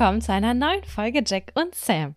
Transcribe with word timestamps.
willkommen 0.00 0.22
zu 0.22 0.32
einer 0.32 0.54
neuen 0.54 0.82
Folge 0.84 1.22
Jack 1.26 1.52
und 1.52 1.74
Sam. 1.74 2.14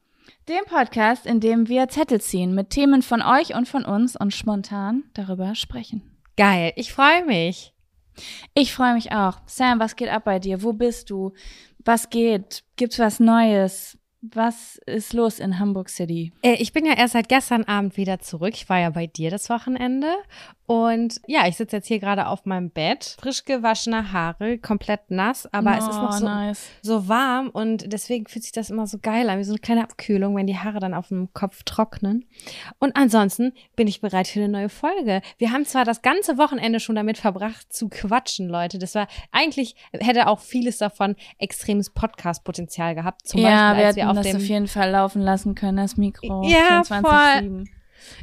Dem 0.47 0.63
Podcast, 0.68 1.25
in 1.25 1.41
dem 1.41 1.68
wir 1.68 1.89
Zettel 1.89 2.21
ziehen 2.21 2.55
mit 2.55 2.70
Themen 2.70 3.02
von 3.02 3.21
euch 3.21 3.55
und 3.55 3.67
von 3.67 3.84
uns 3.84 4.16
und 4.16 4.34
spontan 4.34 5.03
darüber 5.13 5.53
sprechen. 5.53 6.02
Geil, 6.38 6.71
ich 6.77 6.93
freue 6.93 7.26
mich. 7.26 7.73
Ich 8.54 8.73
freue 8.73 8.93
mich 8.93 9.12
auch. 9.12 9.41
Sam, 9.48 9.81
was 9.81 9.98
geht 9.98 10.07
ab 10.07 10.23
bei 10.23 10.40
dir? 10.40 10.63
Wo 10.63 10.71
bist 10.71 11.09
du? 11.09 11.34
Was 11.84 12.09
geht? 12.09 12.63
Gibt's 12.77 12.99
was 12.99 13.20
Neues? 13.20 13.98
Was 14.21 14.79
ist 14.85 15.12
los 15.12 15.40
in 15.40 15.59
Hamburg 15.59 15.90
City? 15.90 16.31
Äh, 16.41 16.54
ich 16.54 16.71
bin 16.71 16.85
ja 16.85 16.93
erst 16.93 17.12
seit 17.12 17.27
gestern 17.27 17.65
Abend 17.65 17.98
wieder 17.98 18.20
zurück. 18.20 18.54
Ich 18.54 18.70
war 18.70 18.79
ja 18.79 18.91
bei 18.91 19.07
dir 19.07 19.29
das 19.29 19.49
Wochenende. 19.49 20.15
Und 20.66 21.20
ja, 21.27 21.45
ich 21.48 21.58
sitze 21.58 21.77
jetzt 21.77 21.88
hier 21.88 21.99
gerade 21.99 22.27
auf 22.27 22.45
meinem 22.45 22.70
Bett. 22.70 23.17
Frisch 23.20 23.44
gewaschene 23.44 24.13
Haare, 24.13 24.58
komplett 24.58 25.12
nass, 25.12 25.52
aber 25.52 25.71
oh, 25.71 25.77
es 25.77 25.88
ist 25.88 25.98
noch 25.98 26.12
so, 26.13 26.26
nice. 26.26 26.70
so 26.81 27.08
warm 27.09 27.49
und 27.49 27.91
deswegen 27.91 28.27
fühlt 28.27 28.44
sich 28.44 28.54
das 28.54 28.70
immer 28.70 28.88
so 28.88 28.98
geil 28.98 29.30
an, 29.30 29.40
wie 29.40 29.44
so 29.44 29.52
eine 29.52 29.59
kleine 29.59 29.84
Abkühlung, 29.84 30.35
wenn 30.35 30.48
die 30.48 30.57
Haare 30.57 30.80
dann 30.80 30.94
auf 30.94 31.09
dem 31.09 31.34
Kopf 31.34 31.63
trocknen. 31.63 32.26
Und 32.80 32.95
ansonsten 32.95 33.52
bin 33.76 33.88
ich 33.88 33.99
bereit 33.99 34.27
für 34.27 34.40
eine 34.40 34.49
neue 34.49 34.70
Folge. 34.70 35.21
Wir 35.38 35.52
haben 35.52 35.66
zwar 35.66 35.84
das 35.84 36.02
ganze 36.02 36.38
Wochenende 36.38 36.80
schon 36.80 36.95
damit 36.95 37.18
verbracht 37.18 37.74
zu 37.74 37.90
quatschen, 37.90 38.48
Leute. 38.48 38.80
Das 38.80 38.96
war 38.96 39.07
eigentlich, 39.32 39.76
hätte 39.91 40.27
auch 40.27 40.40
vieles 40.40 40.77
davon 40.77 41.15
extremes 41.40 41.90
Podcast-Potenzial 41.90 42.96
gehabt. 42.96 43.27
Zum 43.27 43.41
ja, 43.41 43.74
Beispiel, 43.74 43.85
als 43.85 43.96
wir, 43.96 44.04
wir 44.04 44.09
auf 44.12 44.18
das 44.18 44.35
auf 44.35 44.48
jeden 44.48 44.68
Fall 44.68 44.91
laufen 44.91 45.21
lassen 45.21 45.55
können, 45.55 45.77
das 45.77 45.98
Mikro. 45.98 46.43
Ja, 46.48 46.84
voll. 46.84 47.65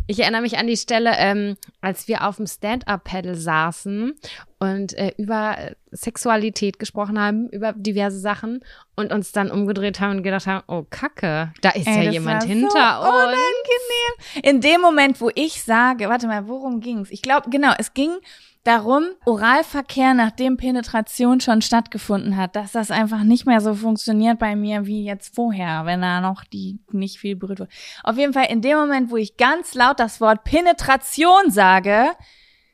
Ich 0.06 0.20
erinnere 0.20 0.42
mich 0.42 0.58
an 0.58 0.66
die 0.66 0.76
Stelle, 0.76 1.12
ähm, 1.16 1.56
als 1.80 2.08
wir 2.08 2.26
auf 2.26 2.36
dem 2.36 2.46
Stand-Up-Pedal 2.46 3.34
saßen 3.34 4.14
und 4.58 4.92
äh, 4.94 5.12
über 5.16 5.56
Sexualität 5.90 6.78
gesprochen 6.78 7.18
haben, 7.18 7.48
über 7.48 7.72
diverse 7.72 8.18
Sachen 8.18 8.60
und 8.96 9.12
uns 9.12 9.32
dann 9.32 9.50
umgedreht 9.50 10.00
haben 10.00 10.18
und 10.18 10.22
gedacht 10.22 10.46
haben, 10.46 10.62
oh 10.68 10.84
Kacke, 10.88 11.52
da 11.62 11.70
ist 11.70 11.86
Ey, 11.86 12.04
ja 12.04 12.10
jemand 12.12 12.44
hinter 12.44 13.00
so 13.02 13.08
uns. 13.08 13.14
Unangenehm. 13.14 14.42
In 14.42 14.60
dem 14.60 14.80
Moment, 14.80 15.20
wo 15.20 15.30
ich 15.34 15.62
sage, 15.62 16.08
warte 16.08 16.26
mal, 16.26 16.46
worum 16.48 16.80
ging's? 16.80 17.10
Ich 17.10 17.22
glaube, 17.22 17.50
genau, 17.50 17.72
es 17.78 17.94
ging 17.94 18.10
darum, 18.64 19.04
Oralverkehr, 19.24 20.14
nachdem 20.14 20.56
Penetration 20.56 21.40
schon 21.40 21.62
stattgefunden 21.62 22.36
hat, 22.36 22.56
dass 22.56 22.72
das 22.72 22.90
einfach 22.90 23.22
nicht 23.22 23.46
mehr 23.46 23.60
so 23.60 23.74
funktioniert 23.74 24.38
bei 24.38 24.56
mir 24.56 24.86
wie 24.86 25.04
jetzt 25.04 25.34
vorher, 25.34 25.86
wenn 25.86 26.02
da 26.02 26.20
noch 26.20 26.44
die 26.44 26.80
nicht 26.92 27.18
viel 27.18 27.36
berührt 27.36 27.60
wurde. 27.60 27.70
Auf 28.02 28.16
jeden 28.16 28.32
Fall 28.32 28.46
in 28.50 28.62
dem 28.62 28.76
Moment, 28.76 29.10
wo 29.10 29.16
ich 29.16 29.36
ganz 29.36 29.74
laut 29.74 30.00
das 30.00 30.20
Wort 30.20 30.44
Penetration 30.44 31.50
sage, 31.50 32.10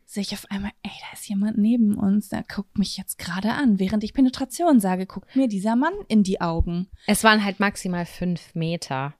sehe 0.05 0.23
ich 0.23 0.33
auf 0.33 0.47
einmal, 0.51 0.71
ey, 0.83 0.93
da 1.01 1.13
ist 1.13 1.29
jemand 1.29 1.59
neben 1.59 1.97
uns, 1.97 2.29
der 2.29 2.45
guckt 2.45 2.79
mich 2.79 2.97
jetzt 2.97 3.19
gerade 3.19 3.53
an. 3.53 3.79
Während 3.79 4.05
ich 4.05 4.15
Penetration 4.15 4.81
sage, 4.81 5.07
guckt 5.07 5.35
mir 5.35 5.49
dieser 5.49 5.77
Mann 5.77 5.93
in 6.09 6.23
die 6.23 6.41
Augen. 6.41 6.89
Es 7.07 7.25
waren 7.25 7.45
halt 7.45 7.61
maximal 7.61 8.07
fünf 8.07 8.55
Meter. 8.55 9.15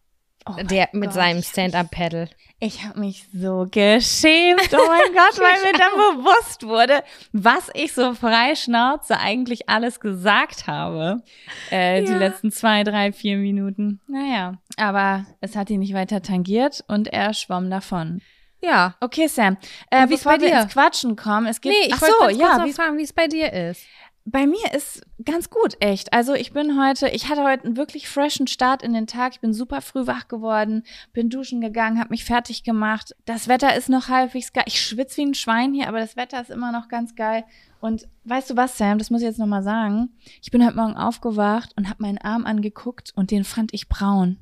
Oh 0.49 0.63
der 0.63 0.89
mit 0.93 1.11
Gott, 1.11 1.15
seinem 1.15 1.43
Stand-up-Pedal. 1.43 2.29
Ich 2.61 2.85
habe 2.85 3.01
mich 3.01 3.29
so 3.35 3.67
geschämt, 3.71 4.73
oh 4.73 4.87
mein 4.87 5.13
Gott, 5.13 5.39
weil 5.39 5.73
mir 5.73 5.79
dann 5.79 5.93
bewusst 5.93 6.63
wurde, 6.63 7.03
was 7.33 7.69
ich 7.75 7.93
so 7.93 8.15
frei 8.15 8.55
Schnauze 8.55 9.19
eigentlich 9.19 9.69
alles 9.69 10.01
gesagt 10.01 10.67
habe. 10.67 11.23
Äh, 11.71 12.03
ja. 12.03 12.07
Die 12.07 12.19
letzten 12.19 12.51
zwei, 12.51 12.85
drei, 12.85 13.13
vier 13.13 13.37
Minuten. 13.37 14.01
Naja, 14.07 14.55
aber 14.77 15.27
es 15.41 15.57
hat 15.57 15.69
ihn 15.69 15.81
nicht 15.81 15.95
weiter 15.95 16.23
tangiert 16.23 16.85
und 16.87 17.09
er 17.09 17.35
schwamm 17.35 17.69
davon. 17.69 18.23
Ja. 18.63 18.95
Okay, 19.01 19.27
Sam. 19.27 19.59
Äh, 19.91 20.09
wie 20.09 20.15
es 20.15 20.25
bei 20.25 20.39
dir? 20.39 20.63
ins 20.63 20.73
Quatschen 20.73 21.17
kommen, 21.17 21.47
es 21.47 21.61
geht. 21.61 21.73
Nee, 21.73 21.89
ich 21.89 21.95
Ach 21.95 22.01
so, 22.01 22.29
ja, 22.31 22.65
wie 22.65 22.73
fragen, 22.73 22.97
wie 22.97 23.03
es 23.03 23.13
bei 23.13 23.29
dir 23.29 23.53
ist. 23.53 23.83
Bei 24.29 24.45
mir 24.45 24.75
ist 24.75 25.07
ganz 25.25 25.51
gut, 25.51 25.77
echt. 25.79 26.13
Also 26.13 26.35
ich 26.35 26.53
bin 26.53 26.83
heute, 26.83 27.09
ich 27.11 27.29
hatte 27.29 27.45
heute 27.45 27.65
einen 27.65 27.77
wirklich 27.77 28.09
freshen 28.09 28.49
Start 28.49 28.83
in 28.83 28.93
den 28.93 29.07
Tag. 29.07 29.35
Ich 29.35 29.41
bin 29.41 29.55
super 29.55 29.81
früh 29.81 30.09
wach 30.09 30.27
geworden, 30.27 30.83
bin 31.13 31.31
duschen 31.31 31.61
gegangen, 31.61 32.01
habe 32.01 32.11
mich 32.11 32.25
fertig 32.25 32.65
gemacht. 32.65 33.15
Das 33.25 33.47
Wetter 33.47 33.77
ist 33.77 33.89
noch 33.89 34.09
halbwegs 34.09 34.53
geil. 34.53 34.65
Ich 34.67 34.85
schwitze 34.85 35.19
wie 35.19 35.27
ein 35.27 35.35
Schwein 35.35 35.73
hier, 35.73 35.87
aber 35.87 36.01
das 36.01 36.17
Wetter 36.17 36.41
ist 36.41 36.51
immer 36.51 36.73
noch 36.73 36.89
ganz 36.89 37.15
geil. 37.15 37.45
Und 37.81 38.09
weißt 38.25 38.51
du 38.51 38.57
was, 38.57 38.77
Sam, 38.77 38.99
das 38.99 39.11
muss 39.11 39.21
ich 39.21 39.29
jetzt 39.29 39.39
nochmal 39.39 39.63
sagen. 39.63 40.09
Ich 40.43 40.51
bin 40.51 40.67
heute 40.67 40.75
Morgen 40.75 40.97
aufgewacht 40.97 41.73
und 41.77 41.89
habe 41.89 42.03
meinen 42.03 42.19
Arm 42.19 42.47
angeguckt 42.47 43.13
und 43.15 43.31
den 43.31 43.45
fand 43.45 43.73
ich 43.75 43.89
braun. 43.89 44.39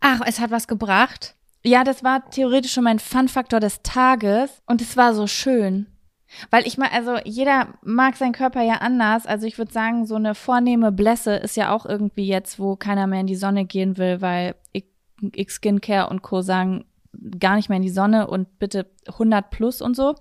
Ach, 0.00 0.20
es 0.26 0.40
hat 0.40 0.50
was 0.50 0.66
gebracht? 0.66 1.36
Ja, 1.62 1.84
das 1.84 2.02
war 2.02 2.28
theoretisch 2.28 2.72
schon 2.72 2.84
mein 2.84 2.98
Fun-Faktor 2.98 3.60
des 3.60 3.82
Tages 3.82 4.62
und 4.66 4.82
es 4.82 4.96
war 4.96 5.14
so 5.14 5.28
schön. 5.28 5.86
Weil 6.50 6.66
ich 6.66 6.78
mal, 6.78 6.88
also 6.92 7.16
jeder 7.24 7.74
mag 7.82 8.16
seinen 8.16 8.32
Körper 8.32 8.62
ja 8.62 8.74
anders. 8.74 9.26
Also 9.26 9.46
ich 9.46 9.58
würde 9.58 9.72
sagen, 9.72 10.06
so 10.06 10.16
eine 10.16 10.34
vornehme 10.34 10.92
Blässe 10.92 11.36
ist 11.36 11.56
ja 11.56 11.72
auch 11.72 11.86
irgendwie 11.86 12.26
jetzt, 12.26 12.58
wo 12.58 12.76
keiner 12.76 13.06
mehr 13.06 13.20
in 13.20 13.26
die 13.26 13.36
Sonne 13.36 13.64
gehen 13.64 13.96
will, 13.96 14.20
weil 14.20 14.54
X 14.72 15.54
Skincare 15.54 16.08
und 16.08 16.22
Co. 16.22 16.42
sagen, 16.42 16.84
gar 17.40 17.56
nicht 17.56 17.68
mehr 17.68 17.76
in 17.76 17.82
die 17.82 17.88
Sonne 17.88 18.28
und 18.28 18.58
bitte 18.58 18.90
100 19.06 19.50
plus 19.50 19.82
und 19.82 19.96
so. 19.96 20.14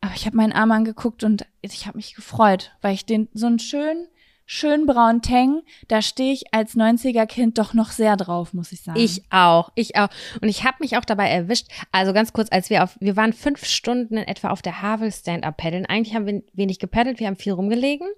Aber 0.00 0.12
ich 0.14 0.26
habe 0.26 0.36
meinen 0.36 0.52
Arm 0.52 0.70
angeguckt 0.70 1.24
und 1.24 1.46
ich 1.60 1.86
habe 1.86 1.98
mich 1.98 2.14
gefreut, 2.14 2.72
weil 2.80 2.94
ich 2.94 3.04
den 3.04 3.28
so 3.34 3.46
einen 3.46 3.58
schönen 3.58 4.06
schön 4.50 4.86
braun 4.86 5.20
Tang, 5.20 5.60
da 5.88 6.00
stehe 6.00 6.32
ich 6.32 6.54
als 6.54 6.74
90er-Kind 6.74 7.58
doch 7.58 7.74
noch 7.74 7.90
sehr 7.90 8.16
drauf, 8.16 8.54
muss 8.54 8.72
ich 8.72 8.80
sagen. 8.80 8.98
Ich 8.98 9.22
auch, 9.28 9.70
ich 9.74 9.96
auch. 9.96 10.08
Und 10.40 10.48
ich 10.48 10.64
habe 10.64 10.78
mich 10.80 10.96
auch 10.96 11.04
dabei 11.04 11.28
erwischt, 11.28 11.68
also 11.92 12.14
ganz 12.14 12.32
kurz, 12.32 12.48
als 12.50 12.70
wir 12.70 12.82
auf, 12.82 12.96
wir 12.98 13.14
waren 13.14 13.34
fünf 13.34 13.66
Stunden 13.66 14.16
in 14.16 14.26
etwa 14.26 14.48
auf 14.48 14.62
der 14.62 14.80
Havel 14.80 15.12
Stand-Up 15.12 15.58
paddeln. 15.58 15.84
Eigentlich 15.84 16.14
haben 16.14 16.26
wir 16.26 16.42
wenig 16.54 16.78
gepaddelt, 16.78 17.20
wir 17.20 17.26
haben 17.26 17.36
viel 17.36 17.52
rumgelegen 17.52 18.08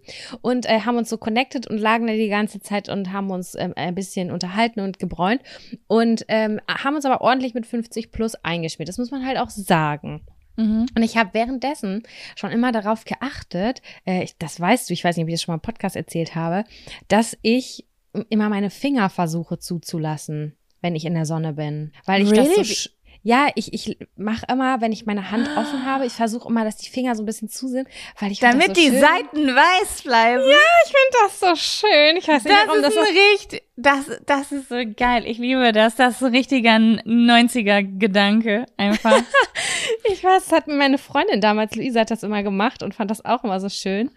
und 0.40 0.66
äh, 0.66 0.82
haben 0.82 0.96
uns 0.96 1.10
so 1.10 1.18
connected 1.18 1.66
und 1.66 1.78
lagen 1.78 2.06
da 2.06 2.12
die 2.12 2.28
ganze 2.28 2.60
Zeit 2.60 2.88
und 2.88 3.12
haben 3.12 3.30
uns 3.30 3.56
ähm, 3.56 3.72
ein 3.74 3.96
bisschen 3.96 4.30
unterhalten 4.30 4.78
und 4.78 5.00
gebräunt 5.00 5.42
und 5.88 6.24
ähm, 6.28 6.60
haben 6.68 6.94
uns 6.94 7.04
aber 7.04 7.22
ordentlich 7.22 7.54
mit 7.54 7.66
50 7.66 8.12
plus 8.12 8.36
eingeschmiert. 8.36 8.88
Das 8.88 8.98
muss 8.98 9.10
man 9.10 9.26
halt 9.26 9.36
auch 9.36 9.50
sagen. 9.50 10.22
Mhm. 10.56 10.86
Und 10.94 11.02
ich 11.02 11.16
habe 11.16 11.30
währenddessen 11.32 12.02
schon 12.36 12.50
immer 12.50 12.72
darauf 12.72 13.04
geachtet, 13.04 13.82
äh, 14.04 14.26
das 14.38 14.60
weißt 14.60 14.88
du, 14.88 14.94
ich 14.94 15.04
weiß 15.04 15.16
nicht, 15.16 15.24
ob 15.24 15.28
ich 15.28 15.34
das 15.34 15.42
schon 15.42 15.52
mal 15.52 15.58
im 15.58 15.62
Podcast 15.62 15.96
erzählt 15.96 16.34
habe, 16.34 16.64
dass 17.08 17.36
ich 17.42 17.86
immer 18.28 18.48
meine 18.48 18.70
Finger 18.70 19.08
versuche 19.08 19.58
zuzulassen, 19.58 20.56
wenn 20.80 20.96
ich 20.96 21.04
in 21.04 21.14
der 21.14 21.26
Sonne 21.26 21.52
bin. 21.52 21.92
Weil 22.06 22.22
ich 22.22 22.30
really? 22.30 22.54
das 22.56 22.66
so 22.84 22.90
ja, 23.22 23.48
ich, 23.54 23.72
ich 23.74 23.98
mache 24.16 24.46
immer, 24.50 24.80
wenn 24.80 24.92
ich 24.92 25.04
meine 25.04 25.30
Hand 25.30 25.48
offen 25.56 25.84
habe, 25.84 26.06
ich 26.06 26.12
versuche 26.14 26.48
immer, 26.48 26.64
dass 26.64 26.76
die 26.76 26.88
Finger 26.88 27.14
so 27.14 27.22
ein 27.22 27.26
bisschen 27.26 27.50
zu 27.50 27.68
sind, 27.68 27.86
weil 28.18 28.32
ich 28.32 28.40
Damit 28.40 28.68
so 28.68 28.72
die 28.72 28.88
schön. 28.88 29.00
Seiten 29.00 29.46
weiß 29.54 30.02
bleiben. 30.02 30.42
Ja, 30.42 30.56
ich 30.86 30.92
finde 30.92 31.16
das 31.22 31.40
so 31.40 31.54
schön. 31.56 32.16
Ich 32.16 32.26
weiß 32.26 32.44
nicht, 32.44 32.56
das 32.56 32.66
warum 32.66 32.82
ist 32.82 32.96
das 32.96 33.08
ist 33.08 33.14
richtig, 33.14 33.62
das, 33.76 34.20
das 34.26 34.52
ist 34.52 34.68
so 34.70 34.76
geil. 34.96 35.24
Ich 35.26 35.38
liebe 35.38 35.72
das. 35.72 35.96
Das 35.96 36.14
ist 36.14 36.20
so 36.20 36.26
ein 36.26 36.34
richtiger 36.34 36.70
90er-Gedanke 36.70 38.66
einfach. 38.78 39.22
ich 40.04 40.24
weiß, 40.24 40.44
das 40.44 40.52
hat 40.52 40.66
mir 40.66 40.74
meine 40.74 40.98
Freundin 40.98 41.40
damals, 41.42 41.74
Luisa, 41.74 42.00
hat 42.00 42.10
das 42.10 42.22
immer 42.22 42.42
gemacht 42.42 42.82
und 42.82 42.94
fand 42.94 43.10
das 43.10 43.24
auch 43.24 43.44
immer 43.44 43.60
so 43.60 43.68
schön. 43.68 44.10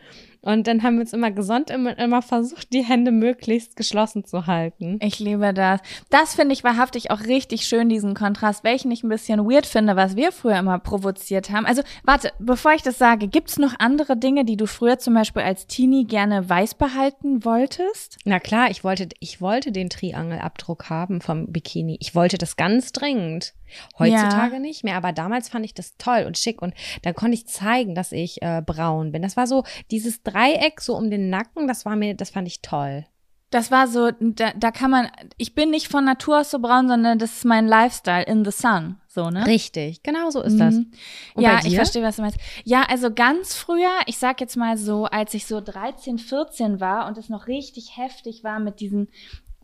Und 0.43 0.67
dann 0.67 0.83
haben 0.83 0.95
wir 0.95 1.01
uns 1.01 1.13
immer 1.13 1.31
gesund 1.31 1.69
immer, 1.69 1.97
immer 1.97 2.21
versucht, 2.21 2.73
die 2.73 2.83
Hände 2.83 3.11
möglichst 3.11 3.77
geschlossen 3.77 4.25
zu 4.25 4.45
halten. 4.45 4.99
Ich 5.01 5.19
liebe 5.19 5.53
das. 5.53 5.79
Das 6.09 6.35
finde 6.35 6.53
ich 6.53 6.65
wahrhaftig 6.65 7.11
auch 7.11 7.21
richtig 7.21 7.65
schön, 7.65 7.87
diesen 7.87 8.13
Kontrast, 8.13 8.65
welchen 8.65 8.91
ich 8.91 9.03
ein 9.03 9.09
bisschen 9.09 9.49
weird 9.49 9.65
finde, 9.65 9.95
was 9.95 10.17
wir 10.17 10.33
früher 10.33 10.57
immer 10.57 10.79
provoziert 10.79 11.49
haben. 11.49 11.65
Also, 11.65 11.81
warte, 12.03 12.31
bevor 12.39 12.73
ich 12.73 12.81
das 12.81 12.97
sage, 12.97 13.29
gibt's 13.29 13.57
noch 13.57 13.73
andere 13.79 14.17
Dinge, 14.17 14.43
die 14.43 14.57
du 14.57 14.67
früher 14.67 14.99
zum 14.99 15.13
Beispiel 15.13 15.43
als 15.43 15.65
Teenie 15.65 16.05
gerne 16.05 16.49
weiß 16.49 16.75
behalten 16.75 17.45
wolltest? 17.45 18.17
Na 18.25 18.39
klar, 18.39 18.69
ich 18.69 18.83
wollte, 18.83 19.07
ich 19.21 19.39
wollte 19.39 19.71
den 19.71 19.89
Triangelabdruck 19.89 20.89
haben 20.89 21.21
vom 21.21 21.47
Bikini. 21.47 21.97
Ich 22.01 22.15
wollte 22.15 22.37
das 22.37 22.57
ganz 22.57 22.91
dringend. 22.91 23.53
Heutzutage 23.99 24.53
ja. 24.53 24.59
nicht 24.59 24.83
mehr, 24.83 24.95
aber 24.95 25.11
damals 25.11 25.49
fand 25.49 25.65
ich 25.65 25.73
das 25.73 25.97
toll 25.97 26.23
und 26.25 26.37
schick 26.37 26.61
und 26.61 26.73
da 27.01 27.13
konnte 27.13 27.35
ich 27.35 27.47
zeigen, 27.47 27.95
dass 27.95 28.11
ich 28.11 28.41
äh, 28.41 28.61
braun 28.65 29.11
bin. 29.11 29.21
Das 29.21 29.37
war 29.37 29.47
so 29.47 29.63
dieses 29.91 30.23
Dreieck 30.23 30.81
so 30.81 30.95
um 30.95 31.09
den 31.09 31.29
Nacken, 31.29 31.67
das 31.67 31.85
war 31.85 31.95
mir, 31.95 32.15
das 32.15 32.29
fand 32.29 32.47
ich 32.47 32.61
toll. 32.61 33.05
Das 33.53 33.69
war 33.69 33.87
so, 33.87 34.09
da, 34.19 34.51
da 34.55 34.71
kann 34.71 34.89
man, 34.89 35.11
ich 35.37 35.53
bin 35.53 35.69
nicht 35.69 35.87
von 35.87 36.03
Natur 36.03 36.39
aus 36.39 36.49
so 36.49 36.57
braun, 36.57 36.87
sondern 36.87 37.19
das 37.19 37.33
ist 37.33 37.45
mein 37.45 37.67
Lifestyle 37.67 38.23
in 38.23 38.43
the 38.43 38.49
sun, 38.49 38.97
so, 39.07 39.29
ne? 39.29 39.45
Richtig, 39.45 40.01
genau 40.01 40.31
so 40.31 40.41
ist 40.41 40.57
das. 40.57 40.73
Mhm. 40.73 40.91
ja, 41.37 41.59
ich 41.63 41.75
verstehe, 41.75 42.01
was 42.01 42.15
du 42.15 42.23
meinst. 42.23 42.39
Ja, 42.63 42.83
also 42.89 43.13
ganz 43.13 43.53
früher, 43.53 43.91
ich 44.07 44.17
sag 44.17 44.41
jetzt 44.41 44.57
mal 44.57 44.75
so, 44.75 45.05
als 45.05 45.35
ich 45.35 45.45
so 45.45 45.61
13, 45.61 46.17
14 46.17 46.79
war 46.79 47.05
und 47.05 47.19
es 47.19 47.29
noch 47.29 47.45
richtig 47.45 47.95
heftig 47.95 48.43
war 48.43 48.59
mit 48.59 48.79
diesen, 48.79 49.09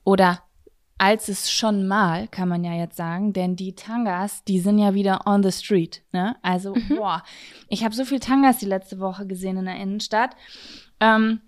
oder 0.04 0.44
als 1.00 1.30
es 1.30 1.50
schon 1.50 1.88
mal, 1.88 2.28
kann 2.28 2.50
man 2.50 2.64
ja 2.64 2.74
jetzt 2.74 2.98
sagen, 2.98 3.32
denn 3.32 3.56
die 3.56 3.74
Tangas, 3.74 4.44
die 4.44 4.60
sind 4.60 4.78
ja 4.78 4.94
wieder 4.94 5.26
on 5.26 5.42
the 5.42 5.52
street. 5.52 6.04
Ne? 6.12 6.36
Also, 6.42 6.76
mhm. 6.76 6.98
boah, 6.98 7.24
ich 7.70 7.86
habe 7.86 7.96
so 7.96 8.04
viel 8.04 8.20
Tangas 8.20 8.58
die 8.58 8.66
letzte 8.66 9.00
Woche 9.00 9.26
gesehen 9.26 9.58
in 9.58 9.66
der 9.66 9.78
Innenstadt. 9.78 10.36
Ähm, 11.00 11.40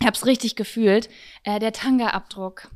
ich 0.00 0.06
habe 0.06 0.16
es 0.16 0.26
richtig 0.26 0.54
gefühlt. 0.54 1.08
Äh, 1.42 1.58
der 1.58 1.72
Tanga-Abdruck. 1.72 2.70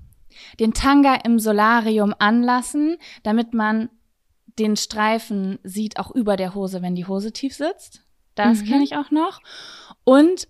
Den 0.59 0.75
Tanga 0.75 1.15
im 1.25 1.39
Solarium 1.39 2.15
anlassen, 2.19 2.97
damit 3.23 3.55
man 3.55 3.89
den 4.59 4.77
Streifen 4.77 5.61
sieht, 5.63 6.01
auch 6.01 6.11
über 6.11 6.37
der 6.37 6.55
Hose, 6.55 6.83
wenn 6.83 6.97
die 6.97 7.07
Hose 7.07 7.33
tief 7.33 7.55
sitzt. 7.55 8.03
Das 8.35 8.63
mhm. 8.63 8.67
kenne 8.67 8.85
ich 8.85 8.97
auch 8.97 9.13
noch. 9.13 9.41
Und 10.03 10.49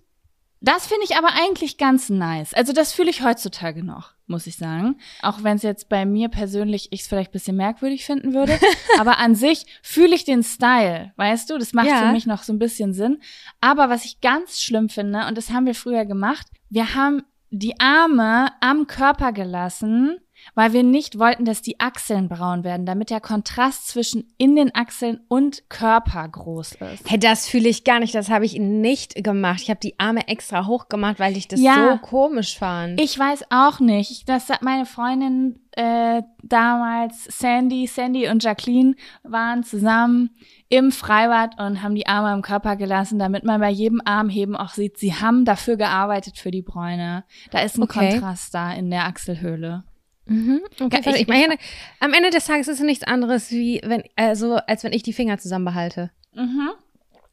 Das 0.61 0.87
finde 0.89 1.05
ich 1.05 1.17
aber 1.17 1.29
eigentlich 1.41 1.79
ganz 1.79 2.09
nice. 2.09 2.53
Also 2.55 2.73
das 2.73 2.93
fühle 2.93 3.11
ich 3.11 3.23
heutzutage 3.23 3.85
noch, 3.85 4.13
muss 4.27 4.47
ich 4.49 4.57
sagen. 4.57 4.99
Auch 5.23 5.43
wenn 5.45 5.57
es 5.57 5.63
jetzt 5.63 5.89
bei 5.89 6.05
mir 6.05 6.29
persönlich 6.29 6.89
ich 6.93 7.03
es 7.03 7.07
vielleicht 7.07 7.31
bisschen 7.31 7.57
merkwürdig 7.57 8.05
finden 8.05 8.35
würde. 8.35 8.59
aber 8.99 9.19
an 9.19 9.35
sich 9.37 9.67
fühle 9.83 10.15
ich 10.17 10.25
den 10.25 10.43
Style, 10.43 11.13
weißt 11.17 11.51
du? 11.51 11.59
Das 11.59 11.73
macht 11.75 11.87
Ja. 11.87 11.99
für 12.07 12.13
mich 12.13 12.27
noch 12.27 12.43
so 12.43 12.53
ein 12.53 12.59
bisschen 12.59 12.93
Sinn. 12.93 13.21
Aber 13.61 13.89
was 13.89 14.05
ich 14.05 14.21
ganz 14.21 14.61
schlimm 14.61 14.89
finde, 14.89 15.27
und 15.27 15.39
das 15.39 15.51
haben 15.51 15.67
wir 15.67 15.75
früher 15.75 16.05
gemacht, 16.05 16.47
wir 16.71 16.95
haben 16.95 17.23
die 17.51 17.79
Arme 17.81 18.49
am 18.61 18.87
Körper 18.87 19.33
gelassen, 19.33 20.19
weil 20.55 20.73
wir 20.73 20.83
nicht 20.83 21.19
wollten, 21.19 21.45
dass 21.45 21.63
die 21.63 21.81
Achseln 21.81 22.29
braun 22.29 22.65
werden, 22.65 22.87
damit 22.87 23.11
der 23.11 23.21
Kontrast 23.21 23.89
zwischen 23.89 24.33
in 24.39 24.57
den 24.57 24.75
Achseln 24.75 25.21
und 25.29 25.69
Körper 25.69 26.27
groß 26.29 26.73
ist. 26.93 27.09
Hey, 27.11 27.19
das 27.19 27.49
fühle 27.49 27.69
ich 27.69 27.85
gar 27.85 28.01
nicht. 28.01 28.15
Das 28.15 28.31
habe 28.31 28.45
ich 28.45 28.59
nicht 28.59 29.23
gemacht. 29.23 29.61
Ich 29.63 29.71
habe 29.71 29.81
die 29.81 29.99
Arme 29.99 30.29
extra 30.29 30.67
hoch 30.67 30.89
gemacht, 30.89 31.19
weil 31.19 31.37
ich 31.37 31.49
das 31.49 31.61
Ja. 31.61 31.99
so 32.03 32.07
komisch 32.07 32.59
fand. 32.59 33.01
Ich 33.01 33.19
weiß 33.19 33.45
auch 33.51 33.81
nicht. 33.81 34.11
Ich- 34.11 34.25
Das 34.25 34.49
hat 34.49 34.63
meine 34.63 34.87
Freundin 34.87 35.61
äh, 35.73 36.23
damals, 36.43 37.25
Sandy, 37.25 37.87
Sandy 37.87 38.29
und 38.29 38.43
Jacqueline 38.43 38.97
waren 39.23 39.63
zusammen 39.63 40.31
im 40.69 40.91
Freibad 40.91 41.61
und 41.61 41.83
haben 41.85 41.95
die 41.95 42.07
Arme 42.09 42.29
am 42.31 42.43
Körper 42.43 42.75
gelassen, 42.75 43.21
damit 43.21 43.45
man 43.45 43.61
bei 43.61 43.71
jedem 43.71 44.03
Armheben 44.05 44.57
auch 44.57 44.71
sieht, 44.71 44.99
sie 44.99 45.15
haben 45.15 45.45
dafür 45.45 45.77
gearbeitet 45.77 46.37
für 46.39 46.51
die 46.51 46.63
Bräune. 46.63 47.23
Da 47.53 47.61
ist 47.61 47.79
ein 47.79 47.85
Okay. 47.85 48.11
Kontrast 48.11 48.55
da 48.55 48.73
in 48.73 48.91
der 48.91 49.05
Achselhöhle. 49.05 49.85
Mhm. 50.29 50.61
Okay, 50.81 51.01
Ja, 51.05 51.11
ich- 51.15 51.23
ich, 51.23 51.27
meine, 51.29 51.57
am 52.01 52.13
Ende 52.13 52.31
des 52.31 52.45
Tages 52.47 52.69
ist 52.69 52.79
es 52.81 52.85
nichts 52.85 53.05
anderes, 53.05 53.51
wie 53.51 53.81
wenn, 53.85 54.03
also, 54.17 54.57
als 54.57 54.85
wenn 54.85 54.93
ich 54.93 55.03
die 55.03 55.13
Finger 55.13 55.39
zusammenbehalte. 55.39 56.11
Mhm. 56.35 56.71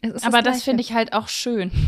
Ist 0.02 0.26
Aber 0.26 0.38
das 0.42 0.56
Gleiche. 0.56 0.64
finde 0.66 0.82
ich 0.82 0.94
halt 0.94 1.14
auch 1.14 1.28
schön. 1.28 1.72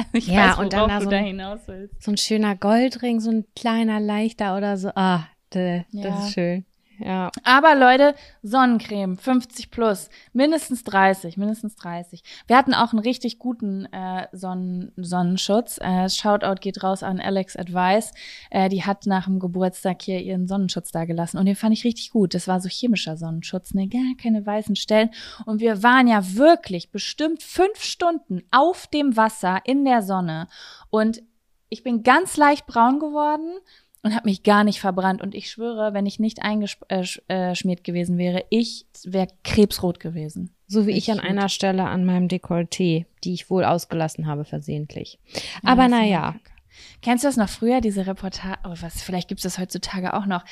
Also 0.00 0.10
ich 0.12 0.28
Ja, 0.28 0.50
weiß, 0.50 0.58
und 0.58 0.72
dann 0.72 0.88
da 0.88 0.98
du 1.00 1.04
so 1.06 1.10
da 1.10 1.16
ein- 1.16 1.24
hinaus 1.24 1.58
willst. 1.66 2.02
So 2.04 2.12
ein 2.12 2.16
schöner 2.16 2.54
Goldring, 2.54 3.18
so 3.18 3.30
ein 3.32 3.44
kleiner, 3.56 3.98
leichter 3.98 4.56
oder 4.56 4.76
so. 4.76 4.90
Ah, 4.94 5.24
das 5.50 5.82
Ja. 5.90 6.18
ist 6.24 6.34
schön. 6.34 6.64
Ja. 6.98 7.30
Aber 7.44 7.76
Leute, 7.76 8.14
Sonnencreme, 8.42 9.16
50 9.16 9.70
plus, 9.70 10.10
mindestens 10.32 10.82
30, 10.84 11.36
mindestens 11.36 11.76
30. 11.76 12.22
Wir 12.46 12.56
hatten 12.56 12.74
auch 12.74 12.92
einen 12.92 13.00
richtig 13.00 13.38
guten 13.38 13.86
äh, 13.92 14.26
Sonnen 14.32 14.92
Sonnenschutz. 14.96 15.78
Äh, 15.80 16.08
Shoutout 16.08 16.60
geht 16.60 16.82
raus 16.82 17.02
an 17.02 17.20
Alex 17.20 17.56
Advice. 17.56 18.12
Äh, 18.50 18.68
die 18.68 18.84
hat 18.84 19.06
nach 19.06 19.26
dem 19.26 19.38
Geburtstag 19.38 20.02
hier 20.02 20.20
ihren 20.20 20.48
Sonnenschutz 20.48 20.90
da 20.90 21.04
gelassen 21.04 21.38
und 21.38 21.46
den 21.46 21.56
fand 21.56 21.72
ich 21.72 21.84
richtig 21.84 22.10
gut. 22.10 22.34
Das 22.34 22.48
war 22.48 22.60
so 22.60 22.68
chemischer 22.68 23.16
Sonnenschutz, 23.16 23.74
ne, 23.74 23.88
gar 23.88 24.14
keine 24.20 24.44
weißen 24.44 24.76
Stellen. 24.76 25.10
Und 25.46 25.60
wir 25.60 25.82
waren 25.82 26.08
ja 26.08 26.34
wirklich 26.34 26.90
bestimmt 26.90 27.42
fünf 27.42 27.82
Stunden 27.82 28.42
auf 28.50 28.88
dem 28.88 29.16
Wasser 29.16 29.60
in 29.64 29.84
der 29.84 30.02
Sonne 30.02 30.48
und 30.90 31.22
ich 31.70 31.82
bin 31.82 32.02
ganz 32.02 32.36
leicht 32.36 32.66
braun 32.66 32.98
geworden 32.98 33.58
und 34.02 34.14
habe 34.14 34.28
mich 34.28 34.42
gar 34.42 34.64
nicht 34.64 34.80
verbrannt. 34.80 35.22
Und 35.22 35.34
ich 35.34 35.50
schwöre, 35.50 35.94
wenn 35.94 36.06
ich 36.06 36.18
nicht 36.18 36.42
eingeschmiert 36.42 37.84
gewesen 37.84 38.18
wäre, 38.18 38.44
ich 38.50 38.86
wäre 39.04 39.28
krebsrot 39.44 40.00
gewesen. 40.00 40.54
So 40.66 40.86
wie 40.86 40.90
ich 40.90 41.08
Richtig 41.08 41.14
an 41.14 41.20
gut. 41.20 41.30
einer 41.30 41.48
Stelle 41.48 41.84
an 41.84 42.04
meinem 42.04 42.28
Dekolleté, 42.28 43.06
die 43.24 43.32
ich 43.34 43.50
wohl 43.50 43.64
ausgelassen 43.64 44.26
habe, 44.26 44.44
versehentlich. 44.44 45.18
Ja, 45.32 45.70
Aber 45.70 45.88
naja. 45.88 46.34
Kennst 47.02 47.24
du 47.24 47.28
das 47.28 47.36
noch 47.36 47.48
früher, 47.48 47.80
diese 47.80 48.06
Reportage, 48.06 48.58
oh, 48.64 48.74
was, 48.80 49.02
vielleicht 49.02 49.28
gibt's 49.28 49.42
das 49.42 49.58
heutzutage 49.58 50.14
auch 50.14 50.26
noch, 50.26 50.44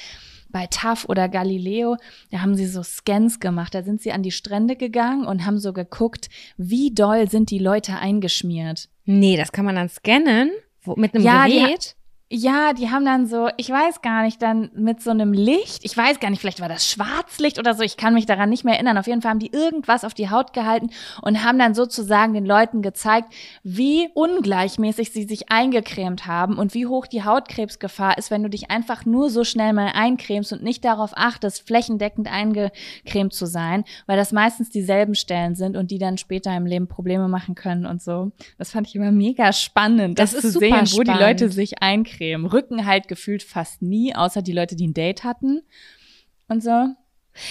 bei 0.49 0.67
TAF 0.67 1.05
oder 1.09 1.29
Galileo, 1.29 1.97
da 2.31 2.41
haben 2.41 2.55
sie 2.55 2.67
so 2.67 2.83
Scans 2.83 3.41
gemacht, 3.41 3.75
da 3.75 3.83
sind 3.83 4.01
sie 4.01 4.13
an 4.13 4.23
die 4.23 4.31
Strände 4.31 4.77
gegangen 4.77 5.27
und 5.27 5.45
haben 5.45 5.59
so 5.59 5.73
geguckt, 5.73 6.29
wie 6.57 6.93
doll 6.95 7.29
sind 7.29 7.51
die 7.51 7.59
Leute 7.59 7.97
eingeschmiert. 7.97 8.89
Nee, 9.05 9.37
das 9.37 9.53
kann 9.53 9.65
man 9.65 9.77
dann 9.77 9.89
scannen 9.89 10.51
wo, 10.83 10.95
mit 10.97 11.15
einem 11.15 11.25
Ja, 11.25 11.47
Gerät. 11.47 11.97
Ja, 12.29 12.73
die 12.73 12.91
haben 12.91 13.05
dann 13.05 13.29
so, 13.29 13.49
ich 13.57 13.71
weiß 13.71 14.03
gar 14.03 14.25
nicht, 14.25 14.43
dann 14.43 14.69
mit 14.75 15.01
so 15.01 15.11
einem 15.11 15.33
Licht, 15.33 15.85
ich 15.85 15.97
weiß 15.97 16.19
gar 16.19 16.29
nicht, 16.29 16.41
vielleicht 16.41 16.61
war 16.61 16.69
das 16.69 16.85
Schwarzlicht 16.85 17.61
oder 17.61 17.75
so, 17.75 17.85
ich 17.85 17.97
kann 17.97 18.15
mich 18.15 18.27
daran 18.27 18.51
nicht 18.51 18.65
mehr 18.65 18.75
erinnern. 18.75 18.99
Auf 18.99 19.07
jeden 19.07 19.23
Fall 19.23 19.31
haben 19.31 19.39
die 19.39 19.53
irgendwas 19.53 20.03
auf 20.03 20.13
die 20.13 20.29
Haut 20.29 20.53
gehalten 20.53 20.91
und 21.23 21.45
haben 21.45 21.57
dann 21.57 21.73
sozusagen 21.77 22.35
den 22.35 22.45
Leuten 22.45 22.83
gezeigt, 22.83 23.33
wie 23.63 24.09
ungleichmäßig 24.15 25.13
sie 25.13 25.23
sich 25.23 25.53
eingecremt 25.53 26.27
haben 26.27 26.59
und 26.59 26.75
wie 26.75 26.87
hoch 26.87 27.07
die 27.07 27.23
Hautkrebsgefahr 27.23 28.19
ist, 28.19 28.33
wenn 28.33 28.43
du 28.43 28.51
dich 28.51 28.73
einfach 28.73 29.05
nur 29.07 29.31
so 29.31 29.45
schnell 29.45 29.73
mal 29.73 29.93
eincremst 29.95 30.53
und 30.53 30.65
nicht 30.65 30.85
darauf 30.85 31.13
achtest, 31.15 31.65
flächendeckend 31.65 32.27
eingecremt 32.29 33.35
zu 33.35 33.47
sein, 33.47 33.85
weil 34.07 34.17
das 34.17 34.33
meistens 34.33 34.69
dieselben 34.69 35.15
Stellen 35.15 35.55
sind 35.55 35.77
und 35.77 35.93
die 35.93 35.99
dann 35.99 36.19
später 36.19 36.57
im 36.57 36.67
Leben 36.67 36.89
Probleme 36.89 37.29
machen 37.29 37.55
können 37.55 37.87
und 37.87 38.03
so. 38.03 38.33
Das 38.59 38.73
fand 38.73 38.89
ich 38.89 38.97
immer 38.97 39.13
mega 39.13 39.53
spannend, 39.53 40.19
Das 40.19 40.33
das, 40.33 40.43
ist 40.43 40.53
zu 40.55 40.59
super 40.59 40.85
sehen, 40.85 40.99
wo 40.99 41.03
die 41.05 41.13
spannend. 41.13 41.21
Leute 41.21 41.51
sich 41.51 41.81
eincremen. 41.85 42.16
Rücken 42.21 42.87
halt 42.87 43.09
gefühlt 43.09 43.43
fast 43.43 43.83
nie, 43.83 44.15
außer 44.15 44.43
die 44.43 44.53
Leute, 44.53 44.77
die 44.77 44.89
ein 44.89 44.95
Date 44.95 45.25
hatten 45.25 45.63
und 46.49 46.63
so. 46.63 46.95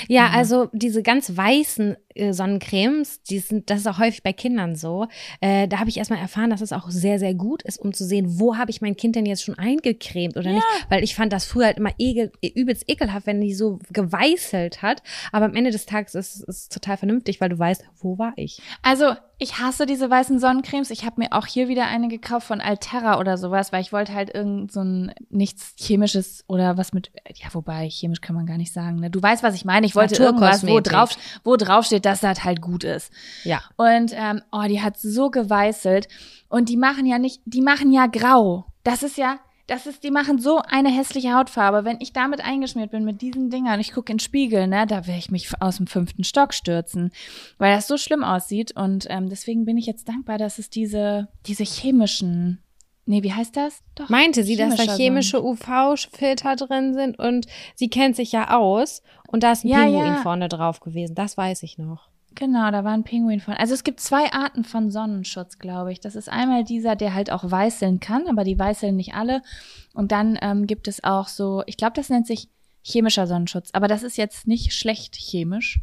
Ja, 0.08 0.30
also 0.30 0.70
diese 0.74 1.04
ganz 1.04 1.36
weißen 1.36 1.96
äh, 2.16 2.34
Sonnencremes, 2.34 3.22
die 3.24 3.40
sind, 3.40 3.70
das 3.70 3.82
ist 3.82 3.88
auch 3.88 4.00
häufig 4.00 4.24
bei 4.24 4.34
Kindern 4.34 4.76
so. 4.76 5.08
Äh, 5.42 5.68
da 5.68 5.80
habe 5.80 5.90
ich 5.90 5.98
erstmal 5.98 6.20
erfahren, 6.20 6.50
dass 6.50 6.62
es 6.62 6.74
auch 6.74 6.90
sehr, 6.90 7.20
sehr 7.20 7.34
gut 7.34 7.62
ist, 7.64 7.80
um 7.80 7.94
zu 7.94 8.04
sehen, 8.04 8.40
wo 8.40 8.58
habe 8.58 8.72
ich 8.72 8.82
mein 8.82 8.96
Kind 8.96 9.16
denn 9.16 9.26
jetzt 9.26 9.44
schon 9.44 9.58
eingecremt 9.58 10.38
oder 10.38 10.52
nicht. 10.52 10.66
Weil 10.90 11.04
ich 11.04 11.16
fand 11.16 11.32
das 11.34 11.46
früher 11.46 11.66
halt 11.66 11.78
immer 11.78 11.92
ekel, 11.98 12.32
übelst 12.42 12.90
ekelhaft, 12.90 13.28
wenn 13.28 13.42
die 13.42 13.54
so 13.54 13.80
geweißelt 13.92 14.82
hat. 14.82 15.04
Aber 15.32 15.46
am 15.46 15.56
Ende 15.56 15.72
des 15.72 15.86
Tages 15.86 16.16
ist 16.16 16.48
es 16.48 16.70
total 16.70 16.98
vernünftig, 16.98 17.42
weil 17.42 17.50
du 17.50 17.60
weißt, 17.60 17.84
wo 17.98 18.18
war 18.18 18.34
ich. 18.36 18.62
Also, 18.82 19.14
ich 19.38 19.60
hasse 19.60 19.86
diese 19.86 20.10
weißen 20.10 20.40
Sonnencremes. 20.40 20.90
Ich 20.92 21.06
habe 21.06 21.20
mir 21.20 21.34
auch 21.34 21.46
hier 21.46 21.68
wieder 21.68 21.88
eine 21.88 22.08
gekauft 22.08 22.48
von 22.48 22.62
Alterra 22.62 23.20
oder 23.20 23.38
sowas, 23.38 23.74
weil 23.74 23.82
ich 23.82 23.92
wollte 23.92 24.14
halt 24.14 24.34
irgend 24.34 24.72
so 24.72 24.82
ein 24.82 25.14
nichts 25.30 25.74
chemisches 25.78 26.46
oder 26.48 26.78
was 26.78 26.94
mit 26.94 27.12
ja, 27.36 27.48
wobei 27.52 27.90
chemisch 27.90 28.22
kann 28.22 28.36
man 28.36 28.46
gar 28.46 28.58
nicht 28.58 28.72
sagen, 28.72 29.00
ne? 29.00 29.10
Du 29.10 29.22
weißt, 29.22 29.44
was 29.44 29.56
ich 29.56 29.66
meine. 29.66 29.86
Ich 29.86 29.96
wollte 29.96 30.22
irgendwas, 30.22 30.66
wo 30.66 30.80
drauf 30.80 31.18
wo 31.44 31.58
drauf 31.58 31.86
steht, 31.86 32.06
dass 32.06 32.22
das 32.22 32.44
halt 32.44 32.62
gut 32.62 32.84
ist. 32.84 33.12
Ja. 33.44 33.62
Und 33.76 34.12
ähm, 34.14 34.42
oh, 34.52 34.64
die 34.68 34.82
hat 34.82 34.98
so 34.98 35.30
geweißelt 35.30 36.08
und 36.48 36.70
die 36.70 36.78
machen 36.78 37.06
ja 37.06 37.20
nicht, 37.20 37.42
die 37.46 37.62
machen 37.62 37.92
ja 37.92 38.08
grau. 38.08 38.66
Das 38.84 39.04
ist 39.04 39.18
ja 39.18 39.40
das 39.68 39.88
ist, 39.88 40.04
die 40.04 40.12
machen 40.12 40.38
so 40.40 40.60
eine 40.60 40.90
hässliche 40.90 41.34
Hautfarbe. 41.34 41.86
Wenn 41.86 42.00
ich 42.00 42.14
damit 42.14 42.42
eingeschmiert 42.42 42.92
bin 42.92 43.04
mit 43.04 43.22
diesen 43.22 43.50
Dingern, 43.50 43.80
ich 43.80 43.94
gucke 43.94 44.12
in 44.12 44.18
den 44.18 44.24
Spiegel, 44.24 44.68
ne, 44.68 44.86
da 44.86 45.08
werde 45.08 45.20
ich 45.20 45.32
mich 45.32 45.50
aus 45.60 45.78
dem 45.78 45.88
fünften 45.88 46.24
Stock 46.24 46.54
stürzen, 46.54 47.12
weil 47.58 47.76
das 47.76 47.88
so 47.88 47.98
schlimm 47.98 48.24
aussieht. 48.24 48.76
Und 48.76 49.08
ähm, 49.10 49.30
deswegen 49.30 49.66
bin 49.66 49.78
ich 49.78 49.86
jetzt 49.86 50.08
dankbar, 50.08 50.38
dass 50.38 50.60
es 50.60 50.70
diese, 50.70 51.30
diese 51.48 51.64
chemischen, 51.64 52.62
nee, 53.06 53.24
wie 53.24 53.34
heißt 53.34 53.58
das? 53.58 53.82
Doch. 53.96 54.10
Meinte 54.10 54.44
sie, 54.44 54.56
dass 54.56 54.76
da 54.76 54.96
chemische 54.96 55.44
UV-Filter 55.44 56.56
drin 56.56 56.94
sind 56.94 57.18
und 57.18 57.48
sie 57.74 57.90
kennt 57.90 58.16
sich 58.16 58.32
ja 58.32 58.56
aus 58.56 59.02
und 59.28 59.42
da 59.42 59.52
ist 59.54 59.64
ein 59.64 59.70
Ja, 59.70 59.84
Pinguin 59.84 60.06
ja. 60.06 60.16
vorne 60.22 60.48
drauf 60.48 60.80
gewesen. 60.80 61.16
Das 61.16 61.38
weiß 61.38 61.64
ich 61.64 61.78
noch. 61.80 62.10
Genau, 62.36 62.70
da 62.70 62.84
war 62.84 62.92
ein 62.92 63.04
Pinguin 63.04 63.40
von. 63.40 63.54
Also 63.54 63.74
es 63.74 63.84
gibt 63.84 64.02
zwei 64.02 64.32
Arten 64.34 64.66
von 64.66 64.92
Sonnenschutz, 64.92 65.58
glaube 65.58 65.94
ich. 65.94 66.02
Das 66.02 66.16
ist 66.16 66.30
einmal 66.30 66.66
dieser, 66.66 66.96
der 66.96 67.14
halt 67.14 67.32
auch 67.32 67.50
weißeln 67.50 68.02
kann, 68.02 68.28
aber 68.28 68.44
die 68.44 68.60
weißeln 68.60 68.96
nicht 68.96 69.14
alle. 69.14 69.42
Und 69.94 70.12
dann 70.12 70.38
ähm, 70.42 70.68
gibt 70.68 70.88
es 70.88 71.04
auch 71.04 71.30
so, 71.30 71.64
ich 71.66 71.78
glaube, 71.78 71.94
das 71.96 72.10
nennt 72.10 72.28
sich 72.28 72.50
chemischer 72.82 73.26
Sonnenschutz. 73.26 73.70
Aber 73.72 73.88
das 73.88 74.04
ist 74.04 74.18
jetzt 74.18 74.48
nicht 74.48 74.74
schlecht 74.74 75.16
chemisch. 75.16 75.80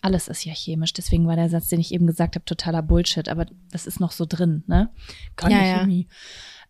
Alles 0.00 0.28
ist 0.28 0.44
ja 0.44 0.52
chemisch, 0.54 0.92
deswegen 0.92 1.26
war 1.26 1.34
der 1.34 1.48
Satz, 1.48 1.68
den 1.68 1.80
ich 1.80 1.92
eben 1.92 2.06
gesagt 2.06 2.36
habe, 2.36 2.44
totaler 2.44 2.82
Bullshit. 2.82 3.28
Aber 3.28 3.46
das 3.72 3.86
ist 3.86 3.98
noch 3.98 4.12
so 4.12 4.26
drin, 4.28 4.62
ne? 4.68 4.90
Keine 5.34 5.54
Ja, 5.54 5.64
ja. 5.64 6.04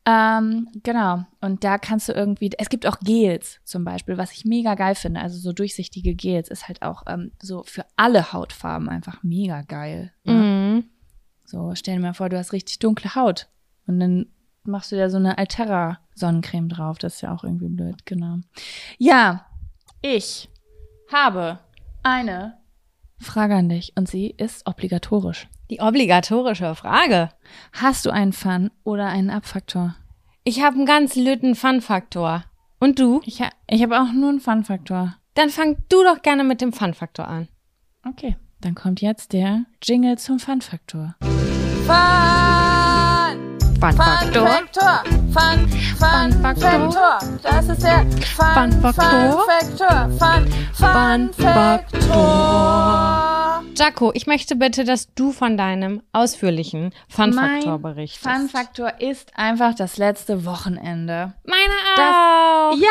Ähm, 0.08 0.68
genau. 0.84 1.24
Und 1.40 1.64
da 1.64 1.78
kannst 1.78 2.08
du 2.08 2.12
irgendwie, 2.12 2.50
es 2.58 2.68
gibt 2.68 2.86
auch 2.86 3.00
Gels 3.00 3.58
zum 3.64 3.84
Beispiel, 3.84 4.16
was 4.16 4.32
ich 4.32 4.44
mega 4.44 4.76
geil 4.76 4.94
finde. 4.94 5.20
Also 5.20 5.38
so 5.38 5.52
durchsichtige 5.52 6.14
Gels 6.14 6.48
ist 6.48 6.68
halt 6.68 6.82
auch 6.82 7.02
ähm, 7.08 7.32
so 7.42 7.64
für 7.64 7.84
alle 7.96 8.32
Hautfarben 8.32 8.88
einfach 8.88 9.24
mega 9.24 9.62
geil. 9.62 10.12
Ne? 10.22 10.32
Mhm. 10.32 10.84
So, 11.44 11.74
stell 11.74 11.96
dir 11.96 12.02
mal 12.02 12.14
vor, 12.14 12.28
du 12.28 12.38
hast 12.38 12.52
richtig 12.52 12.78
dunkle 12.78 13.16
Haut. 13.16 13.48
Und 13.88 13.98
dann 13.98 14.26
machst 14.62 14.92
du 14.92 14.96
da 14.96 15.10
so 15.10 15.16
eine 15.16 15.38
Altera 15.38 15.98
Sonnencreme 16.14 16.68
drauf. 16.68 16.98
Das 16.98 17.16
ist 17.16 17.20
ja 17.22 17.34
auch 17.34 17.42
irgendwie 17.42 17.68
blöd, 17.68 18.06
genau. 18.06 18.38
Ja, 18.98 19.46
ich 20.02 20.48
habe 21.12 21.58
eine 22.04 22.58
Frage 23.18 23.56
an 23.56 23.68
dich 23.68 23.92
und 23.96 24.08
sie 24.08 24.30
ist 24.30 24.66
obligatorisch. 24.66 25.48
Die 25.70 25.80
obligatorische 25.80 26.76
Frage. 26.76 27.30
Hast 27.72 28.06
du 28.06 28.10
einen 28.10 28.32
Fun 28.32 28.70
oder 28.84 29.06
einen 29.06 29.30
Abfaktor? 29.30 29.96
Ich 30.44 30.62
habe 30.62 30.76
einen 30.76 30.86
ganz 30.86 31.16
lütten 31.16 31.56
Fun-Faktor. 31.56 32.44
Und 32.78 33.00
du? 33.00 33.20
Ich, 33.24 33.42
ha 33.42 33.48
ich 33.68 33.82
habe 33.82 34.00
auch 34.00 34.12
nur 34.12 34.28
einen 34.28 34.38
Fun-Faktor. 34.40 35.16
Dann 35.34 35.50
fang 35.50 35.76
du 35.88 36.04
doch 36.04 36.22
gerne 36.22 36.44
mit 36.44 36.60
dem 36.60 36.72
Fun-Faktor 36.72 37.26
an. 37.26 37.48
Okay, 38.08 38.36
dann 38.60 38.76
kommt 38.76 39.00
jetzt 39.00 39.32
der 39.32 39.64
Jingle 39.82 40.18
zum 40.18 40.38
Fun-Faktor. 40.38 41.16
Fun-Faktor? 43.80 44.46
Faktor. 44.46 45.02
Fun, 45.32 45.68
Fun, 45.98 46.32
Faktor. 46.42 47.18
Das 47.42 47.68
ist 47.68 47.82
der 47.82 48.06
Fun, 48.36 48.70
Fun 50.72 51.32
Faktor. 51.32 53.45
Jaco, 53.76 54.10
ich 54.14 54.26
möchte 54.26 54.56
bitte, 54.56 54.84
dass 54.84 55.12
du 55.14 55.32
von 55.32 55.56
deinem 55.56 56.02
ausführlichen 56.12 56.94
Fun-Faktor 57.08 57.78
berichtest. 57.78 58.24
Fun-Faktor 58.24 59.00
ist 59.00 59.32
einfach 59.36 59.74
das 59.74 59.98
letzte 59.98 60.46
Wochenende. 60.46 61.34
Meine 61.44 61.74
auch. 61.98 62.76
Ja? 62.78 62.88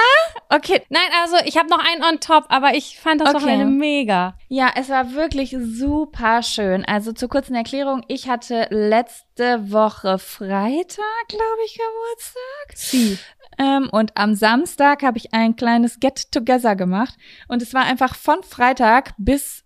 Okay. 0.49 0.81
Nein, 0.89 1.01
also 1.23 1.37
ich 1.45 1.57
habe 1.57 1.69
noch 1.69 1.79
einen 1.79 2.03
on 2.03 2.19
top, 2.19 2.45
aber 2.49 2.75
ich 2.75 2.99
fand 2.99 3.21
das 3.21 3.29
Okay. 3.29 3.37
Wochenende 3.37 3.65
mega. 3.65 4.37
Ja, 4.47 4.69
es 4.75 4.89
war 4.89 5.13
wirklich 5.13 5.55
super 5.59 6.43
schön. 6.43 6.85
Also 6.85 7.13
zur 7.13 7.29
kurzen 7.29 7.55
Erklärung, 7.55 8.03
ich 8.07 8.29
hatte 8.29 8.67
letzte 8.69 9.71
Woche 9.71 10.19
Freitag, 10.19 11.27
glaube 11.27 11.61
ich, 11.65 11.77
Geburtstag. 11.77 12.75
Sie. 12.75 13.17
Ähm, 13.57 13.89
und 13.91 14.15
am 14.17 14.35
Samstag 14.35 15.01
habe 15.01 15.17
ich 15.17 15.33
ein 15.33 15.55
kleines 15.55 15.99
Get-Together 15.99 16.75
gemacht. 16.75 17.15
Und 17.47 17.61
es 17.61 17.73
war 17.73 17.83
einfach 17.83 18.15
von 18.15 18.43
Freitag 18.43 19.13
bis 19.17 19.64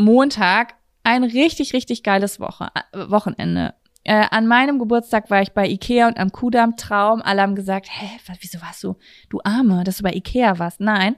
Montag 0.00 0.74
ein 1.02 1.24
richtig, 1.24 1.72
richtig 1.72 2.02
geiles 2.02 2.40
Woche, 2.40 2.68
äh, 2.74 3.10
Wochenende. 3.10 3.74
Äh, 4.04 4.26
an 4.30 4.46
meinem 4.46 4.78
Geburtstag 4.78 5.30
war 5.30 5.42
ich 5.42 5.52
bei 5.52 5.68
Ikea 5.68 6.08
und 6.08 6.18
am 6.18 6.32
Kudamm 6.32 6.76
Traum. 6.76 7.20
Alle 7.22 7.42
haben 7.42 7.54
gesagt, 7.54 7.88
hä, 7.90 8.06
was, 8.26 8.38
wieso 8.40 8.60
warst 8.62 8.82
du, 8.82 8.96
du 9.28 9.40
Arme, 9.44 9.84
dass 9.84 9.98
du 9.98 10.02
bei 10.02 10.12
Ikea 10.12 10.58
warst? 10.58 10.80
Nein, 10.80 11.16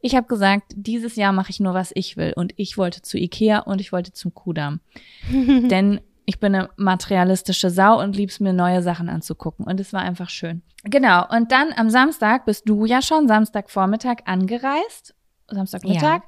ich 0.00 0.16
habe 0.16 0.26
gesagt, 0.26 0.72
dieses 0.74 1.16
Jahr 1.16 1.32
mache 1.32 1.50
ich 1.50 1.60
nur, 1.60 1.74
was 1.74 1.92
ich 1.94 2.16
will. 2.16 2.32
Und 2.34 2.52
ich 2.56 2.76
wollte 2.76 3.02
zu 3.02 3.18
Ikea 3.18 3.60
und 3.60 3.80
ich 3.80 3.92
wollte 3.92 4.12
zum 4.12 4.34
Kudamm. 4.34 4.80
Denn 5.30 6.00
ich 6.24 6.40
bin 6.40 6.54
eine 6.54 6.70
materialistische 6.76 7.70
Sau 7.70 8.00
und 8.00 8.16
lieb's 8.16 8.40
mir, 8.40 8.52
neue 8.52 8.82
Sachen 8.82 9.08
anzugucken. 9.08 9.66
Und 9.66 9.78
es 9.78 9.92
war 9.92 10.00
einfach 10.00 10.28
schön. 10.28 10.62
Genau. 10.84 11.26
Und 11.28 11.52
dann 11.52 11.72
am 11.76 11.90
Samstag 11.90 12.46
bist 12.46 12.68
du 12.68 12.84
ja 12.84 13.02
schon 13.02 13.28
Samstagvormittag 13.28 14.18
angereist. 14.24 15.14
Samstagmittag. 15.48 16.22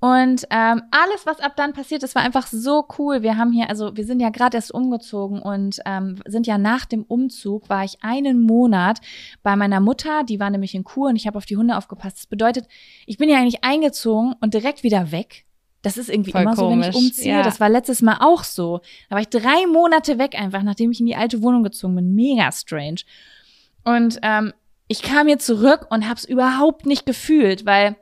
Und 0.00 0.46
ähm, 0.50 0.82
alles, 0.92 1.26
was 1.26 1.40
ab 1.40 1.54
dann 1.56 1.72
passiert, 1.72 2.04
das 2.04 2.14
war 2.14 2.22
einfach 2.22 2.46
so 2.46 2.86
cool. 2.98 3.22
Wir 3.22 3.36
haben 3.36 3.50
hier, 3.50 3.68
also 3.68 3.96
wir 3.96 4.04
sind 4.04 4.20
ja 4.20 4.30
gerade 4.30 4.56
erst 4.56 4.72
umgezogen 4.72 5.42
und 5.42 5.80
ähm, 5.86 6.20
sind 6.26 6.46
ja 6.46 6.56
nach 6.56 6.84
dem 6.84 7.02
Umzug, 7.02 7.68
war 7.68 7.84
ich 7.84 7.98
einen 8.02 8.40
Monat 8.40 9.00
bei 9.42 9.56
meiner 9.56 9.80
Mutter, 9.80 10.22
die 10.22 10.38
war 10.38 10.50
nämlich 10.50 10.76
in 10.76 10.84
Kur 10.84 11.08
und 11.08 11.16
ich 11.16 11.26
habe 11.26 11.36
auf 11.36 11.46
die 11.46 11.56
Hunde 11.56 11.76
aufgepasst. 11.76 12.18
Das 12.18 12.26
bedeutet, 12.26 12.66
ich 13.06 13.18
bin 13.18 13.28
ja 13.28 13.38
eigentlich 13.38 13.64
eingezogen 13.64 14.36
und 14.40 14.54
direkt 14.54 14.84
wieder 14.84 15.10
weg. 15.10 15.46
Das 15.82 15.96
ist 15.96 16.10
irgendwie 16.10 16.32
Voll 16.32 16.42
immer 16.42 16.54
so, 16.54 16.70
wenn 16.70 16.80
ich 16.80 16.92
komisch, 16.92 16.96
umziehe. 16.96 17.34
ja. 17.34 17.42
Das 17.42 17.58
war 17.58 17.68
letztes 17.68 18.00
Mal 18.00 18.18
auch 18.20 18.44
so. 18.44 18.80
Da 19.08 19.16
war 19.16 19.20
ich 19.20 19.28
drei 19.28 19.66
Monate 19.66 20.18
weg 20.18 20.38
einfach, 20.38 20.62
nachdem 20.62 20.92
ich 20.92 21.00
in 21.00 21.06
die 21.06 21.16
alte 21.16 21.42
Wohnung 21.42 21.64
gezogen 21.64 21.96
bin. 21.96 22.14
Mega 22.14 22.52
strange. 22.52 23.00
Und 23.84 24.18
ähm, 24.22 24.52
ich 24.86 25.02
kam 25.02 25.26
hier 25.26 25.38
zurück 25.38 25.86
und 25.90 26.04
habe 26.04 26.16
es 26.16 26.24
überhaupt 26.24 26.86
nicht 26.86 27.04
gefühlt, 27.04 27.66
weil 27.66 27.96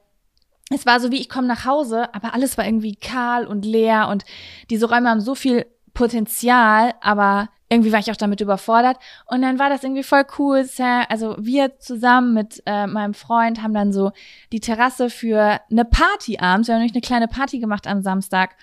es 0.71 0.87
war 0.87 1.01
so 1.01 1.13
wie 1.13 1.21
ich 1.21 1.29
komme 1.29 1.47
nach 1.47 1.65
Hause, 1.65 2.13
aber 2.15 2.35
alles 2.35 2.59
war 2.59 2.65
irgendwie 2.65 2.97
kahl 2.97 3.47
und 3.47 3.65
leer 3.65 4.09
und 4.09 4.25
diese 4.71 4.89
Räume 4.89 5.09
haben 5.09 5.21
so 5.21 5.35
viel 5.35 5.67
Potenzial, 5.95 6.93
aber 7.01 7.49
irgendwie 7.69 7.93
war 7.93 7.99
ich 7.99 8.11
auch 8.11 8.17
damit 8.17 8.41
überfordert. 8.41 8.97
Und 9.27 9.43
dann 9.43 9.59
war 9.59 9.69
das 9.69 9.83
irgendwie 9.83 10.03
voll 10.03 10.25
cool. 10.39 10.65
Also 11.09 11.37
wir 11.39 11.79
zusammen 11.79 12.35
mit 12.35 12.63
äh, 12.67 12.87
meinem 12.87 13.15
Freund 13.15 13.63
haben 13.63 13.75
dann 13.75 13.93
so 13.93 14.13
die 14.53 14.61
Terrasse 14.61 15.11
für 15.11 15.61
eine 15.71 15.85
Party 15.85 16.39
abends, 16.39 16.69
wir 16.69 16.75
haben 16.75 16.81
nämlich 16.81 16.95
eine 16.95 17.01
kleine 17.01 17.29
Party 17.29 17.59
gemacht 17.59 17.87
am 17.87 18.03
Samstag, 18.03 18.57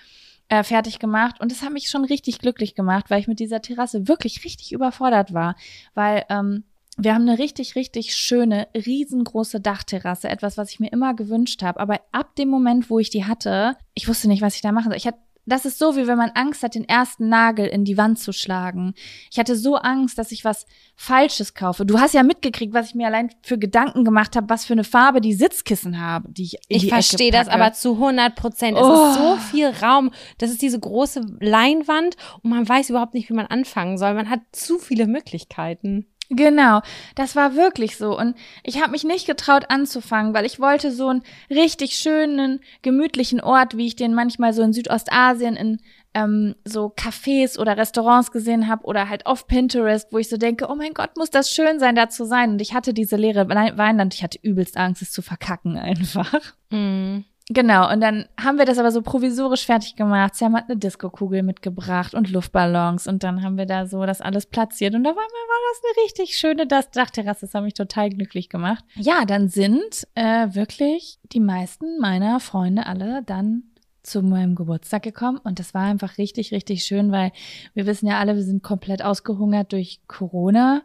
äh, 0.48 0.62
fertig 0.62 0.98
gemacht. 0.98 1.40
Und 1.40 1.52
das 1.52 1.62
hat 1.62 1.72
mich 1.72 1.88
schon 1.88 2.04
richtig 2.04 2.38
glücklich 2.38 2.74
gemacht, 2.74 3.06
weil 3.08 3.20
ich 3.20 3.28
mit 3.28 3.40
dieser 3.40 3.60
Terrasse 3.60 4.08
wirklich 4.08 4.44
richtig 4.44 4.72
überfordert 4.72 5.34
war. 5.34 5.56
Weil 5.94 6.24
ähm, 6.28 6.64
wir 6.96 7.14
haben 7.14 7.28
eine 7.28 7.38
richtig, 7.38 7.74
richtig 7.76 8.14
schöne, 8.14 8.68
riesengroße 8.74 9.60
Dachterrasse. 9.60 10.28
Etwas, 10.28 10.56
was 10.56 10.70
ich 10.70 10.80
mir 10.80 10.92
immer 10.92 11.14
gewünscht 11.14 11.62
habe. 11.62 11.80
Aber 11.80 12.00
ab 12.12 12.36
dem 12.36 12.48
Moment, 12.48 12.90
wo 12.90 12.98
ich 12.98 13.10
die 13.10 13.24
hatte, 13.24 13.76
ich 13.94 14.08
wusste 14.08 14.28
nicht, 14.28 14.42
was 14.42 14.54
ich 14.54 14.60
da 14.60 14.72
machen 14.72 14.90
soll. 14.90 14.96
Ich 14.96 15.06
hatte 15.06 15.18
das 15.46 15.64
ist 15.66 15.78
so, 15.78 15.96
wie 15.96 16.06
wenn 16.06 16.16
man 16.16 16.30
Angst 16.30 16.62
hat, 16.62 16.74
den 16.74 16.88
ersten 16.88 17.28
Nagel 17.28 17.66
in 17.66 17.84
die 17.84 17.98
Wand 17.98 18.18
zu 18.18 18.32
schlagen. 18.32 18.94
Ich 19.30 19.38
hatte 19.38 19.56
so 19.56 19.76
Angst, 19.76 20.16
dass 20.16 20.32
ich 20.32 20.44
was 20.44 20.66
Falsches 20.96 21.54
kaufe. 21.54 21.84
Du 21.84 21.98
hast 21.98 22.14
ja 22.14 22.22
mitgekriegt, 22.22 22.72
was 22.72 22.88
ich 22.88 22.94
mir 22.94 23.06
allein 23.06 23.30
für 23.42 23.58
Gedanken 23.58 24.04
gemacht 24.04 24.36
habe, 24.36 24.48
was 24.48 24.64
für 24.64 24.72
eine 24.72 24.84
Farbe 24.84 25.20
die 25.20 25.34
Sitzkissen 25.34 26.00
haben, 26.00 26.32
die 26.32 26.44
ich 26.44 26.54
in 26.68 26.76
Ich 26.76 26.88
verstehe 26.88 27.30
das 27.30 27.48
aber 27.48 27.72
zu 27.72 27.92
100 27.94 28.34
Prozent. 28.34 28.78
Es 28.78 28.84
Oh. 28.84 29.08
ist 29.10 29.18
so 29.18 29.36
viel 29.50 29.68
Raum. 29.68 30.12
Das 30.38 30.50
ist 30.50 30.62
diese 30.62 30.78
große 30.78 31.20
Leinwand 31.40 32.16
und 32.42 32.50
man 32.50 32.66
weiß 32.68 32.90
überhaupt 32.90 33.14
nicht, 33.14 33.28
wie 33.28 33.34
man 33.34 33.46
anfangen 33.46 33.98
soll. 33.98 34.14
Man 34.14 34.30
hat 34.30 34.40
zu 34.52 34.78
viele 34.78 35.06
Möglichkeiten. 35.06 36.06
Genau, 36.30 36.80
das 37.14 37.36
war 37.36 37.54
wirklich 37.54 37.96
so. 37.96 38.18
Und 38.18 38.36
ich 38.62 38.80
habe 38.80 38.92
mich 38.92 39.04
nicht 39.04 39.26
getraut 39.26 39.66
anzufangen, 39.68 40.34
weil 40.34 40.46
ich 40.46 40.58
wollte 40.58 40.90
so 40.90 41.08
einen 41.08 41.22
richtig 41.50 41.96
schönen, 41.96 42.60
gemütlichen 42.82 43.40
Ort, 43.40 43.76
wie 43.76 43.86
ich 43.86 43.96
den 43.96 44.14
manchmal 44.14 44.52
so 44.52 44.62
in 44.62 44.72
Südostasien 44.72 45.56
in 45.56 45.80
ähm, 46.14 46.54
so 46.64 46.92
Cafés 46.96 47.58
oder 47.58 47.76
Restaurants 47.76 48.30
gesehen 48.30 48.68
habe 48.68 48.84
oder 48.84 49.08
halt 49.08 49.26
auf 49.26 49.46
Pinterest, 49.48 50.12
wo 50.12 50.18
ich 50.18 50.28
so 50.28 50.36
denke, 50.36 50.68
oh 50.70 50.76
mein 50.76 50.94
Gott, 50.94 51.16
muss 51.16 51.30
das 51.30 51.50
schön 51.50 51.80
sein, 51.80 51.96
da 51.96 52.08
zu 52.08 52.24
sein. 52.24 52.52
Und 52.52 52.62
ich 52.62 52.72
hatte 52.72 52.94
diese 52.94 53.16
leere 53.16 53.48
Wein- 53.48 53.76
Weinland, 53.76 54.14
ich 54.14 54.22
hatte 54.22 54.38
übelst 54.40 54.76
Angst, 54.76 55.02
es 55.02 55.10
zu 55.10 55.22
verkacken 55.22 55.76
einfach. 55.76 56.32
Mhm. 56.70 57.24
Genau, 57.50 57.92
und 57.92 58.00
dann 58.00 58.26
haben 58.42 58.56
wir 58.56 58.64
das 58.64 58.78
aber 58.78 58.90
so 58.90 59.02
provisorisch 59.02 59.66
fertig 59.66 59.96
gemacht. 59.96 60.34
Sam 60.34 60.56
hat 60.56 60.64
eine 60.68 60.78
Disco-Kugel 60.78 61.42
mitgebracht 61.42 62.14
und 62.14 62.30
Luftballons 62.30 63.06
und 63.06 63.22
dann 63.22 63.42
haben 63.42 63.58
wir 63.58 63.66
da 63.66 63.86
so 63.86 64.06
das 64.06 64.22
alles 64.22 64.46
platziert 64.46 64.94
und 64.94 65.04
da 65.04 65.10
war, 65.10 65.16
war 65.16 65.22
das 65.22 65.82
eine 65.84 66.04
richtig 66.04 66.38
schöne 66.38 66.66
Dachterrasse. 66.66 67.42
Das 67.42 67.52
hat 67.52 67.62
mich 67.62 67.74
total 67.74 68.08
glücklich 68.08 68.48
gemacht. 68.48 68.82
Ja, 68.94 69.26
dann 69.26 69.48
sind 69.48 70.08
äh, 70.14 70.54
wirklich 70.54 71.18
die 71.32 71.40
meisten 71.40 71.98
meiner 72.00 72.40
Freunde 72.40 72.86
alle 72.86 73.22
dann 73.22 73.64
zu 74.02 74.22
meinem 74.22 74.54
Geburtstag 74.54 75.02
gekommen 75.02 75.38
und 75.44 75.58
das 75.58 75.74
war 75.74 75.82
einfach 75.82 76.16
richtig, 76.16 76.50
richtig 76.50 76.84
schön, 76.84 77.12
weil 77.12 77.30
wir 77.74 77.84
wissen 77.84 78.06
ja 78.06 78.18
alle, 78.20 78.36
wir 78.36 78.42
sind 78.42 78.62
komplett 78.62 79.02
ausgehungert 79.02 79.72
durch 79.72 80.00
Corona. 80.08 80.82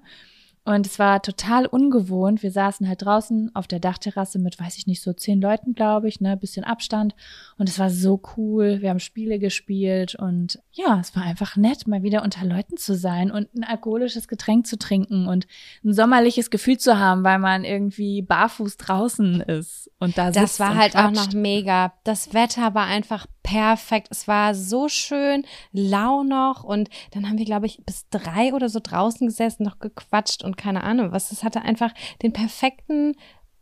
Und 0.65 0.85
es 0.85 0.99
war 0.99 1.21
total 1.21 1.65
ungewohnt. 1.65 2.43
Wir 2.43 2.51
saßen 2.51 2.87
halt 2.87 3.03
draußen 3.03 3.49
auf 3.55 3.65
der 3.67 3.79
Dachterrasse 3.79 4.39
mit, 4.39 4.59
weiß 4.59 4.77
ich 4.77 4.85
nicht, 4.87 5.01
so 5.01 5.13
zehn 5.13 5.41
Leuten, 5.41 5.73
glaube 5.73 6.07
ich, 6.07 6.21
ne, 6.21 6.37
bisschen 6.37 6.63
Abstand. 6.63 7.15
Und 7.57 7.69
es 7.69 7.79
war 7.79 7.89
so 7.89 8.21
cool. 8.37 8.81
Wir 8.81 8.89
haben 8.89 8.99
Spiele 8.99 9.39
gespielt 9.39 10.15
und 10.15 10.59
ja, 10.71 10.99
es 10.99 11.15
war 11.15 11.23
einfach 11.23 11.55
nett, 11.55 11.87
mal 11.87 12.03
wieder 12.03 12.23
unter 12.23 12.45
Leuten 12.45 12.77
zu 12.77 12.95
sein 12.95 13.31
und 13.31 13.53
ein 13.55 13.63
alkoholisches 13.63 14.27
Getränk 14.27 14.67
zu 14.67 14.77
trinken 14.77 15.27
und 15.27 15.47
ein 15.83 15.93
sommerliches 15.93 16.49
Gefühl 16.49 16.77
zu 16.77 16.99
haben, 16.99 17.23
weil 17.23 17.39
man 17.39 17.63
irgendwie 17.63 18.21
barfuß 18.21 18.77
draußen 18.77 19.41
ist 19.41 19.89
und 19.99 20.17
da 20.17 20.31
Das 20.31 20.59
war 20.59 20.75
halt 20.75 20.95
auch 20.95 21.11
quatscht. 21.11 21.33
noch 21.33 21.39
mega. 21.41 21.93
Das 22.03 22.33
Wetter 22.33 22.75
war 22.75 22.85
einfach 22.85 23.25
perfekt. 23.49 24.09
Es 24.11 24.27
war 24.27 24.53
so 24.53 24.89
schön, 24.89 25.43
lau 25.71 26.23
noch 26.23 26.63
und 26.63 26.89
dann 27.11 27.27
haben 27.27 27.39
wir, 27.39 27.45
glaube 27.45 27.65
ich, 27.65 27.83
bis 27.83 28.07
drei 28.09 28.53
oder 28.53 28.69
so 28.69 28.79
draußen 28.81 29.25
gesessen, 29.25 29.63
noch 29.63 29.79
gequatscht 29.79 30.43
und 30.43 30.55
keine 30.55 30.83
Ahnung 30.83 31.11
was. 31.11 31.31
Es 31.31 31.43
hatte 31.43 31.63
einfach 31.63 31.91
den 32.21 32.31
perfekten, 32.31 33.15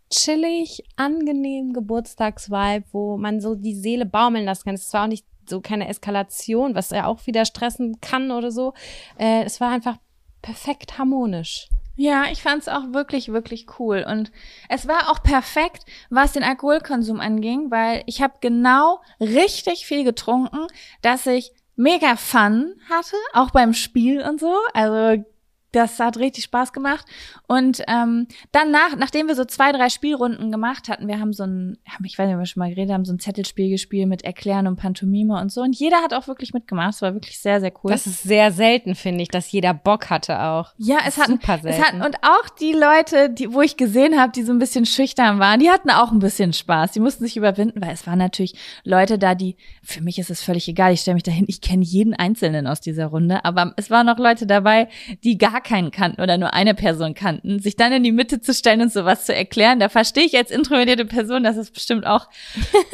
chillig, 0.10 0.84
angenehmen 0.98 1.74
Geburtstagsvibe, 1.74 2.86
wo 2.92 3.18
man 3.18 3.40
so 3.40 3.56
die 3.56 3.76
Seele 3.76 4.06
baumeln 4.06 4.46
lassen 4.46 4.66
kann. 4.66 4.76
Es 4.76 4.94
war 4.94 5.06
auch 5.06 5.10
nicht 5.10 5.26
so 5.50 5.62
keine 5.62 5.88
Eskalation, 5.88 6.76
was 6.76 6.90
ja 6.90 7.06
auch 7.06 7.26
wieder 7.26 7.46
stressen 7.46 8.02
kann 8.02 8.32
oder 8.32 8.52
so. 8.52 8.74
Äh, 9.18 9.44
es 9.44 9.62
war 9.62 9.72
einfach 9.72 9.98
perfekt 10.42 10.98
harmonisch. 10.98 11.70
Ja, 11.98 12.26
ich 12.32 12.44
fand's 12.44 12.68
auch 12.68 12.94
wirklich, 12.94 13.34
wirklich 13.34 13.66
cool. 13.80 14.06
Und 14.08 14.32
es 14.70 14.88
war 14.88 15.10
auch 15.10 15.24
perfekt, 15.24 15.84
was 16.12 16.34
den 16.34 16.44
Alkoholkonsum 16.44 17.20
anging, 17.20 17.72
weil 17.72 18.04
ich 18.06 18.22
habe 18.22 18.36
genau 18.40 19.02
richtig 19.20 19.88
viel 19.88 20.04
getrunken, 20.04 20.68
dass 21.02 21.26
ich 21.26 21.52
mega 21.76 22.16
Fun 22.16 22.76
hatte, 22.88 23.16
auch 23.34 23.50
beim 23.50 23.74
Spiel 23.74 24.22
und 24.22 24.40
so. 24.40 24.56
Also 24.74 25.26
das 25.72 26.00
hat 26.00 26.18
richtig 26.18 26.46
Spaß 26.46 26.74
gemacht. 26.74 27.06
Und 27.48 27.84
ähm, 27.88 28.28
danach, 28.52 28.96
nachdem 28.98 29.28
wir 29.28 29.36
so 29.36 29.46
zwei, 29.46 29.72
drei 29.72 29.90
Spielrunden 29.90 30.52
gemacht 30.52 30.88
hatten, 30.90 31.08
wir 31.08 31.20
haben 31.20 31.34
so 31.34 31.44
ein, 31.44 31.78
ich 32.04 32.18
weiß 32.18 32.26
nicht, 32.26 32.36
ob 32.36 32.42
wir 32.42 32.46
schon 32.46 32.62
mal 32.62 32.70
geredet 32.70 32.94
haben, 32.94 33.06
so 33.06 33.14
ein 33.14 33.20
Zettelspiel 33.20 33.70
gespielt 33.70 34.08
mit 34.08 34.24
Erklären 34.24 34.68
und 34.68 34.78
Pantomime 34.78 35.40
und 35.40 35.52
so. 35.52 35.62
Und 35.62 35.76
jeder 35.76 35.98
hat 35.98 36.14
auch 36.14 36.28
wirklich 36.28 36.54
mitgemacht. 36.54 36.96
Es 36.96 37.02
war 37.02 37.14
wirklich 37.14 37.40
sehr, 37.40 37.60
sehr 37.60 37.72
cool. 37.84 37.92
Das 37.92 38.08
ist 38.08 38.24
sehr 38.24 38.52
selten, 38.52 38.96
finde 38.96 39.24
ich, 39.24 39.30
dass 39.30 39.52
jeder 39.52 39.74
Bock 39.74 40.10
hatte 40.10 40.42
auch. 40.42 40.74
Ja, 40.78 41.00
es 41.06 41.18
hat, 41.18 41.28
Super 41.28 41.60
es 41.64 41.80
hat 41.80 41.92
selten. 41.92 42.02
und 42.02 42.16
auch 42.22 42.50
die 42.60 42.74
Leute, 42.74 43.30
die, 43.30 43.54
wo 43.54 43.62
ich 43.62 43.78
gesehen 43.78 44.20
habe, 44.20 44.32
die 44.32 44.44
so 44.44 44.54
ein 44.54 44.60
bisschen 44.60 44.86
schüchtern 44.86 45.40
waren, 45.40 45.60
die 45.60 45.70
hatten 45.70 45.90
auch 45.90 46.12
ein 46.12 46.20
bisschen 46.20 46.54
Spaß. 46.54 46.92
Die 46.94 47.00
mussten 47.00 47.26
sich 47.26 47.36
überwinden, 47.36 47.82
weil 47.82 47.92
es 47.92 48.08
waren 48.08 48.20
natürlich 48.20 48.56
Leute 48.84 49.20
da, 49.20 49.36
die 49.36 49.58
für 49.84 50.02
mich 50.02 50.18
ist 50.18 50.30
es 50.30 50.42
völlig 50.42 50.68
egal. 50.68 50.94
Ich 50.94 51.02
stelle 51.02 51.16
mich 51.16 51.24
dahin, 51.24 51.46
ich 51.48 51.62
kenne 51.62 51.84
jeden 51.84 52.14
Einzelnen 52.14 52.68
aus 52.68 52.80
dieser 52.80 53.08
Runde, 53.08 53.44
aber 53.44 53.74
es 53.76 53.90
waren 53.90 54.06
noch 54.06 54.18
Leute 54.18 54.48
dabei, 54.48 54.88
die 55.24 55.38
gar 55.38 55.57
keinen 55.62 55.92
kannten 55.92 56.22
oder 56.22 56.38
nur 56.38 56.54
eine 56.54 56.74
Person 56.74 57.14
kannten. 57.14 57.60
Sich 57.60 57.76
dann 57.76 57.92
in 57.92 58.04
die 58.04 58.12
Mitte 58.12 58.42
zu 58.42 58.54
stellen 58.54 58.82
und 58.82 58.92
sowas 58.92 59.26
zu 59.26 59.34
erklären, 59.34 59.80
da 59.80 59.90
verstehe 59.90 60.26
ich 60.26 60.36
als 60.38 60.52
introvertierte 60.52 61.06
Person, 61.06 61.44
dass 61.44 61.58
es 61.58 61.72
bestimmt 61.72 62.06
auch 62.06 62.28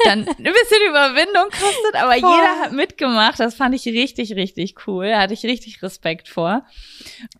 dann 0.04 0.20
ein 0.28 0.36
bisschen 0.36 0.88
Überwindung 0.88 1.44
kostet, 1.50 1.94
aber 1.94 2.14
Voll. 2.14 2.30
jeder 2.30 2.60
hat 2.60 2.72
mitgemacht. 2.72 3.40
Das 3.40 3.54
fand 3.54 3.74
ich 3.74 3.86
richtig, 3.86 4.34
richtig 4.34 4.86
cool. 4.86 5.08
Da 5.08 5.20
hatte 5.20 5.34
ich 5.34 5.44
richtig 5.44 5.82
Respekt 5.82 6.28
vor. 6.28 6.64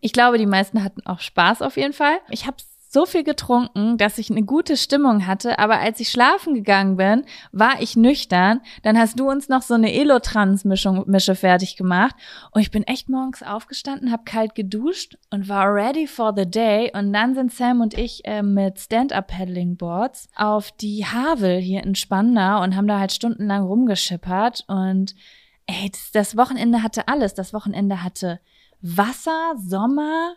Ich 0.00 0.12
glaube, 0.12 0.38
die 0.38 0.46
meisten 0.46 0.82
hatten 0.82 1.04
auch 1.06 1.20
Spaß 1.20 1.62
auf 1.62 1.76
jeden 1.76 1.92
Fall. 1.92 2.18
Ich 2.30 2.46
habe 2.46 2.56
so 2.94 3.04
viel 3.04 3.24
getrunken, 3.24 3.98
dass 3.98 4.16
ich 4.16 4.30
eine 4.30 4.44
gute 4.44 4.78
Stimmung 4.78 5.26
hatte, 5.26 5.58
aber 5.58 5.80
als 5.80 6.00
ich 6.00 6.08
schlafen 6.08 6.54
gegangen 6.54 6.96
bin, 6.96 7.24
war 7.52 7.82
ich 7.82 7.96
nüchtern. 7.96 8.60
Dann 8.82 8.98
hast 8.98 9.20
du 9.20 9.28
uns 9.28 9.48
noch 9.48 9.62
so 9.62 9.74
eine 9.74 9.92
Elotrans-Mischung 9.92 11.04
Mische 11.06 11.34
fertig 11.34 11.76
gemacht 11.76 12.14
und 12.52 12.62
ich 12.62 12.70
bin 12.70 12.84
echt 12.84 13.10
morgens 13.10 13.42
aufgestanden, 13.42 14.12
habe 14.12 14.24
kalt 14.24 14.54
geduscht 14.54 15.18
und 15.30 15.48
war 15.48 15.74
ready 15.74 16.06
for 16.06 16.32
the 16.34 16.48
day 16.48 16.90
und 16.94 17.12
dann 17.12 17.34
sind 17.34 17.52
Sam 17.52 17.82
und 17.82 17.92
ich 17.94 18.24
äh, 18.24 18.42
mit 18.42 18.78
Stand-Up-Paddling-Boards 18.78 20.28
auf 20.36 20.70
die 20.70 21.04
Havel 21.04 21.58
hier 21.58 21.82
in 21.82 21.96
Spandau 21.96 22.62
und 22.62 22.76
haben 22.76 22.86
da 22.86 23.00
halt 23.00 23.12
stundenlang 23.12 23.64
rumgeschippert 23.64 24.64
und 24.68 25.14
ey, 25.66 25.90
das, 25.90 26.10
das 26.12 26.36
Wochenende 26.36 26.82
hatte 26.82 27.08
alles. 27.08 27.34
Das 27.34 27.52
Wochenende 27.52 28.02
hatte 28.04 28.40
Wasser, 28.80 29.54
Sommer, 29.56 30.34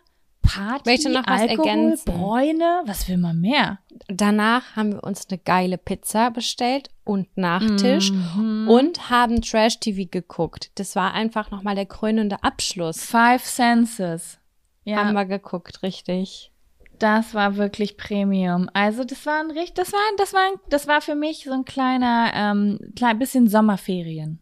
Party, 0.48 0.90
Möchte 0.90 1.10
noch 1.10 1.26
was 1.26 1.40
Alkohol, 1.42 1.66
ergänzen? 1.68 2.04
Bräune, 2.04 2.82
was 2.86 3.08
will 3.08 3.18
man 3.18 3.40
mehr? 3.40 3.78
Danach 4.08 4.76
haben 4.76 4.92
wir 4.94 5.04
uns 5.04 5.26
eine 5.28 5.38
geile 5.38 5.78
Pizza 5.78 6.30
bestellt 6.30 6.88
und 7.04 7.28
Nachtisch 7.36 8.10
Mhm. 8.12 8.68
und 8.68 9.10
haben 9.10 9.42
Trash 9.42 9.80
TV 9.80 10.08
geguckt. 10.10 10.70
Das 10.76 10.96
war 10.96 11.12
einfach 11.14 11.50
nochmal 11.50 11.74
der 11.74 11.86
krönende 11.86 12.42
Abschluss. 12.42 13.04
Five 13.04 13.44
Senses. 13.44 14.38
Ja, 14.84 15.04
Haben 15.04 15.14
wir 15.14 15.26
geguckt, 15.26 15.82
richtig. 15.82 16.50
das 16.98 17.32
war 17.34 17.56
wirklich 17.56 17.96
Premium. 17.96 18.68
Also 18.72 19.04
das 19.04 19.24
war 19.26 19.38
ein 19.40 19.50
richtig, 19.50 19.74
das 19.74 19.92
war, 19.92 20.00
das 20.16 20.32
war, 20.32 20.40
das 20.70 20.88
war 20.88 21.00
für 21.00 21.14
mich 21.14 21.44
so 21.44 21.52
ein 21.52 21.64
kleiner, 21.64 22.32
ähm, 22.34 22.78
klein 22.96 23.18
bisschen 23.18 23.48
Sommerferien. 23.48 24.40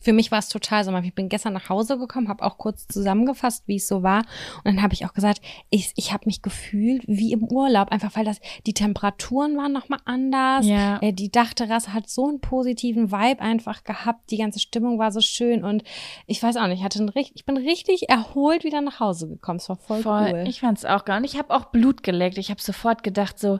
Für 0.00 0.12
mich 0.12 0.30
war 0.30 0.38
es 0.38 0.48
total 0.48 0.84
Sommer. 0.84 1.02
Ich 1.02 1.14
bin 1.14 1.28
gestern 1.28 1.52
nach 1.52 1.68
Hause 1.68 1.98
gekommen, 1.98 2.28
habe 2.28 2.44
auch 2.44 2.58
kurz 2.58 2.86
zusammengefasst, 2.88 3.64
wie 3.66 3.76
es 3.76 3.88
so 3.88 4.02
war. 4.02 4.18
Und 4.58 4.64
dann 4.66 4.82
habe 4.82 4.94
ich 4.94 5.04
auch 5.06 5.12
gesagt, 5.12 5.40
ich, 5.70 5.92
ich 5.96 6.12
habe 6.12 6.24
mich 6.26 6.42
gefühlt 6.42 7.02
wie 7.06 7.32
im 7.32 7.44
Urlaub, 7.44 7.90
einfach 7.90 8.16
weil 8.16 8.24
das 8.24 8.40
die 8.66 8.74
Temperaturen 8.74 9.56
waren 9.56 9.72
nochmal 9.72 10.00
anders. 10.04 10.66
Ja. 10.66 10.98
Äh, 11.00 11.12
Die 11.12 11.30
Dachterrasse 11.30 11.92
hat 11.92 12.08
so 12.08 12.28
einen 12.28 12.40
positiven 12.40 13.10
Vibe 13.12 13.40
einfach 13.40 13.84
gehabt. 13.84 14.30
Die 14.30 14.38
ganze 14.38 14.60
Stimmung 14.60 14.98
war 14.98 15.12
so 15.12 15.20
schön 15.20 15.64
und 15.64 15.82
ich 16.26 16.42
weiß 16.42 16.56
auch 16.56 16.66
nicht, 16.66 16.78
ich 16.78 16.84
hatte 16.84 16.98
einen 17.00 17.12
ich 17.34 17.44
bin 17.44 17.56
richtig 17.56 18.08
erholt 18.08 18.64
wieder 18.64 18.80
nach 18.80 19.00
Hause 19.00 19.28
gekommen. 19.28 19.58
Es 19.58 19.68
war 19.68 19.76
voll, 19.76 20.02
Voll. 20.02 20.30
cool. 20.32 20.44
Ich 20.46 20.60
fand's 20.60 20.84
auch 20.84 21.04
geil. 21.04 21.18
Und 21.18 21.24
ich 21.24 21.38
habe 21.38 21.54
auch 21.54 21.66
Blut 21.66 22.02
geleckt. 22.02 22.38
Ich 22.38 22.50
habe 22.50 22.60
sofort 22.60 23.02
gedacht 23.02 23.38
so, 23.38 23.58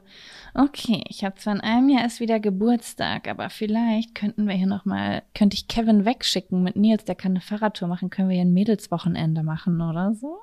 okay, 0.54 1.02
ich 1.08 1.24
habe 1.24 1.36
zwar 1.36 1.54
in 1.54 1.60
einem 1.60 1.88
Jahr 1.88 2.04
ist 2.06 2.20
wieder 2.20 2.40
Geburtstag, 2.40 3.28
aber 3.28 3.50
vielleicht 3.50 4.14
könnten 4.14 4.46
wir 4.46 4.54
hier 4.54 4.66
noch 4.66 4.84
mal, 4.84 5.22
könnte 5.34 5.54
ich 5.54 5.68
Kevin 5.68 6.04
wegschicken 6.28 6.62
mit 6.62 6.76
Nils, 6.76 7.04
der 7.04 7.14
kann 7.14 7.32
eine 7.32 7.40
Fahrradtour 7.40 7.88
machen, 7.88 8.10
können 8.10 8.28
wir 8.28 8.34
hier 8.36 8.44
ein 8.44 8.52
Mädelswochenende 8.52 9.42
machen 9.42 9.80
oder 9.80 10.14
so? 10.14 10.38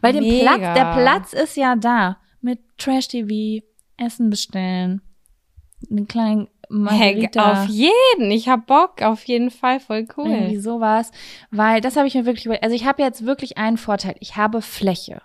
Weil 0.00 0.12
den 0.12 0.22
Mega. 0.24 0.56
Platz, 0.56 0.74
der 0.74 0.92
Platz 0.92 1.32
ist 1.32 1.56
ja 1.56 1.76
da 1.76 2.18
mit 2.40 2.58
Trash 2.78 3.08
TV, 3.08 3.64
Essen 3.96 4.30
bestellen, 4.30 5.00
einen 5.90 6.08
kleinen 6.08 6.42
Heck, 6.42 6.70
Margarita. 6.70 7.52
auf 7.64 7.68
jeden. 7.68 8.30
Ich 8.30 8.48
hab 8.48 8.66
Bock, 8.66 9.02
auf 9.02 9.24
jeden 9.24 9.50
Fall, 9.50 9.80
voll 9.80 10.06
Irgendwie 10.16 10.54
cool. 10.56 10.60
sowas. 10.60 11.10
Weil 11.50 11.80
das 11.80 11.96
habe 11.96 12.06
ich 12.08 12.14
mir 12.14 12.26
wirklich 12.26 12.46
überlegt. 12.46 12.64
Also 12.64 12.74
ich 12.76 12.84
habe 12.86 13.02
jetzt 13.02 13.24
wirklich 13.26 13.58
einen 13.58 13.76
Vorteil. 13.76 14.14
Ich 14.20 14.36
habe 14.36 14.62
Fläche. 14.62 15.20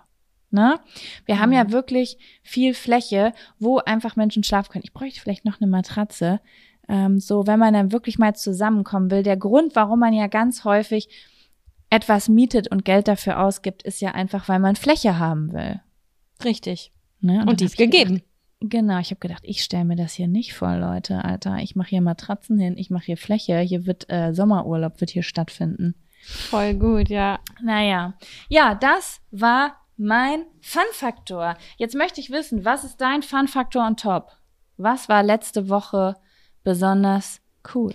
Ne? 0.52 0.80
Wir 1.26 1.40
haben 1.40 1.50
Mhm. 1.50 1.56
ja 1.56 1.72
wirklich 1.72 2.18
viel 2.42 2.74
Fläche, 2.74 3.34
wo 3.60 3.80
einfach 3.80 4.16
Menschen 4.16 4.44
schlafen 4.44 4.72
können. 4.72 4.84
Ich 4.86 4.94
bräuchte 4.94 5.20
vielleicht 5.20 5.46
noch 5.46 5.60
eine 5.60 5.70
Matratze. 5.70 6.40
Ähm, 6.88 7.20
so, 7.20 7.48
wenn 7.48 7.60
man 7.60 7.74
dann 7.74 7.92
wirklich 7.92 8.20
mal 8.20 8.36
zusammenkommen 8.36 9.12
will. 9.12 9.24
Der 9.24 9.38
Grund, 9.38 9.76
warum 9.76 10.00
man 10.00 10.14
ja 10.14 10.28
ganz 10.28 10.64
häufig 10.64 11.10
etwas 11.90 12.30
mietet 12.30 12.70
und 12.72 12.86
Geld 12.86 13.08
dafür 13.08 13.42
ausgibt, 13.42 13.84
ist 13.84 14.02
ja 14.02 14.12
einfach, 14.12 14.50
weil 14.50 14.60
man 14.60 14.76
Fläche 14.76 15.20
haben 15.20 15.54
will. 15.54 15.82
Richtig. 16.44 16.92
Ne? 17.22 17.40
dann 17.40 17.50
Und 17.50 17.60
die 17.60 17.66
ist 17.66 17.74
ich 17.74 17.78
gedacht, 17.78 18.08
gegeben. 18.08 18.22
Genau, 18.62 19.00
ich 19.00 19.12
habe 19.12 19.20
gedacht, 19.20 19.44
ich 19.44 19.64
stelle 19.64 19.86
mir 19.86 19.96
das 19.96 20.14
hier 20.14 20.28
nicht 20.28 20.54
vor, 20.54 20.76
Leute, 20.78 21.24
Alter. 21.24 21.58
Ich 21.58 21.76
mache 21.76 21.90
hier 21.90 22.02
Matratzen 22.02 22.58
hin, 22.58 22.78
ich 22.78 22.90
mache 22.90 23.06
hier 23.06 23.18
Fläche, 23.18 23.60
hier 23.60 23.86
wird 23.86 24.10
äh, 24.10 24.34
Sommerurlaub 24.34 25.00
wird 25.02 25.12
hier 25.12 25.24
stattfinden. 25.24 25.96
Voll 26.24 26.74
gut, 26.74 27.10
ja. 27.10 27.40
Naja, 27.62 28.16
ja, 28.50 28.74
das 28.74 29.22
war 29.32 29.76
mein 29.98 30.46
Fun-Faktor. 30.62 31.56
Jetzt 31.78 31.96
möchte 31.96 32.20
ich 32.20 32.32
wissen, 32.32 32.66
was 32.66 32.84
ist 32.84 32.98
dein 32.98 33.22
Fun-Faktor 33.22 33.86
on 33.86 33.98
top? 33.98 34.32
Was 34.78 35.08
war 35.08 35.22
letzte 35.22 35.70
Woche 35.70 36.16
besonders 36.66 37.40
cool? 37.74 37.94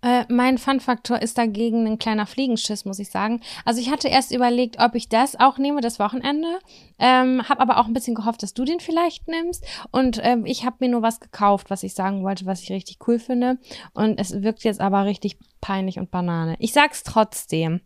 Äh, 0.00 0.24
mein 0.28 0.58
Fun-Faktor 0.58 1.20
ist 1.22 1.38
dagegen 1.38 1.86
ein 1.86 1.98
kleiner 1.98 2.26
Fliegenschiss, 2.26 2.84
muss 2.84 3.00
ich 3.00 3.10
sagen. 3.10 3.40
Also 3.64 3.80
ich 3.80 3.90
hatte 3.90 4.06
erst 4.06 4.32
überlegt, 4.32 4.78
ob 4.78 4.94
ich 4.94 5.08
das 5.08 5.38
auch 5.38 5.58
nehme, 5.58 5.80
das 5.80 5.98
Wochenende, 5.98 6.60
ähm, 7.00 7.48
habe 7.48 7.60
aber 7.60 7.78
auch 7.78 7.86
ein 7.86 7.94
bisschen 7.94 8.14
gehofft, 8.14 8.44
dass 8.44 8.54
du 8.54 8.64
den 8.64 8.78
vielleicht 8.78 9.26
nimmst. 9.26 9.64
Und 9.90 10.20
ähm, 10.22 10.46
ich 10.46 10.64
habe 10.64 10.76
mir 10.80 10.88
nur 10.88 11.02
was 11.02 11.18
gekauft, 11.18 11.68
was 11.70 11.82
ich 11.82 11.94
sagen 11.94 12.22
wollte, 12.22 12.46
was 12.46 12.62
ich 12.62 12.70
richtig 12.70 12.98
cool 13.08 13.18
finde. 13.18 13.58
Und 13.92 14.20
es 14.20 14.42
wirkt 14.42 14.62
jetzt 14.62 14.80
aber 14.80 15.04
richtig 15.04 15.36
peinlich 15.60 15.98
und 15.98 16.12
Banane. 16.12 16.54
Ich 16.60 16.72
sag's 16.72 17.02
trotzdem. 17.02 17.80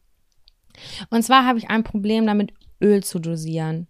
Und 1.08 1.22
zwar 1.22 1.46
habe 1.46 1.58
ich 1.58 1.70
ein 1.70 1.84
Problem 1.84 2.26
damit, 2.26 2.52
Öl 2.82 3.02
zu 3.02 3.20
dosieren. 3.20 3.86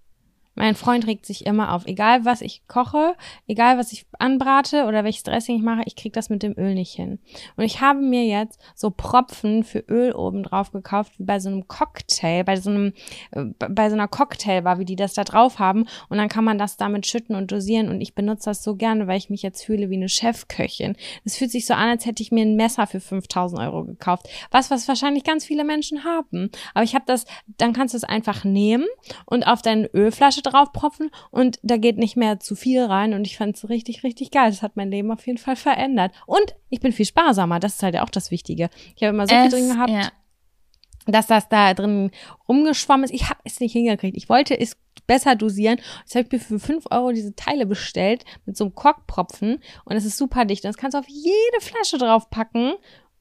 Mein 0.54 0.74
Freund 0.74 1.06
regt 1.06 1.24
sich 1.24 1.46
immer 1.46 1.72
auf. 1.72 1.86
Egal 1.86 2.24
was 2.24 2.42
ich 2.42 2.66
koche, 2.68 3.14
egal 3.46 3.78
was 3.78 3.92
ich 3.92 4.04
anbrate 4.18 4.84
oder 4.84 5.02
welches 5.02 5.22
Dressing 5.22 5.56
ich 5.56 5.62
mache, 5.62 5.82
ich 5.86 5.96
krieg 5.96 6.12
das 6.12 6.28
mit 6.28 6.42
dem 6.42 6.54
Öl 6.58 6.74
nicht 6.74 6.94
hin. 6.94 7.20
Und 7.56 7.64
ich 7.64 7.80
habe 7.80 8.00
mir 8.00 8.26
jetzt 8.26 8.60
so 8.74 8.90
Propfen 8.90 9.64
für 9.64 9.78
Öl 9.78 10.12
oben 10.12 10.42
drauf 10.42 10.70
gekauft, 10.70 11.18
wie 11.18 11.24
bei 11.24 11.40
so 11.40 11.48
einem 11.48 11.68
Cocktail, 11.68 12.44
bei 12.44 12.56
so 12.56 12.68
einem, 12.68 12.92
äh, 13.30 13.44
bei 13.68 13.88
so 13.88 13.94
einer 13.94 14.08
Cocktailbar, 14.08 14.78
wie 14.78 14.84
die 14.84 14.96
das 14.96 15.14
da 15.14 15.24
drauf 15.24 15.58
haben. 15.58 15.86
Und 16.10 16.18
dann 16.18 16.28
kann 16.28 16.44
man 16.44 16.58
das 16.58 16.76
damit 16.76 17.06
schütten 17.06 17.34
und 17.34 17.50
dosieren. 17.50 17.88
Und 17.88 18.00
ich 18.02 18.14
benutze 18.14 18.50
das 18.50 18.62
so 18.62 18.76
gerne, 18.76 19.06
weil 19.06 19.18
ich 19.18 19.30
mich 19.30 19.42
jetzt 19.42 19.64
fühle 19.64 19.88
wie 19.88 19.96
eine 19.96 20.10
Chefköchin. 20.10 20.96
Es 21.24 21.38
fühlt 21.38 21.50
sich 21.50 21.66
so 21.66 21.72
an, 21.72 21.88
als 21.88 22.04
hätte 22.04 22.22
ich 22.22 22.30
mir 22.30 22.42
ein 22.42 22.56
Messer 22.56 22.86
für 22.86 23.00
5000 23.00 23.60
Euro 23.62 23.84
gekauft. 23.84 24.28
Was, 24.50 24.70
was 24.70 24.86
wahrscheinlich 24.86 25.24
ganz 25.24 25.46
viele 25.46 25.64
Menschen 25.64 26.04
haben. 26.04 26.50
Aber 26.74 26.84
ich 26.84 26.94
habe 26.94 27.04
das, 27.06 27.24
dann 27.56 27.72
kannst 27.72 27.94
du 27.94 27.96
es 27.96 28.04
einfach 28.04 28.44
nehmen 28.44 28.86
und 29.24 29.46
auf 29.46 29.62
deine 29.62 29.86
Ölflasche 29.94 30.41
draufpropfen 30.42 31.10
und 31.30 31.58
da 31.62 31.76
geht 31.76 31.98
nicht 31.98 32.16
mehr 32.16 32.40
zu 32.40 32.54
viel 32.54 32.82
rein 32.82 33.14
und 33.14 33.26
ich 33.26 33.36
fand 33.36 33.56
es 33.56 33.68
richtig, 33.68 34.02
richtig 34.04 34.30
geil. 34.30 34.50
Das 34.50 34.62
hat 34.62 34.76
mein 34.76 34.90
Leben 34.90 35.10
auf 35.10 35.26
jeden 35.26 35.38
Fall 35.38 35.56
verändert. 35.56 36.12
Und 36.26 36.54
ich 36.70 36.80
bin 36.80 36.92
viel 36.92 37.06
sparsamer, 37.06 37.60
das 37.60 37.74
ist 37.74 37.82
halt 37.82 37.94
ja 37.94 38.02
auch 38.04 38.10
das 38.10 38.30
Wichtige. 38.30 38.70
Ich 38.96 39.02
habe 39.02 39.14
immer 39.14 39.26
so 39.26 39.34
viel 39.34 39.46
Es- 39.46 39.52
drin 39.52 39.68
gehabt, 39.68 39.90
Ja. 39.90 40.10
dass 41.06 41.26
das 41.26 41.48
da 41.48 41.74
drin 41.74 42.10
rumgeschwommen 42.48 43.04
ist. 43.04 43.12
Ich 43.14 43.28
habe 43.28 43.40
es 43.44 43.60
nicht 43.60 43.72
hingekriegt. 43.72 44.16
Ich 44.16 44.28
wollte 44.28 44.58
es 44.58 44.76
besser 45.06 45.34
dosieren. 45.34 45.78
Jetzt 46.00 46.14
habe 46.14 46.26
ich 46.26 46.32
mir 46.32 46.38
für 46.38 46.58
5 46.60 46.84
Euro 46.90 47.10
diese 47.12 47.34
Teile 47.34 47.66
bestellt 47.66 48.24
mit 48.46 48.56
so 48.56 48.64
einem 48.64 48.74
Korkpropfen 48.74 49.58
und 49.84 49.96
es 49.96 50.04
ist 50.04 50.16
super 50.16 50.44
dicht. 50.44 50.64
Und 50.64 50.68
das 50.68 50.76
kannst 50.76 50.94
du 50.94 50.98
auf 51.00 51.08
jede 51.08 51.60
Flasche 51.60 51.98
draufpacken 51.98 52.74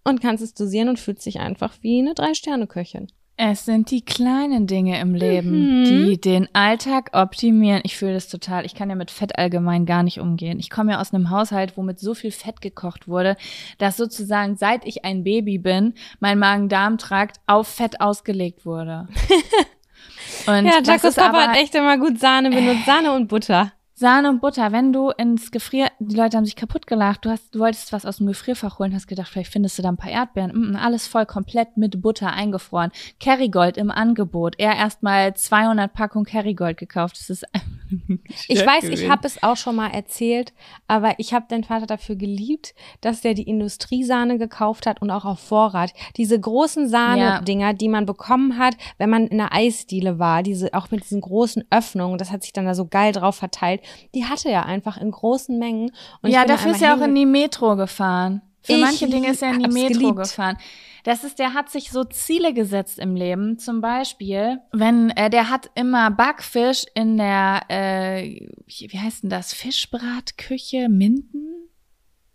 und 0.03 0.21
kannst 0.21 0.43
es 0.43 0.53
dosieren 0.53 0.89
und 0.89 0.99
fühlt 0.99 1.21
sich 1.21 1.39
einfach 1.39 1.73
wie 1.81 1.99
eine 1.99 2.13
Drei-Sterne-Köchin. 2.13 3.07
Es 3.43 3.65
sind 3.65 3.89
die 3.89 4.05
kleinen 4.05 4.67
Dinge 4.67 4.99
im 4.99 5.15
Leben, 5.15 5.79
Mhm. 5.81 5.85
die 5.85 6.21
den 6.21 6.47
Alltag 6.53 7.09
optimieren. 7.13 7.81
Ich 7.83 7.97
fühle 7.97 8.13
das 8.13 8.27
total. 8.27 8.67
Ich 8.67 8.75
kann 8.75 8.87
ja 8.91 8.95
mit 8.95 9.09
Fett 9.09 9.35
allgemein 9.39 9.87
gar 9.87 10.03
nicht 10.03 10.19
umgehen. 10.19 10.59
Ich 10.59 10.69
komme 10.69 10.91
ja 10.91 11.01
aus 11.01 11.11
einem 11.11 11.31
Haushalt, 11.31 11.75
wo 11.75 11.81
mit 11.81 11.99
so 11.99 12.13
viel 12.13 12.29
Fett 12.29 12.61
gekocht 12.61 13.07
wurde, 13.07 13.35
dass 13.79 13.97
sozusagen 13.97 14.57
seit 14.57 14.85
ich 14.85 15.05
ein 15.05 15.23
Baby 15.23 15.57
bin, 15.57 15.95
mein 16.19 16.37
Magen-Darm-Trakt 16.37 17.37
auf 17.47 17.67
Fett 17.67 17.99
ausgelegt 17.99 18.63
wurde. 18.63 19.07
Und 20.45 20.65
Ja, 20.65 20.77
das 20.79 20.87
Jacos 20.87 21.03
ist 21.05 21.15
Papa 21.15 21.29
aber 21.29 21.47
hat 21.51 21.57
echt 21.57 21.73
immer 21.73 21.97
gut 21.97 22.19
Sahne 22.19 22.51
benutzt. 22.51 22.81
Sahne 22.85 23.11
und 23.13 23.27
Butter. 23.27 23.71
Sahne 24.01 24.29
und 24.29 24.41
Butter. 24.41 24.71
Wenn 24.71 24.91
du 24.91 25.11
ins 25.11 25.51
Gefrier, 25.51 25.89
die 25.99 26.15
Leute 26.15 26.35
haben 26.35 26.45
sich 26.45 26.55
kaputt 26.55 26.87
gelacht. 26.87 27.23
Du 27.23 27.29
hast, 27.29 27.53
du 27.53 27.59
wolltest 27.59 27.93
was 27.93 28.03
aus 28.03 28.17
dem 28.17 28.25
Gefrierfach 28.25 28.79
holen, 28.79 28.95
hast 28.95 29.05
gedacht, 29.05 29.29
vielleicht 29.29 29.53
findest 29.53 29.77
du 29.77 29.83
da 29.83 29.89
ein 29.89 29.97
paar 29.97 30.09
Erdbeeren. 30.09 30.71
Mm, 30.71 30.75
alles 30.75 31.05
voll 31.05 31.27
komplett 31.27 31.77
mit 31.77 32.01
Butter 32.01 32.33
eingefroren. 32.33 32.91
Kerrygold 33.19 33.77
im 33.77 33.91
Angebot. 33.91 34.55
Er 34.57 34.75
erstmal 34.75 35.35
200 35.35 35.93
Packungen 35.93 36.25
Kerrygold 36.25 36.77
gekauft. 36.77 37.15
Das 37.19 37.29
ist 37.29 37.45
Ich 38.47 38.65
weiß, 38.65 38.85
ich 38.85 39.09
habe 39.09 39.27
es 39.27 39.43
auch 39.43 39.57
schon 39.57 39.75
mal 39.75 39.89
erzählt, 39.89 40.53
aber 40.87 41.15
ich 41.17 41.33
habe 41.33 41.45
den 41.49 41.63
Vater 41.63 41.85
dafür 41.85 42.15
geliebt, 42.15 42.73
dass 43.01 43.21
der 43.21 43.33
die 43.33 43.43
Industriesahne 43.43 44.37
gekauft 44.37 44.85
hat 44.85 45.01
und 45.01 45.11
auch 45.11 45.25
auf 45.25 45.39
Vorrat. 45.39 45.93
Diese 46.17 46.39
großen 46.39 46.87
Sahne-Dinger, 46.87 47.73
die 47.73 47.89
man 47.89 48.05
bekommen 48.05 48.57
hat, 48.57 48.75
wenn 48.97 49.09
man 49.09 49.27
in 49.27 49.37
der 49.37 49.53
Eisdiele 49.53 50.19
war, 50.19 50.43
diese 50.43 50.73
auch 50.73 50.91
mit 50.91 51.03
diesen 51.03 51.21
großen 51.21 51.65
Öffnungen, 51.69 52.17
das 52.17 52.31
hat 52.31 52.43
sich 52.43 52.53
dann 52.53 52.65
da 52.65 52.75
so 52.75 52.85
geil 52.85 53.11
drauf 53.11 53.35
verteilt. 53.35 53.81
Die 54.13 54.25
hatte 54.25 54.49
er 54.49 54.65
einfach 54.65 54.97
in 54.97 55.11
großen 55.11 55.57
Mengen. 55.57 55.91
Und 56.21 56.31
ja, 56.31 56.45
dafür 56.45 56.71
ist 56.71 56.81
ja 56.81 56.95
auch 56.95 57.01
in 57.01 57.15
die 57.15 57.25
Metro 57.25 57.75
gefahren. 57.75 58.41
Für 58.63 58.73
Ich 58.73 58.81
manche 58.81 59.07
Dinge 59.09 59.31
ist 59.31 59.41
er 59.41 59.53
in 59.53 59.63
die 59.63 59.69
Metro 59.69 59.99
geliebt. 59.99 60.17
gefahren. 60.17 60.57
Das 61.03 61.23
ist, 61.23 61.39
der 61.39 61.55
hat 61.55 61.69
sich 61.71 61.89
so 61.89 62.03
Ziele 62.03 62.53
gesetzt 62.53 62.99
im 62.99 63.15
Leben. 63.15 63.57
Zum 63.57 63.81
Beispiel, 63.81 64.59
wenn 64.71 65.09
äh, 65.11 65.31
der 65.31 65.49
hat 65.49 65.71
immer 65.73 66.11
Backfisch 66.11 66.85
in 66.93 67.17
der, 67.17 67.63
äh, 67.69 68.47
wie 68.67 68.99
heißt 68.99 69.23
denn 69.23 69.31
das, 69.31 69.53
Fischbratküche 69.53 70.89
Minden? 70.89 71.70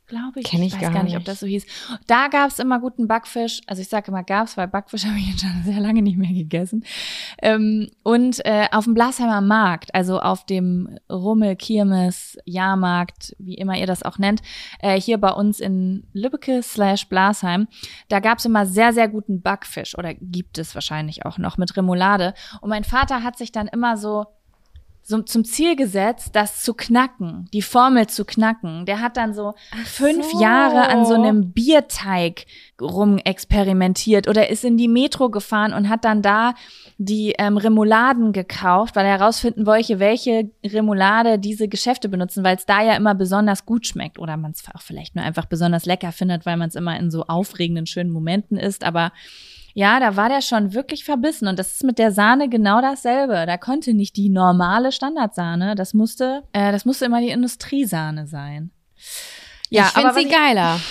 Glaube 0.06 0.40
ich. 0.40 0.46
Kenn 0.46 0.62
ich 0.62 0.74
weiß 0.74 0.80
gar 0.80 0.92
gar 0.92 1.02
nicht, 1.02 1.16
ob 1.16 1.24
das 1.24 1.40
so 1.40 1.46
hieß. 1.46 1.66
Da 2.06 2.28
gab's 2.28 2.58
immer 2.58 2.80
guten 2.80 3.08
Backfisch. 3.08 3.60
Also 3.66 3.82
ich 3.82 3.88
sage 3.88 4.08
immer 4.08 4.22
gab's, 4.22 4.56
weil 4.56 4.68
Backfisch 4.68 5.04
habe 5.06 5.18
ich 5.18 5.28
jetzt 5.28 5.40
schon 5.40 5.62
sehr 5.64 5.80
lange 5.80 6.02
nicht 6.02 6.16
mehr 6.16 6.32
gegessen. 6.32 6.84
Ähm, 7.42 7.88
und 8.02 8.44
äh, 8.44 8.66
auf 8.72 8.84
dem 8.84 8.94
Blasheimer 8.94 9.40
Markt, 9.40 9.94
also 9.94 10.20
auf 10.20 10.44
dem 10.46 10.98
Rummel, 11.10 11.56
Kirmes, 11.56 12.38
Jahrmarkt, 12.44 13.34
wie 13.38 13.54
immer 13.54 13.76
ihr 13.76 13.86
das 13.86 14.02
auch 14.02 14.18
nennt, 14.18 14.42
äh, 14.80 15.00
hier 15.00 15.18
bei 15.18 15.30
uns 15.30 15.60
in 15.60 16.06
Lübbecke 16.12 16.62
slash 16.62 17.08
Blasheim, 17.08 17.68
da 18.08 18.20
gab's 18.20 18.44
immer 18.44 18.66
sehr, 18.66 18.92
sehr 18.92 19.08
guten 19.08 19.42
Backfisch 19.42 19.96
oder 19.96 20.14
gibt 20.14 20.58
es 20.58 20.74
wahrscheinlich 20.74 21.24
auch 21.24 21.38
noch 21.38 21.58
mit 21.58 21.76
Remoulade. 21.76 22.34
Und 22.60 22.70
mein 22.70 22.84
Vater 22.84 23.22
hat 23.22 23.38
sich 23.38 23.52
dann 23.52 23.68
immer 23.68 23.96
so 23.96 24.26
so 25.08 25.22
zum 25.22 25.44
Ziel 25.44 25.76
gesetzt, 25.76 26.30
das 26.32 26.62
zu 26.62 26.74
knacken, 26.74 27.48
die 27.52 27.62
Formel 27.62 28.08
zu 28.08 28.24
knacken. 28.24 28.86
Der 28.86 29.00
hat 29.00 29.16
dann 29.16 29.34
so 29.34 29.54
fünf 29.84 30.32
so. 30.32 30.42
Jahre 30.42 30.88
an 30.88 31.06
so 31.06 31.14
einem 31.14 31.52
Bierteig 31.52 32.44
rumexperimentiert 32.80 34.26
oder 34.26 34.50
ist 34.50 34.64
in 34.64 34.76
die 34.76 34.88
Metro 34.88 35.30
gefahren 35.30 35.72
und 35.72 35.88
hat 35.88 36.04
dann 36.04 36.22
da 36.22 36.54
die 36.98 37.36
ähm, 37.38 37.56
Remouladen 37.56 38.32
gekauft, 38.32 38.96
weil 38.96 39.06
er 39.06 39.20
herausfinden 39.20 39.64
wollte, 39.64 40.00
welche 40.00 40.50
Remoulade 40.64 41.38
diese 41.38 41.68
Geschäfte 41.68 42.08
benutzen, 42.08 42.42
weil 42.42 42.56
es 42.56 42.66
da 42.66 42.82
ja 42.82 42.96
immer 42.96 43.14
besonders 43.14 43.64
gut 43.64 43.86
schmeckt 43.86 44.18
oder 44.18 44.36
man 44.36 44.50
es 44.50 44.64
auch 44.74 44.82
vielleicht 44.82 45.14
nur 45.14 45.24
einfach 45.24 45.46
besonders 45.46 45.86
lecker 45.86 46.10
findet, 46.10 46.46
weil 46.46 46.56
man 46.56 46.68
es 46.68 46.74
immer 46.74 46.98
in 46.98 47.12
so 47.12 47.22
aufregenden, 47.26 47.86
schönen 47.86 48.10
Momenten 48.10 48.56
isst. 48.56 48.82
Aber 48.82 49.12
ja, 49.76 50.00
da 50.00 50.16
war 50.16 50.30
der 50.30 50.40
schon 50.40 50.72
wirklich 50.72 51.04
verbissen 51.04 51.48
und 51.48 51.58
das 51.58 51.72
ist 51.72 51.84
mit 51.84 51.98
der 51.98 52.10
Sahne 52.10 52.48
genau 52.48 52.80
dasselbe. 52.80 53.44
Da 53.46 53.58
konnte 53.58 53.92
nicht 53.92 54.16
die 54.16 54.30
normale 54.30 54.90
Standardsahne, 54.90 55.74
das 55.74 55.92
musste, 55.92 56.44
äh, 56.54 56.72
das 56.72 56.86
musste 56.86 57.04
immer 57.04 57.20
die 57.20 57.28
Industriesahne 57.28 58.26
sein. 58.26 58.70
Ja, 59.68 59.88
ich 59.88 59.92
finde 59.92 60.14
sie 60.14 60.28
geiler. 60.28 60.80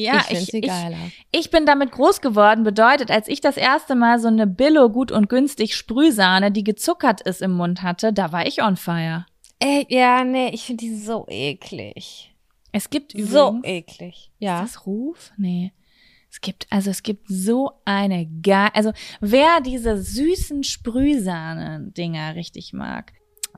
Ja, 0.00 0.18
ich 0.18 0.26
finde 0.26 0.42
ich, 0.42 0.50
sie 0.50 0.58
ich, 0.58 0.68
geiler. 0.68 1.10
ich 1.32 1.50
bin 1.50 1.66
damit 1.66 1.90
groß 1.90 2.20
geworden, 2.20 2.62
bedeutet, 2.62 3.10
als 3.10 3.26
ich 3.26 3.40
das 3.40 3.56
erste 3.56 3.96
Mal 3.96 4.20
so 4.20 4.28
eine 4.28 4.46
Billo 4.46 4.90
gut 4.90 5.10
und 5.10 5.28
günstig 5.28 5.74
Sprühsahne, 5.74 6.52
die 6.52 6.62
gezuckert 6.62 7.20
ist 7.22 7.42
im 7.42 7.50
Mund 7.50 7.82
hatte, 7.82 8.12
da 8.12 8.30
war 8.30 8.46
ich 8.46 8.62
on 8.62 8.76
fire. 8.76 9.26
Ey, 9.58 9.86
ja, 9.88 10.22
nee, 10.22 10.50
ich 10.50 10.66
finde 10.66 10.84
die 10.84 10.94
so 10.94 11.26
eklig. 11.28 12.32
Es 12.70 12.90
gibt 12.90 13.12
übrigens, 13.12 13.32
So 13.32 13.60
eklig. 13.64 14.30
Ja. 14.38 14.62
Ist 14.62 14.76
das 14.76 14.86
Ruf? 14.86 15.32
Nee. 15.36 15.72
Es 16.30 16.40
gibt, 16.40 16.66
also 16.70 16.90
es 16.90 17.02
gibt 17.02 17.26
so 17.28 17.72
eine 17.84 18.26
geil, 18.42 18.70
also 18.74 18.92
wer 19.20 19.60
diese 19.60 19.96
süßen 19.96 20.62
Sprühsahnen-Dinger 20.62 22.34
richtig 22.34 22.72
mag. 22.72 23.12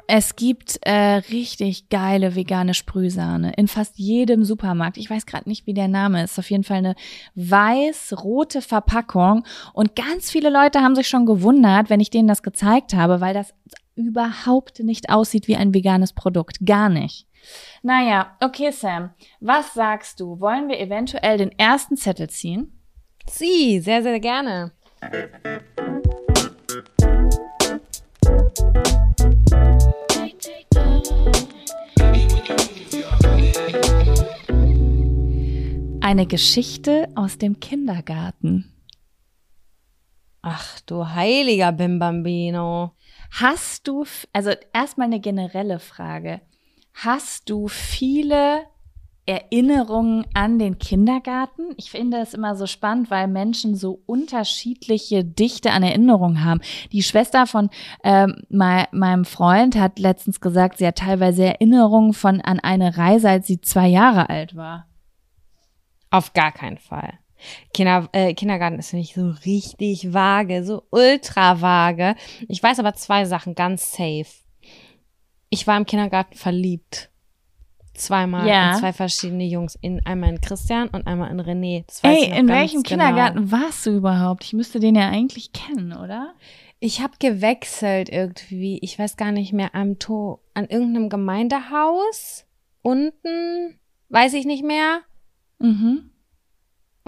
Es 0.06 0.34
gibt 0.36 0.78
äh, 0.82 1.16
richtig 1.30 1.88
geile 1.88 2.34
vegane 2.34 2.74
Sprühsahne 2.74 3.52
in 3.56 3.68
fast 3.68 3.98
jedem 3.98 4.44
Supermarkt. 4.44 4.96
Ich 4.96 5.10
weiß 5.10 5.26
gerade 5.26 5.48
nicht, 5.48 5.66
wie 5.66 5.74
der 5.74 5.88
Name 5.88 6.22
ist. 6.24 6.38
Auf 6.38 6.50
jeden 6.50 6.64
Fall 6.64 6.78
eine 6.78 6.94
weiß-rote 7.34 8.62
Verpackung. 8.62 9.44
Und 9.72 9.96
ganz 9.96 10.30
viele 10.30 10.50
Leute 10.50 10.80
haben 10.80 10.94
sich 10.94 11.08
schon 11.08 11.26
gewundert, 11.26 11.90
wenn 11.90 12.00
ich 12.00 12.10
denen 12.10 12.28
das 12.28 12.42
gezeigt 12.42 12.94
habe, 12.94 13.20
weil 13.20 13.34
das 13.34 13.54
überhaupt 13.94 14.80
nicht 14.80 15.10
aussieht 15.10 15.48
wie 15.48 15.56
ein 15.56 15.74
veganes 15.74 16.12
Produkt. 16.12 16.64
Gar 16.64 16.88
nicht. 16.88 17.26
Naja, 17.82 18.36
okay, 18.40 18.70
Sam. 18.70 19.10
Was 19.40 19.74
sagst 19.74 20.20
du? 20.20 20.40
Wollen 20.40 20.68
wir 20.68 20.78
eventuell 20.78 21.38
den 21.38 21.58
ersten 21.58 21.96
Zettel 21.96 22.28
ziehen? 22.28 22.80
Sie, 23.28 23.80
sehr, 23.80 24.02
sehr 24.02 24.20
gerne. 24.20 24.72
Eine 36.02 36.26
Geschichte 36.26 37.08
aus 37.14 37.38
dem 37.38 37.60
Kindergarten. 37.60 38.74
Ach 40.42 40.80
du 40.80 41.06
heiliger 41.06 41.70
Bimbambino. 41.72 42.96
Hast 43.30 43.86
du, 43.86 44.04
also 44.32 44.50
erstmal 44.72 45.06
eine 45.06 45.20
generelle 45.20 45.78
Frage. 45.78 46.40
Hast 46.92 47.48
du 47.48 47.68
viele 47.68 48.62
Erinnerungen 49.26 50.26
an 50.34 50.58
den 50.58 50.78
Kindergarten? 50.78 51.74
Ich 51.76 51.90
finde 51.90 52.18
es 52.18 52.34
immer 52.34 52.56
so 52.56 52.66
spannend, 52.66 53.10
weil 53.10 53.28
Menschen 53.28 53.76
so 53.76 54.02
unterschiedliche 54.06 55.24
Dichte 55.24 55.70
an 55.70 55.82
Erinnerungen 55.82 56.44
haben. 56.44 56.60
Die 56.90 57.02
Schwester 57.02 57.46
von 57.46 57.70
ähm, 58.02 58.42
mei- 58.48 58.88
meinem 58.90 59.24
Freund 59.24 59.76
hat 59.76 59.98
letztens 59.98 60.40
gesagt, 60.40 60.78
sie 60.78 60.86
hat 60.86 60.96
teilweise 60.96 61.44
Erinnerungen 61.44 62.12
von 62.12 62.40
an 62.40 62.58
eine 62.58 62.96
Reise, 62.96 63.30
als 63.30 63.46
sie 63.46 63.60
zwei 63.60 63.86
Jahre 63.88 64.28
alt 64.28 64.56
war. 64.56 64.88
Auf 66.10 66.32
gar 66.32 66.50
keinen 66.50 66.78
Fall. 66.78 67.14
Kinder, 67.72 68.08
äh, 68.12 68.34
Kindergarten 68.34 68.78
ist 68.80 68.92
mich 68.92 69.14
so 69.14 69.32
richtig 69.46 70.12
vage, 70.12 70.64
so 70.64 70.82
ultra 70.90 71.60
vage. 71.60 72.16
Ich 72.48 72.62
weiß 72.62 72.80
aber 72.80 72.94
zwei 72.94 73.24
Sachen 73.24 73.54
ganz 73.54 73.92
safe. 73.92 74.26
Ich 75.50 75.66
war 75.66 75.76
im 75.76 75.84
Kindergarten 75.86 76.36
verliebt. 76.36 77.10
Zweimal 77.94 78.46
Ja. 78.46 78.72
in 78.72 78.78
zwei 78.78 78.92
verschiedene 78.92 79.44
Jungs. 79.44 79.76
In, 79.80 80.04
einmal 80.06 80.30
in 80.30 80.40
Christian 80.40 80.88
und 80.88 81.06
einmal 81.06 81.30
in 81.30 81.40
René. 81.40 81.84
Das 81.86 82.02
Ey, 82.02 82.30
in 82.38 82.48
welchem 82.48 82.82
genau. 82.82 83.04
Kindergarten 83.04 83.52
warst 83.52 83.84
du 83.84 83.90
überhaupt? 83.90 84.44
Ich 84.44 84.52
müsste 84.52 84.80
den 84.80 84.94
ja 84.94 85.08
eigentlich 85.10 85.52
kennen, 85.52 85.92
oder? 85.92 86.34
Ich 86.78 87.02
habe 87.02 87.12
gewechselt 87.18 88.08
irgendwie. 88.08 88.78
Ich 88.80 88.98
weiß 88.98 89.16
gar 89.16 89.32
nicht 89.32 89.52
mehr. 89.52 89.74
Am 89.74 89.98
to 89.98 90.40
an 90.54 90.66
irgendeinem 90.66 91.10
Gemeindehaus. 91.10 92.46
Unten. 92.82 93.78
Weiß 94.08 94.32
ich 94.32 94.46
nicht 94.46 94.64
mehr. 94.64 95.00
Mhm. 95.58 96.10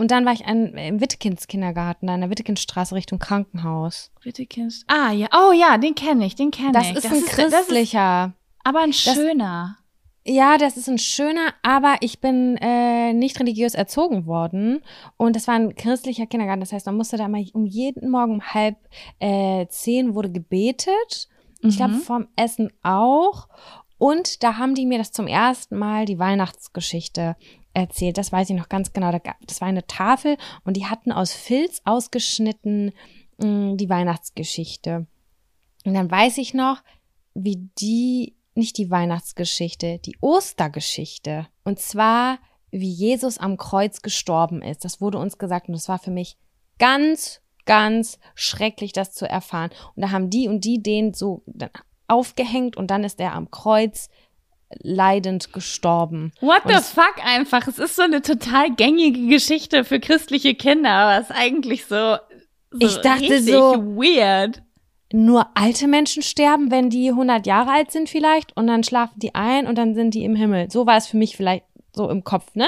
Und 0.02 0.10
dann 0.10 0.26
war 0.26 0.32
ich 0.32 0.46
an, 0.46 0.74
im 0.76 1.00
Wittekinds 1.00 1.46
Kindergarten, 1.46 2.08
da 2.08 2.14
in 2.16 2.22
der 2.22 2.28
Wittekindstraße 2.30 2.94
Richtung 2.96 3.20
Krankenhaus. 3.20 4.10
Wittekind. 4.24 4.82
Ah, 4.88 5.12
ja. 5.12 5.28
Oh 5.32 5.52
ja, 5.52 5.78
den 5.78 5.94
kenne 5.94 6.26
ich, 6.26 6.34
den 6.34 6.50
kenne 6.50 6.72
Das 6.72 6.88
ich. 6.90 6.96
ist 6.96 7.04
ein 7.06 7.10
Das 7.12 7.20
ist 7.20 7.28
christlicher. 7.30 8.32
aber 8.64 8.80
ein 8.80 8.92
schöner. 8.92 9.78
Ja, 10.24 10.58
das 10.58 10.76
ist 10.76 10.88
ein 10.88 10.98
schöner, 10.98 11.52
aber 11.62 11.96
ich 12.00 12.20
bin 12.20 12.56
äh, 12.56 13.12
nicht 13.12 13.38
religiös 13.38 13.74
erzogen 13.74 14.26
worden. 14.26 14.82
Und 15.16 15.36
das 15.36 15.46
war 15.46 15.54
ein 15.54 15.76
christlicher 15.76 16.26
Kindergarten. 16.26 16.60
Das 16.60 16.72
heißt, 16.72 16.86
man 16.86 16.96
musste 16.96 17.16
da 17.16 17.28
mal 17.28 17.44
um 17.52 17.64
jeden 17.66 18.10
Morgen 18.10 18.32
um 18.34 18.42
halb 18.42 18.76
äh, 19.20 19.66
zehn 19.68 20.14
wurde 20.16 20.32
gebetet. 20.32 21.28
Ich 21.60 21.76
glaube, 21.76 21.94
Mhm. 21.94 22.00
vorm 22.00 22.28
Essen 22.34 22.72
auch. 22.82 23.46
Und 23.98 24.42
da 24.42 24.56
haben 24.58 24.74
die 24.74 24.84
mir 24.86 24.98
das 24.98 25.12
zum 25.12 25.28
ersten 25.28 25.78
Mal 25.78 26.06
die 26.06 26.18
Weihnachtsgeschichte 26.18 27.36
erzählt. 27.74 28.18
Das 28.18 28.32
weiß 28.32 28.50
ich 28.50 28.56
noch 28.56 28.68
ganz 28.68 28.92
genau. 28.92 29.12
Das 29.46 29.60
war 29.60 29.68
eine 29.68 29.86
Tafel 29.86 30.36
und 30.64 30.76
die 30.76 30.86
hatten 30.86 31.12
aus 31.12 31.32
Filz 31.32 31.80
ausgeschnitten 31.84 32.92
mh, 33.38 33.76
die 33.76 33.88
Weihnachtsgeschichte. 33.88 35.06
Und 35.84 35.94
dann 35.94 36.10
weiß 36.10 36.38
ich 36.38 36.54
noch, 36.54 36.82
wie 37.34 37.68
die, 37.78 38.36
nicht 38.54 38.78
die 38.78 38.90
Weihnachtsgeschichte, 38.90 39.98
die 39.98 40.16
Ostergeschichte. 40.20 41.48
Und 41.64 41.80
zwar, 41.80 42.38
wie 42.70 42.90
Jesus 42.90 43.38
am 43.38 43.56
Kreuz 43.56 44.02
gestorben 44.02 44.62
ist. 44.62 44.84
Das 44.84 45.00
wurde 45.00 45.18
uns 45.18 45.38
gesagt 45.38 45.68
und 45.68 45.74
das 45.74 45.88
war 45.88 45.98
für 45.98 46.10
mich 46.10 46.36
ganz, 46.78 47.40
ganz 47.64 48.18
schrecklich, 48.34 48.92
das 48.92 49.12
zu 49.12 49.28
erfahren. 49.28 49.70
Und 49.94 50.02
da 50.02 50.10
haben 50.10 50.30
die 50.30 50.48
und 50.48 50.64
die 50.64 50.82
den 50.82 51.14
so 51.14 51.42
aufgehängt 52.08 52.76
und 52.76 52.90
dann 52.90 53.04
ist 53.04 53.20
er 53.20 53.34
am 53.34 53.50
Kreuz 53.50 54.08
leidend 54.80 55.52
gestorben. 55.52 56.32
What 56.40 56.62
the 56.66 56.74
fuck 56.74 57.14
einfach? 57.24 57.66
Es 57.68 57.78
ist 57.78 57.96
so 57.96 58.02
eine 58.02 58.22
total 58.22 58.70
gängige 58.74 59.26
Geschichte 59.28 59.84
für 59.84 60.00
christliche 60.00 60.54
Kinder, 60.54 60.90
aber 60.90 61.20
es 61.22 61.30
ist 61.30 61.36
eigentlich 61.36 61.84
so, 61.86 62.16
so 62.70 62.78
Ich 62.86 62.96
dachte 62.98 63.40
so- 63.42 63.74
weird. 63.96 64.62
Nur 65.14 65.46
alte 65.54 65.88
Menschen 65.88 66.22
sterben, 66.22 66.70
wenn 66.70 66.88
die 66.88 67.10
100 67.10 67.46
Jahre 67.46 67.70
alt 67.70 67.90
sind 67.90 68.08
vielleicht 68.08 68.56
und 68.56 68.66
dann 68.66 68.82
schlafen 68.82 69.18
die 69.18 69.34
ein 69.34 69.66
und 69.66 69.76
dann 69.76 69.94
sind 69.94 70.14
die 70.14 70.24
im 70.24 70.34
Himmel. 70.34 70.70
So 70.70 70.86
war 70.86 70.96
es 70.96 71.06
für 71.06 71.18
mich 71.18 71.36
vielleicht 71.36 71.64
so 71.94 72.08
im 72.08 72.24
Kopf, 72.24 72.54
ne? 72.54 72.66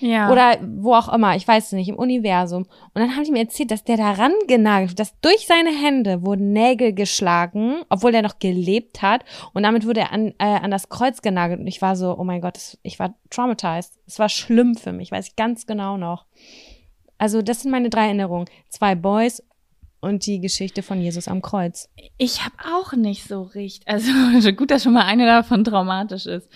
Ja. 0.00 0.30
Oder 0.30 0.58
wo 0.62 0.94
auch 0.94 1.12
immer, 1.12 1.34
ich 1.36 1.46
weiß 1.46 1.66
es 1.66 1.72
nicht, 1.72 1.88
im 1.88 1.96
Universum. 1.96 2.62
Und 2.62 3.00
dann 3.02 3.16
haben 3.16 3.24
die 3.24 3.32
mir 3.32 3.40
erzählt, 3.40 3.70
dass 3.70 3.84
der 3.84 3.96
daran 3.96 4.32
genagelt, 4.46 4.98
dass 4.98 5.18
durch 5.20 5.46
seine 5.46 5.70
Hände 5.70 6.24
wurden 6.24 6.52
Nägel 6.52 6.92
geschlagen, 6.92 7.82
obwohl 7.88 8.14
er 8.14 8.22
noch 8.22 8.38
gelebt 8.38 9.02
hat. 9.02 9.24
Und 9.52 9.64
damit 9.64 9.86
wurde 9.86 10.00
er 10.00 10.12
an, 10.12 10.34
äh, 10.38 10.44
an 10.44 10.70
das 10.70 10.88
Kreuz 10.88 11.20
genagelt. 11.20 11.60
Und 11.60 11.66
ich 11.66 11.82
war 11.82 11.96
so, 11.96 12.16
oh 12.16 12.24
mein 12.24 12.40
Gott, 12.40 12.56
das, 12.56 12.78
ich 12.82 12.98
war 12.98 13.14
traumatized. 13.30 13.98
Es 14.06 14.18
war 14.18 14.28
schlimm 14.28 14.76
für 14.76 14.92
mich, 14.92 15.10
weiß 15.10 15.28
ich 15.28 15.36
ganz 15.36 15.66
genau 15.66 15.96
noch. 15.96 16.26
Also 17.18 17.42
das 17.42 17.62
sind 17.62 17.70
meine 17.70 17.90
drei 17.90 18.06
Erinnerungen. 18.06 18.46
Zwei 18.68 18.94
Boys 18.94 19.42
und 20.00 20.26
die 20.26 20.40
Geschichte 20.40 20.82
von 20.82 21.00
Jesus 21.00 21.28
am 21.28 21.42
Kreuz. 21.42 21.88
Ich 22.16 22.44
habe 22.44 22.56
auch 22.74 22.92
nicht 22.92 23.24
so 23.24 23.42
richtig, 23.42 23.86
also 23.88 24.52
gut, 24.52 24.70
dass 24.70 24.82
schon 24.82 24.94
mal 24.94 25.04
eine 25.04 25.26
davon 25.26 25.64
traumatisch 25.64 26.26
ist. 26.26 26.48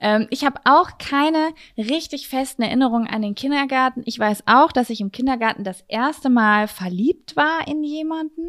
Ähm, 0.00 0.26
ich 0.30 0.44
habe 0.44 0.60
auch 0.64 0.98
keine 0.98 1.50
richtig 1.76 2.28
festen 2.28 2.62
Erinnerungen 2.62 3.08
an 3.08 3.22
den 3.22 3.34
Kindergarten. 3.34 4.02
Ich 4.04 4.18
weiß 4.18 4.44
auch, 4.46 4.72
dass 4.72 4.90
ich 4.90 5.00
im 5.00 5.12
Kindergarten 5.12 5.64
das 5.64 5.84
erste 5.88 6.30
Mal 6.30 6.68
verliebt 6.68 7.36
war 7.36 7.66
in 7.66 7.82
jemanden. 7.82 8.48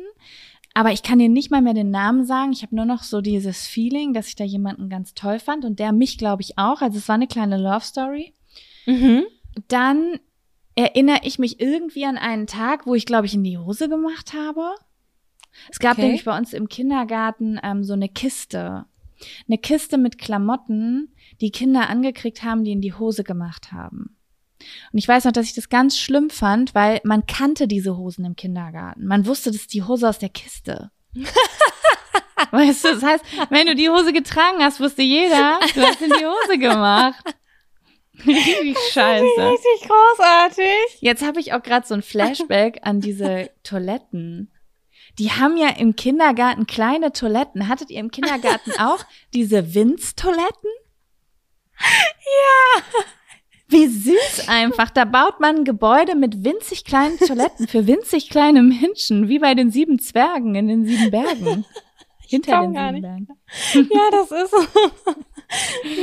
Aber 0.76 0.92
ich 0.92 1.02
kann 1.04 1.20
dir 1.20 1.30
nicht 1.30 1.52
mal 1.52 1.62
mehr 1.62 1.74
den 1.74 1.92
Namen 1.92 2.26
sagen. 2.26 2.52
Ich 2.52 2.62
habe 2.62 2.76
nur 2.76 2.86
noch 2.86 3.04
so 3.04 3.22
dieses 3.22 3.66
Feeling, 3.68 4.14
dass 4.14 4.28
ich 4.28 4.36
da 4.36 4.44
jemanden 4.44 4.90
ganz 4.90 5.14
toll 5.14 5.40
fand 5.40 5.66
und 5.66 5.80
der 5.80 5.92
mich, 5.92 6.18
glaube 6.18 6.44
ich, 6.44 6.58
auch. 6.58 6.82
Also 6.82 7.00
es 7.00 7.08
war 7.08 7.16
eine 7.16 7.28
kleine 7.28 7.58
Love 7.58 7.84
Story. 7.84 8.34
Mhm. 8.86 9.24
Dann 9.68 10.20
erinnere 10.80 11.20
ich 11.24 11.39
mich 11.39 11.60
irgendwie 11.60 12.06
an 12.06 12.18
einen 12.18 12.48
Tag, 12.48 12.88
wo 12.88 12.96
ich, 12.96 13.06
glaube 13.06 13.26
ich, 13.26 13.34
in 13.34 13.44
die 13.44 13.58
Hose 13.58 13.89
gemacht 13.89 14.34
habe. 14.34 14.76
Es 15.70 15.80
gab 15.80 15.94
Okay. 15.94 16.04
nämlich 16.04 16.24
bei 16.24 16.38
uns 16.38 16.54
im 16.54 16.70
Kindergarten 16.70 17.60
ähm, 17.63 17.84
so 17.84 17.94
eine 17.94 18.08
Kiste. 18.08 18.86
Eine 19.48 19.58
Kiste 19.58 19.98
mit 19.98 20.18
Klamotten, 20.18 21.13
die 21.42 21.52
Kinder 21.52 21.89
angekriegt 21.89 22.44
haben, 22.44 22.63
die 22.63 22.72
in 22.72 22.80
die 22.82 22.94
Hose 22.94 23.24
gemacht 23.26 23.74
haben. 23.74 24.15
Und 24.94 25.00
ich 25.00 25.08
weiß 25.08 25.26
noch, 25.26 25.32
dass 25.34 25.46
ich 25.48 25.54
das 25.54 25.70
ganz 25.70 25.98
schlimm 25.98 26.30
fand, 26.30 26.74
weil 26.76 27.02
man 27.04 27.26
kannte 27.26 27.68
diese 27.68 27.98
Hosen 27.98 28.24
im 28.26 28.36
Kindergarten. 28.38 29.06
Man 29.06 29.26
wusste, 29.26 29.52
das 29.52 29.62
ist 29.62 29.74
die 29.74 29.84
Hose 29.84 30.08
aus 30.08 30.20
der 30.20 30.30
Kiste. 30.30 30.92
weißt 32.52 32.86
du, 32.86 32.94
das 32.94 33.04
heißt, 33.04 33.26
wenn 33.50 33.68
du 33.68 33.76
die 33.76 33.89
Hose 33.89 34.13
getragen 34.13 34.60
hast, 34.62 34.80
wusste 34.80 35.02
jeder, 35.02 35.60
du 35.76 35.82
hast 35.82 36.02
in 36.02 36.10
die 36.10 36.26
Hose 36.26 36.58
gemacht. 36.58 37.24
Richtig 38.26 38.78
scheiße. 38.92 39.24
Richtig 39.24 39.88
großartig. 39.88 41.02
Jetzt 41.02 41.26
habe 41.26 41.40
ich 41.40 41.54
auch 41.54 41.62
gerade 41.64 41.88
so 41.88 41.94
ein 41.94 42.02
Flashback 42.02 42.80
an 42.84 43.02
diese 43.02 43.50
Toiletten. 43.64 44.52
Die 45.18 45.32
haben 45.32 45.58
ja 45.58 45.70
im 45.70 45.96
Kindergarten 45.96 46.66
kleine 46.68 47.12
Toiletten. 47.12 47.68
Hattet 47.68 47.90
ihr 47.90 48.00
im 48.00 48.12
Kindergarten 48.12 48.72
auch 48.80 49.04
diese 49.34 49.74
Winz-Toiletten? 49.74 50.70
Ja. 51.80 52.84
Wie 53.68 53.88
süß 53.88 54.48
einfach. 54.48 54.90
Da 54.90 55.06
baut 55.06 55.40
man 55.40 55.58
ein 55.58 55.66
Gebäude 55.66 56.16
mit 56.16 56.44
winzig 56.44 56.86
kleinen 56.86 57.18
Toiletten 57.20 57.68
für 57.68 57.86
winzig 57.86 58.30
kleine 58.30 58.64
Menschen, 58.64 59.30
wie 59.30 59.40
bei 59.40 59.54
den 59.54 59.72
sieben 59.72 60.00
Zwergen 60.00 60.56
in 60.56 60.68
den 60.68 60.86
sieben 60.86 61.12
Bergen. 61.12 61.66
Hinter 62.28 62.62
den 62.62 62.74
gar 62.74 62.94
sieben 62.94 63.16
nicht. 63.18 63.28
Bergen. 63.74 63.90
Ja, 63.92 64.10
das 64.12 64.32
ist. 64.32 64.54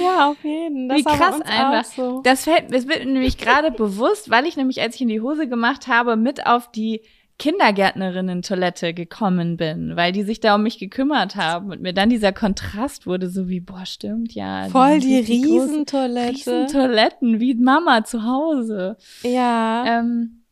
Ja, 0.02 0.30
auf 0.30 0.42
jeden. 0.42 0.88
Das 0.88 0.98
Wie 0.98 1.04
krass 1.04 1.40
einfach. 1.42 1.84
So. 1.84 2.20
Das 2.22 2.44
fällt, 2.44 2.72
es 2.72 2.88
wird 2.88 3.04
mir 3.04 3.12
nämlich 3.12 3.38
gerade 3.38 3.70
bewusst, 3.70 4.30
weil 4.30 4.46
ich 4.46 4.56
nämlich, 4.56 4.80
als 4.80 4.96
ich 4.96 5.02
in 5.02 5.08
die 5.08 5.20
Hose 5.20 5.48
gemacht 5.48 5.86
habe, 5.86 6.16
mit 6.16 6.46
auf 6.46 6.70
die 6.70 7.02
Kindergärtnerinnen-Toilette 7.38 8.94
gekommen 8.94 9.56
bin, 9.56 9.94
weil 9.94 10.12
die 10.12 10.22
sich 10.22 10.40
da 10.40 10.54
um 10.54 10.62
mich 10.62 10.78
gekümmert 10.78 11.36
haben 11.36 11.70
und 11.70 11.82
mir 11.82 11.92
dann 11.92 12.08
dieser 12.08 12.32
Kontrast 12.32 13.06
wurde, 13.06 13.28
so 13.28 13.48
wie, 13.48 13.60
boah, 13.60 13.84
stimmt, 13.84 14.32
ja. 14.32 14.68
Voll 14.70 15.00
die 15.00 15.22
großen- 15.22 15.44
Riesentoilette. 15.44 16.32
Riesentoiletten, 16.32 17.40
wie 17.40 17.54
Mama 17.54 18.04
zu 18.04 18.24
Hause. 18.24 18.96
Ja. 19.22 20.00
Ähm, 20.00 20.44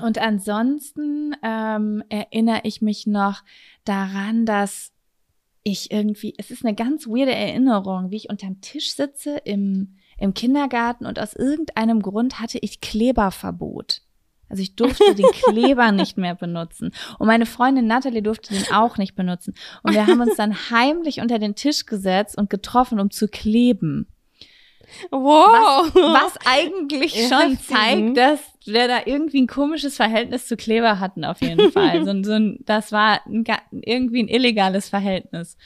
und 0.00 0.18
ansonsten 0.18 1.36
ähm, 1.42 2.02
erinnere 2.08 2.60
ich 2.62 2.80
mich 2.80 3.06
noch 3.06 3.42
daran, 3.84 4.46
dass 4.46 4.91
ich 5.64 5.90
irgendwie, 5.90 6.34
es 6.38 6.50
ist 6.50 6.64
eine 6.64 6.74
ganz 6.74 7.06
weirde 7.06 7.34
Erinnerung, 7.34 8.10
wie 8.10 8.16
ich 8.16 8.30
unterm 8.30 8.60
Tisch 8.60 8.94
sitze 8.94 9.36
im, 9.44 9.96
im 10.18 10.34
Kindergarten 10.34 11.06
und 11.06 11.18
aus 11.18 11.34
irgendeinem 11.34 12.02
Grund 12.02 12.40
hatte 12.40 12.58
ich 12.60 12.80
Kleberverbot. 12.80 14.02
Also 14.48 14.62
ich 14.62 14.76
durfte 14.76 15.14
den 15.14 15.26
Kleber 15.32 15.92
nicht 15.92 16.18
mehr 16.18 16.34
benutzen. 16.34 16.92
Und 17.18 17.26
meine 17.26 17.46
Freundin 17.46 17.86
Natalie 17.86 18.22
durfte 18.22 18.52
den 18.52 18.70
auch 18.72 18.98
nicht 18.98 19.14
benutzen. 19.14 19.54
Und 19.82 19.94
wir 19.94 20.06
haben 20.06 20.20
uns 20.20 20.36
dann 20.36 20.70
heimlich 20.70 21.20
unter 21.20 21.38
den 21.38 21.54
Tisch 21.54 21.86
gesetzt 21.86 22.36
und 22.36 22.50
getroffen, 22.50 23.00
um 23.00 23.10
zu 23.10 23.28
kleben. 23.28 24.08
Wow. 25.10 25.92
Was 25.94 26.34
eigentlich 26.46 27.14
Ja, 27.14 27.28
schon 27.28 27.50
heftig. 27.52 27.66
zeigt, 27.76 28.16
dass 28.16 28.40
wir 28.64 28.88
da 28.88 29.00
irgendwie 29.06 29.42
ein 29.42 29.46
komisches 29.46 29.96
Verhältnis 29.96 30.46
zu 30.46 30.56
Kleber 30.56 31.00
hatten, 31.00 31.24
auf 31.24 31.40
jeden 31.40 31.70
Fall. 31.72 32.04
so, 32.04 32.10
ein- 32.10 32.24
so 32.24 32.32
ein, 32.32 32.58
das 32.64 32.92
war 32.92 33.20
ein, 33.26 33.44
irgendwie 33.70 34.22
ein 34.22 34.28
illegales 34.28 34.88
Verhältnis. 34.88 35.56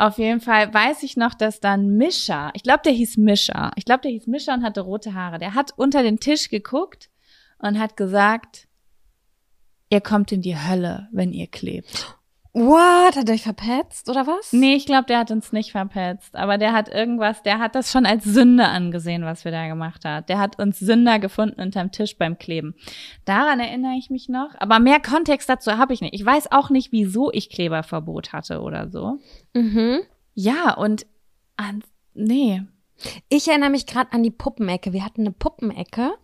Auf 0.00 0.18
jeden 0.18 0.40
Fall 0.40 0.72
weiß 0.72 1.02
ich 1.02 1.16
noch, 1.16 1.34
dass 1.34 1.58
dann 1.60 1.96
Mischa, 1.96 2.52
ich 2.54 2.62
glaube, 2.62 2.82
der 2.84 2.92
hieß 2.92 3.16
Mischa, 3.16 3.72
ich 3.74 3.84
glaube, 3.84 4.02
der 4.02 4.12
hieß 4.12 4.28
Mischa 4.28 4.54
und 4.54 4.62
hatte 4.62 4.80
rote 4.82 5.12
Haare. 5.14 5.38
Der 5.40 5.54
hat 5.54 5.72
unter 5.76 6.04
den 6.04 6.20
Tisch 6.20 6.48
geguckt 6.50 7.10
und 7.58 7.80
hat 7.80 7.96
gesagt, 7.96 8.68
ihr 9.90 10.00
kommt 10.00 10.30
in 10.30 10.40
die 10.42 10.56
Hölle, 10.56 11.08
wenn 11.12 11.32
ihr 11.32 11.48
klebt. 11.48 12.16
What? 12.52 13.16
Hat 13.16 13.28
er 13.28 13.34
euch 13.34 13.42
verpetzt 13.42 14.08
oder 14.08 14.26
was? 14.26 14.52
Nee, 14.52 14.74
ich 14.74 14.86
glaube, 14.86 15.04
der 15.06 15.18
hat 15.18 15.30
uns 15.30 15.52
nicht 15.52 15.72
verpetzt. 15.72 16.34
Aber 16.34 16.58
der 16.58 16.72
hat 16.72 16.88
irgendwas, 16.88 17.42
der 17.42 17.58
hat 17.58 17.74
das 17.74 17.92
schon 17.92 18.06
als 18.06 18.24
Sünde 18.24 18.66
angesehen, 18.66 19.24
was 19.24 19.44
wir 19.44 19.52
da 19.52 19.68
gemacht 19.68 20.04
haben. 20.04 20.26
Der 20.26 20.38
hat 20.38 20.58
uns 20.58 20.78
Sünder 20.78 21.18
gefunden 21.18 21.60
unterm 21.60 21.92
Tisch 21.92 22.16
beim 22.16 22.38
Kleben. 22.38 22.74
Daran 23.24 23.60
erinnere 23.60 23.96
ich 23.98 24.10
mich 24.10 24.28
noch. 24.28 24.50
Aber 24.58 24.78
mehr 24.78 25.00
Kontext 25.00 25.48
dazu 25.48 25.72
habe 25.78 25.92
ich 25.92 26.00
nicht. 26.00 26.14
Ich 26.14 26.24
weiß 26.24 26.50
auch 26.50 26.70
nicht, 26.70 26.90
wieso 26.90 27.30
ich 27.32 27.50
Kleberverbot 27.50 28.32
hatte 28.32 28.60
oder 28.60 28.90
so. 28.90 29.18
Mhm. 29.54 30.00
Ja, 30.34 30.74
und 30.74 31.06
an, 31.56 31.84
nee. 32.14 32.62
Ich 33.28 33.46
erinnere 33.46 33.70
mich 33.70 33.86
gerade 33.86 34.12
an 34.12 34.22
die 34.22 34.30
Puppenecke. 34.30 34.92
Wir 34.92 35.04
hatten 35.04 35.20
eine 35.20 35.32
Puppenecke 35.32 36.14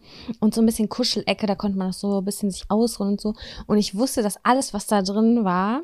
und 0.40 0.54
so 0.54 0.62
ein 0.62 0.66
bisschen 0.66 0.88
Kuschelecke, 0.88 1.46
da 1.46 1.54
konnte 1.54 1.78
man 1.78 1.88
noch 1.88 1.94
so 1.94 2.18
ein 2.18 2.24
bisschen 2.24 2.50
sich 2.50 2.64
ausruhen 2.68 3.10
und 3.10 3.20
so. 3.20 3.34
Und 3.66 3.78
ich 3.78 3.94
wusste, 3.94 4.22
dass 4.22 4.44
alles, 4.44 4.74
was 4.74 4.86
da 4.86 5.02
drin 5.02 5.44
war, 5.44 5.82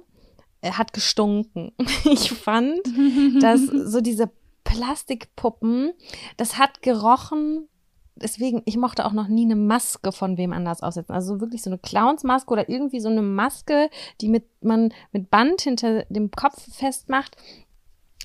hat 0.62 0.92
gestunken. 0.92 1.72
Ich 2.04 2.32
fand, 2.32 2.80
dass 3.40 3.60
so 3.92 4.00
diese 4.00 4.30
Plastikpuppen, 4.64 5.92
das 6.36 6.58
hat 6.58 6.82
gerochen. 6.82 7.68
Deswegen, 8.16 8.60
ich 8.66 8.76
mochte 8.76 9.06
auch 9.06 9.12
noch 9.12 9.28
nie 9.28 9.44
eine 9.46 9.56
Maske 9.56 10.12
von 10.12 10.36
wem 10.36 10.52
anders 10.52 10.82
aufsetzen. 10.82 11.14
Also 11.14 11.40
wirklich 11.40 11.62
so 11.62 11.70
eine 11.70 11.78
Clownsmaske 11.78 12.52
oder 12.52 12.68
irgendwie 12.68 13.00
so 13.00 13.08
eine 13.08 13.22
Maske, 13.22 13.88
die 14.20 14.28
mit, 14.28 14.44
man 14.62 14.92
mit 15.12 15.30
Band 15.30 15.62
hinter 15.62 16.04
dem 16.10 16.30
Kopf 16.30 16.60
festmacht 16.74 17.36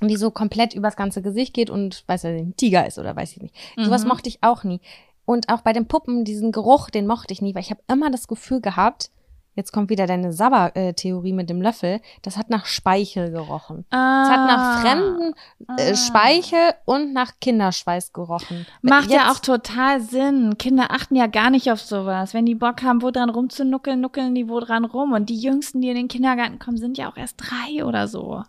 und 0.01 0.09
die 0.09 0.17
so 0.17 0.31
komplett 0.31 0.73
übers 0.73 0.97
ganze 0.97 1.21
Gesicht 1.21 1.53
geht 1.53 1.69
und 1.69 2.03
weiß 2.07 2.23
ja 2.23 2.31
ein 2.31 2.57
Tiger 2.57 2.85
ist 2.85 2.99
oder 2.99 3.15
weiß 3.15 3.31
ich 3.31 3.41
nicht. 3.41 3.55
Sowas 3.77 4.03
Mhm. 4.03 4.09
mochte 4.09 4.27
ich 4.27 4.43
auch 4.43 4.63
nie. 4.65 4.81
Und 5.23 5.47
auch 5.49 5.61
bei 5.61 5.71
den 5.71 5.87
Puppen, 5.87 6.25
diesen 6.25 6.51
Geruch, 6.51 6.89
den 6.89 7.07
mochte 7.07 7.31
ich 7.33 7.41
nie, 7.41 7.55
weil 7.55 7.61
ich 7.61 7.71
habe 7.71 7.81
immer 7.87 8.11
das 8.11 8.27
Gefühl 8.27 8.59
gehabt, 8.59 9.09
jetzt 9.55 9.71
kommt 9.71 9.89
wieder 9.89 10.05
deine 10.05 10.31
Sabber-Theorie 10.31 11.33
mit 11.33 11.49
dem 11.49 11.61
Löffel, 11.61 12.01
das 12.21 12.37
hat 12.37 12.49
nach 12.49 12.65
Speichel 12.65 13.31
gerochen. 13.31 13.85
Es 13.89 13.97
hat 13.97 14.47
nach 14.47 14.81
fremden 14.81 15.33
äh, 15.77 15.91
Ah. 15.91 15.95
Speichel 15.95 16.59
und 16.85 17.13
nach 17.13 17.33
Kinderschweiß 17.41 18.13
gerochen. 18.13 18.65
Macht 18.81 19.09
ja 19.09 19.21
Jetzt- 19.27 19.29
auch 19.31 19.39
total 19.39 20.01
Sinn. 20.01 20.57
Kinder 20.57 20.91
achten 20.91 21.15
ja 21.15 21.27
gar 21.27 21.49
nicht 21.49 21.71
auf 21.71 21.81
sowas. 21.81 22.33
Wenn 22.33 22.45
die 22.45 22.55
Bock 22.55 22.83
haben, 22.83 23.01
wo 23.01 23.11
dran 23.11 23.29
rumzunuckeln, 23.29 23.99
nuckeln 24.01 24.35
die 24.35 24.47
wo 24.49 24.59
dran 24.59 24.85
rum. 24.85 25.13
Und 25.13 25.29
die 25.29 25.39
Jüngsten, 25.39 25.81
die 25.81 25.89
in 25.89 25.95
den 25.95 26.07
Kindergarten 26.07 26.59
kommen, 26.59 26.77
sind 26.77 26.97
ja 26.97 27.09
auch 27.11 27.17
erst 27.17 27.37
drei 27.37 27.83
oder 27.85 28.07
so. 28.07 28.43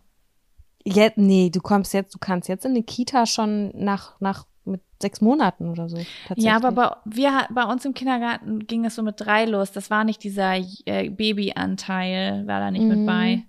Jetzt, 0.85 1.19
nee, 1.19 1.51
du 1.51 1.61
kommst 1.61 1.95
jetzt, 1.95 2.15
du 2.15 2.19
kannst 2.19 2.49
jetzt 2.49 2.65
in 2.65 2.71
eine 2.73 2.83
Kita 2.85 3.27
schon 3.27 3.73
nach, 3.75 4.21
nach 4.21 4.45
mit 4.67 4.81
sechs 5.01 5.21
Monaten 5.21 5.69
oder 5.71 5.89
so. 5.89 5.97
Tatsächlich. 6.29 6.45
Ja, 6.45 6.57
aber 6.57 6.73
bei, 6.73 6.91
wir, 7.05 7.47
bei 7.51 7.65
uns 7.65 7.85
im 7.85 7.95
Kindergarten 7.95 8.67
ging 8.67 8.85
es 8.85 8.95
so 8.97 9.03
mit 9.03 9.15
drei 9.19 9.45
los. 9.45 9.73
Das 9.73 9.91
war 9.91 10.05
nicht 10.05 10.23
dieser 10.25 10.57
äh, 10.87 11.09
Babyanteil, 11.11 12.47
war 12.47 12.61
da 12.61 12.71
nicht 12.71 12.85
mit 12.85 12.99
Mhm. 12.99 13.07
bei. 13.07 13.43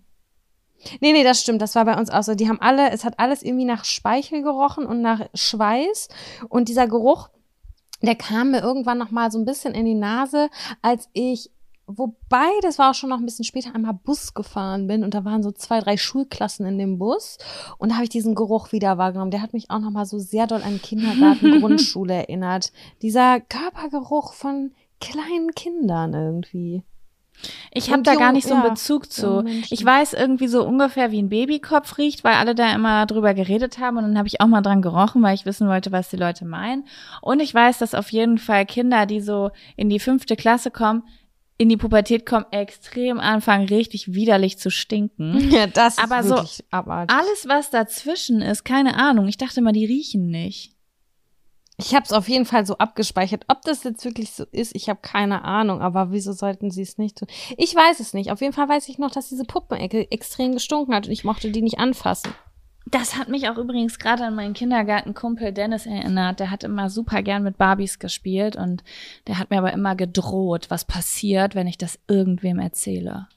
Nee, 1.01 1.11
nee, 1.11 1.23
das 1.23 1.41
stimmt. 1.41 1.61
Das 1.61 1.75
war 1.75 1.85
bei 1.85 1.97
uns 1.97 2.09
auch 2.09 2.23
so. 2.23 2.35
Die 2.35 2.47
haben 2.47 2.61
alle, 2.61 2.91
es 2.91 3.03
hat 3.03 3.19
alles 3.19 3.41
irgendwie 3.43 3.65
nach 3.65 3.83
Speichel 3.83 4.43
gerochen 4.43 4.85
und 4.85 5.01
nach 5.01 5.21
Schweiß. 5.33 6.07
Und 6.49 6.69
dieser 6.69 6.87
Geruch, 6.87 7.29
der 8.01 8.15
kam 8.15 8.51
mir 8.51 8.61
irgendwann 8.61 8.99
noch 8.99 9.09
mal 9.11 9.31
so 9.31 9.39
ein 9.39 9.45
bisschen 9.45 9.73
in 9.73 9.85
die 9.85 9.95
Nase, 9.95 10.49
als 10.83 11.09
ich, 11.13 11.49
wobei, 11.87 12.49
das 12.61 12.77
war 12.77 12.91
auch 12.91 12.95
schon 12.95 13.09
noch 13.09 13.17
ein 13.17 13.25
bisschen 13.25 13.45
später, 13.45 13.73
einmal 13.73 13.93
Bus 13.93 14.33
gefahren 14.33 14.87
bin. 14.87 15.03
Und 15.03 15.13
da 15.13 15.25
waren 15.25 15.41
so 15.41 15.51
zwei, 15.51 15.79
drei 15.79 15.97
Schulklassen 15.97 16.65
in 16.65 16.77
dem 16.77 16.99
Bus. 16.99 17.37
Und 17.77 17.89
da 17.89 17.95
habe 17.95 18.03
ich 18.03 18.09
diesen 18.09 18.35
Geruch 18.35 18.71
wieder 18.71 18.97
wahrgenommen. 18.97 19.31
Der 19.31 19.41
hat 19.41 19.53
mich 19.53 19.71
auch 19.71 19.79
noch 19.79 19.91
mal 19.91 20.05
so 20.05 20.19
sehr 20.19 20.47
doll 20.47 20.61
an 20.61 20.81
Kindergarten, 20.81 21.61
Grundschule 21.61 22.13
erinnert. 22.27 22.71
Dieser 23.01 23.39
Körpergeruch 23.39 24.33
von 24.33 24.71
kleinen 24.99 25.51
Kindern 25.55 26.13
irgendwie. 26.13 26.83
Ich 27.71 27.91
habe 27.91 28.01
da 28.01 28.15
gar 28.15 28.31
nicht 28.31 28.47
so 28.47 28.55
einen 28.55 28.63
ja, 28.63 28.69
Bezug 28.69 29.11
zu. 29.11 29.45
Ich 29.69 29.85
weiß 29.85 30.13
irgendwie 30.13 30.47
so 30.47 30.65
ungefähr, 30.65 31.11
wie 31.11 31.21
ein 31.21 31.29
Babykopf 31.29 31.97
riecht, 31.99 32.23
weil 32.23 32.33
alle 32.33 32.55
da 32.55 32.73
immer 32.73 33.05
drüber 33.05 33.35
geredet 33.35 33.77
haben 33.77 33.97
und 33.97 34.03
dann 34.03 34.17
habe 34.17 34.27
ich 34.27 34.41
auch 34.41 34.47
mal 34.47 34.61
dran 34.61 34.81
gerochen, 34.81 35.21
weil 35.21 35.35
ich 35.35 35.45
wissen 35.45 35.67
wollte, 35.67 35.91
was 35.91 36.09
die 36.09 36.17
Leute 36.17 36.45
meinen. 36.45 36.85
Und 37.21 37.39
ich 37.39 37.53
weiß, 37.53 37.77
dass 37.77 37.93
auf 37.93 38.11
jeden 38.11 38.39
Fall 38.39 38.65
Kinder, 38.65 39.05
die 39.05 39.21
so 39.21 39.51
in 39.75 39.89
die 39.89 39.99
fünfte 39.99 40.35
Klasse 40.35 40.71
kommen, 40.71 41.03
in 41.57 41.69
die 41.69 41.77
Pubertät 41.77 42.25
kommen, 42.25 42.45
extrem 42.51 43.19
anfangen, 43.19 43.67
richtig 43.67 44.13
widerlich 44.13 44.59
zu 44.59 44.69
stinken. 44.69 45.49
Ja, 45.57 45.65
das 45.65 45.97
Aber 45.97 46.19
ist 46.19 46.27
so 46.27 46.35
wirklich 46.35 46.65
abartig. 46.71 47.15
Alles, 47.15 47.47
was 47.47 47.69
dazwischen 47.69 48.41
ist, 48.41 48.63
keine 48.63 48.95
Ahnung. 48.95 49.27
Ich 49.27 49.37
dachte 49.37 49.61
mal, 49.61 49.71
die 49.71 49.85
riechen 49.85 50.27
nicht. 50.27 50.73
Ich 51.79 51.93
habe 51.93 52.05
es 52.05 52.11
auf 52.11 52.27
jeden 52.27 52.45
Fall 52.45 52.65
so 52.65 52.77
abgespeichert. 52.77 53.45
Ob 53.47 53.61
das 53.61 53.83
jetzt 53.83 54.03
wirklich 54.03 54.31
so 54.31 54.45
ist, 54.51 54.75
ich 54.75 54.89
habe 54.89 54.99
keine 55.01 55.43
Ahnung. 55.43 55.81
Aber 55.81 56.11
wieso 56.11 56.33
sollten 56.33 56.71
sie 56.71 56.81
es 56.81 56.97
nicht 56.97 57.17
tun? 57.17 57.27
Ich 57.55 57.73
weiß 57.75 57.99
es 57.99 58.13
nicht. 58.13 58.31
Auf 58.31 58.41
jeden 58.41 58.53
Fall 58.53 58.67
weiß 58.67 58.89
ich 58.89 58.97
noch, 58.97 59.11
dass 59.11 59.29
diese 59.29 59.45
Puppenecke 59.45 60.11
extrem 60.11 60.53
gestunken 60.53 60.93
hat 60.93 61.05
und 61.05 61.13
ich 61.13 61.23
mochte 61.23 61.51
die 61.51 61.61
nicht 61.61 61.79
anfassen. 61.79 62.33
Das 62.91 63.17
hat 63.17 63.27
mich 63.27 63.49
auch 63.49 63.57
übrigens 63.57 63.99
gerade 63.99 64.23
an 64.23 64.35
meinen 64.35 64.53
Kindergartenkumpel 64.53 65.51
Dennis 65.51 65.85
erinnert. 65.85 66.39
Der 66.39 66.51
hat 66.51 66.63
immer 66.63 66.89
super 66.89 67.21
gern 67.21 67.43
mit 67.43 67.57
Barbies 67.57 67.99
gespielt 67.99 68.55
und 68.55 68.83
der 69.27 69.39
hat 69.39 69.49
mir 69.49 69.57
aber 69.57 69.73
immer 69.73 69.95
gedroht, 69.95 70.67
was 70.69 70.85
passiert, 70.85 71.53
wenn 71.55 71.67
ich 71.67 71.77
das 71.77 71.99
irgendwem 72.07 72.59
erzähle. 72.59 73.27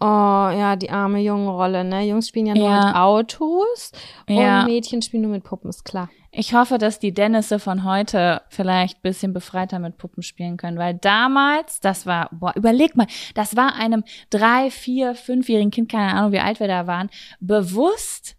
Oh, 0.00 0.04
ja, 0.04 0.76
die 0.76 0.90
arme 0.90 1.20
Jungenrolle, 1.20 1.82
ne? 1.84 2.02
Jungs 2.02 2.28
spielen 2.28 2.46
ja 2.46 2.54
nur 2.54 2.68
Ja. 2.68 2.86
mit 2.86 2.94
Autos 2.96 3.92
Ja. 4.28 4.60
und 4.60 4.66
Mädchen 4.66 5.00
spielen 5.00 5.22
nur 5.22 5.32
mit 5.32 5.44
Puppen, 5.44 5.70
ist 5.70 5.84
klar. 5.84 6.10
Ich 6.30 6.54
hoffe, 6.54 6.78
dass 6.78 6.98
die 6.98 7.12
Dennisse 7.12 7.58
von 7.58 7.84
heute 7.84 8.42
vielleicht 8.48 8.98
ein 8.98 9.02
bisschen 9.02 9.32
befreiter 9.32 9.78
mit 9.78 9.96
Puppen 9.98 10.22
spielen 10.22 10.56
können, 10.56 10.78
weil 10.78 10.94
damals, 10.94 11.80
das 11.80 12.06
war, 12.06 12.28
boah, 12.32 12.52
überleg 12.56 12.96
mal, 12.96 13.06
das 13.34 13.54
war 13.56 13.74
einem 13.76 14.02
drei, 14.30 14.70
vier, 14.70 15.14
fünfjährigen 15.14 15.70
Kind, 15.70 15.90
keine 15.90 16.14
Ahnung, 16.14 16.32
wie 16.32 16.40
alt 16.40 16.58
wir 16.60 16.68
da 16.68 16.86
waren, 16.86 17.10
bewusst, 17.40 18.36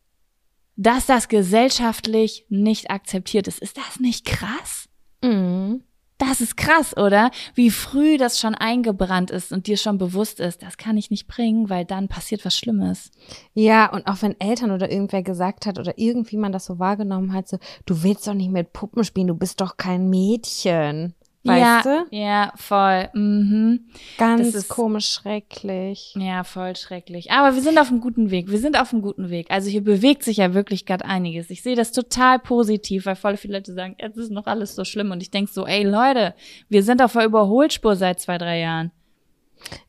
dass 0.76 1.06
das 1.06 1.28
gesellschaftlich 1.28 2.46
nicht 2.50 2.90
akzeptiert 2.90 3.48
ist. 3.48 3.60
Ist 3.60 3.78
das 3.78 4.00
nicht 4.00 4.26
krass? 4.26 4.90
Mhm. 5.24 5.84
Das 6.20 6.42
ist 6.42 6.56
krass, 6.56 6.96
oder? 6.96 7.32
Wie 7.54 7.70
früh 7.70 8.18
das 8.18 8.40
schon 8.40 8.56
eingebrannt 8.56 9.30
ist 9.30 9.52
und 9.52 9.68
dir 9.68 9.78
schon 9.78 9.98
bewusst 9.98 10.40
ist, 10.40 10.62
das 10.62 10.78
kann 10.78 10.96
ich 10.96 11.10
nicht 11.10 11.28
bringen, 11.28 11.70
weil 11.70 11.86
dann 11.86 12.08
passiert 12.08 12.46
was 12.46 12.56
Schlimmes. 12.56 13.12
Ja, 13.54 13.92
und 13.92 14.08
auch 14.08 14.22
wenn 14.22 14.40
Eltern 14.40 14.72
oder 14.72 14.90
irgendwer 14.92 15.24
gesagt 15.24 15.66
hat 15.66 15.80
oder 15.80 15.98
irgendwie 15.98 16.38
man 16.38 16.52
das 16.52 16.66
so 16.66 16.80
wahrgenommen 16.80 17.34
hat, 17.34 17.50
so, 17.50 17.58
du 17.86 18.04
willst 18.04 18.28
doch 18.28 18.36
nicht 18.36 18.52
mit 18.52 18.74
Puppen 18.74 19.04
spielen, 19.04 19.28
du 19.28 19.36
bist 19.36 19.60
doch 19.60 19.76
kein 19.76 20.10
Mädchen. 20.10 21.14
Weißt 21.46 21.86
ja, 21.86 22.06
du? 22.10 22.16
Ja, 22.16 22.54
voll. 22.56 23.10
Mhm. 23.14 23.88
Ganz 24.18 24.54
das 24.54 24.64
ist- 24.64 24.70
komisch, 24.70 25.10
schrecklich. 25.10 26.14
Ja, 26.18 26.46
voll 26.46 26.76
schrecklich. 26.78 27.32
Aber 27.32 27.54
wir 27.56 27.62
sind 27.62 27.78
auf 27.78 27.90
einem 27.90 28.00
guten 28.00 28.32
Weg. 28.32 28.50
Wir 28.50 28.60
sind 28.60 28.80
auf 28.80 28.94
einem 28.94 29.02
guten 29.02 29.30
Weg. 29.30 29.48
Also 29.52 29.70
hier 29.70 29.84
bewegt 29.84 30.24
sich 30.24 30.38
ja 30.38 30.54
wirklich 30.54 30.86
gerade 30.86 31.04
einiges. 31.04 31.50
Ich 31.50 31.62
sehe 31.62 31.76
das 31.76 31.92
total 31.92 32.40
positiv, 32.40 33.06
weil 33.06 33.18
voll 33.18 33.36
viele 33.36 33.56
Leute 33.58 33.74
sagen, 33.74 33.98
jetzt 34.00 34.16
ist 34.18 34.32
noch 34.32 34.48
alles 34.48 34.74
so 34.76 34.86
schlimm. 34.86 35.12
Und 35.12 35.22
ich 35.22 35.32
denk 35.32 35.50
so, 35.50 35.68
ey 35.68 35.84
Leute, 35.84 36.34
wir 36.70 36.82
sind 36.82 37.02
auf 37.02 37.12
der 37.12 37.26
Überholspur 37.26 37.98
seit 37.98 38.22
zwei, 38.22 38.38
drei 38.38 38.60
Jahren. 38.60 38.92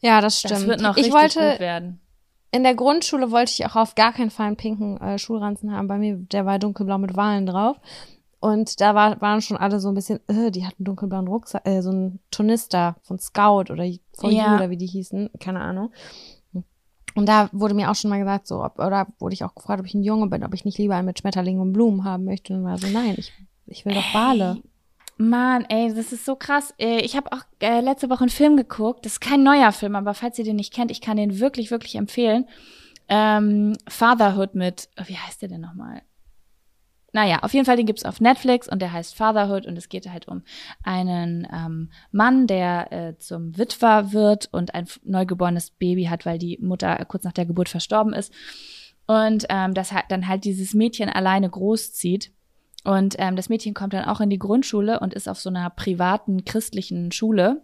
Ja, 0.00 0.20
das 0.20 0.40
stimmt. 0.40 0.54
Das 0.54 0.66
wird 0.66 0.80
noch 0.80 0.96
ich 0.96 1.04
richtig 1.06 1.14
wollte, 1.20 1.50
gut 1.52 1.60
werden. 1.60 2.00
in 2.50 2.64
der 2.64 2.74
Grundschule 2.74 3.30
wollte 3.30 3.52
ich 3.52 3.64
auch 3.66 3.76
auf 3.76 3.94
gar 3.94 4.12
keinen 4.12 4.30
Fall 4.30 4.46
einen 4.48 4.56
pinken 4.56 5.00
äh, 5.00 5.18
Schulranzen 5.18 5.72
haben. 5.72 5.86
Bei 5.86 5.98
mir, 5.98 6.16
der 6.16 6.46
war 6.46 6.58
dunkelblau 6.58 6.98
mit 6.98 7.14
Wahlen 7.16 7.46
drauf. 7.46 7.76
Und 8.44 8.80
da 8.83 8.94
war, 8.94 9.20
waren 9.22 9.40
schon 9.40 9.57
alle 9.57 9.80
so 9.80 9.88
ein 9.88 9.94
bisschen, 9.94 10.20
äh, 10.28 10.50
die 10.50 10.66
hatten 10.66 10.85
dunkelblauen 10.85 11.26
Rucksack, 11.28 11.66
äh, 11.66 11.80
so 11.80 11.90
ein 11.90 12.18
Tonister 12.30 12.96
von 13.02 13.18
Scout 13.18 13.72
oder 13.72 13.87
von 14.18 14.30
Ja. 14.30 14.57
oder 14.57 14.68
wie 14.68 14.76
die 14.76 14.87
hießen, 14.87 15.30
keine 15.40 15.61
Ahnung. 15.61 15.90
Und 17.14 17.26
da 17.28 17.48
wurde 17.52 17.74
mir 17.74 17.90
auch 17.90 17.94
schon 17.94 18.11
mal 18.11 18.18
gesagt, 18.18 18.46
so, 18.46 18.62
ob, 18.62 18.78
oder 18.78 19.07
wurde 19.18 19.33
ich 19.35 19.44
auch 19.44 19.54
gefragt, 19.54 19.80
ob 19.80 19.87
ich 19.87 19.94
ein 19.94 20.02
Junge 20.02 20.26
bin, 20.26 20.44
ob 20.44 20.52
ich 20.52 20.64
nicht 20.64 20.78
lieber 20.78 20.96
einen 20.96 21.07
mit 21.07 21.18
Schmetterlingen 21.18 21.62
und 21.62 21.72
Blumen 21.72 22.04
haben 22.04 22.24
möchte. 22.24 22.52
Und 22.54 22.64
war 22.64 22.76
so, 22.76 22.88
nein, 22.88 23.14
ich, 23.16 23.33
ich 23.66 23.87
will 23.87 23.94
doch 23.94 24.12
Wale. 24.14 24.59
Mann, 25.16 25.64
ey, 25.68 25.94
das 25.94 26.12
ist 26.12 26.26
so 26.26 26.35
krass. 26.37 26.74
Äh, 26.76 27.00
Ich 27.02 27.16
habe 27.16 27.33
auch 27.33 27.44
äh, 27.61 27.80
letzte 27.80 28.11
Woche 28.11 28.22
einen 28.22 28.30
Film 28.30 28.57
geguckt. 28.57 29.07
Das 29.07 29.12
ist 29.12 29.20
kein 29.20 29.42
neuer 29.44 29.70
Film, 29.72 29.94
aber 29.96 30.12
falls 30.12 30.38
ihr 30.38 30.44
den 30.44 30.57
nicht 30.57 30.74
kennt, 30.74 30.90
ich 30.90 31.00
kann 31.00 31.16
den 31.16 31.38
wirklich, 31.38 31.70
wirklich 31.70 31.94
empfehlen. 31.94 32.46
Ähm, 33.09 33.74
Fatherhood 33.88 34.54
mit, 34.54 34.88
oh, 35.00 35.04
wie 35.07 35.16
heißt 35.16 35.40
der 35.40 35.48
denn 35.48 35.61
nochmal? 35.61 36.02
Naja, 37.14 37.38
auf 37.42 37.55
jeden 37.55 37.64
Fall, 37.64 37.77
den 37.77 37.87
gibt's 37.87 38.05
auf 38.05 38.20
Netflix 38.20 38.68
und 38.68 38.83
der 38.83 38.92
heißt 38.92 39.14
Fatherhood 39.14 39.66
und 39.66 39.79
es 39.79 39.88
geht 39.88 40.11
halt 40.11 40.27
um 40.27 40.42
einen 40.83 41.46
ähm, 41.53 41.92
Mann, 42.11 42.48
der 42.48 42.92
äh, 42.92 43.16
zum 43.18 43.57
Witwer 43.57 44.12
wird 44.12 44.48
und 44.50 44.74
ein 44.74 44.88
neugeborenes 45.05 45.70
Baby 45.70 46.07
hat, 46.07 46.27
weil 46.27 46.38
die 46.38 46.59
Mutter 46.61 46.98
äh, 46.98 47.05
kurz 47.07 47.22
nach 47.22 47.33
der 47.33 47.46
Geburt 47.46 47.68
verstorben 47.68 48.12
ist. 48.14 48.33
Und 49.07 49.46
ähm, 49.48 49.74
das 49.74 49.92
halt 49.92 50.07
dann 50.09 50.27
halt 50.27 50.44
dieses 50.44 50.74
Mädchen 50.74 51.09
alleine 51.09 51.48
großzieht. 51.48 52.33
Und 52.83 53.14
ähm, 53.18 53.37
das 53.37 53.48
Mädchen 53.48 53.74
kommt 53.74 53.92
dann 53.92 54.07
auch 54.07 54.20
in 54.20 54.31
die 54.31 54.38
Grundschule 54.40 54.98
und 54.98 55.14
ist 55.14 55.29
auf 55.29 55.38
so 55.38 55.50
einer 55.50 55.70
privaten 55.70 56.44
christlichen 56.44 57.12
Schule. 57.12 57.62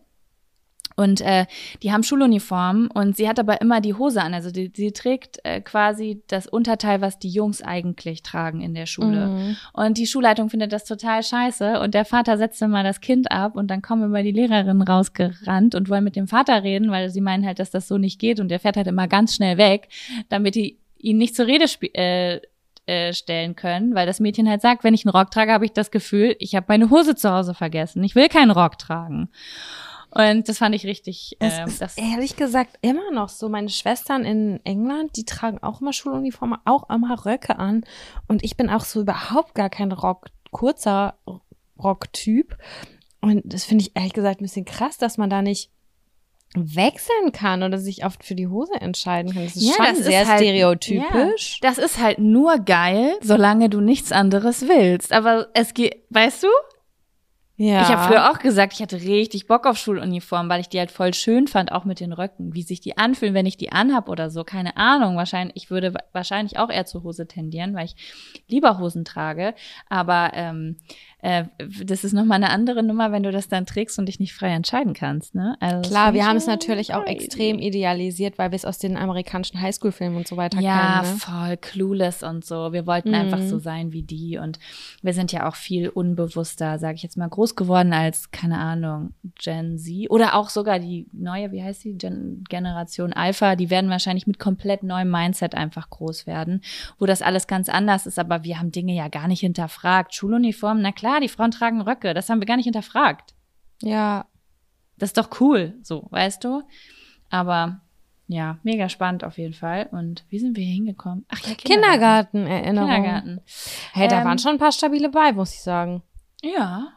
Und 1.00 1.22
äh, 1.22 1.46
die 1.82 1.92
haben 1.92 2.02
Schuluniformen 2.02 2.88
und 2.88 3.16
sie 3.16 3.26
hat 3.26 3.38
aber 3.38 3.62
immer 3.62 3.80
die 3.80 3.94
Hose 3.94 4.20
an. 4.20 4.34
Also 4.34 4.50
die, 4.50 4.70
sie 4.76 4.92
trägt 4.92 5.38
äh, 5.44 5.62
quasi 5.62 6.22
das 6.26 6.46
Unterteil, 6.46 7.00
was 7.00 7.18
die 7.18 7.30
Jungs 7.30 7.62
eigentlich 7.62 8.22
tragen 8.22 8.60
in 8.60 8.74
der 8.74 8.84
Schule. 8.84 9.28
Mhm. 9.28 9.56
Und 9.72 9.96
die 9.96 10.06
Schulleitung 10.06 10.50
findet 10.50 10.74
das 10.74 10.84
total 10.84 11.22
scheiße. 11.22 11.80
Und 11.80 11.94
der 11.94 12.04
Vater 12.04 12.36
setzt 12.36 12.60
mal 12.60 12.84
das 12.84 13.00
Kind 13.00 13.32
ab 13.32 13.56
und 13.56 13.68
dann 13.68 13.80
kommen 13.80 14.02
immer 14.02 14.22
die 14.22 14.30
Lehrerinnen 14.30 14.82
rausgerannt 14.82 15.74
und 15.74 15.88
wollen 15.88 16.04
mit 16.04 16.16
dem 16.16 16.28
Vater 16.28 16.62
reden, 16.64 16.90
weil 16.90 17.08
sie 17.08 17.22
meinen 17.22 17.46
halt, 17.46 17.60
dass 17.60 17.70
das 17.70 17.88
so 17.88 17.96
nicht 17.96 18.18
geht. 18.18 18.38
Und 18.38 18.48
der 18.48 18.60
fährt 18.60 18.76
halt 18.76 18.86
immer 18.86 19.08
ganz 19.08 19.34
schnell 19.34 19.56
weg, 19.56 19.88
damit 20.28 20.54
die 20.54 20.76
ihn 20.98 21.16
nicht 21.16 21.34
zur 21.34 21.46
Rede 21.46 21.64
äh, 21.94 22.40
äh, 22.84 23.14
stellen 23.14 23.56
können, 23.56 23.94
weil 23.94 24.06
das 24.06 24.20
Mädchen 24.20 24.48
halt 24.50 24.60
sagt, 24.60 24.84
wenn 24.84 24.92
ich 24.92 25.06
einen 25.06 25.16
Rock 25.16 25.30
trage, 25.30 25.52
habe 25.52 25.64
ich 25.64 25.72
das 25.72 25.90
Gefühl, 25.90 26.36
ich 26.40 26.54
habe 26.54 26.66
meine 26.68 26.90
Hose 26.90 27.14
zu 27.14 27.30
Hause 27.30 27.54
vergessen. 27.54 28.04
Ich 28.04 28.14
will 28.14 28.28
keinen 28.28 28.50
Rock 28.50 28.78
tragen. 28.78 29.30
Und 30.12 30.48
das 30.48 30.58
fand 30.58 30.74
ich 30.74 30.84
richtig. 30.86 31.36
Es 31.38 31.58
ähm, 31.58 31.68
ist 31.68 31.80
das, 31.80 31.96
ehrlich 31.96 32.36
gesagt 32.36 32.78
immer 32.82 33.10
noch 33.12 33.28
so. 33.28 33.48
Meine 33.48 33.68
Schwestern 33.68 34.24
in 34.24 34.58
England, 34.64 35.16
die 35.16 35.24
tragen 35.24 35.62
auch 35.62 35.80
immer 35.80 35.92
Schuluniformen, 35.92 36.58
auch 36.64 36.90
immer 36.90 37.24
Röcke 37.24 37.58
an. 37.58 37.84
Und 38.28 38.42
ich 38.44 38.56
bin 38.56 38.70
auch 38.70 38.84
so 38.84 39.00
überhaupt 39.02 39.54
gar 39.54 39.70
kein 39.70 39.92
Rock, 39.92 40.26
kurzer 40.50 41.14
Rocktyp. 41.80 42.56
Und 43.20 43.42
das 43.44 43.64
finde 43.64 43.84
ich 43.84 43.96
ehrlich 43.96 44.12
gesagt 44.12 44.40
ein 44.40 44.44
bisschen 44.44 44.64
krass, 44.64 44.98
dass 44.98 45.16
man 45.18 45.30
da 45.30 45.42
nicht 45.42 45.70
wechseln 46.56 47.30
kann 47.32 47.62
oder 47.62 47.78
sich 47.78 48.04
oft 48.04 48.24
für 48.24 48.34
die 48.34 48.48
Hose 48.48 48.74
entscheiden 48.80 49.32
kann. 49.32 49.44
Das 49.44 49.54
ist 49.54 49.62
Ja, 49.68 49.74
schon 49.74 49.84
das 49.84 49.98
ist 50.00 50.06
sehr 50.06 50.26
halt- 50.26 50.40
stereotypisch. 50.40 51.58
das 51.60 51.78
ist 51.78 52.00
halt 52.00 52.18
nur 52.18 52.58
geil, 52.58 53.12
solange 53.22 53.68
du 53.68 53.80
nichts 53.80 54.10
anderes 54.10 54.62
willst. 54.62 55.12
Aber 55.12 55.48
es 55.54 55.74
geht, 55.74 56.02
weißt 56.10 56.42
du? 56.42 56.48
Ja. 57.62 57.82
Ich 57.82 57.88
habe 57.88 58.08
früher 58.08 58.30
auch 58.30 58.38
gesagt, 58.38 58.72
ich 58.72 58.80
hatte 58.80 58.96
richtig 59.02 59.46
Bock 59.46 59.66
auf 59.66 59.76
Schuluniform, 59.76 60.48
weil 60.48 60.62
ich 60.62 60.70
die 60.70 60.78
halt 60.78 60.90
voll 60.90 61.12
schön 61.12 61.46
fand, 61.46 61.72
auch 61.72 61.84
mit 61.84 62.00
den 62.00 62.14
Röcken, 62.14 62.54
wie 62.54 62.62
sich 62.62 62.80
die 62.80 62.96
anfühlen, 62.96 63.34
wenn 63.34 63.44
ich 63.44 63.58
die 63.58 63.70
anhab 63.70 64.08
oder 64.08 64.30
so. 64.30 64.44
Keine 64.44 64.78
Ahnung. 64.78 65.18
Wahrscheinlich, 65.18 65.56
ich 65.56 65.70
würde 65.70 65.92
wa- 65.92 66.00
wahrscheinlich 66.14 66.58
auch 66.58 66.70
eher 66.70 66.86
zur 66.86 67.02
Hose 67.02 67.28
tendieren, 67.28 67.74
weil 67.74 67.84
ich 67.84 67.96
lieber 68.48 68.78
Hosen 68.78 69.04
trage. 69.04 69.54
Aber 69.90 70.30
ähm, 70.32 70.78
äh, 71.22 71.44
das 71.84 72.04
ist 72.04 72.12
nochmal 72.12 72.36
eine 72.36 72.50
andere 72.50 72.82
Nummer, 72.82 73.12
wenn 73.12 73.22
du 73.22 73.30
das 73.32 73.48
dann 73.48 73.66
trägst 73.66 73.98
und 73.98 74.06
dich 74.06 74.20
nicht 74.20 74.32
frei 74.34 74.48
entscheiden 74.50 74.94
kannst. 74.94 75.34
Ne? 75.34 75.56
Also 75.60 75.88
Klar, 75.90 76.14
wir 76.14 76.26
haben 76.26 76.36
es 76.36 76.46
natürlich 76.46 76.94
auch 76.94 77.06
extrem 77.06 77.58
idealisiert, 77.58 78.38
weil 78.38 78.50
wir 78.50 78.56
es 78.56 78.64
aus 78.64 78.78
den 78.78 78.96
amerikanischen 78.96 79.60
Highschool-Filmen 79.60 80.16
und 80.16 80.26
so 80.28 80.36
weiter 80.36 80.60
Ja, 80.60 81.00
kennen. 81.02 81.12
Ne? 81.14 81.18
voll 81.18 81.56
clueless 81.56 82.22
und 82.22 82.44
so. 82.44 82.72
Wir 82.72 82.86
wollten 82.86 83.10
Mhm. 83.10 83.14
einfach 83.14 83.42
so 83.42 83.58
sein 83.58 83.92
wie 83.92 84.02
die 84.02 84.38
und 84.38 84.58
wir 85.02 85.12
sind 85.12 85.32
ja 85.32 85.48
auch 85.48 85.54
viel 85.56 85.88
unbewusster, 85.88 86.78
sage 86.78 86.94
ich 86.96 87.02
jetzt 87.02 87.16
mal, 87.16 87.28
groß 87.28 87.54
geworden 87.56 87.92
als, 87.92 88.30
keine 88.30 88.58
Ahnung, 88.58 89.12
Gen 89.38 89.78
Z 89.78 90.10
oder 90.10 90.34
auch 90.34 90.48
sogar 90.50 90.78
die 90.78 91.06
neue, 91.12 91.52
wie 91.52 91.62
heißt 91.62 91.84
die, 91.84 91.96
Gen 91.98 92.44
Generation 92.48 93.12
Alpha, 93.12 93.56
die 93.56 93.70
werden 93.70 93.90
wahrscheinlich 93.90 94.26
mit 94.26 94.38
komplett 94.38 94.82
neuem 94.82 95.10
Mindset 95.10 95.54
einfach 95.54 95.90
groß 95.90 96.26
werden, 96.26 96.62
wo 96.98 97.06
das 97.06 97.22
alles 97.22 97.46
ganz 97.46 97.68
anders 97.68 98.06
ist, 98.06 98.18
aber 98.18 98.44
wir 98.44 98.58
haben 98.58 98.72
Dinge 98.72 98.94
ja 98.94 99.08
gar 99.08 99.28
nicht 99.28 99.40
hinterfragt. 99.40 100.14
Schuluniform, 100.14 100.80
na 100.82 100.92
klar, 100.92 101.09
die 101.18 101.28
Frauen 101.28 101.50
tragen 101.50 101.80
Röcke, 101.80 102.14
das 102.14 102.28
haben 102.28 102.40
wir 102.40 102.46
gar 102.46 102.56
nicht 102.56 102.66
hinterfragt. 102.66 103.34
Ja, 103.82 104.26
Das 104.98 105.08
ist 105.10 105.18
doch 105.18 105.40
cool, 105.40 105.78
so, 105.82 106.06
weißt 106.10 106.44
du? 106.44 106.62
Aber 107.30 107.80
ja, 108.28 108.58
mega 108.62 108.88
spannend 108.88 109.24
auf 109.24 109.38
jeden 109.38 109.54
Fall. 109.54 109.88
Und 109.90 110.24
wie 110.28 110.38
sind 110.38 110.56
wir 110.56 110.62
hier 110.64 110.74
hingekommen? 110.74 111.24
Ach 111.30 111.40
ja, 111.40 111.54
Kindergartenerinnerung. 111.54 112.90
Kindergarten. 112.90 113.40
Hey, 113.92 114.06
da 114.08 114.20
Ähm, 114.20 114.24
waren 114.26 114.38
schon 114.38 114.52
ein 114.52 114.58
paar 114.58 114.70
stabile 114.72 115.08
bei, 115.08 115.32
muss 115.32 115.54
ich 115.54 115.62
sagen. 115.62 116.02
Ja. 116.42 116.92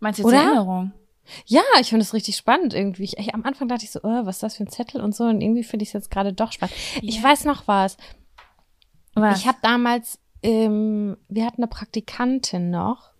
Meinst 0.00 0.18
du 0.18 0.24
jetzt 0.24 0.28
Oder? 0.32 0.42
Erinnerung? 0.44 0.92
Ja, 1.46 1.62
ich 1.80 1.88
finde 1.90 2.02
es 2.02 2.12
richtig 2.12 2.36
spannend 2.36 2.74
irgendwie. 2.74 3.04
Ich, 3.04 3.16
ich, 3.16 3.32
am 3.34 3.44
Anfang 3.44 3.68
dachte 3.68 3.84
ich 3.84 3.92
so, 3.92 4.00
oh, 4.02 4.26
was 4.26 4.36
ist 4.36 4.42
das 4.42 4.56
für 4.56 4.64
ein 4.64 4.68
Zettel 4.68 5.00
und 5.00 5.14
so. 5.14 5.24
Und 5.24 5.40
irgendwie 5.40 5.62
finde 5.62 5.84
ich 5.84 5.90
es 5.90 5.92
jetzt 5.94 6.10
gerade 6.10 6.32
doch 6.32 6.50
spannend. 6.52 6.74
Ich 7.00 7.18
Ja. 7.18 7.22
weiß 7.22 7.44
noch 7.44 7.68
was. 7.68 7.96
Was? 9.14 9.38
Ich 9.38 9.46
habe 9.46 9.58
damals, 9.62 10.18
ähm, 10.42 11.16
wir 11.28 11.46
hatten 11.46 11.62
eine 11.62 11.68
Praktikantin 11.68 12.70
noch. 12.70 13.11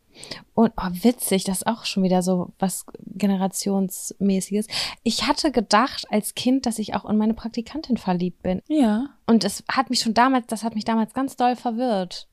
Und 0.54 0.72
oh, 0.76 0.88
witzig, 0.90 1.44
das 1.44 1.58
ist 1.58 1.66
auch 1.66 1.84
schon 1.84 2.02
wieder 2.02 2.22
so 2.22 2.52
was 2.58 2.84
generationsmäßiges. 3.06 4.66
Ich 5.02 5.26
hatte 5.26 5.50
gedacht 5.50 6.04
als 6.10 6.34
Kind, 6.34 6.66
dass 6.66 6.78
ich 6.78 6.94
auch 6.94 7.08
in 7.08 7.16
meine 7.16 7.34
Praktikantin 7.34 7.96
verliebt 7.96 8.42
bin. 8.42 8.62
ja. 8.68 9.08
Und 9.26 9.44
es 9.44 9.64
hat 9.70 9.88
mich 9.88 10.00
schon 10.00 10.12
damals, 10.12 10.46
das 10.48 10.62
hat 10.62 10.74
mich 10.74 10.84
damals 10.84 11.14
ganz 11.14 11.36
doll 11.36 11.56
verwirrt. 11.56 12.28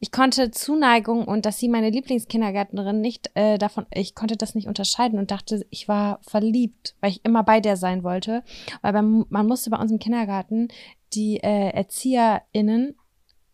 Ich 0.00 0.12
konnte 0.12 0.50
Zuneigung 0.50 1.26
und 1.26 1.44
dass 1.46 1.58
sie 1.58 1.68
meine 1.68 1.90
Lieblingskindergärtnerin 1.90 3.00
nicht 3.00 3.30
äh, 3.34 3.58
davon, 3.58 3.86
ich 3.92 4.14
konnte 4.14 4.36
das 4.36 4.54
nicht 4.54 4.66
unterscheiden 4.66 5.18
und 5.18 5.30
dachte, 5.30 5.66
ich 5.70 5.88
war 5.88 6.20
verliebt, 6.22 6.94
weil 7.00 7.10
ich 7.10 7.24
immer 7.24 7.42
bei 7.44 7.60
der 7.60 7.76
sein 7.76 8.02
wollte. 8.02 8.42
Weil 8.82 8.92
beim, 8.92 9.26
man 9.28 9.46
musste 9.46 9.70
bei 9.70 9.78
uns 9.78 9.90
im 9.90 9.98
Kindergarten 9.98 10.68
die 11.14 11.38
äh, 11.38 11.70
ErzieherInnen, 11.70 12.96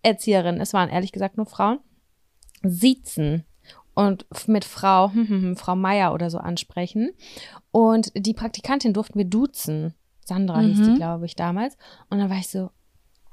Erzieherinnen, 0.03 0.61
es 0.61 0.75
waren 0.75 0.91
ehrlich 0.91 1.13
gesagt 1.13 1.37
nur 1.37 1.47
Frauen, 1.47 1.79
siezen 2.63 3.45
und 3.95 4.27
mit 4.49 4.65
Frau, 4.65 5.13
hm, 5.13 5.29
hm, 5.29 5.43
hm, 5.43 5.57
Frau 5.57 5.77
Meier 5.77 6.13
oder 6.13 6.31
so 6.31 6.39
ansprechen. 6.39 7.11
Und 7.71 8.13
die 8.17 8.35
Praktikantin 8.35 8.93
durften 8.93 9.19
wir 9.19 9.25
duzen. 9.27 9.95
Sandra 10.25 10.61
hieß 10.61 10.81
die, 10.83 10.91
Mhm. 10.91 10.97
glaube 10.97 11.27
ich, 11.27 11.37
damals. 11.37 11.77
Und 12.11 12.19
dann 12.19 12.31
war 12.31 12.39
ich 12.39 12.49
so, 12.49 12.71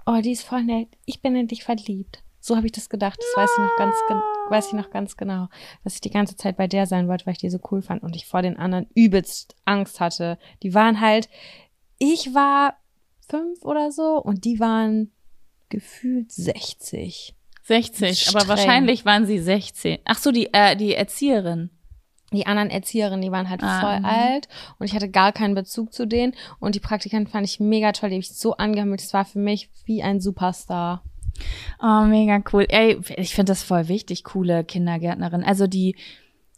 oh, 0.06 0.20
die 0.22 0.32
ist 0.32 0.44
voll 0.44 0.64
nett. 0.64 0.90
Ich 1.06 1.22
bin 1.22 1.36
in 1.36 1.48
dich 1.48 1.64
verliebt. 1.64 2.24
So 2.40 2.56
habe 2.56 2.66
ich 2.66 2.72
das 2.72 2.90
gedacht. 2.90 3.20
Das 3.20 3.44
weiß 3.44 3.50
ich 3.56 3.64
noch 3.64 3.78
ganz, 3.78 3.96
weiß 4.50 4.68
ich 4.68 4.74
noch 4.74 4.90
ganz 4.90 5.16
genau, 5.16 5.48
dass 5.84 5.94
ich 5.96 6.02
die 6.02 6.10
ganze 6.10 6.36
Zeit 6.36 6.58
bei 6.58 6.68
der 6.68 6.88
sein 6.88 7.08
wollte, 7.08 7.26
weil 7.28 7.34
ich 7.34 7.38
die 7.40 7.50
so 7.52 7.60
cool 7.72 7.82
fand 7.84 8.02
und 8.04 8.16
ich 8.16 8.26
vor 8.26 8.42
den 8.42 8.58
anderen 8.58 8.88
übelst 8.96 9.56
Angst 9.64 10.00
hatte. 10.00 10.38
Die 10.64 10.74
waren 10.74 11.00
halt, 11.02 11.30
ich 12.00 12.34
war 12.34 12.76
fünf 13.30 13.64
oder 13.64 13.92
so 13.92 14.18
und 14.18 14.44
die 14.44 14.60
waren 14.60 15.12
gefühlt 15.70 16.32
60. 16.32 17.36
60, 17.64 18.30
aber 18.30 18.42
Streng. 18.42 18.50
wahrscheinlich 18.50 19.06
waren 19.06 19.26
sie 19.26 19.40
16. 19.40 20.00
Ach 20.06 20.18
so, 20.18 20.32
die, 20.32 20.54
äh, 20.54 20.76
die 20.76 20.96
Erzieherin. 20.96 21.70
Die 22.34 22.48
anderen 22.48 22.70
Erzieherinnen, 22.70 23.22
die 23.22 23.32
waren 23.32 23.50
halt 23.50 23.62
Ah, 23.62 23.82
voll 23.82 24.00
mhm. 24.00 24.06
alt 24.06 24.48
und 24.80 24.86
ich 24.86 24.96
hatte 24.96 25.10
gar 25.10 25.34
keinen 25.34 25.54
Bezug 25.54 25.94
zu 25.94 26.06
denen. 26.08 26.34
Und 26.60 26.76
die 26.76 26.80
Praktikanten 26.80 27.30
fand 27.30 27.46
ich 27.46 27.60
mega 27.60 27.92
toll, 27.92 28.10
die 28.10 28.16
habe 28.16 28.22
ich 28.22 28.30
so 28.34 28.56
angehimmelt. 28.56 29.02
Das 29.02 29.14
war 29.14 29.26
für 29.26 29.40
mich 29.40 29.70
wie 29.86 30.02
ein 30.02 30.22
Superstar. 30.22 31.04
Oh, 31.82 32.02
mega 32.06 32.42
cool. 32.54 32.66
Ey, 32.70 33.00
ich 33.18 33.36
finde 33.36 33.52
das 33.52 33.64
voll 33.64 33.88
wichtig, 33.90 34.24
coole 34.24 34.64
Kindergärtnerin. 34.64 35.44
Also 35.44 35.68
die, 35.68 35.96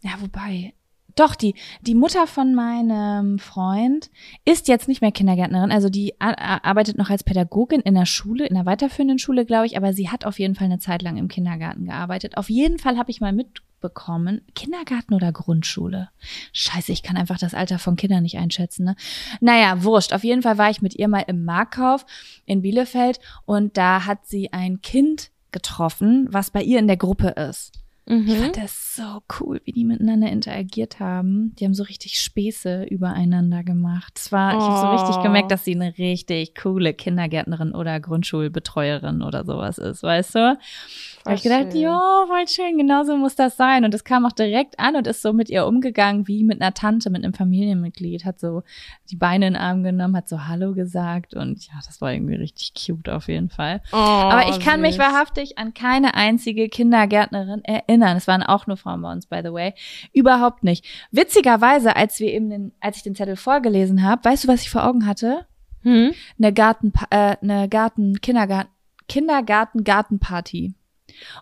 ja, 0.02 0.12
wobei, 0.20 0.74
doch, 1.14 1.36
die, 1.36 1.54
die 1.80 1.94
Mutter 1.94 2.26
von 2.26 2.54
meinem 2.54 3.38
Freund 3.38 4.10
ist 4.44 4.68
jetzt 4.68 4.88
nicht 4.88 5.00
mehr 5.00 5.12
Kindergärtnerin. 5.12 5.70
Also 5.70 5.88
die 5.88 6.14
arbeitet 6.18 6.98
noch 6.98 7.10
als 7.10 7.22
Pädagogin 7.22 7.80
in 7.80 7.94
der 7.94 8.06
Schule, 8.06 8.46
in 8.46 8.54
der 8.54 8.66
weiterführenden 8.66 9.18
Schule, 9.18 9.44
glaube 9.44 9.66
ich. 9.66 9.76
Aber 9.76 9.92
sie 9.92 10.10
hat 10.10 10.24
auf 10.24 10.38
jeden 10.38 10.56
Fall 10.56 10.66
eine 10.66 10.80
Zeit 10.80 11.02
lang 11.02 11.16
im 11.16 11.28
Kindergarten 11.28 11.84
gearbeitet. 11.84 12.36
Auf 12.36 12.50
jeden 12.50 12.78
Fall 12.78 12.98
habe 12.98 13.12
ich 13.12 13.20
mal 13.20 13.32
mitbekommen, 13.32 14.42
Kindergarten 14.56 15.14
oder 15.14 15.30
Grundschule. 15.30 16.08
Scheiße, 16.52 16.90
ich 16.90 17.04
kann 17.04 17.16
einfach 17.16 17.38
das 17.38 17.54
Alter 17.54 17.78
von 17.78 17.94
Kindern 17.94 18.24
nicht 18.24 18.38
einschätzen. 18.38 18.84
Ne? 18.84 18.96
Naja, 19.40 19.84
wurscht. 19.84 20.12
Auf 20.12 20.24
jeden 20.24 20.42
Fall 20.42 20.58
war 20.58 20.70
ich 20.70 20.82
mit 20.82 20.96
ihr 20.96 21.06
mal 21.06 21.24
im 21.28 21.44
Marktkauf 21.44 22.04
in 22.44 22.62
Bielefeld 22.62 23.20
und 23.44 23.76
da 23.76 24.04
hat 24.04 24.26
sie 24.26 24.52
ein 24.52 24.82
Kind 24.82 25.30
getroffen, 25.52 26.26
was 26.30 26.50
bei 26.50 26.62
ihr 26.62 26.80
in 26.80 26.88
der 26.88 26.96
Gruppe 26.96 27.28
ist. 27.28 27.83
Mhm. 28.06 28.28
Ich 28.28 28.36
fand 28.36 28.56
das 28.58 28.94
so 28.96 29.22
cool, 29.40 29.60
wie 29.64 29.72
die 29.72 29.84
miteinander 29.84 30.30
interagiert 30.30 31.00
haben. 31.00 31.54
Die 31.58 31.64
haben 31.64 31.72
so 31.74 31.84
richtig 31.84 32.20
Späße 32.20 32.84
übereinander 32.84 33.64
gemacht. 33.64 34.12
Es 34.16 34.30
war, 34.30 34.58
ich 34.58 34.62
habe 34.64 34.76
so 34.76 34.88
richtig 34.88 35.16
Oh. 35.20 35.22
gemerkt, 35.22 35.50
dass 35.50 35.64
sie 35.64 35.74
eine 35.74 35.96
richtig 35.96 36.54
coole 36.54 36.92
Kindergärtnerin 36.92 37.74
oder 37.74 37.98
Grundschulbetreuerin 38.00 39.22
oder 39.22 39.44
sowas 39.44 39.78
ist, 39.78 40.02
weißt 40.02 40.34
du? 40.34 40.38
Da 40.38 41.30
habe 41.30 41.36
ich 41.36 41.42
gedacht, 41.42 41.72
schön. 41.72 41.80
ja, 41.80 42.24
voll 42.26 42.46
schön, 42.46 42.76
genauso 42.76 43.16
muss 43.16 43.36
das 43.36 43.56
sein. 43.56 43.84
Und 43.86 43.94
es 43.94 44.04
kam 44.04 44.26
auch 44.26 44.32
direkt 44.32 44.78
an 44.78 44.96
und 44.96 45.06
ist 45.06 45.22
so 45.22 45.32
mit 45.32 45.48
ihr 45.48 45.66
umgegangen 45.66 46.28
wie 46.28 46.44
mit 46.44 46.60
einer 46.60 46.74
Tante, 46.74 47.08
mit 47.08 47.24
einem 47.24 47.32
Familienmitglied, 47.34 48.26
hat 48.26 48.38
so 48.38 48.62
die 49.10 49.16
Beine 49.16 49.48
in 49.48 49.52
den 49.54 49.60
Arm 49.62 49.82
genommen, 49.82 50.16
hat 50.16 50.28
so 50.28 50.46
Hallo 50.46 50.72
gesagt 50.72 51.34
und 51.34 51.66
ja, 51.66 51.74
das 51.84 52.00
war 52.00 52.12
irgendwie 52.12 52.36
richtig 52.36 52.72
cute 52.74 53.10
auf 53.10 53.28
jeden 53.28 53.50
Fall. 53.50 53.82
Oh, 53.92 53.96
Aber 53.96 54.48
ich 54.48 54.60
kann 54.60 54.80
mich 54.80 54.94
süß. 54.94 55.00
wahrhaftig 55.00 55.58
an 55.58 55.74
keine 55.74 56.14
einzige 56.14 56.68
Kindergärtnerin 56.68 57.62
erinnern. 57.64 58.16
Es 58.16 58.26
waren 58.26 58.42
auch 58.42 58.66
nur 58.66 58.76
Frauen 58.78 59.02
bei 59.02 59.12
uns, 59.12 59.26
by 59.26 59.40
the 59.44 59.52
way. 59.52 59.74
Überhaupt 60.12 60.64
nicht. 60.64 60.86
Witzigerweise, 61.10 61.96
als 61.96 62.18
wir 62.18 62.32
eben 62.32 62.48
den, 62.48 62.72
als 62.80 62.96
ich 62.96 63.02
den 63.02 63.14
Zettel 63.14 63.36
vorgelesen 63.36 64.02
habe, 64.02 64.24
weißt 64.24 64.44
du, 64.44 64.48
was 64.48 64.62
ich 64.62 64.70
vor 64.70 64.86
Augen 64.86 65.06
hatte? 65.06 65.46
Hm? 65.82 66.12
Eine 66.38 66.52
Garten, 66.54 66.92
äh, 67.10 67.36
eine 67.42 67.68
Garten, 67.68 68.20
Kindergarten, 68.22 68.70
Kindergarten, 69.06 69.84
Gartenparty. 69.84 70.74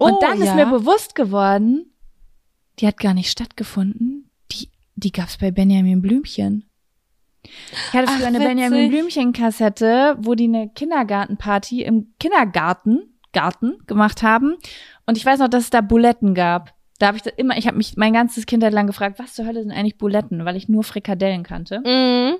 Oh, 0.00 0.06
Und 0.06 0.22
dann 0.22 0.38
ist 0.40 0.48
ja. 0.48 0.56
mir 0.56 0.66
bewusst 0.66 1.14
geworden, 1.14 1.92
die 2.80 2.88
hat 2.88 2.98
gar 2.98 3.14
nicht 3.14 3.30
stattgefunden. 3.30 4.30
Die, 4.50 4.68
die 4.96 5.12
gab's 5.12 5.38
bei 5.38 5.52
Benjamin 5.52 6.02
Blümchen. 6.02 6.64
Ich 7.44 7.92
hatte 7.92 8.12
früher 8.12 8.26
eine 8.26 8.38
witzig. 8.38 8.48
Benjamin 8.48 8.90
Blümchen-Kassette, 8.90 10.16
wo 10.20 10.34
die 10.34 10.44
eine 10.44 10.68
Kindergartenparty 10.68 11.82
im 11.82 12.14
Kindergarten 12.18 13.12
Garten 13.32 13.78
gemacht 13.86 14.22
haben. 14.22 14.56
Und 15.06 15.16
ich 15.16 15.26
weiß 15.26 15.40
noch, 15.40 15.48
dass 15.48 15.64
es 15.64 15.70
da 15.70 15.80
Buletten 15.80 16.34
gab. 16.34 16.74
Da 16.98 17.08
habe 17.08 17.16
ich 17.16 17.22
da 17.22 17.30
immer, 17.36 17.56
ich 17.56 17.66
habe 17.66 17.76
mich 17.76 17.96
mein 17.96 18.12
ganzes 18.12 18.46
Kindheit 18.46 18.72
lang 18.72 18.86
gefragt, 18.86 19.18
was 19.18 19.34
zur 19.34 19.46
Hölle 19.46 19.62
sind 19.62 19.72
eigentlich 19.72 19.98
Buletten, 19.98 20.44
weil 20.44 20.56
ich 20.56 20.68
nur 20.68 20.84
Frikadellen 20.84 21.42
kannte. 21.42 21.80
Mhm. 21.80 22.36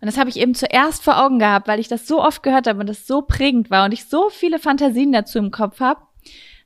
Und 0.00 0.06
das 0.06 0.18
habe 0.18 0.28
ich 0.28 0.36
eben 0.36 0.54
zuerst 0.54 1.02
vor 1.02 1.24
Augen 1.24 1.38
gehabt, 1.38 1.66
weil 1.66 1.80
ich 1.80 1.88
das 1.88 2.06
so 2.06 2.22
oft 2.22 2.42
gehört 2.42 2.66
habe 2.66 2.78
und 2.80 2.88
das 2.88 3.06
so 3.06 3.22
prägend 3.22 3.70
war 3.70 3.86
und 3.86 3.92
ich 3.92 4.04
so 4.04 4.28
viele 4.28 4.58
Fantasien 4.58 5.10
dazu 5.10 5.38
im 5.38 5.50
Kopf 5.50 5.80
habe, 5.80 6.02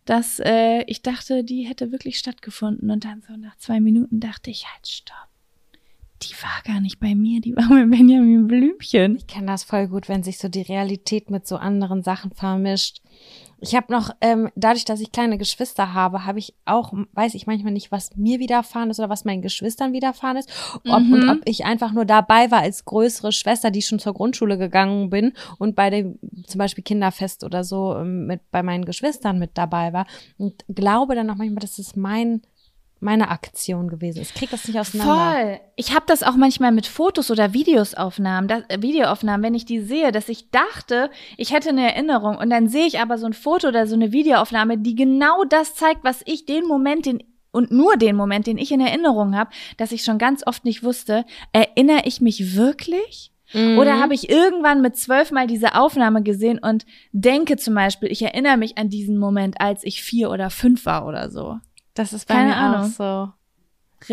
dass 0.04 0.40
äh, 0.40 0.82
ich 0.88 1.02
dachte, 1.02 1.44
die 1.44 1.62
hätte 1.62 1.92
wirklich 1.92 2.18
stattgefunden. 2.18 2.90
Und 2.90 3.04
dann 3.04 3.22
so 3.22 3.36
nach 3.36 3.56
zwei 3.56 3.80
Minuten 3.80 4.18
dachte 4.18 4.50
ich, 4.50 4.66
halt, 4.66 4.86
stopp. 4.86 5.29
Die 6.22 6.34
war 6.42 6.62
gar 6.64 6.80
nicht 6.80 7.00
bei 7.00 7.14
mir, 7.14 7.40
die 7.40 7.56
war 7.56 7.68
mit 7.72 7.90
Benjamin 7.90 8.46
Blümchen. 8.46 9.16
Ich 9.16 9.26
kenne 9.26 9.46
das 9.46 9.64
voll 9.64 9.88
gut, 9.88 10.08
wenn 10.08 10.22
sich 10.22 10.38
so 10.38 10.48
die 10.48 10.62
Realität 10.62 11.30
mit 11.30 11.46
so 11.46 11.56
anderen 11.56 12.02
Sachen 12.02 12.32
vermischt. 12.32 13.00
Ich 13.62 13.74
habe 13.74 13.92
noch, 13.92 14.10
ähm, 14.22 14.48
dadurch, 14.54 14.86
dass 14.86 15.00
ich 15.00 15.12
kleine 15.12 15.36
Geschwister 15.36 15.92
habe, 15.92 16.24
habe 16.24 16.38
ich 16.38 16.54
auch, 16.64 16.92
weiß 17.12 17.34
ich 17.34 17.46
manchmal 17.46 17.72
nicht, 17.72 17.92
was 17.92 18.16
mir 18.16 18.38
widerfahren 18.38 18.88
ist 18.90 18.98
oder 18.98 19.10
was 19.10 19.26
meinen 19.26 19.42
Geschwistern 19.42 19.92
widerfahren 19.92 20.38
ist. 20.38 20.48
Ob, 20.88 21.02
Mhm. 21.02 21.12
Und 21.12 21.28
ob 21.28 21.38
ich 21.44 21.64
einfach 21.66 21.92
nur 21.92 22.06
dabei 22.06 22.50
war 22.50 22.60
als 22.60 22.84
größere 22.86 23.32
Schwester, 23.32 23.70
die 23.70 23.82
schon 23.82 23.98
zur 23.98 24.14
Grundschule 24.14 24.56
gegangen 24.56 25.10
bin 25.10 25.32
und 25.58 25.76
bei 25.76 25.90
dem 25.90 26.18
zum 26.46 26.58
Beispiel 26.58 26.84
Kinderfest 26.84 27.44
oder 27.44 27.62
so 27.62 27.96
ähm, 27.96 28.26
mit 28.26 28.50
bei 28.50 28.62
meinen 28.62 28.86
Geschwistern 28.86 29.38
mit 29.38 29.50
dabei 29.54 29.92
war. 29.92 30.06
Und 30.38 30.64
glaube 30.68 31.14
dann 31.14 31.28
auch 31.28 31.36
manchmal, 31.36 31.60
dass 31.60 31.78
es 31.78 31.96
mein 31.96 32.42
meine 33.00 33.30
Aktion 33.30 33.88
gewesen 33.88 34.20
ist. 34.20 34.30
Ich 34.30 34.34
krieg 34.34 34.50
das 34.50 34.68
nicht 34.68 34.78
auseinander. 34.78 35.32
Voll. 35.32 35.60
Ich 35.76 35.94
habe 35.94 36.04
das 36.06 36.22
auch 36.22 36.36
manchmal 36.36 36.70
mit 36.70 36.86
Fotos 36.86 37.30
oder 37.30 37.52
Videoaufnahmen, 37.52 38.48
das, 38.48 38.62
äh, 38.68 38.82
Videoaufnahmen, 38.82 39.42
wenn 39.42 39.54
ich 39.54 39.64
die 39.64 39.80
sehe, 39.80 40.12
dass 40.12 40.28
ich 40.28 40.50
dachte, 40.50 41.10
ich 41.36 41.52
hätte 41.52 41.70
eine 41.70 41.92
Erinnerung 41.92 42.36
und 42.36 42.50
dann 42.50 42.68
sehe 42.68 42.86
ich 42.86 43.00
aber 43.00 43.18
so 43.18 43.26
ein 43.26 43.32
Foto 43.32 43.68
oder 43.68 43.86
so 43.86 43.94
eine 43.94 44.12
Videoaufnahme, 44.12 44.78
die 44.78 44.94
genau 44.94 45.44
das 45.44 45.74
zeigt, 45.74 46.04
was 46.04 46.22
ich 46.26 46.46
den 46.46 46.66
Moment, 46.66 47.06
den 47.06 47.22
und 47.52 47.72
nur 47.72 47.96
den 47.96 48.14
Moment, 48.14 48.46
den 48.46 48.58
ich 48.58 48.70
in 48.70 48.80
Erinnerung 48.80 49.36
habe, 49.36 49.50
dass 49.76 49.90
ich 49.90 50.04
schon 50.04 50.18
ganz 50.18 50.46
oft 50.46 50.64
nicht 50.64 50.84
wusste, 50.84 51.24
erinnere 51.52 52.02
ich 52.04 52.20
mich 52.20 52.54
wirklich? 52.54 53.32
Mhm. 53.52 53.78
Oder 53.78 53.98
habe 53.98 54.14
ich 54.14 54.30
irgendwann 54.30 54.80
mit 54.80 54.96
zwölf 54.96 55.32
Mal 55.32 55.46
diese 55.46 55.74
Aufnahme 55.74 56.22
gesehen 56.22 56.58
und 56.58 56.86
denke 57.12 57.56
zum 57.56 57.74
Beispiel, 57.74 58.10
ich 58.10 58.22
erinnere 58.22 58.56
mich 58.56 58.78
an 58.78 58.88
diesen 58.88 59.18
Moment, 59.18 59.60
als 59.60 59.84
ich 59.84 60.02
vier 60.02 60.30
oder 60.30 60.50
fünf 60.50 60.86
war 60.86 61.06
oder 61.06 61.30
so. 61.30 61.58
Das 61.94 62.12
ist 62.12 62.26
bei 62.26 62.34
Keine 62.34 62.50
mir 62.50 62.56
Ahnung. 62.56 62.82
auch 62.82 62.86
so. 62.86 63.32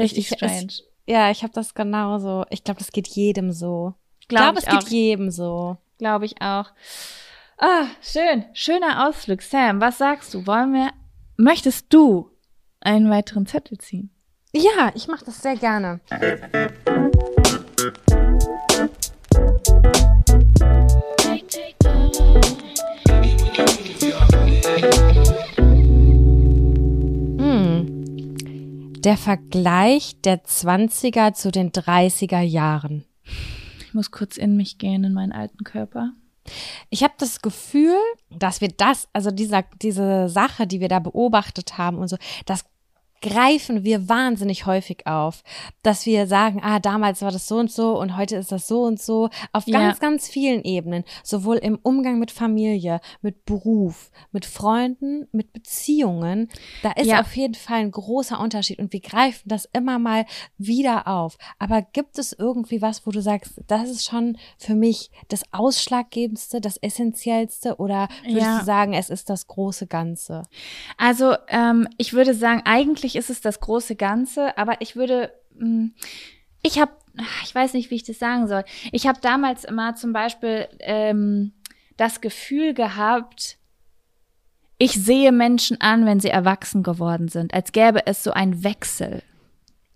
Richtig 0.01 0.19
Ich- 0.19 0.31
es- 0.31 0.37
strange. 0.37 0.67
Ja, 1.05 1.31
ich 1.31 1.43
habe 1.43 1.53
das 1.53 1.73
genauso. 1.73 2.45
Ich 2.49 2.63
glaube, 2.63 2.79
das 2.79 2.91
geht 2.91 3.07
jedem 3.07 3.51
so. 3.53 3.93
Ich 4.19 4.27
Glaub 4.27 4.55
glaube, 4.55 4.59
ich 4.59 4.65
es 4.67 4.71
geht 4.71 4.83
auch. 4.83 4.87
jedem 4.91 5.31
so. 5.31 5.77
Glaube 5.99 6.25
ich 6.25 6.41
auch. 6.41 6.65
Ah, 7.57 7.85
schön. 8.01 8.45
Schöner 8.53 9.07
Ausflug. 9.07 9.41
Sam, 9.41 9.79
was 9.79 9.97
sagst 9.97 10.33
du? 10.33 10.45
Wollen 10.45 10.73
wir, 10.73 10.89
möchtest 11.37 11.93
du 11.93 12.29
einen 12.81 13.09
weiteren 13.09 13.45
Zettel 13.47 13.77
ziehen? 13.77 14.09
Ja, 14.53 14.91
ich 14.95 15.07
mache 15.07 15.25
das 15.25 15.41
sehr 15.41 15.55
gerne. 15.55 16.01
Hm. 16.09 17.47
Der 29.03 29.17
Vergleich 29.17 30.19
der 30.21 30.43
20er 30.43 31.33
zu 31.33 31.51
den 31.51 31.71
30er 31.71 32.41
Jahren. 32.41 33.05
Ich 33.79 33.93
muss 33.93 34.11
kurz 34.11 34.37
in 34.37 34.57
mich 34.57 34.77
gehen, 34.79 35.03
in 35.03 35.13
meinen 35.13 35.31
alten 35.31 35.63
Körper. 35.63 36.13
Ich 36.89 37.03
habe 37.03 37.13
das 37.17 37.41
Gefühl, 37.41 37.97
dass 38.29 38.59
wir 38.59 38.69
das, 38.69 39.07
also 39.13 39.31
dieser, 39.31 39.63
diese 39.81 40.29
Sache, 40.29 40.65
die 40.65 40.79
wir 40.79 40.87
da 40.87 40.99
beobachtet 40.99 41.77
haben 41.77 41.97
und 41.97 42.07
so, 42.07 42.17
das 42.45 42.65
greifen 43.21 43.83
wir 43.83 44.09
wahnsinnig 44.09 44.65
häufig 44.65 45.07
auf, 45.07 45.43
dass 45.83 46.05
wir 46.05 46.27
sagen, 46.27 46.61
ah, 46.63 46.79
damals 46.79 47.21
war 47.21 47.31
das 47.31 47.47
so 47.47 47.57
und 47.57 47.71
so 47.71 47.99
und 47.99 48.15
heute 48.17 48.35
ist 48.35 48.51
das 48.51 48.67
so 48.67 48.83
und 48.83 49.01
so, 49.01 49.29
auf 49.53 49.65
Ja. 49.67 49.79
ganz, 49.79 49.99
ganz 49.99 50.27
vielen 50.27 50.63
Ebenen, 50.63 51.03
sowohl 51.23 51.57
im 51.57 51.79
Umgang 51.81 52.19
mit 52.19 52.31
Familie, 52.31 52.99
mit 53.21 53.45
Beruf, 53.45 54.11
mit 54.31 54.45
Freunden, 54.45 55.27
mit 55.31 55.51
Beziehungen, 55.53 56.49
da 56.83 56.91
ist 56.91 57.07
Ja. 57.07 57.21
auf 57.21 57.35
jeden 57.35 57.55
Fall 57.55 57.79
ein 57.79 57.91
großer 57.91 58.39
Unterschied 58.39 58.79
und 58.79 58.93
wir 58.93 58.99
greifen 59.01 59.49
das 59.49 59.65
immer 59.73 59.99
mal 59.99 60.25
wieder 60.57 61.07
auf. 61.07 61.37
Aber 61.59 61.81
gibt 61.81 62.17
es 62.19 62.33
irgendwie 62.33 62.81
was, 62.81 63.05
wo 63.05 63.11
du 63.11 63.21
sagst, 63.21 63.61
das 63.67 63.89
ist 63.89 64.05
schon 64.05 64.37
für 64.57 64.75
mich 64.75 65.09
das 65.29 65.43
Ausschlaggebendste, 65.51 66.61
das 66.61 66.77
Essentiellste 66.77 67.77
oder 67.77 68.07
würdest 68.23 68.41
Ja. 68.41 68.59
du 68.59 68.65
sagen, 68.65 68.93
es 68.93 69.09
ist 69.09 69.29
das 69.29 69.47
große 69.47 69.87
Ganze? 69.87 70.43
Also, 70.97 71.35
ähm, 71.49 71.87
ich 71.97 72.13
würde 72.13 72.33
sagen, 72.33 72.61
eigentlich 72.65 73.06
ist 73.15 73.29
es 73.29 73.41
das 73.41 73.59
große 73.59 73.95
Ganze, 73.95 74.57
aber 74.57 74.81
ich 74.81 74.95
würde, 74.95 75.31
mh, 75.55 75.89
ich 76.61 76.79
habe, 76.79 76.91
ich 77.43 77.53
weiß 77.53 77.73
nicht, 77.73 77.89
wie 77.91 77.95
ich 77.95 78.03
das 78.03 78.19
sagen 78.19 78.47
soll. 78.47 78.63
Ich 78.91 79.07
habe 79.07 79.19
damals 79.21 79.63
immer 79.63 79.95
zum 79.95 80.13
Beispiel 80.13 80.67
ähm, 80.79 81.53
das 81.95 82.21
Gefühl 82.21 82.73
gehabt, 82.73 83.57
ich 84.77 84.91
sehe 84.91 85.31
Menschen 85.31 85.81
an, 85.81 86.05
wenn 86.05 86.19
sie 86.19 86.29
erwachsen 86.29 86.83
geworden 86.83 87.29
sind, 87.29 87.53
als 87.53 87.71
gäbe 87.71 88.05
es 88.05 88.23
so 88.23 88.31
einen 88.31 88.63
Wechsel. 88.63 89.23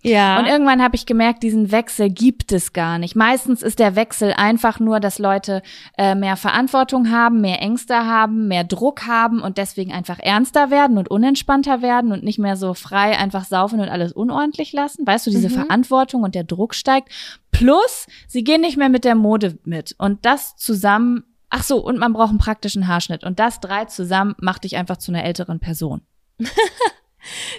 Ja. 0.03 0.39
Und 0.39 0.47
irgendwann 0.47 0.81
habe 0.81 0.95
ich 0.95 1.05
gemerkt, 1.05 1.43
diesen 1.43 1.71
Wechsel 1.71 2.09
gibt 2.09 2.51
es 2.51 2.73
gar 2.73 2.97
nicht. 2.97 3.15
Meistens 3.15 3.61
ist 3.61 3.77
der 3.79 3.95
Wechsel 3.95 4.33
einfach 4.33 4.79
nur, 4.79 4.99
dass 4.99 5.19
Leute 5.19 5.61
äh, 5.97 6.15
mehr 6.15 6.37
Verantwortung 6.37 7.11
haben, 7.11 7.41
mehr 7.41 7.61
Ängste 7.61 8.05
haben, 8.05 8.47
mehr 8.47 8.63
Druck 8.63 9.05
haben 9.05 9.41
und 9.41 9.57
deswegen 9.57 9.91
einfach 9.91 10.17
ernster 10.19 10.71
werden 10.71 10.97
und 10.97 11.09
unentspannter 11.11 11.81
werden 11.81 12.11
und 12.11 12.23
nicht 12.23 12.39
mehr 12.39 12.55
so 12.57 12.73
frei 12.73 13.17
einfach 13.17 13.45
saufen 13.45 13.79
und 13.79 13.89
alles 13.89 14.11
unordentlich 14.11 14.73
lassen. 14.73 15.05
Weißt 15.05 15.27
du, 15.27 15.31
diese 15.31 15.49
Mhm. 15.49 15.53
Verantwortung 15.53 16.23
und 16.23 16.33
der 16.33 16.45
Druck 16.45 16.73
steigt. 16.73 17.09
Plus, 17.51 18.07
sie 18.27 18.43
gehen 18.43 18.61
nicht 18.61 18.77
mehr 18.77 18.89
mit 18.89 19.05
der 19.05 19.15
Mode 19.15 19.59
mit. 19.65 19.93
Und 19.99 20.25
das 20.25 20.55
zusammen, 20.55 21.23
ach 21.49 21.63
so, 21.63 21.77
und 21.77 21.99
man 21.99 22.13
braucht 22.13 22.29
einen 22.29 22.39
praktischen 22.39 22.87
Haarschnitt. 22.87 23.23
Und 23.23 23.39
das 23.39 23.59
drei 23.59 23.85
zusammen 23.85 24.33
macht 24.39 24.63
dich 24.63 24.77
einfach 24.77 24.97
zu 24.97 25.11
einer 25.11 25.23
älteren 25.23 25.59
Person. 25.59 26.01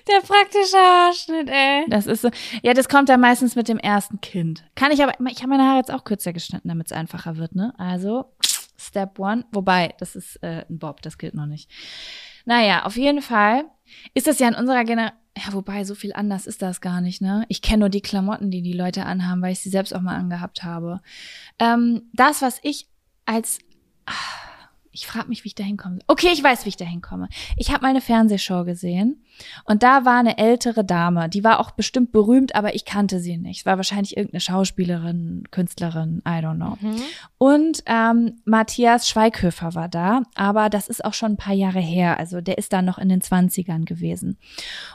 Der 0.08 0.20
praktische 0.20 0.76
Haarschnitt, 0.76 1.48
ey. 1.48 1.84
Das 1.88 2.06
ist 2.06 2.22
so. 2.22 2.30
Ja, 2.62 2.74
das 2.74 2.88
kommt 2.88 3.08
dann 3.08 3.20
meistens 3.20 3.56
mit 3.56 3.68
dem 3.68 3.78
ersten 3.78 4.20
Kind. 4.20 4.64
Kann 4.74 4.92
ich 4.92 5.02
aber, 5.02 5.12
ich 5.30 5.38
habe 5.38 5.48
meine 5.48 5.64
Haare 5.64 5.78
jetzt 5.78 5.92
auch 5.92 6.04
kürzer 6.04 6.32
geschnitten, 6.32 6.68
damit 6.68 6.86
es 6.86 6.92
einfacher 6.92 7.36
wird, 7.36 7.54
ne? 7.54 7.74
Also, 7.78 8.32
Step 8.78 9.18
one. 9.18 9.44
Wobei, 9.52 9.94
das 9.98 10.16
ist 10.16 10.36
äh, 10.42 10.64
ein 10.68 10.78
Bob, 10.78 11.02
das 11.02 11.18
gilt 11.18 11.34
noch 11.34 11.46
nicht. 11.46 11.70
Naja, 12.44 12.84
auf 12.84 12.96
jeden 12.96 13.22
Fall 13.22 13.64
ist 14.14 14.26
das 14.26 14.38
ja 14.38 14.48
in 14.48 14.54
unserer 14.54 14.84
Generation. 14.84 15.18
Ja, 15.34 15.54
wobei, 15.54 15.84
so 15.84 15.94
viel 15.94 16.12
anders 16.12 16.46
ist 16.46 16.60
das 16.60 16.82
gar 16.82 17.00
nicht, 17.00 17.22
ne? 17.22 17.46
Ich 17.48 17.62
kenne 17.62 17.80
nur 17.80 17.88
die 17.88 18.02
Klamotten, 18.02 18.50
die 18.50 18.60
die 18.60 18.74
Leute 18.74 19.06
anhaben, 19.06 19.40
weil 19.40 19.52
ich 19.52 19.60
sie 19.60 19.70
selbst 19.70 19.94
auch 19.94 20.02
mal 20.02 20.14
angehabt 20.14 20.62
habe. 20.62 21.00
Ähm, 21.58 22.02
das, 22.12 22.42
was 22.42 22.58
ich 22.62 22.86
als. 23.24 23.58
Ah, 24.04 24.12
ich 24.92 25.06
frage 25.06 25.28
mich, 25.28 25.42
wie 25.42 25.48
ich 25.48 25.54
da 25.54 25.64
hinkomme. 25.64 26.00
Okay, 26.06 26.28
ich 26.32 26.44
weiß, 26.44 26.64
wie 26.64 26.68
ich 26.68 26.76
da 26.76 26.84
hinkomme. 26.84 27.28
Ich 27.56 27.70
habe 27.70 27.82
mal 27.82 27.88
eine 27.88 28.02
Fernsehshow 28.02 28.64
gesehen 28.64 29.24
und 29.64 29.82
da 29.82 30.04
war 30.04 30.18
eine 30.18 30.36
ältere 30.36 30.84
Dame, 30.84 31.30
die 31.30 31.42
war 31.42 31.60
auch 31.60 31.70
bestimmt 31.70 32.12
berühmt, 32.12 32.54
aber 32.54 32.74
ich 32.74 32.84
kannte 32.84 33.18
sie 33.18 33.38
nicht. 33.38 33.60
Es 33.60 33.66
war 33.66 33.78
wahrscheinlich 33.78 34.16
irgendeine 34.16 34.40
Schauspielerin, 34.40 35.44
Künstlerin, 35.50 36.22
I 36.26 36.44
don't 36.44 36.56
know. 36.56 36.76
Mhm. 36.80 37.02
Und 37.38 37.82
ähm, 37.86 38.42
Matthias 38.44 39.08
Schweighöfer 39.08 39.74
war 39.74 39.88
da, 39.88 40.22
aber 40.34 40.68
das 40.68 40.88
ist 40.88 41.04
auch 41.04 41.14
schon 41.14 41.32
ein 41.32 41.36
paar 41.38 41.54
Jahre 41.54 41.80
her. 41.80 42.18
Also 42.18 42.42
der 42.42 42.58
ist 42.58 42.72
da 42.74 42.82
noch 42.82 42.98
in 42.98 43.08
den 43.08 43.22
Zwanzigern 43.22 43.86
gewesen. 43.86 44.36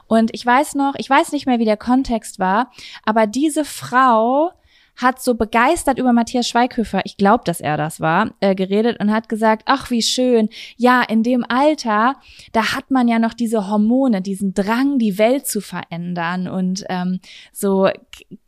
Und 0.06 0.30
ich 0.34 0.45
weiß 0.45 0.76
noch, 0.76 0.93
ich 0.98 1.10
weiß 1.10 1.32
nicht 1.32 1.48
mehr, 1.48 1.58
wie 1.58 1.66
der 1.66 1.78
Kontext 1.78 2.38
war, 2.38 2.72
aber 3.04 3.26
diese 3.26 3.66
Frau 3.66 4.52
hat 4.98 5.22
so 5.22 5.36
begeistert 5.36 6.00
über 6.00 6.12
Matthias 6.12 6.48
Schweighöfer, 6.48 7.02
ich 7.06 7.18
glaube, 7.18 7.43
dass 7.45 7.62
er 7.62 7.78
das 7.78 8.02
war, 8.02 8.32
äh, 8.39 8.56
geredet 8.56 9.00
und 9.00 9.12
hat 9.12 9.30
gesagt, 9.30 9.64
ach 9.66 9.91
wie 9.91 10.02
schön, 10.02 10.50
ja, 10.76 11.04
in 11.04 11.24
dem 11.24 11.45
Alter, 11.48 12.16
da 12.52 12.74
hat 12.74 12.91
man 12.91 13.08
ja 13.08 13.20
noch 13.20 13.34
diese 13.34 13.70
Hormone, 13.70 14.22
diesen 14.22 14.54
Drang, 14.54 14.98
die 14.98 15.18
Welt 15.18 15.48
zu 15.48 15.62
verändern 15.62 16.48
und 16.48 16.84
ähm, 16.89 17.20
so, 17.52 17.89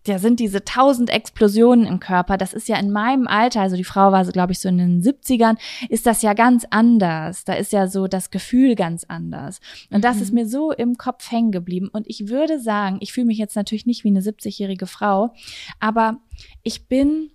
da 0.06 0.18
sind 0.18 0.39
diese 0.39 0.64
tausend 0.64 1.10
Explosionen 1.10 1.86
im 1.86 2.00
Körper, 2.00 2.38
das 2.38 2.54
ist 2.54 2.68
ja 2.70 2.78
in 2.78 2.91
meinem 2.91 3.28
Alter, 3.28 3.62
also 3.62 3.76
die 3.76 3.84
Frau 3.84 4.12
war 4.12 4.24
so, 4.24 4.32
glaube 4.32 4.54
ich, 4.54 4.60
so 4.60 4.70
in 4.70 4.78
den 4.78 5.02
70ern, 5.02 5.58
ist 5.89 6.06
das 6.06 6.22
ja 6.22 6.34
ganz 6.34 6.66
anders, 6.70 7.43
da 7.43 7.54
ist 7.54 7.74
ja 7.74 7.88
so 7.88 8.08
das 8.08 8.32
Gefühl 8.32 8.76
ganz 8.76 9.04
anders 9.04 9.60
und 9.91 10.04
das 10.04 10.16
Mhm. 10.18 10.22
ist 10.22 10.34
mir 10.34 10.47
so 10.47 10.72
im 10.72 10.95
Kopf 10.95 11.30
hängen 11.32 11.52
geblieben 11.52 11.89
und 11.91 12.08
ich 12.08 12.30
würde 12.30 12.60
sagen, 12.60 12.97
ich 13.02 13.12
fühle 13.12 13.28
mich 13.28 13.38
jetzt 13.38 13.56
natürlich 13.56 13.86
nicht 13.86 14.04
wie 14.04 14.10
eine 14.10 14.22
70-jährige 14.22 14.88
Frau, 14.88 15.34
aber 15.80 16.20
ich 16.64 16.88
bin, 16.88 17.32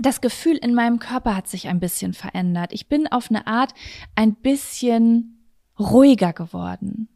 das 0.00 0.20
Gefühl 0.20 0.56
in 0.56 0.74
meinem 0.74 0.98
Körper 0.98 1.36
hat 1.36 1.48
sich 1.48 1.68
ein 1.68 1.80
bisschen 1.80 2.14
verändert. 2.14 2.72
Ich 2.72 2.88
bin 2.88 3.06
auf 3.08 3.28
eine 3.28 3.46
Art 3.46 3.74
ein 4.14 4.34
bisschen 4.34 5.46
ruhiger 5.78 6.32
geworden. 6.32 7.08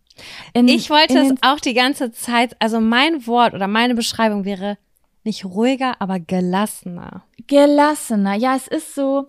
In- 0.53 0.69
Ich 0.69 0.91
wollte 0.91 1.19
es 1.19 1.33
auch 1.43 1.61
die 1.61 1.75
ganze 1.75 2.13
Zeit, 2.13 2.57
also 2.61 2.81
mein 2.81 3.27
Wort 3.27 3.55
oder 3.55 3.67
meine 3.69 3.95
Beschreibung 3.95 4.45
wäre 4.45 4.79
nicht 5.25 5.45
ruhiger, 5.45 6.01
aber 6.01 6.21
gelassener. 6.21 7.25
gelassener. 7.47 8.35
Ja, 8.35 8.55
es 8.57 8.69
ist 8.69 8.95
so. 8.95 9.27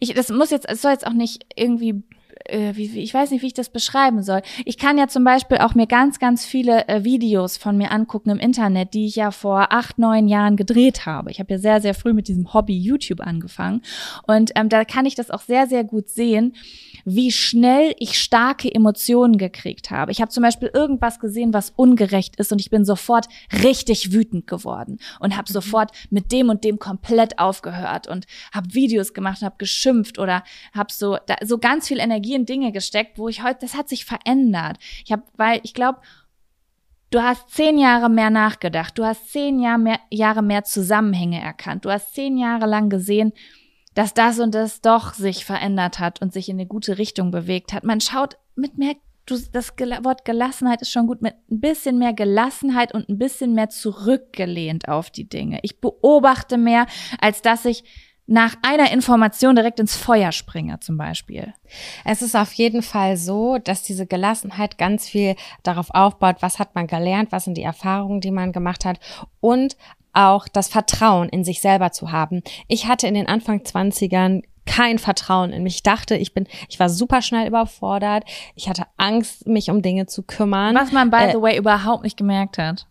Ich, 0.00 0.14
das 0.14 0.28
muss 0.30 0.50
jetzt, 0.50 0.68
es 0.68 0.82
soll 0.82 0.92
jetzt 0.92 1.06
auch 1.06 1.12
nicht 1.12 1.46
irgendwie, 1.56 2.02
äh, 2.46 2.74
wie, 2.74 2.92
wie, 2.94 3.00
ich 3.00 3.12
weiß 3.14 3.30
nicht, 3.30 3.42
wie 3.42 3.46
ich 3.48 3.54
das 3.54 3.68
beschreiben 3.70 4.22
soll. 4.22 4.42
Ich 4.64 4.78
kann 4.78 4.98
ja 4.98 5.08
zum 5.08 5.24
Beispiel 5.24 5.58
auch 5.58 5.74
mir 5.74 5.86
ganz, 5.86 6.18
ganz 6.18 6.44
viele 6.44 6.88
äh, 6.88 7.04
Videos 7.04 7.56
von 7.56 7.76
mir 7.76 7.90
angucken 7.92 8.30
im 8.30 8.38
Internet, 8.38 8.94
die 8.94 9.06
ich 9.06 9.16
ja 9.16 9.30
vor 9.30 9.72
acht, 9.72 9.98
neun 9.98 10.26
Jahren 10.26 10.56
gedreht 10.56 11.06
habe. 11.06 11.30
Ich 11.30 11.38
habe 11.38 11.52
ja 11.52 11.58
sehr, 11.58 11.80
sehr 11.80 11.94
früh 11.94 12.12
mit 12.12 12.28
diesem 12.28 12.52
Hobby 12.54 12.76
YouTube 12.76 13.20
angefangen. 13.20 13.82
Und 14.26 14.52
ähm, 14.56 14.68
da 14.68 14.84
kann 14.84 15.06
ich 15.06 15.14
das 15.14 15.30
auch 15.30 15.42
sehr, 15.42 15.66
sehr 15.66 15.84
gut 15.84 16.08
sehen, 16.08 16.54
wie 17.04 17.30
schnell 17.30 17.94
ich 17.98 18.18
starke 18.18 18.72
Emotionen 18.72 19.38
gekriegt 19.38 19.90
habe. 19.90 20.12
Ich 20.12 20.20
habe 20.20 20.30
zum 20.30 20.42
Beispiel 20.42 20.70
irgendwas 20.72 21.18
gesehen, 21.18 21.52
was 21.52 21.70
ungerecht 21.70 22.36
ist 22.36 22.52
und 22.52 22.60
ich 22.60 22.70
bin 22.70 22.84
sofort 22.84 23.26
richtig 23.62 24.12
wütend 24.12 24.46
geworden 24.46 24.98
und 25.20 25.36
habe 25.36 25.50
sofort 25.50 25.92
mit 26.10 26.32
dem 26.32 26.48
und 26.48 26.64
dem 26.64 26.78
komplett 26.78 27.38
aufgehört 27.38 28.06
und 28.06 28.26
habe 28.52 28.74
Videos 28.74 29.12
gemacht, 29.12 29.42
habe 29.42 29.56
geschimpft 29.58 30.18
oder 30.18 30.42
habe 30.72 30.92
so 30.92 31.18
da, 31.26 31.36
so 31.44 31.58
ganz 31.58 31.88
viel 31.88 31.98
Energie 31.98 32.34
in 32.34 32.46
Dinge 32.46 32.72
gesteckt, 32.72 33.18
wo 33.18 33.28
ich 33.28 33.42
heute, 33.42 33.60
das 33.60 33.74
hat 33.74 33.88
sich 33.88 34.04
verändert. 34.04 34.78
Ich 35.04 35.12
habe, 35.12 35.22
weil 35.36 35.60
ich 35.62 35.74
glaube, 35.74 36.00
Du 37.10 37.22
hast 37.22 37.48
zehn 37.50 37.78
Jahre 37.78 38.10
mehr 38.10 38.30
nachgedacht. 38.30 38.98
Du 38.98 39.04
hast 39.04 39.30
zehn 39.30 39.60
Jahr 39.60 39.78
mehr, 39.78 40.00
Jahre 40.10 40.42
mehr 40.42 40.64
Zusammenhänge 40.64 41.40
erkannt. 41.40 41.84
Du 41.84 41.90
hast 41.92 42.12
zehn 42.12 42.36
Jahre 42.36 42.66
lang 42.66 42.90
gesehen, 42.90 43.32
dass 43.94 44.14
das 44.14 44.38
und 44.38 44.54
das 44.54 44.80
doch 44.80 45.14
sich 45.14 45.44
verändert 45.44 45.98
hat 45.98 46.20
und 46.20 46.32
sich 46.32 46.48
in 46.48 46.56
eine 46.56 46.66
gute 46.66 46.98
Richtung 46.98 47.30
bewegt 47.30 47.72
hat. 47.72 47.84
Man 47.84 48.00
schaut 48.00 48.36
mit 48.56 48.76
mehr, 48.78 48.94
du, 49.26 49.38
das 49.52 49.70
Wort 50.02 50.24
Gelassenheit 50.24 50.82
ist 50.82 50.92
schon 50.92 51.06
gut, 51.06 51.22
mit 51.22 51.34
ein 51.50 51.60
bisschen 51.60 51.98
mehr 51.98 52.12
Gelassenheit 52.12 52.92
und 52.94 53.08
ein 53.08 53.18
bisschen 53.18 53.54
mehr 53.54 53.70
zurückgelehnt 53.70 54.88
auf 54.88 55.10
die 55.10 55.28
Dinge. 55.28 55.60
Ich 55.62 55.80
beobachte 55.80 56.58
mehr, 56.58 56.86
als 57.20 57.42
dass 57.42 57.64
ich 57.64 57.84
nach 58.26 58.56
einer 58.62 58.90
Information 58.90 59.54
direkt 59.54 59.80
ins 59.80 59.96
Feuer 59.96 60.32
springe, 60.32 60.80
zum 60.80 60.96
Beispiel. 60.96 61.52
Es 62.04 62.22
ist 62.22 62.34
auf 62.34 62.52
jeden 62.54 62.82
Fall 62.82 63.16
so, 63.16 63.58
dass 63.58 63.82
diese 63.82 64.06
Gelassenheit 64.06 64.78
ganz 64.78 65.08
viel 65.08 65.36
darauf 65.62 65.90
aufbaut, 65.90 66.36
was 66.40 66.58
hat 66.58 66.74
man 66.74 66.86
gelernt, 66.86 67.32
was 67.32 67.44
sind 67.44 67.56
die 67.58 67.62
Erfahrungen, 67.62 68.20
die 68.20 68.30
man 68.30 68.52
gemacht 68.52 68.84
hat 68.84 68.98
und 69.40 69.76
auch 70.14 70.48
das 70.48 70.68
Vertrauen 70.68 71.28
in 71.28 71.44
sich 71.44 71.60
selber 71.60 71.90
zu 71.92 72.12
haben. 72.12 72.42
Ich 72.68 72.86
hatte 72.86 73.06
in 73.08 73.14
den 73.14 73.26
Anfang 73.26 73.60
20ern 73.60 74.42
kein 74.64 74.98
Vertrauen 74.98 75.52
in 75.52 75.62
mich. 75.62 75.76
Ich 75.76 75.82
dachte, 75.82 76.16
ich 76.16 76.32
bin, 76.32 76.46
ich 76.68 76.80
war 76.80 76.88
super 76.88 77.20
schnell 77.20 77.46
überfordert. 77.46 78.24
Ich 78.54 78.68
hatte 78.68 78.84
Angst, 78.96 79.46
mich 79.46 79.70
um 79.70 79.82
Dinge 79.82 80.06
zu 80.06 80.22
kümmern. 80.22 80.74
Was 80.74 80.92
man, 80.92 81.10
by 81.10 81.16
Äh, 81.24 81.32
the 81.32 81.42
way, 81.42 81.58
überhaupt 81.58 82.04
nicht 82.04 82.16
gemerkt 82.16 82.56
hat. 82.56 82.86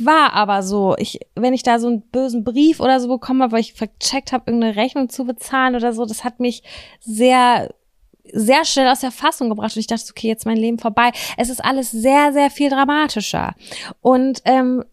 War 0.00 0.32
aber 0.32 0.62
so. 0.62 0.94
Ich, 0.98 1.20
wenn 1.34 1.54
ich 1.54 1.62
da 1.62 1.78
so 1.78 1.88
einen 1.88 2.02
bösen 2.02 2.44
Brief 2.44 2.80
oder 2.80 3.00
so 3.00 3.08
bekommen 3.08 3.42
habe, 3.42 3.52
weil 3.52 3.60
ich 3.60 3.74
vercheckt 3.74 4.32
habe, 4.32 4.44
irgendeine 4.46 4.76
Rechnung 4.76 5.08
zu 5.08 5.24
bezahlen 5.24 5.74
oder 5.74 5.92
so, 5.92 6.04
das 6.04 6.24
hat 6.24 6.40
mich 6.40 6.62
sehr 7.00 7.68
sehr 8.32 8.64
schnell 8.64 8.88
aus 8.88 9.00
der 9.00 9.12
Fassung 9.12 9.48
gebracht 9.50 9.76
und 9.76 9.80
ich 9.80 9.86
dachte, 9.86 10.04
okay, 10.10 10.26
jetzt 10.28 10.46
mein 10.46 10.56
Leben 10.56 10.78
vorbei. 10.78 11.12
Es 11.36 11.48
ist 11.48 11.64
alles 11.64 11.92
sehr, 11.92 12.32
sehr 12.32 12.50
viel 12.50 12.70
dramatischer. 12.70 13.54
Und 14.00 14.42
ähm, 14.44 14.84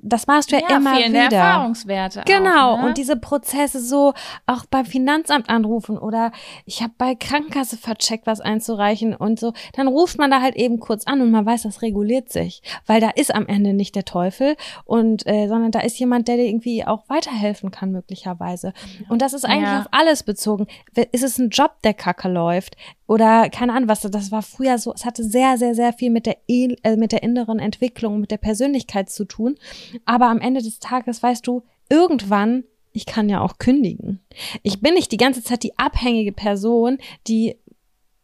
das 0.00 0.26
machst 0.28 0.52
du 0.52 0.56
ja, 0.56 0.76
immer 0.76 0.94
fehlende 0.94 1.26
wieder. 1.26 1.36
Erfahrungswerte. 1.36 2.22
Genau, 2.24 2.74
auch, 2.74 2.78
ne? 2.78 2.86
und 2.86 2.98
diese 2.98 3.16
Prozesse 3.16 3.80
so 3.80 4.14
auch 4.46 4.64
beim 4.66 4.86
Finanzamt 4.86 5.48
anrufen 5.48 5.98
oder 5.98 6.30
ich 6.66 6.82
habe 6.82 6.92
bei 6.96 7.14
Krankenkasse 7.16 7.76
vercheckt, 7.76 8.26
was 8.26 8.40
einzureichen 8.40 9.14
und 9.14 9.40
so, 9.40 9.52
dann 9.72 9.88
ruft 9.88 10.18
man 10.18 10.30
da 10.30 10.40
halt 10.40 10.54
eben 10.54 10.78
kurz 10.78 11.04
an 11.06 11.20
und 11.20 11.30
man 11.32 11.44
weiß, 11.44 11.62
das 11.62 11.82
reguliert 11.82 12.30
sich, 12.30 12.62
weil 12.86 13.00
da 13.00 13.10
ist 13.10 13.34
am 13.34 13.46
Ende 13.46 13.72
nicht 13.74 13.96
der 13.96 14.04
Teufel 14.04 14.56
und 14.84 15.26
äh, 15.26 15.48
sondern 15.48 15.72
da 15.72 15.80
ist 15.80 15.98
jemand, 15.98 16.28
der 16.28 16.36
dir 16.36 16.46
irgendwie 16.46 16.84
auch 16.84 17.08
weiterhelfen 17.08 17.70
kann 17.70 17.90
möglicherweise. 17.90 18.72
Und 19.08 19.20
das 19.20 19.32
ist 19.32 19.44
eigentlich 19.44 19.68
Ja. 19.68 19.80
auf 19.80 19.88
alles 19.90 20.22
bezogen. 20.22 20.66
Ist 21.12 21.24
es 21.24 21.38
ein 21.38 21.50
Job, 21.50 21.72
der 21.82 21.94
kacke 21.94 22.28
läuft 22.28 22.76
oder 23.08 23.48
keine 23.48 23.72
Ahnung, 23.72 23.88
was 23.88 24.02
das 24.02 24.30
war 24.30 24.42
früher 24.42 24.78
so, 24.78 24.92
es 24.92 25.04
hatte 25.04 25.24
sehr 25.24 25.56
sehr 25.58 25.74
sehr 25.74 25.92
viel 25.92 26.10
mit 26.10 26.26
der 26.26 26.36
äh, 26.46 26.96
mit 26.96 27.10
der 27.10 27.22
inneren 27.22 27.58
Entwicklung, 27.58 28.20
mit 28.20 28.30
der 28.30 28.36
Persönlichkeit 28.36 29.10
zu 29.10 29.24
tun, 29.24 29.56
aber 30.04 30.28
am 30.28 30.40
Ende 30.40 30.62
des 30.62 30.78
Tages 30.78 31.22
weißt 31.22 31.46
du, 31.46 31.62
irgendwann, 31.88 32.64
ich 32.92 33.06
kann 33.06 33.28
ja 33.28 33.40
auch 33.40 33.58
kündigen. 33.58 34.20
Ich 34.62 34.80
bin 34.80 34.94
nicht 34.94 35.12
die 35.12 35.16
ganze 35.16 35.42
Zeit 35.42 35.62
die 35.62 35.78
abhängige 35.78 36.32
Person, 36.32 36.98
die 37.26 37.56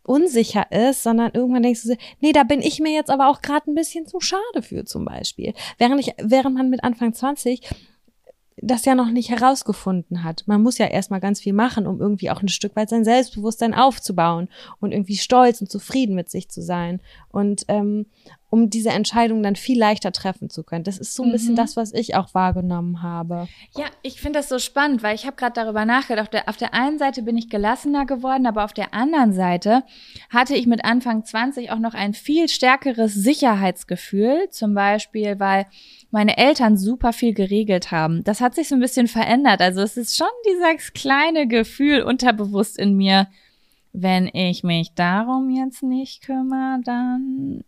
unsicher 0.02 0.70
ist, 0.70 1.02
sondern 1.02 1.32
irgendwann 1.32 1.62
denkst 1.62 1.82
du, 1.84 1.96
nee, 2.20 2.32
da 2.32 2.44
bin 2.44 2.60
ich 2.60 2.80
mir 2.80 2.92
jetzt 2.92 3.10
aber 3.10 3.28
auch 3.28 3.40
gerade 3.40 3.70
ein 3.70 3.74
bisschen 3.74 4.06
zu 4.06 4.20
schade 4.20 4.62
für 4.62 4.84
zum 4.84 5.04
Beispiel. 5.04 5.54
Während 5.78 6.00
ich, 6.00 6.14
während 6.18 6.56
man 6.56 6.70
mit 6.70 6.84
Anfang 6.84 7.14
20 7.14 7.60
das 8.56 8.84
ja 8.84 8.94
noch 8.94 9.10
nicht 9.10 9.30
herausgefunden 9.30 10.22
hat. 10.22 10.44
Man 10.46 10.62
muss 10.62 10.78
ja 10.78 10.86
erstmal 10.86 11.20
ganz 11.20 11.40
viel 11.40 11.52
machen, 11.52 11.86
um 11.86 12.00
irgendwie 12.00 12.30
auch 12.30 12.40
ein 12.40 12.48
Stück 12.48 12.76
weit 12.76 12.88
sein 12.88 13.04
Selbstbewusstsein 13.04 13.74
aufzubauen 13.74 14.48
und 14.80 14.92
irgendwie 14.92 15.16
stolz 15.16 15.60
und 15.60 15.70
zufrieden 15.70 16.14
mit 16.14 16.30
sich 16.30 16.48
zu 16.48 16.62
sein. 16.62 17.00
Und, 17.30 17.64
ähm, 17.68 18.06
um 18.54 18.70
diese 18.70 18.90
Entscheidung 18.90 19.42
dann 19.42 19.56
viel 19.56 19.76
leichter 19.76 20.12
treffen 20.12 20.48
zu 20.48 20.62
können. 20.62 20.84
Das 20.84 20.96
ist 20.98 21.12
so 21.16 21.24
ein 21.24 21.32
bisschen 21.32 21.54
Mhm. 21.54 21.56
das, 21.56 21.76
was 21.76 21.92
ich 21.92 22.14
auch 22.14 22.32
wahrgenommen 22.34 23.02
habe. 23.02 23.48
Ja, 23.76 23.86
ich 24.02 24.20
finde 24.20 24.38
das 24.38 24.48
so 24.48 24.60
spannend, 24.60 25.02
weil 25.02 25.16
ich 25.16 25.26
habe 25.26 25.34
gerade 25.34 25.54
darüber 25.54 25.84
nachgedacht. 25.84 26.26
Auf 26.26 26.30
der, 26.30 26.48
auf 26.48 26.56
der 26.56 26.72
einen 26.72 26.98
Seite 27.00 27.22
bin 27.22 27.36
ich 27.36 27.50
gelassener 27.50 28.06
geworden, 28.06 28.46
aber 28.46 28.64
auf 28.64 28.72
der 28.72 28.94
anderen 28.94 29.32
Seite 29.32 29.82
hatte 30.30 30.54
ich 30.54 30.68
mit 30.68 30.84
Anfang 30.84 31.24
20 31.24 31.72
auch 31.72 31.80
noch 31.80 31.94
ein 31.94 32.14
viel 32.14 32.48
stärkeres 32.48 33.12
Sicherheitsgefühl. 33.14 34.48
Zum 34.50 34.72
Beispiel, 34.74 35.40
weil 35.40 35.66
meine 36.12 36.36
Eltern 36.36 36.76
super 36.76 37.12
viel 37.12 37.34
geregelt 37.34 37.90
haben. 37.90 38.22
Das 38.22 38.40
hat 38.40 38.54
sich 38.54 38.68
so 38.68 38.76
ein 38.76 38.80
bisschen 38.80 39.08
verändert. 39.08 39.60
Also 39.60 39.80
es 39.82 39.96
ist 39.96 40.16
schon 40.16 40.28
dieses 40.46 40.92
kleine 40.92 41.48
Gefühl 41.48 42.02
unterbewusst 42.02 42.78
in 42.78 42.96
mir, 42.96 43.26
wenn 43.92 44.28
ich 44.32 44.64
mich 44.64 44.94
darum 44.94 45.50
jetzt 45.50 45.82
nicht 45.82 46.22
kümmere, 46.22 46.80
dann 46.84 47.62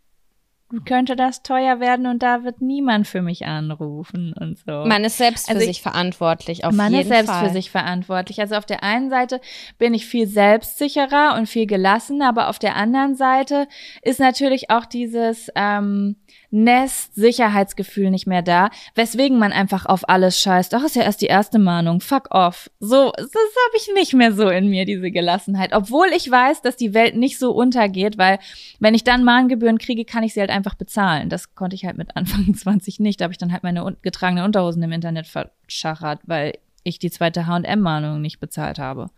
könnte 0.84 1.16
das 1.16 1.42
teuer 1.42 1.80
werden 1.80 2.06
und 2.06 2.22
da 2.22 2.44
wird 2.44 2.60
niemand 2.60 3.06
für 3.06 3.22
mich 3.22 3.46
anrufen 3.46 4.32
und 4.38 4.58
so. 4.58 4.84
Man 4.86 5.04
ist 5.04 5.16
selbst 5.18 5.46
für 5.46 5.54
Also 5.54 5.62
ich- 5.62 5.76
sich 5.76 5.82
verantwortlich, 5.82 6.64
auf 6.64 6.74
Man 6.74 6.90
jeden 6.92 7.02
ist 7.02 7.08
selbst 7.08 7.30
Fall. 7.30 7.46
für 7.48 7.52
sich 7.52 7.70
verantwortlich. 7.70 8.40
Also 8.40 8.56
auf 8.56 8.66
der 8.66 8.82
einen 8.82 9.10
Seite 9.10 9.40
bin 9.78 9.94
ich 9.94 10.06
viel 10.06 10.26
selbstsicherer 10.26 11.34
und 11.38 11.48
viel 11.48 11.66
gelassener, 11.66 12.28
aber 12.28 12.48
auf 12.48 12.58
der 12.58 12.76
anderen 12.76 13.14
Seite 13.14 13.68
ist 14.02 14.20
natürlich 14.20 14.70
auch 14.70 14.84
dieses 14.86 15.50
ähm, 15.54 16.16
Nest-Sicherheitsgefühl 16.57 18.11
nicht 18.11 18.26
mehr 18.26 18.42
da, 18.42 18.70
weswegen 18.94 19.38
man 19.38 19.52
einfach 19.52 19.86
auf 19.86 20.09
alles 20.09 20.40
scheißt. 20.40 20.74
Ach, 20.74 20.82
ist 20.84 20.96
ja 20.96 21.02
erst 21.02 21.20
die 21.20 21.26
erste 21.26 21.59
Mahnung. 21.59 22.00
Fuck 22.00 22.28
off. 22.30 22.70
So, 22.80 23.12
das 23.16 23.26
habe 23.26 23.76
ich 23.76 23.90
nicht 23.94 24.14
mehr 24.14 24.32
so 24.32 24.48
in 24.48 24.68
mir, 24.68 24.86
diese 24.86 25.11
Gelassenheit. 25.11 25.72
Obwohl 25.74 26.09
ich 26.16 26.30
weiß, 26.30 26.62
dass 26.62 26.76
die 26.76 26.94
Welt 26.94 27.16
nicht 27.16 27.38
so 27.38 27.52
untergeht, 27.52 28.16
weil 28.18 28.38
wenn 28.80 28.94
ich 28.94 29.04
dann 29.04 29.24
Mahngebühren 29.24 29.78
kriege, 29.78 30.04
kann 30.04 30.22
ich 30.22 30.34
sie 30.34 30.40
halt 30.40 30.50
einfach 30.50 30.74
bezahlen. 30.74 31.28
Das 31.28 31.54
konnte 31.54 31.76
ich 31.76 31.84
halt 31.84 31.98
mit 31.98 32.09
Anfang 32.16 32.54
20 32.54 33.00
nicht. 33.00 33.20
Da 33.20 33.24
habe 33.24 33.32
ich 33.32 33.38
dann 33.38 33.52
halt 33.52 33.62
meine 33.62 33.96
getragenen 34.02 34.44
Unterhosen 34.44 34.82
im 34.82 34.92
Internet 34.92 35.26
verschachert, 35.26 36.20
weil 36.24 36.54
ich 36.84 36.98
die 36.98 37.11
zweite 37.11 37.46
H&M-Mahnung 37.46 38.20
nicht 38.20 38.40
bezahlt 38.40 38.78
habe. 38.78 39.11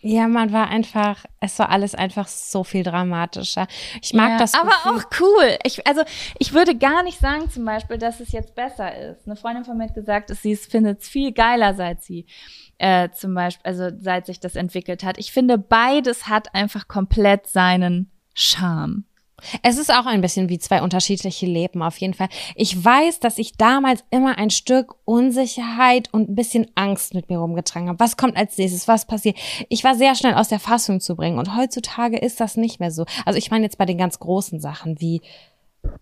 Ja, 0.00 0.28
man 0.28 0.52
war 0.52 0.68
einfach, 0.68 1.24
es 1.40 1.58
war 1.58 1.70
alles 1.70 1.94
einfach 1.94 2.28
so 2.28 2.62
viel 2.62 2.84
dramatischer. 2.84 3.66
Ich 4.00 4.14
mag 4.14 4.30
ja, 4.30 4.38
das. 4.38 4.54
aber 4.54 4.70
Gefühl- 4.70 4.92
auch 4.92 5.20
cool. 5.20 5.58
Ich, 5.64 5.86
also 5.86 6.02
ich 6.38 6.52
würde 6.52 6.76
gar 6.76 7.02
nicht 7.02 7.18
sagen 7.18 7.50
zum 7.50 7.64
Beispiel, 7.64 7.98
dass 7.98 8.20
es 8.20 8.30
jetzt 8.32 8.54
besser 8.54 8.96
ist. 8.96 9.26
Eine 9.26 9.36
Freundin 9.36 9.64
von 9.64 9.76
mir 9.76 9.84
hat 9.84 9.94
gesagt, 9.94 10.30
dass 10.30 10.42
sie 10.42 10.54
findet 10.54 11.02
es 11.02 11.08
viel 11.08 11.32
geiler, 11.32 11.74
seit 11.74 12.02
sie 12.02 12.26
äh, 12.78 13.08
zum 13.10 13.34
Beispiel, 13.34 13.66
also 13.66 13.90
seit 13.98 14.26
sich 14.26 14.38
das 14.38 14.54
entwickelt 14.54 15.02
hat. 15.02 15.18
Ich 15.18 15.32
finde, 15.32 15.58
beides 15.58 16.28
hat 16.28 16.54
einfach 16.54 16.86
komplett 16.86 17.48
seinen 17.48 18.10
Charme. 18.34 19.04
Es 19.62 19.78
ist 19.78 19.92
auch 19.92 20.06
ein 20.06 20.20
bisschen 20.20 20.48
wie 20.48 20.58
zwei 20.58 20.82
unterschiedliche 20.82 21.46
Leben, 21.46 21.82
auf 21.82 21.98
jeden 21.98 22.14
Fall. 22.14 22.28
Ich 22.54 22.84
weiß, 22.84 23.20
dass 23.20 23.38
ich 23.38 23.56
damals 23.56 24.04
immer 24.10 24.38
ein 24.38 24.50
Stück 24.50 24.96
Unsicherheit 25.04 26.12
und 26.12 26.28
ein 26.28 26.34
bisschen 26.34 26.66
Angst 26.74 27.14
mit 27.14 27.28
mir 27.28 27.38
rumgetragen 27.38 27.88
habe. 27.88 28.00
Was 28.00 28.16
kommt 28.16 28.36
als 28.36 28.58
nächstes? 28.58 28.88
Was 28.88 29.06
passiert? 29.06 29.36
Ich 29.68 29.84
war 29.84 29.94
sehr 29.94 30.14
schnell 30.14 30.34
aus 30.34 30.48
der 30.48 30.60
Fassung 30.60 31.00
zu 31.00 31.16
bringen 31.16 31.38
und 31.38 31.56
heutzutage 31.56 32.18
ist 32.18 32.40
das 32.40 32.56
nicht 32.56 32.80
mehr 32.80 32.90
so. 32.90 33.04
Also 33.24 33.38
ich 33.38 33.50
meine 33.50 33.64
jetzt 33.64 33.78
bei 33.78 33.86
den 33.86 33.98
ganz 33.98 34.18
großen 34.18 34.60
Sachen 34.60 35.00
wie, 35.00 35.22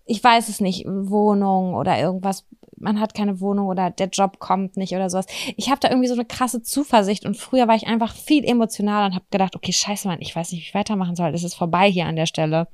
ich 0.05 0.23
weiß 0.23 0.49
es 0.49 0.59
nicht, 0.59 0.85
Wohnung 0.87 1.75
oder 1.75 1.99
irgendwas, 1.99 2.45
man 2.79 2.99
hat 2.99 3.13
keine 3.13 3.39
Wohnung 3.39 3.67
oder 3.67 3.89
der 3.89 4.07
Job 4.07 4.39
kommt 4.39 4.77
nicht 4.77 4.93
oder 4.93 5.09
sowas. 5.09 5.25
Ich 5.55 5.69
habe 5.69 5.79
da 5.79 5.89
irgendwie 5.89 6.07
so 6.07 6.13
eine 6.13 6.25
krasse 6.25 6.61
Zuversicht 6.61 7.25
und 7.25 7.37
früher 7.37 7.67
war 7.67 7.75
ich 7.75 7.87
einfach 7.87 8.13
viel 8.13 8.43
emotionaler 8.43 9.07
und 9.07 9.15
habe 9.15 9.25
gedacht, 9.31 9.55
okay, 9.55 9.73
scheiße, 9.73 10.07
Mann, 10.07 10.21
ich 10.21 10.35
weiß 10.35 10.51
nicht, 10.51 10.61
wie 10.61 10.67
ich 10.67 10.75
weitermachen 10.75 11.15
soll. 11.15 11.33
Es 11.33 11.43
ist 11.43 11.55
vorbei 11.55 11.89
hier 11.89 12.05
an 12.05 12.15
der 12.15 12.25
Stelle. 12.27 12.67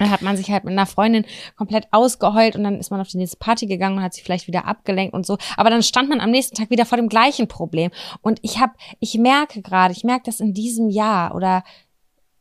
Dann 0.00 0.10
hat 0.10 0.22
man 0.22 0.34
sich 0.38 0.50
halt 0.50 0.64
mit 0.64 0.72
einer 0.72 0.86
Freundin 0.86 1.26
komplett 1.56 1.86
ausgeheult 1.90 2.56
und 2.56 2.64
dann 2.64 2.80
ist 2.80 2.90
man 2.90 3.02
auf 3.02 3.08
die 3.08 3.18
nächste 3.18 3.36
Party 3.36 3.66
gegangen 3.66 3.98
und 3.98 4.02
hat 4.02 4.14
sich 4.14 4.24
vielleicht 4.24 4.46
wieder 4.46 4.64
abgelenkt 4.64 5.12
und 5.12 5.26
so. 5.26 5.36
Aber 5.58 5.68
dann 5.68 5.82
stand 5.82 6.08
man 6.08 6.20
am 6.20 6.30
nächsten 6.30 6.56
Tag 6.56 6.70
wieder 6.70 6.86
vor 6.86 6.96
dem 6.96 7.10
gleichen 7.10 7.48
Problem. 7.48 7.90
Und 8.22 8.38
ich 8.40 8.58
habe, 8.58 8.72
ich 8.98 9.18
merke 9.18 9.60
gerade, 9.60 9.92
ich 9.92 10.02
merke 10.02 10.22
das 10.24 10.40
in 10.40 10.54
diesem 10.54 10.88
Jahr 10.88 11.34
oder 11.34 11.62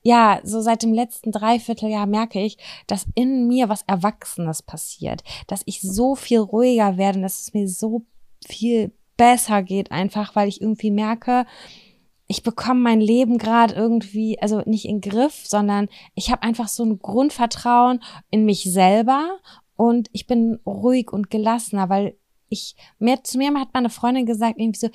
ja, 0.03 0.39
so 0.43 0.61
seit 0.61 0.83
dem 0.83 0.93
letzten 0.93 1.33
Dreivierteljahr 1.33 2.05
merke 2.05 2.39
ich, 2.39 2.57
dass 2.87 3.05
in 3.15 3.49
mir 3.49 3.67
was 3.67 3.81
Erwachsenes 3.81 4.63
passiert, 4.63 5.25
dass 5.47 5.61
ich 5.65 5.81
so 5.81 6.15
viel 6.15 6.39
ruhiger 6.39 6.95
werde, 6.95 7.19
dass 7.19 7.41
es 7.41 7.53
mir 7.53 7.67
so 7.67 8.03
viel 8.47 8.93
besser 9.17 9.63
geht, 9.63 9.91
einfach 9.91 10.33
weil 10.33 10.47
ich 10.47 10.61
irgendwie 10.61 10.91
merke, 10.91 11.45
ich 12.31 12.43
bekomme 12.43 12.79
mein 12.79 13.01
Leben 13.01 13.39
gerade 13.39 13.73
irgendwie, 13.73 14.39
also 14.39 14.61
nicht 14.67 14.85
in 14.85 15.01
Griff, 15.01 15.47
sondern 15.47 15.89
ich 16.13 16.29
habe 16.29 16.43
einfach 16.43 16.67
so 16.67 16.85
ein 16.85 16.99
Grundvertrauen 16.99 18.01
in 18.29 18.45
mich 18.45 18.65
selber 18.71 19.39
und 19.75 20.09
ich 20.13 20.27
bin 20.27 20.59
ruhig 20.63 21.11
und 21.11 21.31
gelassener, 21.31 21.89
weil 21.89 22.15
ich, 22.47 22.75
mir, 22.99 23.23
zu 23.23 23.39
mir 23.39 23.51
hat 23.55 23.69
meine 23.73 23.89
Freundin 23.89 24.27
gesagt, 24.27 24.59
irgendwie 24.59 24.77
so, 24.77 24.89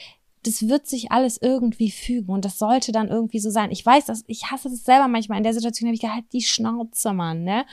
das 0.44 0.68
wird 0.68 0.86
sich 0.86 1.10
alles 1.10 1.36
irgendwie 1.42 1.90
fügen 1.90 2.32
und 2.32 2.44
das 2.44 2.56
sollte 2.56 2.92
dann 2.92 3.08
irgendwie 3.08 3.40
so 3.40 3.50
sein. 3.50 3.72
Ich 3.72 3.84
weiß, 3.84 4.04
dass 4.04 4.22
ich 4.28 4.52
hasse 4.52 4.70
das 4.70 4.84
selber 4.84 5.08
manchmal. 5.08 5.38
In 5.38 5.44
der 5.44 5.54
Situation 5.54 5.88
habe 5.88 5.94
ich 5.96 6.02
gedacht, 6.02 6.22
die 6.32 6.42
Schnauze, 6.42 7.12
Mann, 7.12 7.42
ne? 7.42 7.64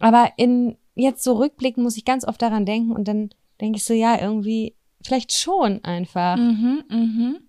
Aber 0.00 0.32
in 0.36 0.76
jetzt 0.96 1.22
so 1.22 1.34
rückblicken 1.34 1.84
muss 1.84 1.96
ich 1.96 2.04
ganz 2.04 2.26
oft 2.26 2.42
daran 2.42 2.66
denken 2.66 2.90
und 2.90 3.06
dann 3.06 3.30
denke 3.60 3.76
ich 3.76 3.84
so, 3.84 3.94
ja, 3.94 4.20
irgendwie, 4.20 4.74
vielleicht 5.02 5.32
schon 5.32 5.84
einfach. 5.84 6.36
Mhm, 6.36 6.82
mhm. 6.88 7.47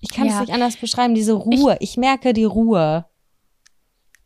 Ich 0.00 0.10
kann 0.10 0.26
es 0.26 0.34
Ja. 0.34 0.40
nicht 0.40 0.52
anders 0.52 0.76
beschreiben, 0.76 1.14
diese 1.14 1.34
Ruhe. 1.34 1.76
Ich, 1.80 1.96
merke 1.96 2.32
die 2.32 2.44
Ruhe. 2.44 3.06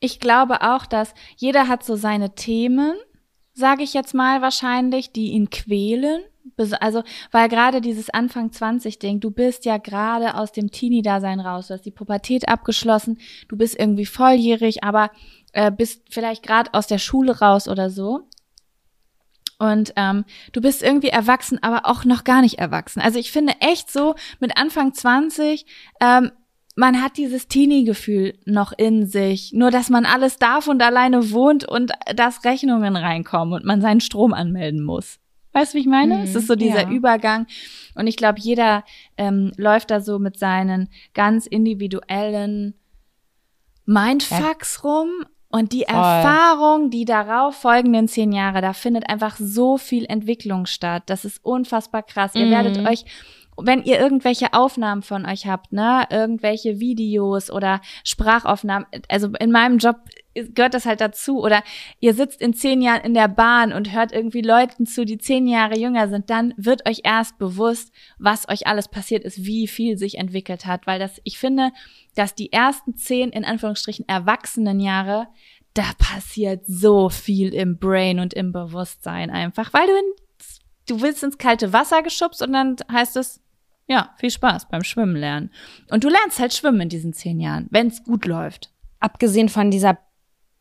Ich 0.00 0.20
glaube 0.20 0.62
auch, 0.62 0.86
dass 0.86 1.14
jeder 1.36 1.68
hat 1.68 1.82
so 1.84 1.96
seine 1.96 2.34
Themen, 2.34 2.94
sage 3.54 3.82
ich 3.82 3.94
jetzt 3.94 4.14
mal 4.14 4.42
wahrscheinlich, 4.42 5.12
die 5.12 5.32
ihn 5.32 5.50
quälen. 5.50 6.22
Also, 6.78 7.02
weil 7.32 7.48
gerade 7.48 7.80
dieses 7.80 8.10
Anfang 8.10 8.52
20 8.52 8.98
Ding, 8.98 9.18
du 9.18 9.30
bist 9.30 9.64
ja 9.64 9.78
gerade 9.78 10.36
aus 10.36 10.52
dem 10.52 10.70
Teenie-Dasein 10.70 11.40
raus, 11.40 11.68
du 11.68 11.74
hast 11.74 11.86
die 11.86 11.90
Pubertät 11.90 12.48
abgeschlossen, 12.48 13.18
du 13.48 13.56
bist 13.56 13.78
irgendwie 13.78 14.04
volljährig, 14.04 14.84
aber 14.84 15.10
äh, 15.52 15.72
bist 15.72 16.02
vielleicht 16.10 16.42
gerade 16.42 16.72
aus 16.74 16.86
der 16.86 16.98
Schule 16.98 17.38
raus 17.40 17.66
oder 17.66 17.88
so. 17.88 18.20
Und 19.58 19.92
ähm, 19.96 20.24
du 20.52 20.60
bist 20.60 20.82
irgendwie 20.82 21.08
erwachsen, 21.08 21.62
aber 21.62 21.86
auch 21.86 22.04
noch 22.04 22.24
gar 22.24 22.42
nicht 22.42 22.58
erwachsen. 22.58 23.00
Also 23.00 23.18
ich 23.18 23.30
finde 23.30 23.54
echt 23.60 23.90
so, 23.90 24.14
mit 24.40 24.56
Anfang 24.56 24.92
20, 24.92 25.64
ähm, 26.00 26.32
man 26.76 27.00
hat 27.00 27.16
dieses 27.16 27.46
Teenie-Gefühl 27.46 28.34
noch 28.46 28.72
in 28.76 29.06
sich. 29.06 29.52
Nur, 29.52 29.70
dass 29.70 29.90
man 29.90 30.06
alles 30.06 30.38
darf 30.38 30.66
und 30.66 30.82
alleine 30.82 31.30
wohnt 31.30 31.66
und 31.68 31.92
dass 32.14 32.44
Rechnungen 32.44 32.96
reinkommen 32.96 33.54
und 33.54 33.64
man 33.64 33.80
seinen 33.80 34.00
Strom 34.00 34.34
anmelden 34.34 34.82
muss. 34.82 35.20
Weißt 35.52 35.72
du, 35.72 35.76
wie 35.76 35.82
ich 35.82 35.86
meine? 35.86 36.16
Mhm, 36.16 36.22
es 36.24 36.34
ist 36.34 36.48
so 36.48 36.56
dieser 36.56 36.82
ja. 36.82 36.90
Übergang. 36.90 37.46
Und 37.94 38.08
ich 38.08 38.16
glaube, 38.16 38.40
jeder 38.40 38.84
ähm, 39.16 39.52
läuft 39.56 39.92
da 39.92 40.00
so 40.00 40.18
mit 40.18 40.36
seinen 40.36 40.88
ganz 41.14 41.46
individuellen 41.46 42.74
Mindfucks 43.86 44.82
rum. 44.82 45.08
Und 45.54 45.72
die 45.72 45.84
Erfahrung, 45.84 46.90
die 46.90 47.04
darauf 47.04 47.54
folgenden 47.54 48.08
zehn 48.08 48.32
Jahre, 48.32 48.60
da 48.60 48.72
findet 48.72 49.08
einfach 49.08 49.36
so 49.38 49.78
viel 49.78 50.04
Entwicklung 50.06 50.66
statt. 50.66 51.04
Das 51.06 51.24
ist 51.24 51.38
unfassbar 51.44 52.02
krass. 52.02 52.34
Ihr 52.34 52.46
Mhm. 52.46 52.50
werdet 52.50 52.88
euch 52.88 53.04
wenn 53.56 53.82
ihr 53.82 53.98
irgendwelche 53.98 54.52
Aufnahmen 54.52 55.02
von 55.02 55.26
euch 55.26 55.46
habt, 55.46 55.72
ne, 55.72 56.06
irgendwelche 56.10 56.80
Videos 56.80 57.50
oder 57.50 57.80
Sprachaufnahmen, 58.04 58.86
also 59.08 59.28
in 59.38 59.50
meinem 59.52 59.78
Job 59.78 59.96
gehört 60.34 60.74
das 60.74 60.86
halt 60.86 61.00
dazu, 61.00 61.40
oder 61.40 61.62
ihr 62.00 62.14
sitzt 62.14 62.40
in 62.40 62.54
zehn 62.54 62.82
Jahren 62.82 63.02
in 63.02 63.14
der 63.14 63.28
Bahn 63.28 63.72
und 63.72 63.92
hört 63.92 64.12
irgendwie 64.12 64.40
Leuten 64.40 64.86
zu, 64.86 65.04
die 65.04 65.18
zehn 65.18 65.46
Jahre 65.46 65.78
jünger 65.78 66.08
sind, 66.08 66.28
dann 66.30 66.54
wird 66.56 66.88
euch 66.88 67.02
erst 67.04 67.38
bewusst, 67.38 67.92
was 68.18 68.48
euch 68.48 68.66
alles 68.66 68.88
passiert 68.88 69.24
ist, 69.24 69.44
wie 69.44 69.68
viel 69.68 69.96
sich 69.96 70.18
entwickelt 70.18 70.66
hat, 70.66 70.86
weil 70.86 70.98
das, 70.98 71.20
ich 71.24 71.38
finde, 71.38 71.70
dass 72.14 72.34
die 72.34 72.52
ersten 72.52 72.96
zehn, 72.96 73.30
in 73.30 73.44
Anführungsstrichen, 73.44 74.08
erwachsenen 74.08 74.80
Jahre, 74.80 75.28
da 75.74 75.84
passiert 75.98 76.64
so 76.66 77.08
viel 77.08 77.52
im 77.52 77.78
Brain 77.78 78.20
und 78.20 78.34
im 78.34 78.52
Bewusstsein 78.52 79.30
einfach, 79.30 79.72
weil 79.72 79.86
du 79.86 79.92
in, 79.92 80.12
du 80.88 81.00
willst 81.00 81.22
ins 81.22 81.38
kalte 81.38 81.72
Wasser 81.72 82.02
geschubst 82.02 82.42
und 82.42 82.52
dann 82.52 82.76
heißt 82.90 83.16
es, 83.16 83.43
ja, 83.86 84.14
viel 84.18 84.30
Spaß 84.30 84.68
beim 84.68 84.82
Schwimmen 84.82 85.16
lernen. 85.16 85.50
Und 85.90 86.04
du 86.04 86.08
lernst 86.08 86.38
halt 86.38 86.54
schwimmen 86.54 86.82
in 86.82 86.88
diesen 86.88 87.12
zehn 87.12 87.40
Jahren, 87.40 87.66
wenn 87.70 87.88
es 87.88 88.04
gut 88.04 88.26
läuft. 88.26 88.72
Abgesehen 89.00 89.48
von 89.48 89.70
dieser 89.70 89.98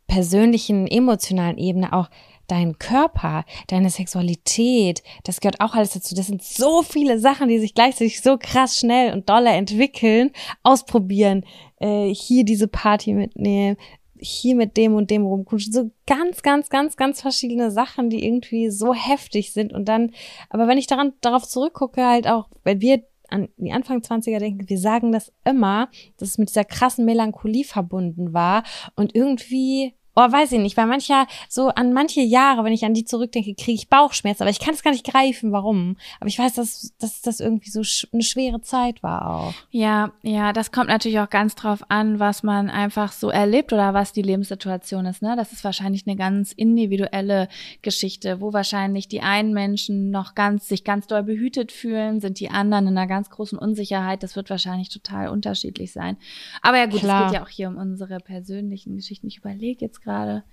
persönlichen, 0.07 0.86
emotionalen 0.88 1.57
Ebene 1.57 1.93
auch 1.93 2.09
dein 2.47 2.78
Körper, 2.78 3.45
deine 3.67 3.89
Sexualität, 3.89 5.01
das 5.24 5.39
gehört 5.39 5.61
auch 5.61 5.76
alles 5.76 5.91
dazu. 5.93 6.13
Das 6.13 6.28
sind 6.28 6.43
so 6.43 6.84
viele 6.84 7.17
Sachen, 7.19 7.47
die 7.47 7.59
sich 7.59 7.74
gleichzeitig 7.74 8.21
so 8.21 8.38
krass 8.38 8.78
schnell 8.78 9.13
und 9.13 9.30
doller 9.30 9.53
entwickeln, 9.53 10.32
ausprobieren, 10.61 11.45
äh, 11.80 12.13
hier 12.13 12.43
diese 12.43 12.67
Party 12.67 13.13
mitnehmen, 13.13 13.78
hier 14.19 14.55
mit 14.55 14.78
dem 14.78 14.95
und 14.95 15.09
dem 15.09 15.26
rumkutschen. 15.26 15.71
So 15.74 15.91
ganz, 16.05 16.41
ganz, 16.41 16.69
ganz, 16.69 16.97
ganz 16.97 17.21
verschiedene 17.21 17.71
Sachen, 17.71 18.09
die 18.09 18.26
irgendwie 18.26 18.69
so 18.69 18.93
heftig 18.93 19.53
sind. 19.53 19.74
Und 19.74 19.86
dann, 19.86 20.11
aber 20.49 20.67
wenn 20.67 20.78
ich 20.78 20.88
daran, 20.88 21.13
darauf 21.21 21.47
zurückgucke, 21.47 22.05
halt 22.05 22.28
auch, 22.28 22.49
wenn 22.63 22.82
wir 22.82 23.03
an 23.34 23.50
die 23.58 23.72
Anfang 23.72 24.00
20er 24.00 24.40
denken, 24.40 24.70
wir 24.70 24.78
sagen 24.78 25.12
das 25.12 25.34
immer, 25.44 25.90
dass 26.18 26.30
es 26.30 26.38
mit 26.38 26.50
dieser 26.50 26.66
krassen 26.66 27.06
Melancholie 27.06 27.64
verbunden 27.64 28.34
war. 28.34 28.64
Und 28.96 29.16
irgendwie 29.16 29.96
Oh, 30.16 30.32
weiß 30.32 30.51
ich 30.51 30.59
nicht, 30.59 30.78
weil 30.78 30.86
mancher, 30.86 31.26
so 31.49 31.70
an 31.70 31.91
manche 31.91 32.22
Jahre, 32.22 32.64
wenn 32.64 32.74
ich 32.74 32.86
an 32.86 32.93
die 32.93 33.05
zurückdenke, 33.05 33.55
kriege 33.55 33.74
ich 33.74 33.89
Bauchschmerzen, 33.89 34.43
aber 34.43 34.51
ich 34.51 34.59
kann 34.59 34.76
es 34.76 34.84
gar 34.84 34.91
nicht 34.91 35.05
greifen, 35.05 35.51
warum. 35.51 35.97
Aber 36.20 36.28
ich 36.28 36.38
weiß, 36.38 36.53
dass, 36.53 36.93
dass 36.99 37.22
das 37.22 37.39
irgendwie 37.39 37.72
so 37.72 37.84
sch 37.84 38.07
eine 38.14 38.22
schwere 38.22 38.61
Zeit 38.61 39.01
war 39.01 39.28
auch. 39.28 39.53
Ja, 39.72 40.11
ja, 40.22 40.53
das 40.53 40.72
kommt 40.72 40.89
natürlich 40.89 41.20
auch 41.20 41.30
ganz 41.30 41.55
drauf 41.55 41.84
an, 41.89 42.20
was 42.20 42.43
man 42.43 42.70
einfach 42.70 43.11
so 43.11 43.30
erlebt 43.30 43.74
oder 43.74 43.95
was 43.95 44.14
die 44.14 44.22
Lebenssituation 44.22 45.07
ist, 45.07 45.24
ne? 45.24 45.36
Das 45.36 45.51
ist 45.51 45.64
wahrscheinlich 45.64 46.05
eine 46.05 46.16
ganz 46.16 46.51
individuelle 46.51 47.47
Geschichte, 47.82 48.39
wo 48.39 48.53
wahrscheinlich 48.53 49.07
die 49.07 49.22
einen 49.22 49.53
Menschen 49.53 50.11
noch 50.11 50.36
ganz, 50.36 50.68
sich 50.68 50.84
ganz 50.84 51.07
doll 51.07 51.24
behütet 51.24 51.72
fühlen, 51.72 52.20
sind 52.20 52.39
die 52.39 52.51
anderen 52.51 52.88
in 52.88 52.97
einer 52.97 53.07
ganz 53.07 53.32
großen 53.32 53.57
Unsicherheit. 53.57 54.22
Das 54.22 54.36
wird 54.36 54.51
wahrscheinlich 54.51 54.89
total 54.89 55.30
unterschiedlich 55.30 55.91
sein. 55.91 56.18
Aber 56.61 56.78
ja 56.78 56.86
gut, 56.86 56.99
Klar. 56.99 57.26
es 57.26 57.32
geht 57.32 57.39
ja 57.39 57.43
auch 57.43 57.49
hier 57.49 57.68
um 57.68 57.78
unsere 57.78 58.20
persönlichen 58.20 58.95
Geschichten. 58.95 59.28
Ich 59.28 59.38
überlege 59.38 59.84
jetzt 59.84 60.03
gerade. 60.04 60.43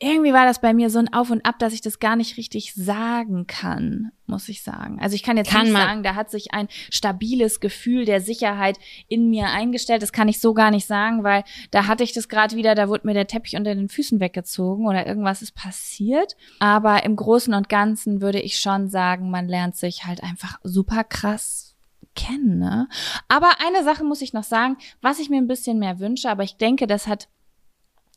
Irgendwie 0.00 0.32
war 0.32 0.46
das 0.46 0.60
bei 0.60 0.74
mir 0.74 0.90
so 0.90 1.00
ein 1.00 1.12
Auf 1.12 1.30
und 1.30 1.44
Ab, 1.44 1.58
dass 1.58 1.72
ich 1.72 1.80
das 1.80 1.98
gar 1.98 2.14
nicht 2.14 2.36
richtig 2.36 2.72
sagen 2.74 3.48
kann, 3.48 4.12
muss 4.26 4.48
ich 4.48 4.62
sagen. 4.62 5.00
Also 5.00 5.16
ich 5.16 5.24
kann 5.24 5.36
jetzt 5.36 5.50
kann 5.50 5.64
nicht 5.64 5.72
sagen, 5.72 6.04
da 6.04 6.14
hat 6.14 6.30
sich 6.30 6.54
ein 6.54 6.68
stabiles 6.88 7.58
Gefühl 7.58 8.04
der 8.04 8.20
Sicherheit 8.20 8.78
in 9.08 9.28
mir 9.28 9.46
eingestellt. 9.46 10.02
Das 10.02 10.12
kann 10.12 10.28
ich 10.28 10.38
so 10.38 10.54
gar 10.54 10.70
nicht 10.70 10.86
sagen, 10.86 11.24
weil 11.24 11.42
da 11.72 11.88
hatte 11.88 12.04
ich 12.04 12.12
das 12.12 12.28
gerade 12.28 12.54
wieder, 12.54 12.76
da 12.76 12.88
wurde 12.88 13.08
mir 13.08 13.14
der 13.14 13.26
Teppich 13.26 13.56
unter 13.56 13.74
den 13.74 13.88
Füßen 13.88 14.20
weggezogen 14.20 14.86
oder 14.86 15.04
irgendwas 15.04 15.42
ist 15.42 15.56
passiert. 15.56 16.36
Aber 16.60 17.02
im 17.02 17.16
Großen 17.16 17.52
und 17.52 17.68
Ganzen 17.68 18.20
würde 18.20 18.40
ich 18.40 18.60
schon 18.60 18.88
sagen, 18.88 19.32
man 19.32 19.48
lernt 19.48 19.74
sich 19.74 20.04
halt 20.04 20.22
einfach 20.22 20.60
super 20.62 21.02
krass 21.02 21.74
kennen. 22.14 22.58
Ne? 22.58 22.88
Aber 23.26 23.48
eine 23.66 23.82
Sache 23.82 24.04
muss 24.04 24.22
ich 24.22 24.32
noch 24.32 24.44
sagen, 24.44 24.76
was 25.00 25.18
ich 25.18 25.28
mir 25.28 25.38
ein 25.38 25.48
bisschen 25.48 25.80
mehr 25.80 25.98
wünsche, 25.98 26.30
aber 26.30 26.44
ich 26.44 26.56
denke, 26.56 26.86
das 26.86 27.08
hat 27.08 27.28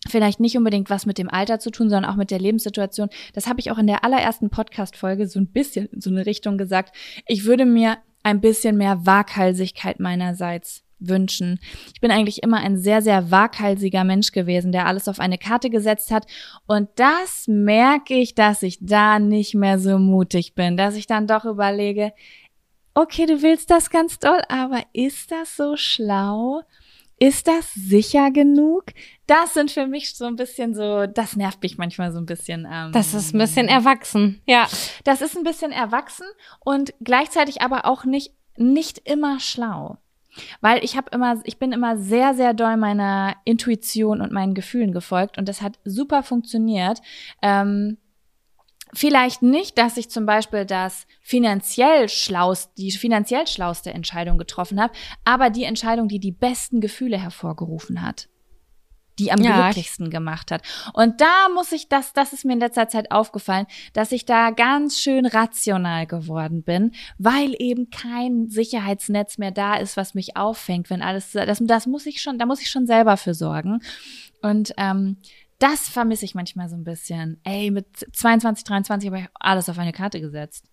vielleicht 0.08 0.40
nicht 0.40 0.58
unbedingt 0.58 0.90
was 0.90 1.06
mit 1.06 1.18
dem 1.18 1.30
Alter 1.30 1.60
zu 1.60 1.72
tun, 1.72 1.90
sondern 1.90 2.10
auch 2.10 2.16
mit 2.16 2.32
der 2.32 2.40
Lebenssituation. 2.40 3.10
Das 3.34 3.48
habe 3.48 3.60
ich 3.60 3.72
auch 3.72 3.78
in 3.78 3.88
der 3.88 4.04
allerersten 4.04 4.50
Podcast-Folge 4.50 5.28
so 5.28 5.40
ein 5.40 5.48
bisschen 5.48 5.88
in 5.88 6.02
so 6.02 6.10
eine 6.10 6.26
Richtung 6.26 6.58
gesagt. 6.58 6.96
Ich 7.28 7.46
würde 7.46 7.66
mir 7.66 7.98
ein 8.24 8.42
bisschen 8.42 8.78
mehr 8.78 9.06
Waghalsigkeit 9.06 10.00
meinerseits 10.00 10.84
wünschen. 11.00 11.60
Ich 11.94 12.02
bin 12.02 12.12
eigentlich 12.12 12.44
immer 12.44 12.58
ein 12.58 12.78
sehr, 12.78 13.02
sehr 13.02 13.32
waghalsiger 13.32 14.04
Mensch 14.04 14.32
gewesen, 14.32 14.72
der 14.72 14.86
alles 14.86 15.08
auf 15.08 15.20
eine 15.20 15.38
Karte 15.38 15.70
gesetzt 15.70 16.12
hat. 16.12 16.28
Und 16.68 16.90
das 16.96 17.48
merke 17.48 18.14
ich, 18.14 18.36
dass 18.36 18.62
ich 18.62 18.78
da 18.82 19.20
nicht 19.20 19.56
mehr 19.56 19.80
so 19.80 19.98
mutig 19.98 20.54
bin, 20.54 20.78
dass 20.78 20.96
ich 20.96 21.08
dann 21.08 21.28
doch 21.28 21.46
überlege, 21.46 22.14
okay, 22.94 23.26
du 23.26 23.42
willst 23.42 23.72
das 23.72 23.90
ganz 23.90 24.20
doll, 24.20 24.42
aber 24.50 24.84
ist 24.94 25.32
das 25.32 25.56
so 25.56 25.76
schlau? 25.76 26.62
Ist 27.22 27.48
das 27.48 27.72
sicher 27.76 28.32
genug? 28.32 28.86
Das 29.28 29.54
sind 29.54 29.70
für 29.70 29.86
mich 29.86 30.16
so 30.16 30.26
ein 30.26 30.36
bisschen 30.36 30.74
so, 30.74 31.06
das 31.06 31.36
nervt 31.36 31.62
mich 31.62 31.78
manchmal 31.78 32.12
so 32.12 32.18
ein 32.18 32.26
bisschen. 32.26 32.68
Ähm, 32.68 32.92
das 32.94 33.14
ist 33.14 33.36
ein 33.36 33.38
bisschen 33.38 33.68
erwachsen, 33.68 34.42
ja. 34.48 34.68
Das 35.04 35.22
ist 35.22 35.38
ein 35.38 35.44
bisschen 35.44 35.72
erwachsen 35.72 36.26
und 36.62 36.96
gleichzeitig 37.00 37.62
aber 37.62 37.86
auch 37.86 38.06
nicht, 38.06 38.34
nicht 38.58 39.08
immer 39.08 39.40
schlau. 39.40 40.00
Weil 40.62 40.84
ich 40.84 40.98
habe 40.98 41.12
immer, 41.12 41.40
ich 41.44 41.60
bin 41.60 41.74
immer 41.74 41.96
sehr, 41.96 42.34
sehr 42.34 42.56
doll 42.56 42.76
meiner 42.76 43.36
Intuition 43.46 44.20
und 44.20 44.32
meinen 44.32 44.56
Gefühlen 44.56 44.92
gefolgt 44.92 45.38
und 45.38 45.48
das 45.48 45.62
hat 45.62 45.78
super 45.86 46.24
funktioniert. 46.24 47.04
Ähm, 47.44 48.00
Vielleicht 48.94 49.42
nicht, 49.42 49.78
dass 49.78 49.98
ich 49.98 50.10
zum 50.10 50.26
Beispiel 50.26 50.66
das 50.66 51.08
finanziell 51.22 52.10
schlaust, 52.10 52.72
die 52.78 52.92
finanziell 52.92 53.48
schlauste 53.48 53.94
Entscheidung 53.94 54.38
getroffen 54.38 54.82
habe, 54.82 54.94
aber 55.24 55.50
die 55.50 55.64
Entscheidung, 55.64 56.08
die 56.08 56.20
die 56.20 56.32
besten 56.32 56.82
Gefühle 56.82 57.18
hervorgerufen 57.18 58.02
hat, 58.02 58.28
die 59.18 59.32
am 59.32 59.42
ja, 59.42 59.62
glücklichsten 59.62 60.10
gemacht 60.10 60.52
hat. 60.52 60.64
Und 60.94 61.22
da 61.22 61.48
muss 61.54 61.72
ich 61.72 61.88
das, 61.88 62.12
das 62.12 62.34
ist 62.34 62.44
mir 62.44 62.54
in 62.54 62.60
letzter 62.60 62.90
Zeit 62.90 63.12
aufgefallen, 63.12 63.66
dass 63.94 64.12
ich 64.12 64.26
da 64.26 64.52
ganz 64.52 65.00
schön 65.00 65.26
rational 65.26 66.06
geworden 66.06 66.64
bin, 66.64 66.92
weil 67.18 67.56
eben 67.60 67.90
kein 67.92 68.50
Sicherheitsnetz 68.50 69.38
mehr 69.38 69.52
da 69.52 69.76
ist, 69.76 69.96
was 69.96 70.16
mich 70.16 70.36
auffängt, 70.36 70.90
wenn 70.90 71.02
alles, 71.02 71.32
das, 71.32 71.60
das 71.62 71.88
muss 71.88 72.06
ich 72.06 72.22
schon, 72.22 72.40
da 72.40 72.46
muss 72.46 72.62
ich 72.62 72.70
schon 72.70 72.88
selber 72.88 73.16
für 73.16 73.34
sorgen. 73.34 73.82
Und 74.42 74.74
ähm, 74.78 75.18
das 75.62 75.88
vermisse 75.88 76.26
ich 76.26 76.34
manchmal 76.34 76.70
so 76.70 76.76
ein 76.76 76.84
bisschen. 76.84 77.40
Ey, 77.44 77.70
mit 77.70 77.86
22, 78.14 78.64
23 78.64 79.10
habe 79.10 79.20
ich 79.20 79.28
alles 79.36 79.70
auf 79.70 79.78
eine 79.78 79.92
Karte 79.92 80.20
gesetzt. 80.20 80.71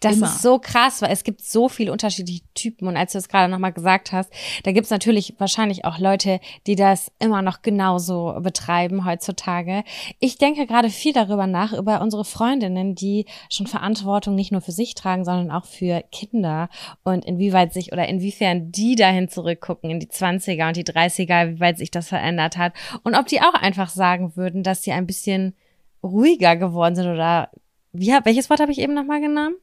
Das 0.00 0.16
Immer. 0.16 0.26
ist 0.26 0.42
so 0.42 0.58
krass, 0.58 1.02
weil 1.02 1.10
es 1.10 1.24
gibt 1.24 1.42
so 1.42 1.68
viele 1.68 1.90
unterschiedliche 1.90 2.42
Typen. 2.54 2.86
Und 2.86 2.96
als 2.96 3.12
du 3.12 3.18
es 3.18 3.28
gerade 3.28 3.50
nochmal 3.50 3.72
gesagt 3.72 4.12
hast, 4.12 4.30
da 4.62 4.72
gibt 4.72 4.84
es 4.84 4.90
natürlich 4.90 5.34
wahrscheinlich 5.38 5.84
auch 5.84 5.98
Leute, 5.98 6.40
die 6.66 6.76
das 6.76 7.10
immer 7.18 7.42
noch 7.42 7.62
genauso 7.62 8.36
betreiben 8.40 9.04
heutzutage. 9.04 9.82
Ich 10.20 10.38
denke 10.38 10.66
gerade 10.66 10.90
viel 10.90 11.12
darüber 11.12 11.46
nach, 11.46 11.72
über 11.72 12.00
unsere 12.00 12.24
Freundinnen, 12.24 12.94
die 12.94 13.26
schon 13.50 13.66
Verantwortung 13.66 14.34
nicht 14.34 14.52
nur 14.52 14.60
für 14.60 14.72
sich 14.72 14.94
tragen, 14.94 15.24
sondern 15.24 15.50
auch 15.50 15.64
für 15.64 16.04
Kinder 16.12 16.68
und 17.02 17.24
inwieweit 17.24 17.72
sich 17.72 17.92
oder 17.92 18.06
inwiefern 18.08 18.70
die 18.70 18.94
dahin 18.94 19.28
zurückgucken 19.28 19.90
in 19.90 20.00
die 20.00 20.08
20er 20.08 20.68
und 20.68 20.76
die 20.76 20.84
30er, 20.84 21.54
wie 21.54 21.60
weit 21.60 21.78
sich 21.78 21.90
das 21.90 22.08
verändert 22.08 22.56
hat. 22.56 22.72
Und 23.02 23.16
ob 23.16 23.26
die 23.26 23.40
auch 23.40 23.54
einfach 23.54 23.88
sagen 23.88 24.36
würden, 24.36 24.62
dass 24.62 24.82
sie 24.82 24.92
ein 24.92 25.06
bisschen 25.06 25.54
ruhiger 26.02 26.56
geworden 26.56 26.94
sind 26.94 27.08
oder 27.08 27.50
wie, 27.98 28.12
welches 28.24 28.50
Wort 28.50 28.60
habe 28.60 28.72
ich 28.72 28.78
eben 28.78 28.94
nochmal 28.94 29.20
genommen? 29.20 29.56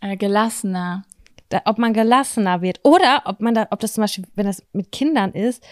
Äh, 0.00 0.16
gelassener. 0.16 1.04
Da, 1.48 1.62
ob 1.64 1.78
man 1.78 1.94
gelassener 1.94 2.60
wird. 2.60 2.80
Oder 2.82 3.22
ob 3.24 3.40
man 3.40 3.54
da, 3.54 3.68
ob 3.70 3.80
das 3.80 3.94
zum 3.94 4.02
Beispiel, 4.02 4.24
wenn 4.34 4.46
das 4.46 4.66
mit 4.72 4.92
Kindern 4.92 5.32
ist, 5.32 5.64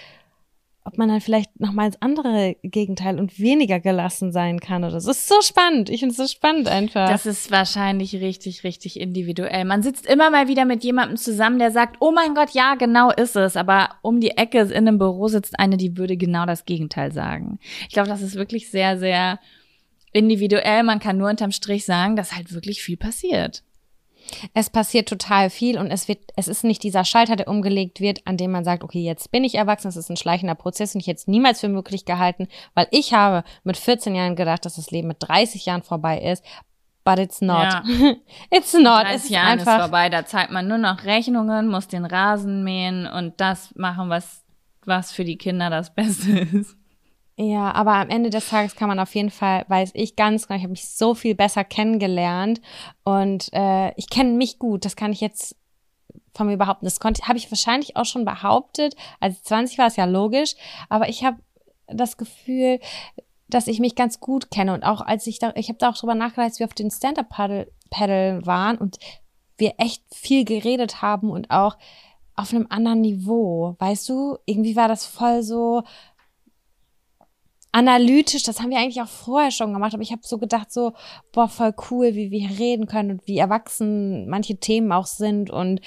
ob 0.87 0.99
man 0.99 1.09
dann 1.09 1.21
vielleicht 1.21 1.59
nochmal 1.59 1.87
ins 1.87 2.01
andere 2.01 2.57
Gegenteil 2.63 3.19
und 3.19 3.41
weniger 3.41 3.81
gelassen 3.81 4.31
sein 4.31 4.61
kann 4.61 4.85
oder 4.85 5.01
so. 5.01 5.09
Das 5.09 5.19
ist 5.19 5.29
so 5.29 5.41
spannend. 5.43 5.91
Ich 5.91 5.99
finde 5.99 6.13
es 6.13 6.17
so 6.17 6.29
spannend 6.29 6.69
einfach. 6.69 7.09
Das 7.09 7.27
ist 7.27 7.51
wahrscheinlich 7.51 8.15
richtig, 8.15 8.63
richtig 8.63 9.01
individuell. 9.01 9.65
Man 9.65 9.83
sitzt 9.83 10.07
immer 10.07 10.31
mal 10.31 10.47
wieder 10.47 10.65
mit 10.65 10.85
jemandem 10.85 11.17
zusammen, 11.17 11.59
der 11.59 11.73
sagt, 11.73 11.97
oh 11.99 12.13
mein 12.13 12.35
Gott, 12.35 12.51
ja, 12.51 12.77
genau 12.77 13.11
ist 13.11 13.35
es. 13.35 13.57
Aber 13.57 13.97
um 14.03 14.21
die 14.21 14.37
Ecke 14.37 14.61
in 14.61 14.87
einem 14.87 14.99
Büro 14.99 15.27
sitzt 15.27 15.59
eine, 15.59 15.77
die 15.77 15.97
würde 15.97 16.17
genau 16.17 16.47
das 16.47 16.65
Gegenteil 16.65 17.13
sagen. 17.13 17.59
Ich 17.89 17.95
glaube, 17.95 18.09
das 18.09 18.23
ist 18.23 18.37
wirklich 18.37 18.71
sehr, 18.71 18.97
sehr 18.97 19.41
individuell. 20.13 20.83
Man 20.83 21.01
kann 21.01 21.19
nur 21.19 21.31
unterm 21.31 21.53
Strich 21.53 21.85
sagen, 21.85 22.17
dass 22.17 22.35
halt 22.35 22.53
wirklich 22.53 22.83
viel 22.83 22.97
passiert. 22.97 23.63
Es 24.55 24.71
passiert 24.71 25.09
total 25.09 25.51
viel 25.51 25.79
und 25.79 25.91
es 25.91 26.09
wird, 26.09 26.19
es 26.37 26.49
ist 26.49 26.65
nicht 26.65 26.83
dieser 26.83 27.05
Schalter, 27.05 27.37
der 27.37 27.49
umgelegt 27.49 28.01
wird, 28.01 28.27
an 28.27 28.37
dem 28.37 28.51
man 28.51 28.65
sagt, 28.65 28.83
okay, 28.83 29.01
jetzt 29.01 29.31
bin 29.31 29.45
ich 29.45 29.55
erwachsen, 29.55 29.89
es 29.89 29.97
ist 29.97 30.11
ein 30.11 30.17
schleichender 30.17 30.55
Prozess 30.55 30.95
und 30.95 31.01
ich 31.01 31.07
hätte 31.07 31.19
es 31.19 31.27
niemals 31.27 31.61
für 31.61 31.69
möglich 31.69 32.05
gehalten, 32.05 32.49
weil 32.75 32.89
ich 32.91 33.15
habe 33.15 33.47
mit 33.65 33.77
14 33.77 34.15
Jahren 34.15 34.37
gedacht, 34.37 34.65
dass 34.65 34.77
das 34.77 34.91
Leben 34.91 35.09
mit 35.09 35.19
30 35.21 35.67
Jahren 35.67 35.83
vorbei 35.83 36.21
ist. 36.21 36.45
But 37.05 37.21
it's 37.21 37.41
not. 37.41 37.63
Ja. 37.63 37.85
it's 38.51 38.73
not. 38.73 39.05
30 39.05 39.15
es 39.15 39.25
ist 39.25 39.31
Jahren 39.31 39.61
einfach 39.61 39.77
ist 39.77 39.83
vorbei. 39.83 40.09
Da 40.09 40.27
zahlt 40.27 40.51
man 40.51 40.67
nur 40.67 40.79
noch 40.79 41.05
Rechnungen, 41.05 41.69
muss 41.69 41.87
den 41.87 42.05
Rasen 42.05 42.65
mähen 42.65 43.07
und 43.07 43.41
das 43.41 43.73
machen, 43.77 44.11
was, 44.11 44.43
was 44.85 45.13
für 45.13 45.25
die 45.25 45.39
Kinder 45.39 45.71
das 45.71 45.95
Beste 45.95 46.39
ist. 46.53 46.77
Ja, 47.39 47.71
aber 47.73 47.95
am 47.97 48.09
Ende 48.09 48.31
des 48.31 48.49
Tages 48.49 48.77
kann 48.77 48.89
man 48.89 48.99
auf 48.99 49.15
jeden 49.15 49.31
Fall, 49.31 49.67
weiß 49.69 49.91
ich 49.93 50.17
ganz 50.17 50.47
genau, 50.47 50.57
ich 50.57 50.63
habe 50.63 50.71
mich 50.71 50.89
so 50.89 51.15
viel 51.15 51.35
besser 51.35 51.65
kennengelernt 51.65 52.63
und 53.05 53.53
äh, 53.53 53.93
ich 53.97 54.09
kenne 54.09 54.31
mich 54.31 54.59
gut. 54.59 54.87
Das 54.87 54.97
kann 54.97 55.13
ich 55.13 55.21
jetzt 55.21 55.55
von 56.35 56.47
mir 56.47 56.57
behaupten. 56.57 56.87
Das 56.87 56.99
konnte, 56.99 57.29
habe 57.29 57.37
ich 57.37 57.51
wahrscheinlich 57.51 57.97
auch 57.97 58.07
schon 58.07 58.25
behauptet. 58.25 58.95
Als 59.21 59.37
ich 59.37 59.43
20 59.45 59.77
war, 59.77 59.87
ist 59.89 59.99
ja 59.99 60.07
logisch. 60.07 60.55
Aber 60.89 61.11
ich 61.11 61.25
habe 61.25 61.37
das 61.89 62.17
Gefühl, 62.17 62.81
dass 63.49 63.67
ich 63.67 63.81
mich 63.81 63.95
ganz 63.95 64.19
gut 64.19 64.51
kenne 64.51 64.73
und 64.73 64.83
auch 64.83 65.03
als 65.03 65.27
ich 65.27 65.39
da, 65.39 65.53
ich 65.57 65.69
habe 65.69 65.79
da 65.79 65.91
auch 65.91 65.97
drüber 65.97 66.15
nachgedacht, 66.15 66.47
als 66.47 66.59
wir 66.59 66.67
auf 66.67 66.75
den 66.75 66.91
Stand-Up-Paddle 66.91 68.47
waren 68.47 68.79
und 68.79 68.99
wir 69.59 69.75
echt 69.79 70.03
viel 70.13 70.45
geredet 70.45 71.03
haben 71.03 71.31
und 71.31 71.51
auch 71.51 71.77
auf 72.35 72.53
einem 72.53 72.67
anderen 72.71 73.03
Niveau. 73.03 73.77
Weißt 73.79 74.09
du, 74.09 74.39
irgendwie 74.47 74.75
war 74.75 74.89
das 74.89 75.07
voll 75.07 75.43
so, 75.43 75.85
analytisch, 77.73 78.43
das 78.43 78.61
haben 78.61 78.71
wir 78.71 78.79
eigentlich 78.79 79.03
auch 79.03 79.09
vorher 79.09 79.51
schon 79.51 79.73
gemacht, 79.73 79.95
aber 79.95 80.03
ich 80.03 80.13
habe 80.13 80.23
so 80.25 80.39
gedacht, 80.39 80.73
so, 80.73 80.93
boah, 81.33 81.49
voll 81.49 81.75
cool, 81.91 82.15
wie 82.15 82.31
wir 82.31 82.49
hier 82.49 82.59
reden 82.59 82.87
können 82.87 83.13
und 83.13 83.27
wie 83.27 83.39
erwachsen 83.39 84.29
manche 84.29 84.57
Themen 84.57 84.93
auch 84.93 85.07
sind 85.07 85.51
und 85.51 85.81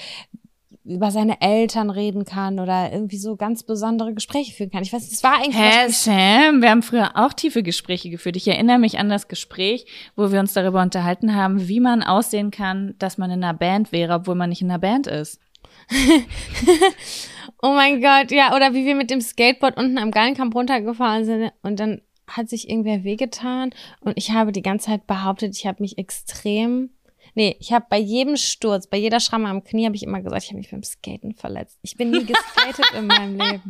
über 0.90 1.12
seine 1.12 1.40
Eltern 1.42 1.90
reden 1.90 2.26
kann 2.26 2.60
oder 2.60 2.92
irgendwie 2.92 3.18
so 3.18 3.36
ganz 3.36 3.64
besondere 3.64 4.14
Gespräche 4.14 4.54
führen 4.54 4.72
kann. 4.72 4.82
Ich 4.82 4.92
weiß, 4.92 5.12
es 5.12 5.24
war 5.24 5.36
eigentlich. 5.36 5.56
Hä, 5.56 5.90
Sam, 5.90 6.62
wir 6.62 6.72
haben 6.72 6.82
früher 6.82 7.12
auch 7.16 7.34
tiefe 7.34 7.62
Gespräche 7.62 8.10
geführt. 8.10 8.36
Ich 8.36 8.48
erinnere 8.48 8.80
mich 8.80 8.98
an 8.98 9.10
das 9.10 9.28
Gespräch, 9.28 9.86
wo 10.16 10.32
wir 10.32 10.40
uns 10.40 10.54
darüber 10.54 10.82
unterhalten 10.82 11.36
haben, 11.36 11.68
wie 11.68 11.80
man 11.80 12.02
aussehen 12.02 12.50
kann, 12.50 12.96
dass 12.98 13.18
man 13.18 13.30
in 13.30 13.44
einer 13.44 13.54
Band 13.54 13.92
wäre, 13.92 14.16
obwohl 14.16 14.36
man 14.36 14.50
nicht 14.50 14.62
in 14.62 14.72
einer 14.72 14.80
Band 14.80 15.06
ist. 15.06 15.40
Oh 17.62 17.74
mein 17.74 18.02
Gott, 18.02 18.32
ja, 18.32 18.56
oder 18.56 18.74
wie 18.74 18.86
wir 18.86 18.96
mit 18.96 19.12
dem 19.12 19.20
Skateboard 19.20 19.76
unten 19.76 19.98
am 19.98 20.12
Gallenkamp 20.12 20.56
runtergefahren 20.56 21.26
sind 21.26 21.52
und 21.62 21.78
dann 21.78 22.02
hat 22.26 22.48
sich 22.48 22.70
irgendwer 22.70 23.04
wehgetan 23.04 23.72
und 24.00 24.18
ich 24.18 24.32
habe 24.32 24.54
die 24.54 24.62
ganze 24.62 24.86
Zeit 24.86 25.08
behauptet, 25.08 25.58
ich 25.58 25.66
habe 25.68 25.82
mich 25.82 25.98
extrem 25.98 26.92
Nee, 27.36 27.56
ich 27.60 27.72
habe 27.72 27.86
bei 27.90 28.00
jedem 28.00 28.38
Sturz, 28.38 28.88
bei 28.88 28.98
jeder 28.98 29.20
Schramme 29.20 29.50
am 29.50 29.64
Knie 29.64 29.86
habe 29.86 29.96
ich 29.96 30.04
immer 30.04 30.22
gesagt, 30.22 30.44
ich 30.44 30.50
habe 30.50 30.58
mich 30.58 30.72
beim 30.72 30.84
Skaten 30.84 31.34
verletzt. 31.34 31.78
Ich 31.84 31.96
bin 31.96 32.12
nie 32.12 32.26
geskatet 32.26 32.92
in 32.98 33.08
meinem 33.08 33.38
Leben. 33.40 33.64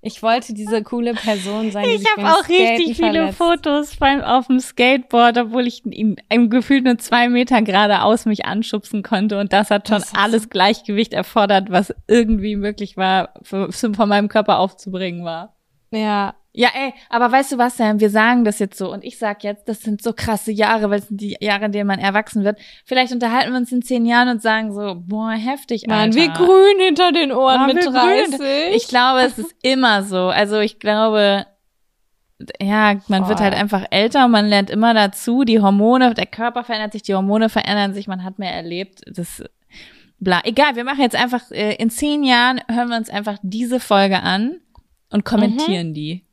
Ich 0.00 0.22
wollte 0.22 0.54
diese 0.54 0.82
coole 0.82 1.14
Person 1.14 1.72
sein. 1.72 1.84
Die 1.84 1.96
ich 1.96 2.06
habe 2.16 2.28
auch 2.28 2.44
Skaten 2.44 2.62
richtig 2.62 2.96
viele 2.96 3.12
verletzt. 3.12 3.38
Fotos 3.38 3.96
beim, 3.96 4.20
auf 4.20 4.46
dem 4.46 4.60
Skateboard, 4.60 5.38
obwohl 5.38 5.66
ich 5.66 5.84
ihn 5.84 6.16
im 6.28 6.50
Gefühl 6.50 6.82
nur 6.82 6.98
zwei 6.98 7.28
Meter 7.28 7.62
geradeaus 7.62 8.24
mich 8.24 8.44
anschubsen 8.44 9.02
konnte. 9.02 9.38
Und 9.40 9.52
das 9.52 9.70
hat 9.70 9.88
schon 9.88 9.98
Das 9.98 10.14
alles 10.14 10.50
Gleichgewicht 10.50 11.12
erfordert, 11.12 11.70
was 11.70 11.92
irgendwie 12.06 12.54
möglich 12.54 12.96
war, 12.96 13.34
für, 13.42 13.72
für, 13.72 13.92
von 13.92 14.08
meinem 14.08 14.28
Körper 14.28 14.60
aufzubringen 14.60 15.24
war. 15.24 15.56
Ja, 15.90 16.34
Ja, 16.60 16.70
ey, 16.74 16.92
aber 17.08 17.30
weißt 17.30 17.52
du 17.52 17.58
was, 17.58 17.76
Sam? 17.76 18.00
Wir 18.00 18.10
sagen 18.10 18.42
das 18.44 18.58
jetzt 18.58 18.76
so 18.76 18.92
und 18.92 19.04
ich 19.04 19.16
sag 19.16 19.44
jetzt, 19.44 19.68
das 19.68 19.80
sind 19.80 20.02
so 20.02 20.12
krasse 20.12 20.50
Jahre, 20.50 20.90
weil 20.90 20.98
es 20.98 21.06
sind 21.06 21.20
die 21.20 21.36
Jahre, 21.38 21.66
in 21.66 21.70
denen 21.70 21.86
man 21.86 22.00
erwachsen 22.00 22.42
wird. 22.42 22.58
Vielleicht 22.84 23.12
unterhalten 23.12 23.52
wir 23.52 23.58
uns 23.58 23.70
in 23.70 23.80
zehn 23.80 24.04
Jahren 24.04 24.28
und 24.28 24.42
sagen 24.42 24.74
so, 24.74 24.96
boah, 25.06 25.30
heftig, 25.30 25.86
Mann, 25.86 25.98
Alter. 26.10 26.16
wie 26.16 26.26
grün 26.26 26.80
hinter 26.84 27.12
den 27.12 27.30
Ohren 27.30 27.60
Ah, 27.60 27.66
mit 27.68 27.76
wie 27.76 27.82
grün. 27.82 27.92
30. 27.92 28.40
Ich 28.74 28.88
glaube, 28.88 29.20
es 29.20 29.38
ist 29.38 29.54
immer 29.62 30.02
so. 30.02 30.18
Also 30.30 30.58
ich 30.58 30.80
glaube, 30.80 31.46
ja, 32.60 32.96
man 33.06 33.28
wird 33.28 33.38
Voll. 33.38 33.44
halt 33.50 33.54
einfach 33.54 33.84
älter 33.90 34.24
und 34.24 34.32
man 34.32 34.46
lernt 34.48 34.68
immer 34.70 34.94
dazu. 34.94 35.44
Die 35.44 35.60
Hormone, 35.60 36.12
der 36.14 36.26
Körper 36.26 36.64
verändert 36.64 36.92
sich, 36.92 37.02
die 37.02 37.14
Hormone 37.14 37.50
verändern 37.50 37.94
sich, 37.94 38.08
man 38.08 38.24
hat 38.24 38.40
mehr 38.40 38.52
erlebt. 38.52 39.02
Das 39.06 39.44
bla. 40.18 40.40
Egal, 40.42 40.74
wir 40.74 40.82
machen 40.82 41.02
jetzt 41.02 41.14
einfach, 41.14 41.52
äh, 41.52 41.76
in 41.76 41.90
zehn 41.90 42.24
Jahren 42.24 42.60
hören 42.68 42.88
wir 42.88 42.96
uns 42.96 43.10
einfach 43.10 43.38
diese 43.42 43.78
Folge 43.78 44.20
an 44.24 44.56
und 45.10 45.24
kommentieren 45.24 45.94
die. 45.94 46.24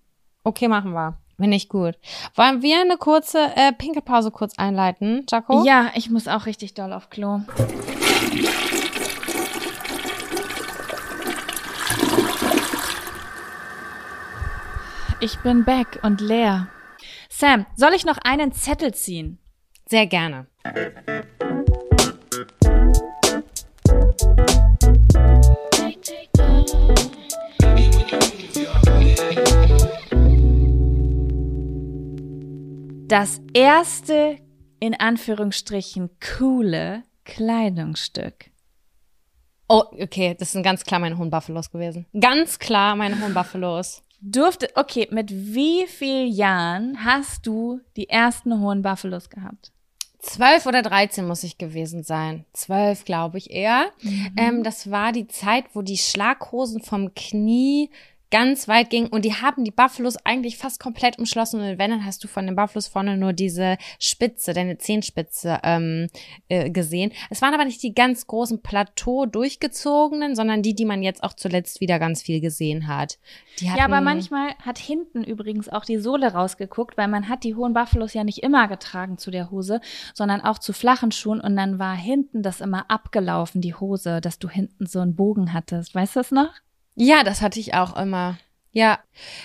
Okay, 0.47 0.67
machen 0.67 0.93
wir. 0.93 1.17
Bin 1.37 1.51
ich 1.51 1.69
gut. 1.69 1.95
Wollen 2.35 2.61
wir 2.61 2.79
eine 2.79 2.97
kurze 2.97 3.39
äh, 3.55 3.73
Pinkelpause 3.73 4.29
kurz 4.29 4.57
einleiten, 4.57 5.25
Jaco? 5.27 5.65
Ja, 5.65 5.91
ich 5.95 6.11
muss 6.11 6.27
auch 6.27 6.45
richtig 6.45 6.75
doll 6.75 6.93
auf 6.93 7.09
Klo. 7.09 7.41
Ich 15.19 15.39
bin 15.39 15.65
back 15.65 15.99
und 16.03 16.21
leer. 16.21 16.67
Sam, 17.27 17.65
soll 17.75 17.93
ich 17.95 18.05
noch 18.05 18.19
einen 18.23 18.53
Zettel 18.53 18.93
ziehen? 18.93 19.39
Sehr 19.87 20.05
gerne. 20.05 20.45
Das 33.07 33.39
erste, 33.53 34.37
in 34.79 34.95
Anführungsstrichen, 34.95 36.09
coole 36.39 37.03
Kleidungsstück. 37.23 38.49
Oh, 39.69 39.83
okay, 39.99 40.35
das 40.39 40.53
sind 40.53 40.63
ganz 40.63 40.83
klar 40.83 40.99
meine 40.99 41.19
hohen 41.19 41.29
Buffalos 41.29 41.69
gewesen. 41.69 42.07
Ganz 42.19 42.57
klar 42.57 42.95
meine 42.95 43.21
hohen 43.21 43.35
Buffalos. 43.35 44.01
Durfte, 44.21 44.69
okay, 44.73 45.07
mit 45.11 45.29
wie 45.31 45.85
vielen 45.85 46.31
Jahren 46.31 47.05
hast 47.05 47.45
du 47.45 47.79
die 47.95 48.09
ersten 48.09 48.59
hohen 48.59 48.81
Buffalos 48.81 49.29
gehabt? 49.29 49.71
Zwölf 50.17 50.65
oder 50.65 50.81
dreizehn 50.81 51.27
muss 51.27 51.43
ich 51.43 51.59
gewesen 51.59 52.01
sein. 52.01 52.45
Zwölf, 52.53 53.05
glaube 53.05 53.37
ich 53.37 53.51
eher. 53.51 53.91
Ähm, 54.35 54.63
das 54.63 54.89
war 54.89 55.11
die 55.11 55.27
Zeit, 55.27 55.65
wo 55.73 55.83
die 55.83 55.97
Schlaghosen 55.97 56.81
vom 56.81 57.13
Knie 57.13 57.91
ganz 58.31 58.67
weit 58.67 58.89
gingen 58.89 59.07
und 59.07 59.25
die 59.25 59.33
haben 59.33 59.63
die 59.63 59.71
Buffalos 59.71 60.17
eigentlich 60.25 60.57
fast 60.57 60.79
komplett 60.79 61.19
umschlossen 61.19 61.61
und 61.61 61.77
wenn, 61.77 61.91
dann 61.91 62.05
hast 62.05 62.23
du 62.23 62.27
von 62.27 62.45
den 62.45 62.55
Buffalos 62.55 62.87
vorne 62.87 63.17
nur 63.17 63.33
diese 63.33 63.77
Spitze, 63.99 64.53
deine 64.53 64.77
Zehenspitze 64.77 65.59
ähm, 65.63 66.07
äh, 66.49 66.69
gesehen. 66.69 67.11
Es 67.29 67.41
waren 67.41 67.53
aber 67.53 67.65
nicht 67.65 67.83
die 67.83 67.93
ganz 67.93 68.27
großen 68.27 68.61
Plateau 68.61 69.25
durchgezogenen, 69.25 70.35
sondern 70.35 70.61
die, 70.61 70.75
die 70.75 70.85
man 70.85 71.03
jetzt 71.03 71.23
auch 71.23 71.33
zuletzt 71.33 71.81
wieder 71.81 71.99
ganz 71.99 72.21
viel 72.21 72.41
gesehen 72.41 72.87
hat. 72.87 73.19
Die 73.59 73.65
Ja, 73.65 73.85
aber 73.85 74.01
manchmal 74.01 74.55
hat 74.61 74.77
hinten 74.77 75.23
übrigens 75.23 75.69
auch 75.69 75.85
die 75.85 75.97
Sohle 75.97 76.33
rausgeguckt, 76.33 76.97
weil 76.97 77.07
man 77.07 77.29
hat 77.29 77.43
die 77.43 77.55
hohen 77.55 77.73
Buffalos 77.73 78.13
ja 78.13 78.23
nicht 78.23 78.39
immer 78.39 78.67
getragen 78.67 79.17
zu 79.17 79.31
der 79.31 79.51
Hose, 79.51 79.79
sondern 80.13 80.41
auch 80.41 80.59
zu 80.59 80.73
flachen 80.73 81.11
Schuhen 81.11 81.39
und 81.39 81.55
dann 81.55 81.79
war 81.79 81.95
hinten 81.95 82.41
das 82.41 82.61
immer 82.61 82.89
abgelaufen, 82.89 83.61
die 83.61 83.73
Hose, 83.75 84.19
dass 84.21 84.39
du 84.39 84.49
hinten 84.49 84.85
so 84.85 84.99
einen 84.99 85.15
Bogen 85.15 85.53
hattest. 85.53 85.95
Weißt 85.95 86.15
du 86.15 86.19
das 86.19 86.31
noch? 86.31 86.51
Ja, 86.95 87.23
das 87.23 87.41
hatte 87.41 87.59
ich 87.59 87.73
auch 87.73 87.95
immer. 87.95 88.37
Ja, 88.71 88.99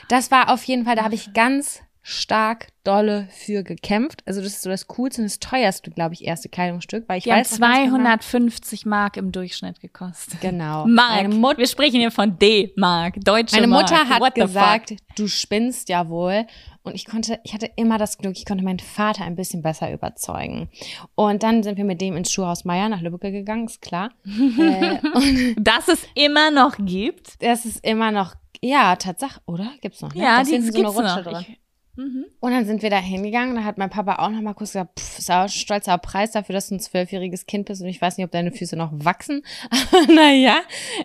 das 0.08 0.30
war 0.30 0.52
auf 0.52 0.64
jeden 0.64 0.84
Fall, 0.84 0.96
da 0.96 1.04
habe 1.04 1.14
ich 1.14 1.32
ganz 1.32 1.82
stark 2.02 2.68
dolle 2.82 3.28
für 3.30 3.62
gekämpft. 3.62 4.22
Also 4.26 4.40
das 4.40 4.54
ist 4.54 4.62
so 4.62 4.70
das 4.70 4.88
coolste 4.88 5.20
und 5.20 5.26
das 5.26 5.38
teuerste, 5.38 5.90
glaube 5.90 6.14
ich, 6.14 6.24
erste 6.24 6.48
Kleidungsstück, 6.48 7.08
weil 7.08 7.18
ich 7.18 7.24
Die 7.24 7.32
haben 7.32 7.40
weiß 7.40 7.60
ganz 7.60 7.60
250 7.60 8.86
Mark 8.86 9.16
im 9.16 9.32
Durchschnitt 9.32 9.80
gekostet. 9.80 10.40
Genau. 10.40 10.86
Mark. 10.88 11.22
Meine, 11.22 11.34
Mut 11.34 11.58
Wir 11.58 11.66
sprechen 11.66 12.00
hier 12.00 12.10
von 12.10 12.38
D-Mark, 12.38 13.16
deutsche 13.22 13.56
meine 13.56 13.66
Mark. 13.66 13.90
Mutter 13.90 14.08
hat 14.08 14.20
What 14.20 14.34
gesagt, 14.34 14.94
du 15.16 15.28
spinnst 15.28 15.88
ja 15.88 16.08
wohl. 16.08 16.46
Und 16.82 16.94
ich 16.94 17.04
konnte, 17.04 17.38
ich 17.44 17.52
hatte 17.52 17.70
immer 17.76 17.98
das 17.98 18.16
Glück, 18.18 18.36
ich 18.38 18.46
konnte 18.46 18.64
meinen 18.64 18.78
Vater 18.78 19.24
ein 19.24 19.36
bisschen 19.36 19.60
besser 19.62 19.92
überzeugen. 19.92 20.70
Und 21.14 21.42
dann 21.42 21.62
sind 21.62 21.76
wir 21.76 21.84
mit 21.84 22.00
dem 22.00 22.16
ins 22.16 22.32
Schuhhaus 22.32 22.64
Meier 22.64 22.88
nach 22.88 23.00
Lübeck 23.02 23.32
gegangen, 23.32 23.66
ist 23.66 23.82
klar. 23.82 24.10
äh, 24.24 24.98
und 25.14 25.56
Dass 25.58 25.88
es 25.88 26.06
immer 26.14 26.50
noch 26.50 26.76
gibt. 26.78 27.42
das 27.42 27.66
ist 27.66 27.84
immer 27.84 28.10
noch, 28.12 28.34
ja, 28.62 28.96
Tatsache, 28.96 29.40
oder? 29.46 29.70
Gibt's 29.82 30.00
noch? 30.00 30.14
Ne? 30.14 30.22
Ja, 30.22 30.36
Da 30.36 30.42
ist 30.42 30.50
die 30.50 30.60
so 30.60 30.68
eine 30.68 30.72
gibt's 30.72 30.96
Rutsche 30.96 31.02
noch. 31.16 31.22
drin. 31.22 31.46
Ich, 31.48 31.60
mhm. 31.96 32.26
Und 32.40 32.52
dann 32.52 32.64
sind 32.66 32.82
wir 32.82 32.90
da 32.90 32.98
hingegangen, 32.98 33.54
da 33.54 33.64
hat 33.64 33.78
mein 33.78 33.90
Papa 33.90 34.16
auch 34.16 34.30
noch 34.30 34.40
mal 34.40 34.54
kurz 34.54 34.70
gesagt, 34.70 34.98
pff, 34.98 35.18
ist 35.18 35.30
auch 35.30 35.42
ein 35.42 35.48
stolzer 35.48 35.98
Preis 35.98 36.32
dafür, 36.32 36.54
dass 36.54 36.68
du 36.68 36.76
ein 36.76 36.80
zwölfjähriges 36.80 37.46
Kind 37.46 37.66
bist 37.66 37.82
und 37.82 37.88
ich 37.88 38.00
weiß 38.00 38.16
nicht, 38.16 38.24
ob 38.24 38.30
deine 38.30 38.52
Füße 38.52 38.76
noch 38.76 38.90
wachsen. 38.92 39.42
Aber 39.70 40.12
naja, 40.12 40.60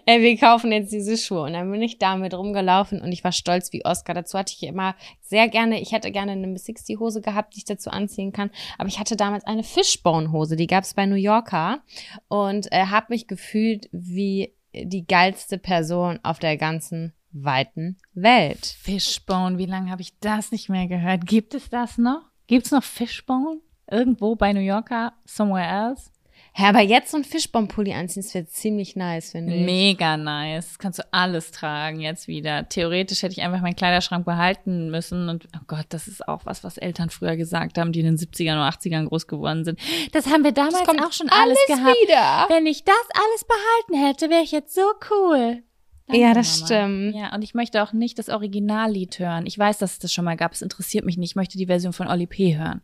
äh, 0.06 0.22
wir 0.22 0.38
kaufen 0.38 0.72
jetzt 0.72 0.92
diese 0.92 1.18
Schuhe. 1.18 1.44
Und 1.44 1.54
dann 1.54 1.72
bin 1.72 1.82
ich 1.82 1.98
damit 1.98 2.34
rumgelaufen 2.34 3.02
und 3.02 3.12
ich 3.12 3.24
war 3.24 3.32
stolz 3.32 3.72
wie 3.74 3.86
Oscar. 3.86 4.14
Dazu 4.14 4.38
hatte 4.38 4.54
ich 4.56 4.64
immer 4.64 4.96
sehr 5.22 5.48
gerne, 5.48 5.82
ich 5.82 5.92
hätte 5.92 6.12
gerne 6.12 6.34
eine 6.34 6.48
Miss 6.48 6.66
60 6.66 7.00
Hose 7.00 7.22
gehabt, 7.22 7.54
die 7.54 7.60
ich 7.60 7.66
dazu 7.66 7.90
anziehen 7.90 8.32
kann. 8.32 8.52
Aber 8.78 8.88
ich 8.88 9.00
hatte 9.00 9.16
damals 9.16 9.46
eine 9.46 9.64
Fishbone 9.64 10.32
Hose, 10.32 10.56
die 10.56 10.68
gab 10.68 10.84
es 10.84 10.94
bei 10.94 11.06
New 11.06 11.16
Yorker 11.16 11.80
und 12.28 12.72
äh, 12.72 12.86
habe 12.86 13.08
mich 13.10 13.28
gefühlt 13.28 13.90
wie 13.92 14.54
die 14.74 15.06
geilste 15.08 15.58
Person 15.58 16.20
auf 16.24 16.40
der 16.40 16.58
ganzen 16.58 17.14
weiten 17.36 17.98
Welt. 18.14 18.66
Fishbone, 18.82 19.58
wie 19.58 19.66
lange 19.66 19.92
habe 19.92 20.02
ich 20.02 20.18
das 20.20 20.52
nicht 20.52 20.70
mehr 20.70 20.88
gehört? 20.88 21.26
Gibt 21.26 21.54
es 21.54 21.70
das 21.70 21.98
noch? 21.98 22.22
Gibt 22.48 22.66
es 22.66 22.72
noch 22.72 22.84
Fishbone? 22.84 23.60
Irgendwo 23.90 24.36
bei 24.36 24.54
New 24.54 24.62
Yorker? 24.62 25.14
Somewhere 25.26 25.90
else? 25.90 26.10
Ja, 26.58 26.70
aber 26.70 26.80
jetzt 26.80 27.12
so 27.12 27.18
ein 27.18 27.26
Fischbombenpulli 27.26 27.94
anziehen, 27.94 28.24
das 28.24 28.34
wäre 28.34 28.46
ziemlich 28.46 28.96
nice, 28.96 29.32
finde 29.32 29.54
ich. 29.54 29.66
Mega 29.66 30.16
nice. 30.16 30.68
Das 30.68 30.80
kannst 30.80 31.00
du 31.00 31.04
alles 31.12 31.52
tragen 31.52 32.00
jetzt 32.00 32.30
wieder. 32.30 32.70
Theoretisch 32.70 33.24
hätte 33.24 33.34
ich 33.34 33.42
einfach 33.42 33.60
meinen 33.60 33.76
Kleiderschrank 33.76 34.26
behalten 34.26 34.90
müssen. 34.90 35.28
Und 35.28 35.48
oh 35.54 35.64
Gott, 35.68 35.88
das 35.90 36.08
ist 36.08 36.26
auch 36.30 36.46
was, 36.46 36.64
was 36.64 36.78
Eltern 36.78 37.10
früher 37.10 37.36
gesagt 37.36 37.78
haben, 37.78 37.92
die 37.92 38.00
in 38.00 38.06
den 38.06 38.18
70ern 38.18 38.54
oder 38.54 38.70
80ern 38.70 39.08
groß 39.08 39.28
geworden 39.28 39.66
sind. 39.66 39.80
Das 40.14 40.28
haben 40.28 40.46
wir 40.46 40.54
damals 40.54 40.86
kommt 40.86 41.04
auch 41.04 41.12
schon 41.12 41.30
alles, 41.30 41.58
gehabt. 41.68 41.96
wieder. 42.02 42.46
Wenn 42.48 42.66
ich 42.68 42.86
das 42.86 42.96
alles 43.14 43.46
behalten 43.46 44.06
hätte, 44.06 44.30
wäre 44.30 44.44
ich 44.44 44.52
jetzt 44.52 44.74
so 44.74 44.94
cool. 45.12 45.62
Ja, 46.08 46.34
das 46.36 46.62
Mama. 46.62 46.66
stimmt. 46.68 47.16
Ja, 47.16 47.34
und 47.34 47.42
ich 47.44 47.54
möchte 47.56 47.82
auch 47.82 47.92
nicht 47.92 48.20
das 48.20 48.30
Originallied 48.30 49.18
hören. 49.20 49.46
Ich 49.48 49.58
weiß, 49.58 49.80
dass 49.80 49.94
es 49.94 50.00
das 50.00 50.14
schon 50.14 50.24
mal 50.26 50.38
gab. 50.38 50.54
Es 50.54 50.62
interessiert 50.62 51.04
mich 51.06 51.18
nicht. 51.18 51.32
Ich 51.32 51.36
möchte 51.36 51.58
die 51.58 51.66
Version 51.66 51.94
von 51.94 52.08
Oli 52.08 52.28
P. 52.28 52.56
hören. 52.58 52.82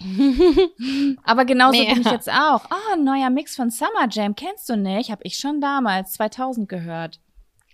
Aber 1.24 1.44
genauso 1.44 1.78
Nee. 1.80 1.92
bin 1.92 2.02
ich 2.02 2.10
jetzt 2.10 2.30
auch. 2.30 2.64
Oh, 2.70 2.92
ein 2.94 3.04
neuer 3.04 3.30
Mix 3.30 3.56
von 3.56 3.70
Summer 3.70 4.08
Jam. 4.10 4.34
Kennst 4.34 4.68
du 4.68 4.76
nicht? 4.76 5.10
Habe 5.10 5.22
ich 5.24 5.38
schon 5.38 5.60
damals 5.60 6.12
2000 6.14 6.68
gehört. 6.68 7.20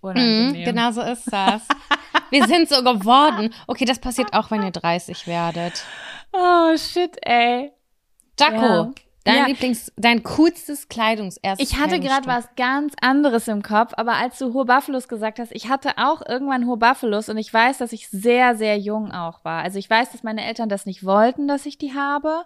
Mhm, 0.02 0.54
genau 0.64 0.90
so 0.90 1.00
ist 1.00 1.32
das. 1.32 1.62
Wir 2.30 2.46
sind 2.46 2.68
so 2.68 2.82
geworden. 2.82 3.54
Okay, 3.68 3.84
das 3.84 3.98
passiert 4.00 4.32
auch, 4.34 4.50
wenn 4.50 4.62
ihr 4.62 4.72
30 4.72 5.26
werdet. 5.26 5.84
Oh, 6.32 6.76
shit, 6.76 7.16
ey. 7.22 7.70
Jaco, 8.38 8.56
Ja. 8.56 8.90
Dein 9.24 9.36
Ja. 9.36 9.46
Lieblings, 9.46 9.92
dein 9.96 10.22
coolstes 10.22 10.88
Kleidungs 10.88 11.36
erstes 11.36 11.70
Ich 11.70 11.78
hatte 11.78 12.00
gerade 12.00 12.26
was 12.26 12.48
ganz 12.56 12.94
anderes 13.00 13.48
im 13.48 13.62
Kopf, 13.62 13.92
aber 13.96 14.14
als 14.14 14.38
du 14.38 14.52
hohe 14.52 14.64
Buffalos 14.64 15.08
gesagt 15.08 15.38
hast, 15.38 15.52
ich 15.52 15.68
hatte 15.68 15.92
auch 15.96 16.22
irgendwann 16.26 16.66
hohe 16.66 16.76
Buffalos 16.76 17.28
und 17.28 17.36
ich 17.36 17.52
weiß, 17.52 17.78
dass 17.78 17.92
ich 17.92 18.08
sehr, 18.08 18.56
sehr 18.56 18.78
jung 18.78 19.12
auch 19.12 19.44
war. 19.44 19.62
Also 19.62 19.78
ich 19.78 19.88
weiß, 19.88 20.12
dass 20.12 20.22
meine 20.22 20.44
Eltern 20.44 20.68
das 20.68 20.86
nicht 20.86 21.04
wollten, 21.04 21.48
dass 21.48 21.66
ich 21.66 21.78
die 21.78 21.94
habe, 21.94 22.44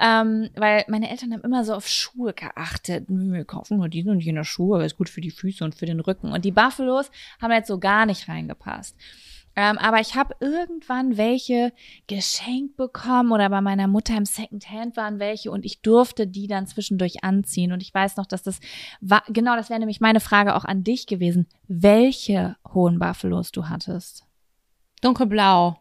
ähm, 0.00 0.50
weil 0.56 0.84
meine 0.88 1.10
Eltern 1.10 1.32
haben 1.32 1.42
immer 1.42 1.64
so 1.64 1.74
auf 1.74 1.88
Schuhe 1.88 2.32
geachtet. 2.32 3.04
Wir 3.08 3.44
kaufen 3.44 3.78
nur 3.78 3.88
diese 3.88 4.10
und 4.10 4.20
jene 4.20 4.44
Schuhe, 4.44 4.78
weil 4.78 4.86
es 4.86 4.96
gut 4.96 5.08
für 5.08 5.20
die 5.20 5.30
Füße 5.30 5.64
und 5.64 5.74
für 5.74 5.86
den 5.86 6.00
Rücken. 6.00 6.32
Und 6.32 6.44
die 6.44 6.52
Buffalos 6.52 7.10
haben 7.40 7.52
jetzt 7.52 7.68
so 7.68 7.78
gar 7.78 8.06
nicht 8.06 8.28
reingepasst. 8.28 8.96
Ähm, 9.56 9.78
aber 9.78 10.00
ich 10.00 10.14
habe 10.16 10.34
irgendwann 10.40 11.16
welche 11.16 11.72
geschenkt 12.08 12.76
bekommen 12.76 13.30
oder 13.32 13.48
bei 13.50 13.60
meiner 13.60 13.86
Mutter 13.86 14.16
im 14.16 14.24
Secondhand 14.24 14.96
waren 14.96 15.18
welche 15.20 15.50
und 15.50 15.64
ich 15.64 15.80
durfte 15.80 16.26
die 16.26 16.46
dann 16.48 16.66
zwischendurch 16.66 17.22
anziehen. 17.22 17.72
Und 17.72 17.80
ich 17.82 17.94
weiß 17.94 18.16
noch, 18.16 18.26
dass 18.26 18.42
das 18.42 18.58
war, 19.00 19.22
genau, 19.28 19.54
das 19.56 19.70
wäre 19.70 19.78
nämlich 19.80 20.00
meine 20.00 20.20
Frage 20.20 20.56
auch 20.56 20.64
an 20.64 20.82
dich 20.82 21.06
gewesen. 21.06 21.46
Welche 21.68 22.56
hohen 22.72 22.98
Buffalos 22.98 23.52
du 23.52 23.68
hattest? 23.68 24.24
Dunkelblau. 25.02 25.78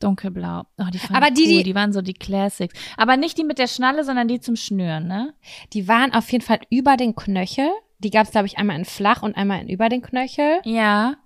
Dunkelblau. 0.00 0.62
Oh, 0.78 0.84
die 0.92 1.00
Aber 1.12 1.30
die, 1.30 1.42
cool. 1.42 1.48
die- 1.48 1.62
die 1.64 1.74
waren 1.74 1.92
so 1.92 2.02
die 2.02 2.14
Classics. 2.14 2.78
Aber 2.96 3.16
nicht 3.16 3.36
die 3.38 3.44
mit 3.44 3.58
der 3.58 3.66
Schnalle, 3.66 4.04
sondern 4.04 4.28
die 4.28 4.40
zum 4.40 4.54
Schnüren, 4.56 5.06
ne? 5.08 5.34
Die 5.72 5.88
waren 5.88 6.12
auf 6.14 6.30
jeden 6.30 6.44
Fall 6.44 6.60
über 6.70 6.96
den 6.96 7.16
Knöchel. 7.16 7.68
Die 7.98 8.10
gab 8.10 8.26
es, 8.26 8.30
glaube 8.30 8.46
ich, 8.46 8.58
einmal 8.58 8.76
in 8.76 8.84
flach 8.84 9.22
und 9.22 9.36
einmal 9.36 9.60
in 9.60 9.68
über 9.68 9.88
den 9.88 10.02
Knöchel. 10.02 10.60
Ja. 10.64 11.16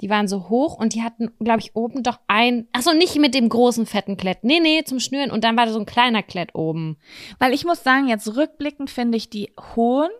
Die 0.00 0.10
waren 0.10 0.28
so 0.28 0.48
hoch 0.48 0.78
und 0.78 0.94
die 0.94 1.02
hatten, 1.02 1.30
glaube 1.40 1.60
ich, 1.60 1.74
oben 1.74 2.02
doch 2.02 2.20
ein, 2.28 2.68
ach 2.72 2.82
so, 2.82 2.92
nicht 2.92 3.16
mit 3.16 3.34
dem 3.34 3.48
großen 3.48 3.86
fetten 3.86 4.16
Klett. 4.16 4.44
Nee, 4.44 4.60
nee, 4.60 4.84
zum 4.84 5.00
Schnüren 5.00 5.30
und 5.30 5.44
dann 5.44 5.56
war 5.56 5.66
da 5.66 5.72
so 5.72 5.80
ein 5.80 5.86
kleiner 5.86 6.22
Klett 6.22 6.54
oben. 6.54 6.98
Weil 7.38 7.52
ich 7.52 7.64
muss 7.64 7.82
sagen, 7.82 8.08
jetzt 8.08 8.36
rückblickend 8.36 8.90
finde 8.90 9.16
ich 9.16 9.30
die 9.30 9.52
hohen 9.74 10.10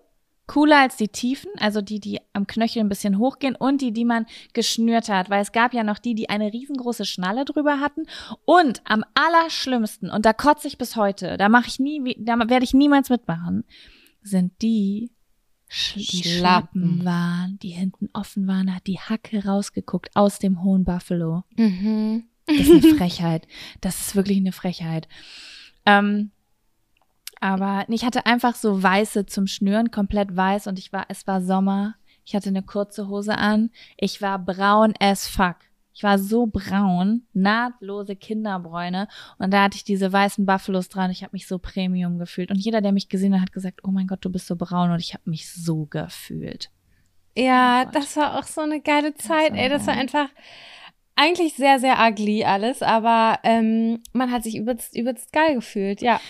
cooler 0.49 0.79
als 0.79 0.97
die 0.97 1.09
tiefen, 1.09 1.51
also 1.61 1.81
die, 1.81 2.01
die 2.01 2.18
am 2.33 2.49
Knöchel 2.49 2.81
ein 2.81 2.89
bisschen 2.89 3.18
hochgehen 3.18 3.55
und 3.55 3.81
die, 3.81 3.93
die 3.93 4.05
man 4.05 4.26
geschnürt 4.55 5.09
hat, 5.09 5.31
weil 5.31 5.43
es 5.43 5.53
gab 5.53 5.74
ja 5.74 5.85
noch 5.85 5.99
die, 5.99 6.14
die 6.14 6.31
eine 6.31 6.53
riesengroße 6.53 7.05
Schnalle 7.05 7.45
drüber 7.45 7.79
hatten 7.79 8.07
und 8.45 8.81
am 8.85 9.05
allerschlimmsten, 9.14 10.11
und 10.11 10.24
da 10.26 10.33
kotze 10.33 10.66
ich 10.66 10.79
bis 10.79 10.97
heute, 10.97 11.37
da 11.37 11.49
mache 11.49 11.68
ich 11.68 11.79
nie, 11.79 12.16
da 12.18 12.37
werde 12.49 12.64
ich 12.64 12.74
niemals 12.74 13.11
mitmachen, 13.11 13.64
sind 14.22 14.53
die, 14.62 15.11
die 15.95 16.23
Schlappen 16.25 17.05
waren, 17.05 17.59
die 17.59 17.71
hinten 17.71 18.09
offen 18.12 18.47
waren, 18.47 18.75
hat 18.75 18.87
die 18.87 18.99
Hacke 18.99 19.45
rausgeguckt 19.45 20.14
aus 20.14 20.39
dem 20.39 20.62
hohen 20.62 20.85
Buffalo. 20.85 21.45
Mhm. 21.57 22.25
Das 22.47 22.61
ist 22.61 22.85
eine 22.85 22.95
Frechheit. 22.97 23.47
Das 23.81 24.01
ist 24.01 24.16
wirklich 24.16 24.39
eine 24.39 24.53
Frechheit. 24.53 25.09
Ähm, 25.85 26.31
aber 27.41 27.85
ich 27.89 28.05
hatte 28.05 28.27
einfach 28.27 28.55
so 28.55 28.83
weiße 28.83 29.27
zum 29.27 29.47
Schnüren, 29.47 29.91
komplett 29.91 30.35
weiß 30.35 30.66
und 30.66 30.79
ich 30.79 30.93
war, 30.93 31.07
es 31.09 31.27
war 31.27 31.41
Sommer. 31.43 31.95
Ich 32.25 32.35
hatte 32.35 32.49
eine 32.49 32.62
kurze 32.62 33.09
Hose 33.09 33.39
an. 33.39 33.71
Ich 33.97 34.21
war 34.21 34.39
braun 34.39 34.95
as 34.99 35.27
fuck. 35.29 35.57
Ich 35.99 36.05
war 36.05 36.17
so 36.17 36.47
braun, 36.47 37.27
nahtlose 37.33 38.15
Kinderbräune 38.15 39.09
und 39.39 39.53
da 39.53 39.65
hatte 39.65 39.75
ich 39.75 39.83
diese 39.83 40.13
weißen 40.13 40.47
Buffalos 40.47 40.89
dran. 40.89 41.11
Ich 41.11 41.25
habe 41.25 41.33
mich 41.33 41.49
so 41.49 41.59
Premium 41.59 42.21
gefühlt 42.21 42.53
und 42.53 42.57
jeder, 42.57 42.81
der 42.81 42.93
mich 42.93 43.09
gesehen 43.09 43.35
hat, 43.35 43.41
hat 43.41 43.53
gesagt: 43.53 43.81
"Oh 43.83 43.91
mein 43.91 44.07
Gott, 44.07 44.21
du 44.25 44.31
bist 44.31 44.47
so 44.47 44.55
braun" 44.55 44.93
und 44.93 45.01
ich 45.01 45.13
habe 45.13 45.29
mich 45.29 45.53
so 45.53 45.87
gefühlt. 45.87 46.71
Ja, 47.37 47.85
oh 47.85 47.91
das 47.93 48.17
war 48.17 48.39
auch 48.39 48.45
so 48.45 48.61
eine 48.61 48.81
geile 48.81 49.17
Zeit. 49.17 49.51
Das 49.51 49.59
Ey, 49.59 49.69
das 49.69 49.89
war 49.89 49.95
einfach 49.95 50.29
eigentlich 51.17 51.55
sehr, 51.55 51.81
sehr 51.81 51.97
ugly 51.99 52.45
alles, 52.45 52.81
aber 52.81 53.41
ähm, 53.43 54.01
man 54.13 54.31
hat 54.31 54.45
sich 54.45 54.57
übelst, 54.57 54.95
übelst 54.97 55.33
geil 55.33 55.57
gefühlt, 55.57 56.01
ja. 56.01 56.21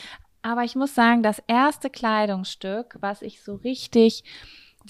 Aber 0.41 0.65
ich 0.65 0.77
muss 0.77 0.95
sagen, 0.95 1.23
das 1.23 1.43
erste 1.47 1.91
Kleidungsstück, 1.91 2.97
was 3.01 3.21
ich 3.21 3.43
so 3.43 3.57
richtig, 3.57 4.25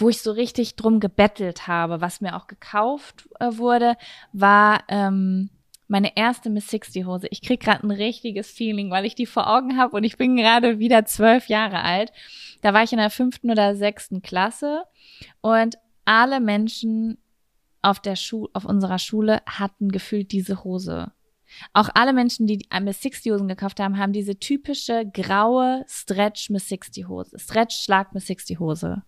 wo 0.00 0.08
ich 0.08 0.22
so 0.22 0.32
richtig 0.32 0.76
drum 0.76 1.00
gebettelt 1.00 1.66
habe, 1.66 2.00
was 2.00 2.20
mir 2.20 2.36
auch 2.36 2.46
gekauft 2.46 3.28
äh, 3.40 3.56
wurde, 3.56 3.96
war 4.32 4.84
ähm, 4.88 5.50
meine 5.88 6.16
erste 6.16 6.50
Miss 6.50 6.68
60 6.68 7.06
Hose. 7.06 7.26
Ich 7.30 7.42
krieg 7.42 7.60
gerade 7.60 7.82
ein 7.82 7.90
richtiges 7.90 8.50
Feeling, 8.50 8.90
weil 8.90 9.04
ich 9.04 9.14
die 9.14 9.26
vor 9.26 9.48
Augen 9.48 9.76
habe 9.76 9.96
und 9.96 10.04
ich 10.04 10.16
bin 10.16 10.36
gerade 10.36 10.78
wieder 10.78 11.04
zwölf 11.04 11.48
Jahre 11.48 11.82
alt. 11.82 12.12
Da 12.62 12.74
war 12.74 12.82
ich 12.82 12.92
in 12.92 12.98
der 12.98 13.10
fünften 13.10 13.50
oder 13.50 13.74
sechsten 13.74 14.22
Klasse 14.22 14.84
und 15.40 15.76
alle 16.04 16.40
Menschen 16.40 17.18
auf 17.82 18.00
der 18.00 18.16
Schule, 18.16 18.50
auf 18.52 18.64
unserer 18.64 18.98
Schule 18.98 19.40
hatten 19.46 19.90
gefühlt 19.90 20.32
diese 20.32 20.64
Hose. 20.64 21.12
Auch 21.72 21.88
alle 21.94 22.12
Menschen, 22.12 22.46
die 22.46 22.66
Miss 22.82 23.00
60 23.00 23.32
Hosen 23.32 23.48
gekauft 23.48 23.80
haben, 23.80 23.98
haben 23.98 24.12
diese 24.12 24.38
typische 24.38 25.06
graue 25.10 25.84
Stretch 25.88 26.50
Miss 26.50 26.68
60 26.68 27.08
Hose, 27.08 27.38
Stretch 27.38 27.76
Schlag 27.76 28.12
Miss 28.12 28.26
60 28.26 28.60
Hose 28.60 29.02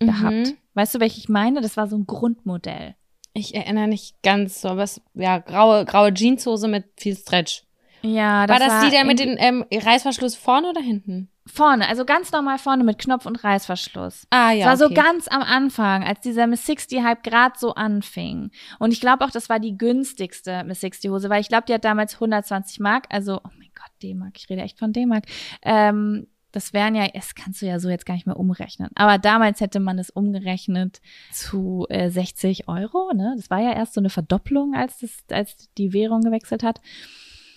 mhm. 0.00 0.06
gehabt. 0.06 0.54
Weißt 0.74 0.94
du, 0.94 1.00
welche 1.00 1.18
ich 1.18 1.28
meine? 1.28 1.60
Das 1.60 1.76
war 1.76 1.86
so 1.86 1.96
ein 1.96 2.06
Grundmodell. 2.06 2.94
Ich 3.32 3.54
erinnere 3.54 3.88
nicht 3.88 4.22
ganz 4.22 4.60
so, 4.60 4.68
aber 4.68 4.82
es, 4.82 5.00
ja, 5.14 5.38
graue, 5.38 5.84
graue 5.84 6.12
Jeanshose 6.12 6.68
mit 6.68 6.84
viel 6.96 7.16
Stretch. 7.16 7.64
Ja, 8.02 8.46
das 8.46 8.58
war 8.58 8.66
das 8.66 8.74
war 8.74 8.90
die 8.90 8.96
da 8.96 9.04
mit 9.04 9.20
dem 9.20 9.36
ähm, 9.38 9.64
Reißverschluss 9.72 10.34
vorne 10.34 10.70
oder 10.70 10.80
hinten? 10.80 11.30
Vorne, 11.46 11.88
also 11.88 12.04
ganz 12.04 12.32
normal 12.32 12.58
vorne 12.58 12.84
mit 12.84 12.98
Knopf 12.98 13.26
und 13.26 13.42
Reißverschluss. 13.42 14.26
Ah 14.30 14.52
ja. 14.52 14.66
Das 14.66 14.80
war 14.80 14.86
okay. 14.86 14.94
so 14.94 15.02
ganz 15.02 15.28
am 15.28 15.42
Anfang, 15.42 16.04
als 16.04 16.20
dieser 16.20 16.46
Miss 16.46 16.64
60 16.64 17.02
Hype 17.02 17.22
gerade 17.22 17.58
so 17.58 17.74
anfing. 17.74 18.50
Und 18.78 18.92
ich 18.92 19.00
glaube 19.00 19.24
auch, 19.24 19.30
das 19.30 19.48
war 19.48 19.58
die 19.58 19.76
günstigste 19.76 20.64
Miss 20.64 20.80
60 20.80 21.10
Hose, 21.10 21.28
weil 21.28 21.40
ich 21.40 21.48
glaube, 21.48 21.64
die 21.66 21.74
hat 21.74 21.84
damals 21.84 22.14
120 22.14 22.80
Mark, 22.80 23.06
also, 23.10 23.40
oh 23.44 23.50
mein 23.58 23.70
Gott, 23.74 23.90
D-Mark, 24.02 24.34
ich 24.36 24.48
rede 24.48 24.62
echt 24.62 24.78
von 24.78 24.92
D-Mark. 24.92 25.24
Ähm, 25.62 26.26
das 26.52 26.72
wären 26.72 26.94
ja, 26.94 27.08
das 27.08 27.34
kannst 27.34 27.62
du 27.62 27.66
ja 27.66 27.78
so 27.78 27.88
jetzt 27.88 28.06
gar 28.06 28.14
nicht 28.14 28.26
mehr 28.26 28.38
umrechnen. 28.38 28.90
Aber 28.94 29.18
damals 29.18 29.60
hätte 29.60 29.80
man 29.80 29.98
es 29.98 30.10
umgerechnet 30.10 31.00
zu 31.32 31.86
äh, 31.88 32.10
60 32.10 32.68
Euro, 32.68 33.12
ne? 33.14 33.34
Das 33.36 33.50
war 33.50 33.60
ja 33.60 33.72
erst 33.72 33.94
so 33.94 34.00
eine 34.00 34.10
Verdopplung, 34.10 34.74
als 34.74 34.98
das, 34.98 35.10
als 35.30 35.68
die 35.78 35.92
Währung 35.92 36.22
gewechselt 36.22 36.62
hat. 36.62 36.80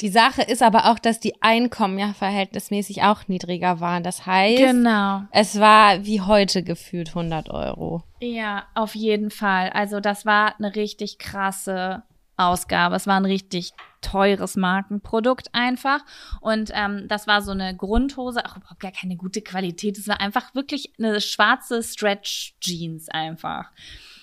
Die 0.01 0.09
Sache 0.09 0.41
ist 0.41 0.61
aber 0.61 0.91
auch, 0.91 0.99
dass 0.99 1.19
die 1.19 1.41
Einkommen 1.41 1.99
ja 1.99 2.13
verhältnismäßig 2.13 3.03
auch 3.03 3.27
niedriger 3.27 3.79
waren. 3.79 4.03
Das 4.03 4.25
heißt, 4.25 4.57
genau. 4.57 5.21
es 5.31 5.59
war 5.59 6.05
wie 6.05 6.21
heute 6.21 6.63
gefühlt 6.63 7.09
100 7.09 7.49
Euro. 7.49 8.03
Ja, 8.19 8.65
auf 8.75 8.95
jeden 8.95 9.29
Fall. 9.29 9.69
Also 9.69 9.99
das 9.99 10.25
war 10.25 10.55
eine 10.57 10.75
richtig 10.75 11.19
krasse 11.19 12.03
Ausgabe. 12.37 12.95
Es 12.95 13.07
war 13.07 13.17
ein 13.17 13.25
richtig 13.25 13.73
teures 14.01 14.55
Markenprodukt 14.55 15.49
einfach. 15.53 16.01
Und 16.41 16.71
ähm, 16.73 17.07
das 17.07 17.27
war 17.27 17.41
so 17.41 17.51
eine 17.51 17.75
Grundhose, 17.75 18.45
auch 18.45 18.57
überhaupt 18.57 18.79
gar 18.79 18.91
keine 18.91 19.15
gute 19.15 19.41
Qualität. 19.41 19.97
Es 19.97 20.07
war 20.07 20.19
einfach 20.19 20.53
wirklich 20.53 20.93
eine 20.97 21.21
schwarze 21.21 21.81
Stretch-Jeans 21.81 23.09
einfach 23.09 23.71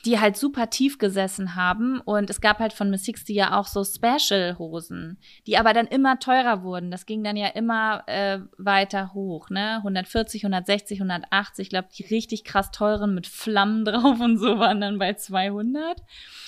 die 0.04 0.18
halt 0.18 0.36
super 0.36 0.70
tief 0.70 0.98
gesessen 0.98 1.54
haben. 1.54 2.00
Und 2.00 2.30
es 2.30 2.40
gab 2.40 2.58
halt 2.58 2.72
von 2.72 2.90
Miss 2.90 3.04
60 3.04 3.34
ja 3.34 3.58
auch 3.58 3.66
so 3.66 3.84
Special-Hosen, 3.84 5.18
die 5.46 5.58
aber 5.58 5.72
dann 5.72 5.86
immer 5.86 6.18
teurer 6.18 6.62
wurden. 6.62 6.90
Das 6.90 7.06
ging 7.06 7.22
dann 7.22 7.36
ja 7.36 7.48
immer 7.48 8.04
äh, 8.06 8.40
weiter 8.58 9.12
hoch, 9.14 9.50
ne? 9.50 9.76
140, 9.78 10.44
160, 10.44 11.00
180. 11.00 11.64
Ich 11.64 11.70
glaube, 11.70 11.88
die 11.96 12.04
richtig 12.04 12.44
krass 12.44 12.70
teuren 12.70 13.14
mit 13.14 13.26
Flammen 13.26 13.84
drauf 13.86 14.20
und 14.20 14.38
so 14.38 14.58
waren 14.58 14.80
dann 14.80 14.98
bei 14.98 15.14
200. 15.14 16.00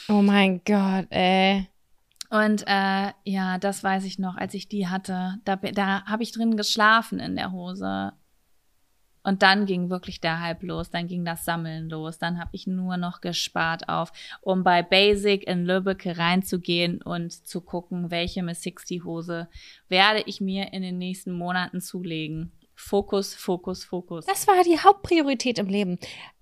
Oh 0.09 0.23
mein 0.23 0.63
Gott, 0.65 1.07
ey. 1.11 1.69
Und 2.31 2.65
äh, 2.67 3.13
ja, 3.25 3.59
das 3.59 3.85
weiß 3.85 4.05
ich 4.05 4.19
noch, 4.19 4.37
als 4.37 4.55
ich 4.55 4.67
die 4.67 4.89
hatte. 4.89 5.35
Da, 5.45 5.57
da 5.57 6.07
habe 6.07 6.23
ich 6.23 6.33
drin 6.33 6.57
geschlafen 6.57 7.19
in 7.19 7.37
der 7.37 7.53
Hose. 7.53 8.15
Und 9.23 9.43
dann 9.43 9.67
ging 9.67 9.89
wirklich 9.89 10.21
der 10.21 10.41
Hype 10.41 10.63
los, 10.63 10.91
dann 10.91 11.07
ging 11.07 11.25
das 11.25 11.45
Sammeln 11.45 11.89
los, 11.89 12.19
dann 12.19 12.39
habe 12.39 12.51
ich 12.53 12.67
nur 12.67 12.97
noch 12.97 13.21
gespart 13.21 13.89
auf, 13.89 14.13
um 14.41 14.65
bei 14.65 14.83
Basic 14.83 15.47
in 15.47 15.65
Lübbecke 15.65 16.19
reinzugehen 16.19 17.01
und 17.03 17.33
zu 17.47 17.61
gucken, 17.61 18.11
welche 18.11 18.43
Miss 18.43 18.63
60 18.63 19.05
Hose 19.05 19.49
werde 19.89 20.23
ich 20.27 20.41
mir 20.41 20.73
in 20.73 20.83
den 20.83 20.99
nächsten 20.99 21.33
Monaten 21.33 21.81
zulegen. 21.81 22.53
Fokus, 22.75 23.35
Fokus, 23.35 23.85
Fokus. 23.85 24.27
Das 24.27 24.47
war 24.49 24.65
die 24.65 24.79
Hauptpriorität 24.79 25.59
im 25.59 25.69
Leben. 25.69 25.99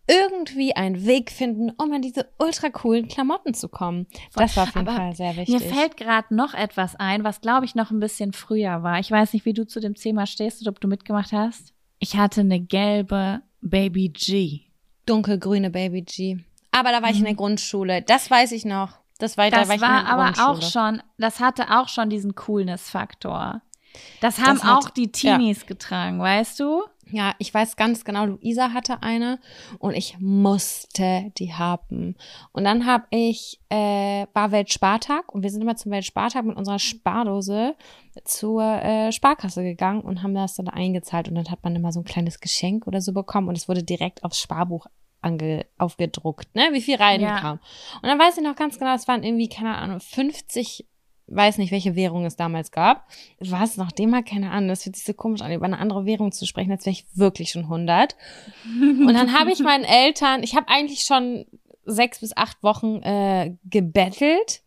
Irgendwie 0.09 0.74
einen 0.74 1.07
Weg 1.07 1.31
finden, 1.31 1.70
um 1.70 1.93
an 1.93 2.03
diese 2.03 2.26
ultra 2.39 2.70
coolen 2.70 3.07
Klamotten 3.07 3.55
zu 3.55 3.68
kommen. 3.68 4.07
Das 4.35 4.57
war 4.57 4.64
auf 4.64 4.74
jeden 4.74 4.89
Aber 4.89 4.97
Fall 4.97 5.14
sehr 5.14 5.37
wichtig. 5.37 5.61
Mir 5.61 5.61
fällt 5.61 5.97
gerade 5.97 6.35
noch 6.35 6.55
etwas 6.55 6.97
ein, 6.97 7.22
was 7.22 7.41
glaube 7.41 7.66
ich 7.66 7.74
noch 7.74 7.91
ein 7.91 8.01
bisschen 8.01 8.33
früher 8.33 8.83
war. 8.83 8.99
Ich 8.99 9.11
weiß 9.11 9.35
nicht, 9.35 9.45
wie 9.45 9.53
du 9.53 9.66
zu 9.66 9.78
dem 9.78 9.95
Thema 9.95 10.26
stehst 10.26 10.62
oder 10.62 10.70
ob 10.70 10.81
du 10.81 10.89
mitgemacht 10.89 11.33
hast. 11.33 11.74
Ich 12.01 12.16
hatte 12.16 12.40
eine 12.40 12.59
gelbe 12.61 13.42
Baby 13.61 14.09
G. 14.09 14.61
Dunkelgrüne 15.07 15.70
Baby 15.70 16.03
G. 16.03 16.38
Aber 16.72 16.90
da 16.92 17.03
war 17.03 17.11
ich 17.11 17.18
in 17.18 17.24
der 17.24 17.34
Grundschule. 17.34 18.03
Das 18.03 18.30
weiß 18.30 18.53
ich 18.53 18.64
noch. 18.64 18.98
Das 19.18 19.36
war, 19.36 19.51
das 19.51 19.62
da 19.62 19.68
war, 19.68 19.74
ich 19.76 19.80
war 19.82 20.01
in 20.01 20.05
der 20.07 20.14
aber 20.14 20.51
auch 20.51 20.62
schon, 20.62 21.03
das 21.18 21.40
hatte 21.40 21.70
auch 21.78 21.88
schon 21.88 22.09
diesen 22.09 22.34
Coolness-Faktor. 22.34 23.61
Das 24.20 24.38
haben 24.40 24.55
Das 24.57 24.64
hat- 24.64 24.84
auch 24.86 24.90
die 24.90 25.12
Teenies 25.12 25.66
getragen, 25.66 26.20
weißt 26.20 26.59
du? 26.61 26.84
Ja, 27.12 27.34
ich 27.38 27.52
weiß 27.52 27.76
ganz 27.76 28.04
genau, 28.04 28.24
Luisa 28.24 28.72
hatte 28.72 29.02
eine 29.02 29.38
und 29.78 29.94
ich 29.94 30.18
musste 30.18 31.32
die 31.38 31.52
haben. 31.52 32.16
Und 32.52 32.64
dann 32.64 32.86
habe 32.86 33.04
ich, 33.11 33.61
äh, 33.68 34.26
war 34.32 34.52
Weltspartag 34.52 35.32
und 35.34 35.42
wir 35.42 35.50
sind 35.50 35.62
immer 35.62 35.76
zum 35.76 35.92
Weltspartag 35.92 36.44
mit 36.44 36.56
unserer 36.56 36.78
Spardose 36.78 37.74
zur 38.24 38.62
äh, 38.62 39.12
Sparkasse 39.12 39.62
gegangen 39.62 40.02
und 40.02 40.22
haben 40.22 40.34
das 40.34 40.54
dann 40.54 40.68
eingezahlt 40.68 41.28
und 41.28 41.34
dann 41.34 41.50
hat 41.50 41.64
man 41.64 41.76
immer 41.76 41.92
so 41.92 42.00
ein 42.00 42.04
kleines 42.04 42.40
Geschenk 42.40 42.86
oder 42.86 43.00
so 43.00 43.12
bekommen 43.12 43.48
und 43.48 43.56
es 43.56 43.68
wurde 43.68 43.82
direkt 43.82 44.24
aufs 44.24 44.40
Sparbuch 44.40 44.86
ange 45.22 45.66
aufgedruckt, 45.78 46.54
ne, 46.54 46.70
wie 46.72 46.80
viel 46.80 46.96
reinkam. 46.96 47.58
Und 47.96 48.08
dann 48.08 48.18
weiß 48.18 48.38
ich 48.38 48.44
noch 48.44 48.56
ganz 48.56 48.78
genau, 48.78 48.94
es 48.94 49.06
waren 49.06 49.22
irgendwie, 49.22 49.48
keine 49.48 49.76
Ahnung, 49.76 50.00
50 50.00 50.86
weiß 51.31 51.59
nicht, 51.59 51.72
welche 51.72 51.97
Währung 51.97 52.24
es 52.24 52.37
damals 52.37 52.70
gab. 52.70 53.07
War 53.39 53.62
es 53.62 53.76
noch 53.76 53.93
D-Mark? 53.93 54.26
Keine 54.26 54.51
Ahnung. 54.51 54.68
Das 54.68 54.83
fühlt 54.83 54.97
sich 54.97 55.05
so 55.05 55.14
komisch 55.14 55.41
an, 55.41 55.53
über 55.53 55.66
eine 55.66 55.78
andere 55.78 56.05
Währung 56.05 56.33
zu 56.33 56.47
sprechen, 56.47 56.72
als 56.72 56.85
wäre 56.85 56.93
ich 56.93 57.07
wirklich 57.14 57.51
schon 57.51 57.64
100. 57.64 58.16
Und 58.64 59.14
dann 59.14 59.39
habe 59.39 59.53
ich 59.53 59.61
meinen 59.61 59.85
Eltern, 59.85 60.43
ich 60.43 60.57
habe 60.57 60.68
eigentlich 60.68 61.03
schon 61.03 61.47
sechs 61.85 62.20
bis 62.20 62.37
acht 62.37 62.62
Wochen 62.62 63.03
äh, 63.03 63.57
gebettelt. 63.64 64.62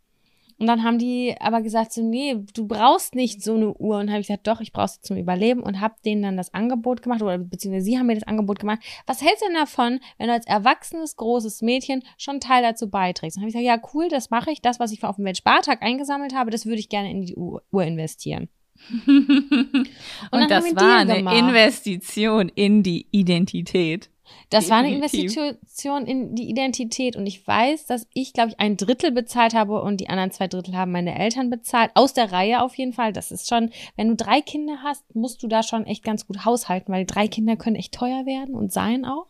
Und 0.57 0.67
dann 0.67 0.83
haben 0.83 0.97
die 0.97 1.35
aber 1.39 1.61
gesagt, 1.61 1.93
so, 1.93 2.01
nee, 2.01 2.35
du 2.53 2.67
brauchst 2.67 3.15
nicht 3.15 3.43
so 3.43 3.55
eine 3.55 3.73
Uhr. 3.73 3.97
Und 3.97 4.09
habe 4.09 4.21
ich 4.21 4.27
gesagt, 4.27 4.47
doch, 4.47 4.61
ich 4.61 4.71
brauche 4.71 4.89
sie 4.89 5.01
zum 5.01 5.17
Überleben 5.17 5.61
und 5.61 5.79
habe 5.79 5.95
denen 6.05 6.23
dann 6.23 6.37
das 6.37 6.53
Angebot 6.53 7.01
gemacht, 7.01 7.21
oder 7.21 7.37
beziehungsweise 7.37 7.85
sie 7.85 7.97
haben 7.97 8.07
mir 8.07 8.15
das 8.15 8.27
Angebot 8.27 8.59
gemacht. 8.59 8.79
Was 9.05 9.21
hältst 9.21 9.41
du 9.41 9.47
denn 9.47 9.55
davon, 9.55 9.99
wenn 10.17 10.27
du 10.27 10.33
als 10.33 10.47
erwachsenes, 10.47 11.15
großes 11.15 11.61
Mädchen 11.61 12.03
schon 12.17 12.39
Teil 12.39 12.63
dazu 12.63 12.89
beiträgst? 12.89 13.37
Dann 13.37 13.43
habe 13.43 13.49
ich 13.49 13.55
gesagt, 13.55 13.83
ja, 13.83 13.89
cool, 13.93 14.09
das 14.09 14.29
mache 14.29 14.51
ich. 14.51 14.61
Das, 14.61 14.79
was 14.79 14.91
ich 14.91 15.03
auf 15.03 15.17
dem 15.17 15.25
Weltspartag 15.25 15.81
eingesammelt 15.81 16.33
habe, 16.33 16.51
das 16.51 16.65
würde 16.65 16.79
ich 16.79 16.89
gerne 16.89 17.11
in 17.11 17.25
die 17.25 17.35
Uhr 17.35 17.83
investieren. 17.83 18.49
Und, 19.07 19.87
dann 20.31 20.49
das 20.49 20.75
war 20.75 20.97
eine 20.97 21.17
gemacht. 21.17 21.37
Investition 21.37 22.49
in 22.53 22.83
die 22.83 23.07
Identität. 23.11 24.09
Das 24.53 24.69
war 24.69 24.77
eine. 24.77 24.93
Investition 24.93 26.05
in 26.05 26.35
die 26.35 26.49
Identität 26.49 27.15
und 27.15 27.25
ich 27.25 27.45
weiß, 27.45 27.87
dass 27.87 28.07
ich, 28.13 28.33
glaube 28.33 28.49
ich, 28.49 28.59
ein 28.59 28.77
Drittel 28.77 29.11
bezahlt 29.11 29.53
habe 29.53 29.81
und 29.81 29.99
die 29.99 30.09
anderen 30.09 30.31
zwei 30.31 30.47
Drittel 30.47 30.75
haben 30.75 30.91
meine 30.91 31.17
Eltern 31.17 31.49
bezahlt. 31.49 31.91
Aus 31.95 32.13
der 32.13 32.31
Reihe 32.31 32.61
auf 32.61 32.75
jeden 32.75 32.93
Fall. 32.93 33.13
Das 33.13 33.31
ist 33.31 33.49
schon, 33.49 33.71
wenn 33.95 34.09
du 34.09 34.15
drei 34.15 34.41
Kinder 34.41 34.77
hast, 34.83 35.15
musst 35.15 35.43
du 35.43 35.47
da 35.47 35.63
schon 35.63 35.85
echt 35.85 36.03
ganz 36.03 36.27
gut 36.27 36.45
haushalten, 36.45 36.93
weil 36.93 37.05
drei 37.05 37.27
Kinder 37.27 37.55
können 37.55 37.75
echt 37.75 37.93
teuer 37.93 38.25
werden 38.25 38.55
und 38.55 38.71
sein 38.71 39.05
auch. 39.05 39.27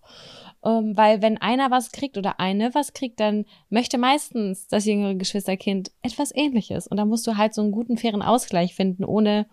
Ähm, 0.66 0.96
weil 0.96 1.22
wenn 1.22 1.38
einer 1.38 1.72
was 1.72 1.92
kriegt 1.92 2.18
oder 2.18 2.40
eine 2.40 2.74
was 2.74 2.94
kriegt, 2.94 3.20
dann 3.20 3.46
möchte 3.70 3.98
meistens 3.98 4.68
das 4.68 4.86
jüngere 4.86 5.16
Geschwisterkind 5.16 5.92
etwas 6.02 6.34
ähnliches. 6.34 6.88
Und 6.88 6.98
da 6.98 7.06
musst 7.06 7.28
du 7.28 7.38
halt 7.38 7.54
so 7.54 7.62
einen 7.62 7.72
guten, 7.72 7.98
fairen 7.98 8.22
Ausgleich 8.22 8.74
finden, 8.74 9.04
ohne, 9.04 9.48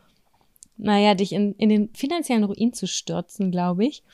naja, 0.77 1.15
dich 1.15 1.33
in, 1.33 1.55
in 1.55 1.69
den 1.69 1.91
finanziellen 1.95 2.45
Ruin 2.45 2.73
zu 2.73 2.87
stürzen, 2.87 3.51
glaube 3.51 3.85
ich. 3.85 4.05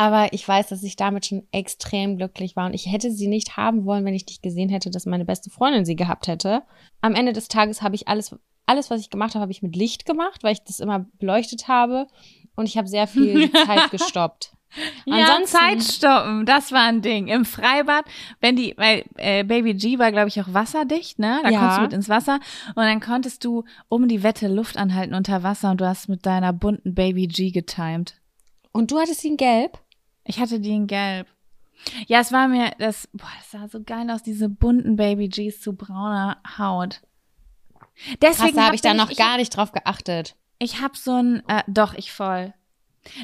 Aber 0.00 0.32
ich 0.32 0.46
weiß, 0.46 0.68
dass 0.68 0.84
ich 0.84 0.94
damit 0.94 1.26
schon 1.26 1.42
extrem 1.50 2.16
glücklich 2.18 2.54
war 2.54 2.66
und 2.66 2.72
ich 2.74 2.86
hätte 2.90 3.10
sie 3.10 3.26
nicht 3.26 3.56
haben 3.56 3.84
wollen, 3.84 4.04
wenn 4.04 4.14
ich 4.14 4.24
nicht 4.26 4.44
gesehen 4.44 4.68
hätte, 4.68 4.90
dass 4.92 5.06
meine 5.06 5.24
beste 5.24 5.50
Freundin 5.50 5.84
sie 5.84 5.96
gehabt 5.96 6.28
hätte. 6.28 6.62
Am 7.00 7.16
Ende 7.16 7.32
des 7.32 7.48
Tages 7.48 7.82
habe 7.82 7.96
ich 7.96 8.06
alles, 8.06 8.36
alles, 8.64 8.90
was 8.90 9.00
ich 9.00 9.10
gemacht 9.10 9.34
habe, 9.34 9.42
habe 9.42 9.50
ich 9.50 9.60
mit 9.60 9.74
Licht 9.74 10.06
gemacht, 10.06 10.44
weil 10.44 10.52
ich 10.52 10.62
das 10.62 10.78
immer 10.78 11.06
beleuchtet 11.18 11.66
habe 11.66 12.06
und 12.54 12.66
ich 12.66 12.78
habe 12.78 12.86
sehr 12.86 13.08
viel 13.08 13.50
Zeit 13.66 13.90
gestoppt. 13.90 14.52
Ja, 15.04 15.16
Ansonsten- 15.34 15.56
Zeit 15.58 15.82
stoppen, 15.82 16.46
das 16.46 16.70
war 16.70 16.84
ein 16.84 17.02
Ding. 17.02 17.26
Im 17.26 17.44
Freibad, 17.44 18.04
wenn 18.40 18.54
die, 18.54 18.74
weil 18.76 19.04
äh, 19.16 19.42
Baby 19.42 19.74
G 19.74 19.98
war, 19.98 20.12
glaube 20.12 20.28
ich, 20.28 20.40
auch 20.40 20.52
wasserdicht, 20.54 21.18
ne? 21.18 21.40
Da 21.42 21.50
Ja. 21.50 21.58
konntest 21.58 21.78
du 21.78 21.82
mit 21.82 21.92
ins 21.94 22.08
Wasser 22.08 22.38
und 22.68 22.84
dann 22.84 23.00
konntest 23.00 23.44
du 23.44 23.64
um 23.88 24.06
die 24.06 24.22
Wette 24.22 24.46
Luft 24.46 24.76
anhalten 24.76 25.14
unter 25.14 25.42
Wasser 25.42 25.72
und 25.72 25.80
du 25.80 25.88
hast 25.88 26.08
mit 26.08 26.24
deiner 26.24 26.52
bunten 26.52 26.94
Baby 26.94 27.26
G 27.26 27.50
getimed. 27.50 28.14
Und 28.70 28.92
du 28.92 29.00
hattest 29.00 29.24
ihn 29.24 29.36
gelb? 29.38 29.78
Ich 30.28 30.38
hatte 30.38 30.60
die 30.60 30.74
in 30.74 30.86
Gelb. 30.86 31.26
Ja, 32.06 32.20
es 32.20 32.32
war 32.32 32.48
mir, 32.48 32.72
das, 32.78 33.08
boah, 33.12 33.30
das 33.38 33.50
sah 33.50 33.66
so 33.68 33.82
geil 33.82 34.10
aus, 34.10 34.22
diese 34.22 34.48
bunten 34.48 34.96
Baby 34.96 35.28
Gs 35.28 35.60
zu 35.60 35.72
brauner 35.72 36.40
Haut. 36.58 37.00
Deswegen 38.20 38.62
habe 38.62 38.74
ich 38.74 38.82
da 38.82 38.94
noch 38.94 39.10
ich, 39.10 39.16
gar 39.16 39.38
nicht 39.38 39.56
drauf 39.56 39.72
geachtet. 39.72 40.36
Ich 40.58 40.80
hab 40.82 40.96
so 40.96 41.14
ein, 41.14 41.42
äh, 41.48 41.62
doch, 41.66 41.94
ich 41.94 42.12
voll. 42.12 42.52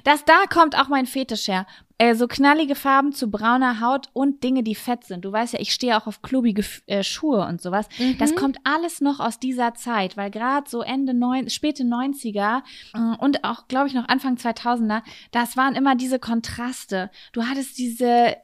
Das, 0.05 0.24
da 0.24 0.45
kommt 0.49 0.76
auch 0.78 0.89
mein 0.89 1.07
Fetisch 1.07 1.49
her. 1.49 1.66
Äh, 1.99 2.14
so 2.16 2.26
knallige 2.26 2.74
Farben 2.74 3.12
zu 3.12 3.30
brauner 3.30 3.80
Haut 3.80 4.09
und 4.12 4.43
Dinge, 4.43 4.62
die 4.64 4.74
fett 4.74 5.05
sind. 5.05 5.24
Du 5.24 5.30
weißt 5.30 5.53
ja, 5.53 5.61
ich 5.61 5.72
stehe 5.72 5.97
auch 5.97 6.07
auf 6.09 6.22
klubige 6.22 6.62
F- 6.62 6.82
äh, 6.87 7.05
Schuhe 7.05 7.47
und 7.47 7.62
sowas. 7.62 7.89
Das 8.18 8.32
Mhm. 8.32 8.37
kommt 8.37 8.59
alles 8.64 9.01
noch 9.01 9.20
aus 9.20 9.39
dieser 9.39 9.74
Zeit, 9.74 10.16
weil 10.16 10.30
gerade 10.30 10.68
so 10.68 10.82
Ende 10.82 11.14
neun, 11.14 11.49
späte 11.51 11.85
90er 11.85 12.62
äh, 12.95 13.16
und 13.18 13.45
auch, 13.45 13.68
glaube 13.68 13.87
ich, 13.87 13.95
noch 13.95 14.09
Anfang 14.09 14.35
2000er, 14.37 15.03
das 15.30 15.57
waren 15.57 15.76
immer 15.76 15.95
diese 15.95 16.18
Kontraste. 16.18 17.11
Du 17.32 17.45
hattest 17.45 17.78
diese, 17.78 18.37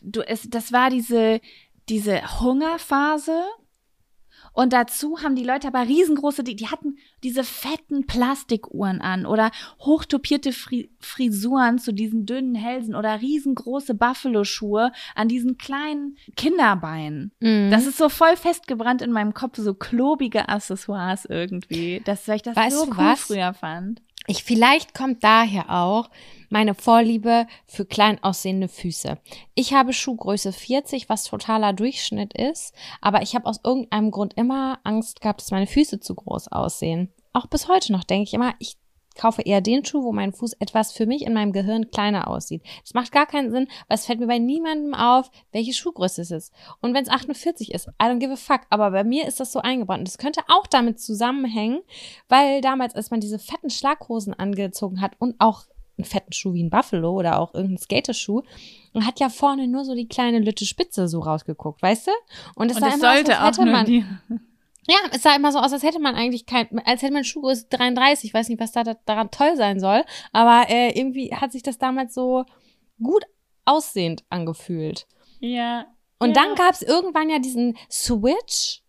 du, 0.00 0.22
es, 0.22 0.48
das 0.48 0.72
war 0.72 0.88
diese, 0.88 1.40
diese 1.90 2.40
Hungerphase. 2.40 3.42
Und 4.58 4.72
dazu 4.72 5.22
haben 5.22 5.36
die 5.36 5.44
Leute 5.44 5.68
aber 5.68 5.86
riesengroße, 5.86 6.42
die, 6.42 6.56
die 6.56 6.66
hatten 6.66 6.98
diese 7.22 7.44
fetten 7.44 8.08
Plastikuhren 8.08 9.00
an 9.00 9.24
oder 9.24 9.52
hochtopierte 9.78 10.52
Fri 10.52 10.90
Frisuren 10.98 11.78
zu 11.78 11.92
diesen 11.92 12.26
dünnen 12.26 12.56
Hälsen 12.56 12.96
oder 12.96 13.20
riesengroße 13.20 13.94
Buffalo-Schuhe 13.94 14.90
an 15.14 15.28
diesen 15.28 15.58
kleinen 15.58 16.16
Kinderbeinen. 16.36 17.30
Mhm. 17.38 17.70
Das 17.70 17.86
ist 17.86 17.98
so 17.98 18.08
voll 18.08 18.34
festgebrannt 18.36 19.00
in 19.00 19.12
meinem 19.12 19.32
Kopf, 19.32 19.58
so 19.58 19.74
klobige 19.74 20.48
Accessoires 20.48 21.24
irgendwie. 21.24 22.02
Das, 22.04 22.26
weil 22.26 22.34
ich 22.34 22.42
das 22.42 22.56
Weißt 22.56 22.76
so 22.76 22.86
cool 22.86 22.96
was? 22.96 23.20
früher 23.20 23.54
fand. 23.54 24.02
Ich, 24.26 24.42
vielleicht 24.42 24.92
kommt 24.92 25.22
daher 25.22 25.70
auch 25.70 26.10
meine 26.48 26.74
Vorliebe 26.74 27.46
für 27.66 27.84
klein 27.84 28.22
aussehende 28.22 28.68
Füße. 28.68 29.18
Ich 29.54 29.72
habe 29.72 29.92
Schuhgröße 29.92 30.52
40, 30.52 31.08
was 31.08 31.24
totaler 31.24 31.72
Durchschnitt 31.72 32.34
ist, 32.34 32.74
aber 33.00 33.22
ich 33.22 33.34
habe 33.34 33.46
aus 33.46 33.60
irgendeinem 33.64 34.10
Grund 34.10 34.34
immer 34.34 34.78
Angst 34.84 35.20
gehabt, 35.20 35.40
dass 35.40 35.50
meine 35.50 35.66
Füße 35.66 36.00
zu 36.00 36.14
groß 36.14 36.48
aussehen. 36.48 37.12
Auch 37.32 37.46
bis 37.46 37.68
heute 37.68 37.92
noch 37.92 38.04
denke 38.04 38.24
ich 38.24 38.34
immer, 38.34 38.54
ich 38.58 38.76
kaufe 39.18 39.42
eher 39.42 39.60
den 39.60 39.84
Schuh, 39.84 40.02
wo 40.02 40.12
mein 40.12 40.32
Fuß 40.32 40.54
etwas 40.54 40.92
für 40.92 41.04
mich 41.04 41.22
in 41.22 41.34
meinem 41.34 41.52
Gehirn 41.52 41.90
kleiner 41.90 42.28
aussieht. 42.28 42.62
Das 42.82 42.94
macht 42.94 43.12
gar 43.12 43.26
keinen 43.26 43.50
Sinn, 43.50 43.68
weil 43.88 43.96
es 43.96 44.06
fällt 44.06 44.20
mir 44.20 44.26
bei 44.26 44.38
niemandem 44.38 44.94
auf, 44.94 45.30
welche 45.52 45.74
Schuhgröße 45.74 46.22
es 46.22 46.30
ist. 46.30 46.54
Und 46.80 46.94
wenn 46.94 47.02
es 47.02 47.10
48 47.10 47.74
ist, 47.74 47.88
I 47.88 48.04
don't 48.04 48.20
give 48.20 48.32
a 48.32 48.36
fuck. 48.36 48.62
Aber 48.70 48.92
bei 48.92 49.04
mir 49.04 49.26
ist 49.26 49.40
das 49.40 49.52
so 49.52 49.58
eingebaut. 49.58 49.98
Und 49.98 50.08
das 50.08 50.18
könnte 50.18 50.40
auch 50.48 50.66
damit 50.66 51.00
zusammenhängen, 51.00 51.80
weil 52.28 52.60
damals, 52.60 52.94
als 52.94 53.10
man 53.10 53.20
diese 53.20 53.38
fetten 53.38 53.70
Schlaghosen 53.70 54.34
angezogen 54.34 55.00
hat 55.00 55.12
und 55.18 55.34
auch 55.40 55.64
einen 55.98 56.04
fetten 56.04 56.32
Schuh 56.32 56.54
wie 56.54 56.62
ein 56.62 56.70
Buffalo 56.70 57.12
oder 57.12 57.38
auch 57.38 57.54
irgendeinen 57.54 57.78
Skaterschuh, 57.78 58.42
und 58.92 59.06
hat 59.06 59.20
ja 59.20 59.28
vorne 59.28 59.68
nur 59.68 59.84
so 59.84 59.94
die 59.94 60.08
kleine 60.08 60.38
lütte 60.38 60.64
Spitze 60.64 61.08
so 61.08 61.20
rausgeguckt, 61.20 61.82
weißt 61.82 62.08
du? 62.08 62.10
Und 62.54 62.70
es 62.70 62.76
Und 62.76 62.82
sah 62.82 62.88
immer 62.88 62.98
sollte 62.98 63.38
aus, 63.40 63.44
als 63.44 63.58
hätte 63.58 63.70
man, 63.70 63.86
die. 63.86 64.04
ja, 64.88 64.96
es 65.12 65.22
sah 65.22 65.36
immer 65.36 65.52
so 65.52 65.58
aus, 65.58 65.72
als 65.72 65.82
hätte 65.82 66.00
man 66.00 66.14
eigentlich 66.14 66.46
kein, 66.46 66.66
als 66.84 67.02
hätte 67.02 67.12
man 67.12 67.24
Schuhgröße 67.24 67.66
33. 67.70 68.30
Ich 68.30 68.34
weiß 68.34 68.48
nicht, 68.48 68.60
was 68.60 68.72
da, 68.72 68.84
da 68.84 68.96
daran 69.04 69.30
toll 69.30 69.56
sein 69.56 69.78
soll, 69.80 70.04
aber 70.32 70.68
äh, 70.68 70.98
irgendwie 70.98 71.34
hat 71.34 71.52
sich 71.52 71.62
das 71.62 71.78
damals 71.78 72.14
so 72.14 72.44
gut 73.02 73.24
aussehend 73.64 74.24
angefühlt. 74.30 75.06
Ja. 75.40 75.86
Und 76.18 76.34
ja. 76.34 76.42
dann 76.42 76.54
gab 76.54 76.72
es 76.72 76.82
irgendwann 76.82 77.30
ja 77.30 77.38
diesen 77.38 77.76
Switch 77.90 78.82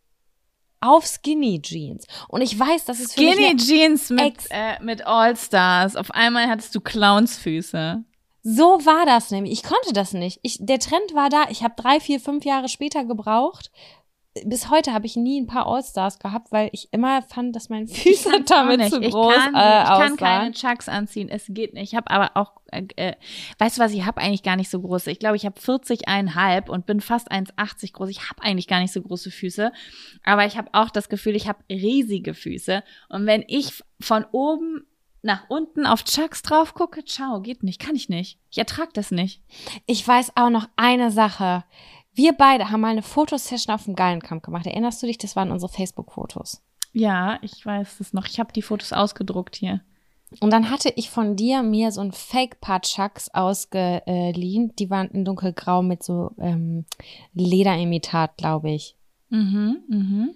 auf 0.81 1.05
Skinny 1.05 1.61
Jeans. 1.61 2.05
Und 2.27 2.41
ich 2.41 2.57
weiß, 2.57 2.85
das 2.85 2.99
ist 2.99 3.13
für 3.13 3.21
mich 3.21 3.35
Skinny 3.35 3.55
Jeans 3.57 4.09
mit, 4.09 4.35
äh, 4.49 4.81
mit 4.81 5.05
All-Stars. 5.05 5.95
Auf 5.95 6.11
einmal 6.11 6.47
hattest 6.47 6.73
du 6.75 6.81
Clownsfüße. 6.81 8.03
So 8.41 8.85
war 8.85 9.05
das 9.05 9.31
nämlich. 9.31 9.53
Ich 9.53 9.63
konnte 9.63 9.91
das 9.93 10.13
nicht. 10.13 10.39
Ich, 10.43 10.57
der 10.59 10.79
Trend 10.79 11.13
war 11.13 11.29
da. 11.29 11.45
Ich 11.49 11.63
habe 11.63 11.73
drei, 11.75 11.99
vier, 11.99 12.19
fünf 12.19 12.45
Jahre 12.45 12.69
später 12.69 13.03
gebraucht. 13.03 13.69
Bis 14.45 14.69
heute 14.69 14.93
habe 14.93 15.07
ich 15.07 15.15
nie 15.15 15.41
ein 15.41 15.47
paar 15.47 15.65
All-Stars 15.65 16.19
gehabt, 16.19 16.51
weil 16.51 16.69
ich 16.71 16.93
immer 16.93 17.23
fand, 17.23 17.55
dass 17.55 17.69
meine 17.69 17.87
Füße 17.87 18.43
damit 18.45 18.89
zu 18.89 19.01
ich 19.01 19.11
groß 19.11 19.33
kann, 19.33 19.55
äh, 19.55 19.81
ich 19.81 19.89
kann 19.89 20.17
keine 20.17 20.51
Chucks 20.51 20.87
anziehen. 20.87 21.29
Es 21.29 21.45
geht 21.47 21.73
nicht. 21.73 21.91
Ich 21.91 21.95
habe 21.95 22.11
aber 22.11 22.37
auch, 22.37 22.61
äh, 22.71 22.83
äh, 22.95 23.15
weißt 23.57 23.77
du 23.77 23.81
was, 23.81 23.91
ich 23.91 24.05
habe 24.05 24.21
eigentlich 24.21 24.43
gar 24.43 24.55
nicht 24.55 24.69
so 24.69 24.79
große. 24.79 25.09
Ich 25.09 25.17
glaube, 25.17 25.35
ich 25.35 25.45
habe 25.45 25.59
40,5 25.59 26.69
und 26.69 26.85
bin 26.85 27.01
fast 27.01 27.31
1,80 27.31 27.93
groß. 27.93 28.09
Ich 28.09 28.29
habe 28.29 28.43
eigentlich 28.43 28.67
gar 28.67 28.79
nicht 28.79 28.93
so 28.93 29.01
große 29.01 29.31
Füße. 29.31 29.71
Aber 30.23 30.45
ich 30.45 30.57
habe 30.57 30.69
auch 30.73 30.91
das 30.91 31.09
Gefühl, 31.09 31.35
ich 31.35 31.47
habe 31.47 31.63
riesige 31.69 32.35
Füße. 32.35 32.83
Und 33.09 33.25
wenn 33.25 33.43
ich 33.47 33.83
von 33.99 34.25
oben 34.31 34.85
nach 35.21 35.49
unten 35.49 35.85
auf 35.85 36.03
Chucks 36.03 36.43
drauf 36.43 36.73
gucke, 36.73 37.03
ciao, 37.03 37.41
geht 37.41 37.63
nicht, 37.63 37.81
kann 37.81 37.95
ich 37.95 38.09
nicht. 38.09 38.39
Ich 38.51 38.57
ertrag 38.57 38.93
das 38.93 39.11
nicht. 39.11 39.41
Ich 39.85 40.07
weiß 40.07 40.33
auch 40.35 40.49
noch 40.49 40.69
eine 40.75 41.11
Sache. 41.11 41.65
Wir 42.13 42.33
beide 42.33 42.69
haben 42.69 42.81
mal 42.81 42.89
eine 42.89 43.01
Fotosession 43.01 43.73
auf 43.73 43.85
dem 43.85 43.95
Gallenkampf 43.95 44.43
gemacht. 44.43 44.65
Erinnerst 44.65 45.01
du 45.01 45.07
dich? 45.07 45.17
Das 45.17 45.35
waren 45.35 45.51
unsere 45.51 45.71
Facebook-Fotos. 45.71 46.61
Ja, 46.91 47.37
ich 47.41 47.65
weiß 47.65 47.99
es 47.99 48.13
noch. 48.13 48.25
Ich 48.25 48.39
habe 48.39 48.51
die 48.53 48.61
Fotos 48.61 48.93
ausgedruckt 48.93 49.55
hier. 49.55 49.81
Und 50.39 50.51
dann 50.51 50.69
hatte 50.69 50.93
ich 50.95 51.09
von 51.09 51.35
dir 51.35 51.63
mir 51.63 51.91
so 51.91 52.01
ein 52.01 52.11
Fake-Paar 52.11 52.81
Chucks 52.81 53.29
ausgeliehen. 53.33 54.75
Die 54.77 54.89
waren 54.89 55.09
in 55.09 55.25
dunkelgrau 55.25 55.81
mit 55.81 56.03
so 56.03 56.31
ähm, 56.39 56.85
Lederimitat, 57.33 58.37
glaube 58.37 58.71
ich. 58.71 58.95
Mhm, 59.29 59.83
mhm. 59.87 60.29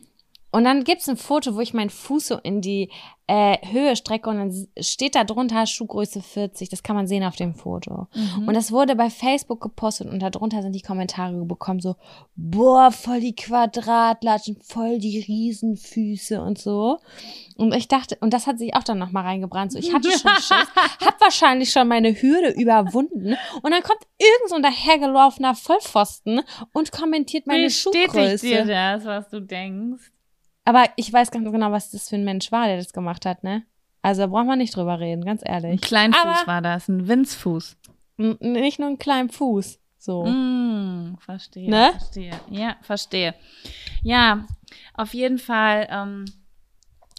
Und 0.54 0.66
dann 0.66 0.84
gibt's 0.84 1.10
ein 1.10 1.18
Foto, 1.18 1.56
wo 1.56 1.62
ich 1.62 1.74
meinen 1.74 1.90
Fuß 1.90 2.28
so 2.28 2.38
in 2.38 2.62
die 2.62 2.92
äh, 3.26 3.58
Höhe 3.72 3.96
strecke 3.96 4.30
und 4.30 4.38
dann 4.38 4.68
steht 4.80 5.16
da 5.16 5.24
drunter 5.24 5.66
Schuhgröße 5.66 6.22
40. 6.22 6.70
Das 6.70 6.84
kann 6.84 6.96
man 6.96 7.08
sehen 7.08 7.24
auf 7.24 7.36
dem 7.36 7.56
Foto. 7.56 8.08
Mhm. 8.14 8.48
Und 8.48 8.54
das 8.54 8.72
wurde 8.72 8.96
bei 8.96 9.10
Facebook 9.10 9.62
gepostet 9.62 10.10
und 10.10 10.20
darunter 10.20 10.62
sind 10.62 10.76
die 10.76 10.84
Kommentare 10.84 11.34
bekommen 11.46 11.80
so, 11.80 11.96
boah, 12.36 12.92
voll 12.92 13.20
die 13.20 13.36
Quadratlatschen, 13.36 14.58
voll 14.62 15.00
die 15.00 15.22
Riesenfüße 15.28 16.40
und 16.40 16.60
so. 16.60 17.00
Und 17.56 17.74
ich 17.74 17.88
dachte, 17.88 18.16
und 18.22 18.32
das 18.32 18.46
hat 18.46 18.60
sich 18.60 18.76
auch 18.76 18.84
dann 18.84 19.00
nochmal 19.00 19.24
reingebrannt. 19.24 19.72
So, 19.72 19.80
ich 19.80 19.92
hatte 19.92 20.12
schon 20.20 20.36
Schiss, 20.36 20.68
hab 21.04 21.20
wahrscheinlich 21.20 21.72
schon 21.72 21.88
meine 21.88 22.14
Hürde 22.14 22.52
überwunden. 22.52 23.36
Und 23.64 23.72
dann 23.72 23.82
kommt 23.82 24.02
irgend 24.20 24.50
so 24.50 24.56
ein 24.56 24.62
dahergelaufener 24.62 25.56
Vollpfosten 25.56 26.42
und 26.74 26.92
kommentiert 26.92 27.48
meine 27.48 27.64
Bestätigt 27.64 28.12
Schuhgröße. 28.12 28.46
dir 28.46 28.66
das, 28.66 29.06
was 29.06 29.30
du 29.30 29.42
denkst? 29.42 30.13
Aber 30.66 30.86
ich 30.96 31.12
weiß 31.12 31.32
ganz 31.32 31.50
genau, 31.52 31.72
was 31.72 31.92
das 31.92 32.10
für 32.10 32.16
ein 32.16 32.24
Mensch 32.24 32.52
war, 32.52 32.68
der 32.68 32.78
das 32.78 32.94
gemacht 32.94 33.26
hat, 33.26 33.44
ne? 33.44 33.64
Also 34.02 34.22
da 34.22 34.28
braucht 34.28 34.46
man 34.48 34.58
nicht 34.60 34.76
drüber 34.76 35.00
reden, 35.00 35.24
ganz 35.26 35.44
Ein 35.44 35.64
ehrlich. 35.64 35.82
Kleinfuß 35.82 36.22
Aber- 36.24 36.48
war 36.48 36.62
das, 36.62 36.88
ein 36.90 37.08
Winzfuß. 37.08 37.78
Nicht 38.18 38.80
nur 38.80 38.90
einen 38.90 38.98
kleinen 38.98 39.30
Fuß. 39.30 39.80
So. 39.98 40.26
Mm, 40.26 41.18
verstehe, 41.20 41.70
Ne? 41.70 41.92
verstehe. 41.98 42.32
Ja, 42.50 42.76
verstehe. 42.82 43.34
Ja, 44.04 44.46
auf 44.94 45.14
jeden 45.14 45.38
Fall 45.38 45.88
ähm, 45.90 46.26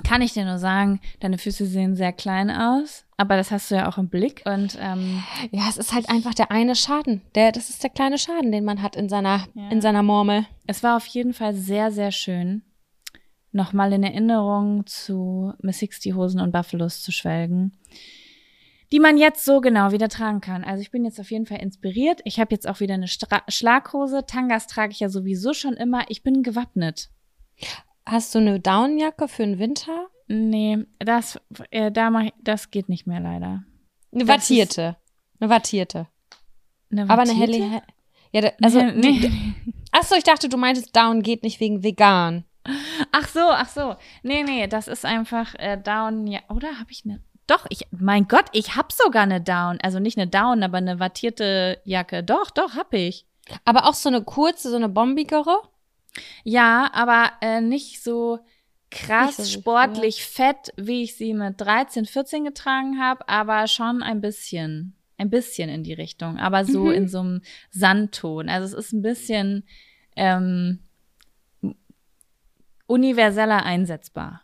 kann 0.07 0.21
ich 0.23 0.35
dir 0.35 0.45
nur 0.45 0.59
sagen, 0.59 1.01
deine 1.21 1.39
Füße 1.39 1.65
sehen 1.67 1.97
sehr 1.97 2.13
klein 2.13 2.51
aus, 2.51 3.05
aber 3.17 3.37
das 3.37 3.51
hast 3.51 3.71
du 3.71 3.77
ja 3.77 3.89
auch 3.89 3.97
im 3.97 4.09
Blick. 4.11 4.43
Und 4.45 4.77
ähm, 4.81 5.23
Ja, 5.51 5.67
es 5.71 5.79
ist 5.79 5.95
halt 5.95 6.11
einfach 6.11 6.35
der 6.35 6.51
eine 6.51 6.77
Schaden. 6.77 7.23
Der, 7.35 7.53
das 7.53 7.71
ist 7.71 7.83
der 7.83 7.91
kleine 7.91 8.19
Schaden, 8.19 8.53
den 8.53 8.65
man 8.65 8.83
hat 8.83 8.97
in 8.97 9.09
seiner, 9.09 9.47
Ja. 9.55 9.69
in 9.71 9.81
seiner 9.81 10.03
Murmel. 10.03 10.45
es 10.67 10.83
war 10.83 10.97
auf 10.99 11.07
jeden 11.07 11.33
Fall 11.33 11.55
sehr, 11.55 11.91
sehr 11.91 12.11
schön, 12.13 12.63
nochmal 13.55 13.93
in 13.93 14.03
Erinnerung 14.03 14.87
zu 14.87 15.53
Miss 15.61 15.79
Sixty 15.79 16.11
Hosen 16.11 16.41
und 16.41 16.53
Buffalos 16.53 17.03
zu 17.03 17.13
schwelgen. 17.13 17.73
die 18.93 19.01
man 19.01 19.17
jetzt 19.19 19.45
so 19.45 19.61
genau 19.61 19.91
wieder 19.93 20.09
tragen 20.09 20.41
kann. 20.41 20.63
Also 20.63 20.81
ich 20.83 20.91
bin 20.91 21.05
jetzt 21.05 21.19
auf 21.19 21.31
jeden 21.31 21.47
Fall 21.47 21.61
inspiriert. 21.61 22.21
Ich 22.25 22.39
habe 22.39 22.53
jetzt 22.55 22.69
auch 22.69 22.81
wieder 22.81 22.95
eine 22.95 23.09
Stra 23.09 23.43
Schlaghose. 23.49 24.25
Tangas 24.27 24.67
trage 24.67 24.93
ich 24.93 25.01
ja 25.01 25.09
sowieso 25.09 25.53
schon 25.53 25.75
immer. 25.75 26.05
Ich 26.11 26.23
bin 26.23 26.43
gewappnet. 26.43 27.11
Hast 28.07 28.35
du 28.35 28.39
eine 28.39 28.61
Downjacke 28.61 29.27
für 29.27 29.45
den 29.45 29.59
Winter? 29.59 30.07
Nee, 30.29 30.85
das, 30.99 31.41
äh, 31.71 31.91
da 31.91 32.11
mach 32.11 32.29
das 32.43 32.71
geht 32.71 32.89
nicht 32.89 33.07
mehr 33.07 33.21
leider. 33.21 33.65
Eine 34.13 34.29
wattierte. 34.29 34.97
Eine 35.41 35.51
wattierte. 35.51 36.07
Eine 36.93 37.09
Aber 37.11 37.23
eine 37.23 37.35
helle. 37.35 37.83
Ja, 38.33 38.41
da, 38.43 38.53
also. 38.63 38.81
nee, 38.81 38.93
nee. 38.93 39.55
Achso, 39.91 40.15
ich 40.17 40.25
dachte, 40.25 40.49
du 40.49 40.57
meintest 40.57 40.95
Down 40.95 41.23
geht 41.23 41.43
nicht 41.43 41.59
wegen 41.61 41.83
vegan. 41.83 42.45
Ach 43.13 43.29
so, 43.29 43.41
ach 43.41 43.69
so. 43.69 43.97
Nee, 44.23 44.43
nee, 44.43 44.67
das 44.67 44.89
ist 44.89 45.05
einfach 45.05 45.55
äh, 45.59 45.77
Down. 45.77 46.27
Ja, 46.27 46.41
oder 46.49 46.79
habe 46.79 46.91
ich 46.91 47.05
eine? 47.05 47.21
Doch, 47.47 47.67
ich, 47.69 47.87
mein 47.91 48.27
Gott, 48.27 48.47
ich 48.53 48.75
hab 48.77 48.91
sogar 48.91 49.23
eine 49.25 49.41
Down. 49.41 49.79
Also 49.83 49.99
nicht 49.99 50.17
eine 50.17 50.27
Down, 50.29 50.63
aber 50.63 50.79
eine 50.79 50.99
wattierte 50.99 51.81
Jacke. 51.85 52.23
Doch, 52.25 52.51
doch, 52.51 52.75
hab 52.75 52.95
ich. 52.95 53.27
Aber 53.67 53.87
auch 53.87 53.95
so 53.95 54.09
eine 54.09 54.23
kurze, 54.23 54.71
so 54.71 54.77
eine 54.77 54.89
bombigere. 54.89 55.59
Ja, 56.45 56.91
aber 56.95 57.33
äh, 57.43 57.61
nicht 57.61 58.03
so 58.03 58.39
krass 58.91 59.39
Nicht 59.39 59.49
so 59.53 59.59
sportlich 59.61 60.25
fett, 60.25 60.73
wie 60.77 61.03
ich 61.03 61.17
sie 61.17 61.35
mit 61.35 61.61
13, 61.61 62.07
14 62.07 62.45
getragen 62.45 62.99
habe, 63.01 63.29
aber 63.29 63.67
schon 63.67 64.03
ein 64.03 64.21
bisschen, 64.21 64.95
ein 65.19 65.29
bisschen 65.29 65.69
in 65.69 65.83
die 65.83 65.93
Richtung, 65.93 66.39
aber 66.39 66.65
so 66.65 66.85
Mhm. 66.85 66.93
in 66.93 67.09
so 67.09 67.19
einem 67.21 67.43
Sandton. 67.71 68.49
Also 68.49 68.67
es 68.79 68.87
ist 68.87 68.93
ein 68.93 69.03
bisschen 69.03 69.65
ähm, 70.17 70.79
universeller 72.87 73.65
einsetzbar. 73.65 74.43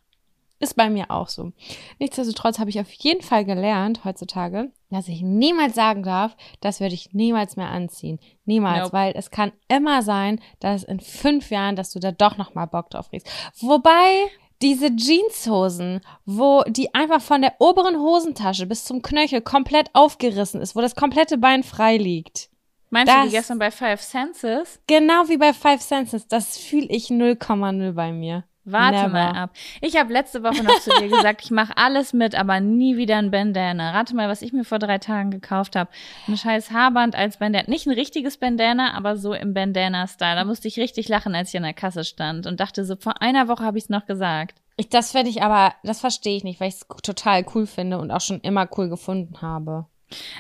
Ist 0.63 0.77
bei 0.77 0.91
mir 0.91 1.11
auch 1.11 1.29
so. 1.29 1.53
Nichtsdestotrotz 1.99 2.59
habe 2.59 2.69
ich 2.69 2.79
auf 2.79 2.93
jeden 2.93 3.23
Fall 3.23 3.47
gelernt 3.47 4.05
heutzutage, 4.05 4.71
dass 4.91 5.09
ich 5.09 5.23
niemals 5.23 5.75
sagen 5.75 6.03
darf, 6.03 6.37
das 6.61 6.81
werde 6.81 6.95
ich 6.95 7.15
niemals 7.15 7.57
mehr 7.57 7.71
anziehen. 7.71 8.19
Niemals, 8.45 8.85
Nope. 8.85 8.93
weil 8.93 9.13
es 9.17 9.31
kann 9.31 9.53
immer 9.69 10.03
sein, 10.03 10.39
dass 10.59 10.85
in 10.85 11.01
fünf 11.01 11.51
Jahren, 11.51 11.77
dass 11.77 11.93
du 11.93 11.99
da 11.99 12.13
doch 12.13 12.37
noch 12.37 12.55
mal 12.55 12.67
Bock 12.67 12.91
drauf 12.91 13.09
kriegst. 13.09 13.27
Wobei 13.59 14.29
diese 14.61 14.95
Jeanshosen, 14.95 16.03
wo 16.27 16.63
die 16.69 16.95
einfach 16.95 17.23
von 17.23 17.41
der 17.41 17.55
oberen 17.59 17.99
Hosentasche 17.99 18.67
bis 18.67 18.85
zum 18.85 19.01
Knöchel 19.01 19.41
komplett 19.41 19.89
aufgerissen 19.95 20.61
ist, 20.61 20.77
wo 20.77 20.83
das 20.83 20.95
komplette 20.95 21.39
Bein 21.39 21.63
frei 21.63 21.97
liegt. 21.97 22.50
Meinst 22.91 23.13
du 23.13 23.17
Das- 23.17 23.25
die 23.27 23.31
gestern 23.37 23.59
bei 23.59 23.71
Five 23.71 24.01
Senses? 24.03 24.81
Genau 24.87 25.29
wie 25.29 25.37
bei 25.37 25.53
Five 25.53 25.81
Senses, 25.81 26.27
das 26.29 26.59
fühle 26.59 26.87
ich 26.89 27.09
0,0 27.09 27.93
bei 27.93 28.13
mir. 28.13 28.45
Warte 28.65 28.99
Never. 28.99 29.09
mal 29.09 29.31
ab. 29.37 29.51
Ich 29.81 29.97
habe 29.97 30.13
letzte 30.13 30.43
Woche 30.43 30.63
noch 30.63 30.79
zu 30.81 30.91
dir 31.01 31.09
gesagt, 31.09 31.43
ich 31.43 31.51
mache 31.51 31.77
alles 31.77 32.13
mit, 32.13 32.35
aber 32.35 32.61
nie 32.61 32.97
wieder 32.99 33.17
ein 33.17 33.31
Bandana. 33.31 33.93
Rate 33.93 34.15
mal, 34.15 34.29
was 34.29 34.43
ich 34.43 34.53
mir 34.53 34.65
vor 34.65 34.79
drei 34.79 34.99
Tagen 34.99 35.31
gekauft 35.31 35.77
habe. 35.77 35.91
Ein 36.29 36.37
scheiß 36.37 36.71
Haarband 36.71 37.17
als 37.17 37.39
Bandana. 37.39 37.65
Nicht 37.69 37.87
ein 37.87 37.93
richtiges 37.95 38.37
Bandana, 38.37 38.93
aber 38.95 39.17
so 39.17 39.33
im 39.33 39.55
Bandana-Style. 39.55 40.37
Da 40.37 40.45
musste 40.45 40.69
ich 40.69 40.79
richtig 40.79 41.09
lachen, 41.09 41.35
als 41.35 41.49
ich 41.49 41.57
an 41.57 41.63
der 41.63 41.73
Kasse 41.73 42.05
stand 42.05 42.47
und 42.47 42.61
dachte 42.61 42.85
so, 42.85 42.97
vor 42.97 43.23
einer 43.23 43.49
Woche 43.49 43.65
habe 43.65 43.79
ich 43.79 43.85
es 43.85 43.91
noch 43.91 44.05
gesagt. 44.07 44.61
Ich, 44.77 44.89
das 44.91 45.13
finde 45.13 45.31
ich 45.31 45.43
aber, 45.43 45.75
das 45.83 46.01
verstehe 46.01 46.37
ich 46.37 46.45
nicht, 46.45 46.61
weil 46.61 46.69
ich 46.69 46.75
es 46.75 46.87
total 47.03 47.45
cool 47.55 47.67
finde 47.67 47.99
und 47.99 48.11
auch 48.11 48.21
schon 48.21 48.41
immer 48.41 48.69
cool 48.77 48.89
gefunden 48.91 49.41
habe. 49.43 49.87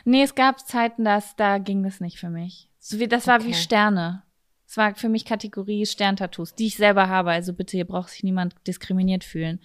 Nee, 0.05 0.23
es 0.23 0.35
gab 0.35 0.61
Zeiten, 0.61 1.05
dass, 1.05 1.37
da 1.37 1.59
ging 1.59 1.83
das 1.83 2.01
nicht 2.01 2.19
für 2.19 2.31
mich. 2.31 2.69
So 2.79 2.99
wie, 2.99 3.09
das 3.09 3.27
war 3.27 3.41
wie 3.43 3.49
Okay. 3.49 3.55
Sterne. 3.55 4.23
Es 4.67 4.77
war 4.77 4.95
für 4.95 5.09
mich 5.09 5.25
Kategorie 5.25 5.85
Sterntattoos, 5.85 6.55
die 6.55 6.69
ich 6.69 6.77
selber 6.77 7.09
habe. 7.09 7.33
Also 7.33 7.53
bitte, 7.53 7.77
hier 7.77 7.85
braucht 7.85 8.11
sich 8.11 8.23
niemand 8.23 8.55
diskriminiert 8.69 9.25
fühlen. 9.25 9.59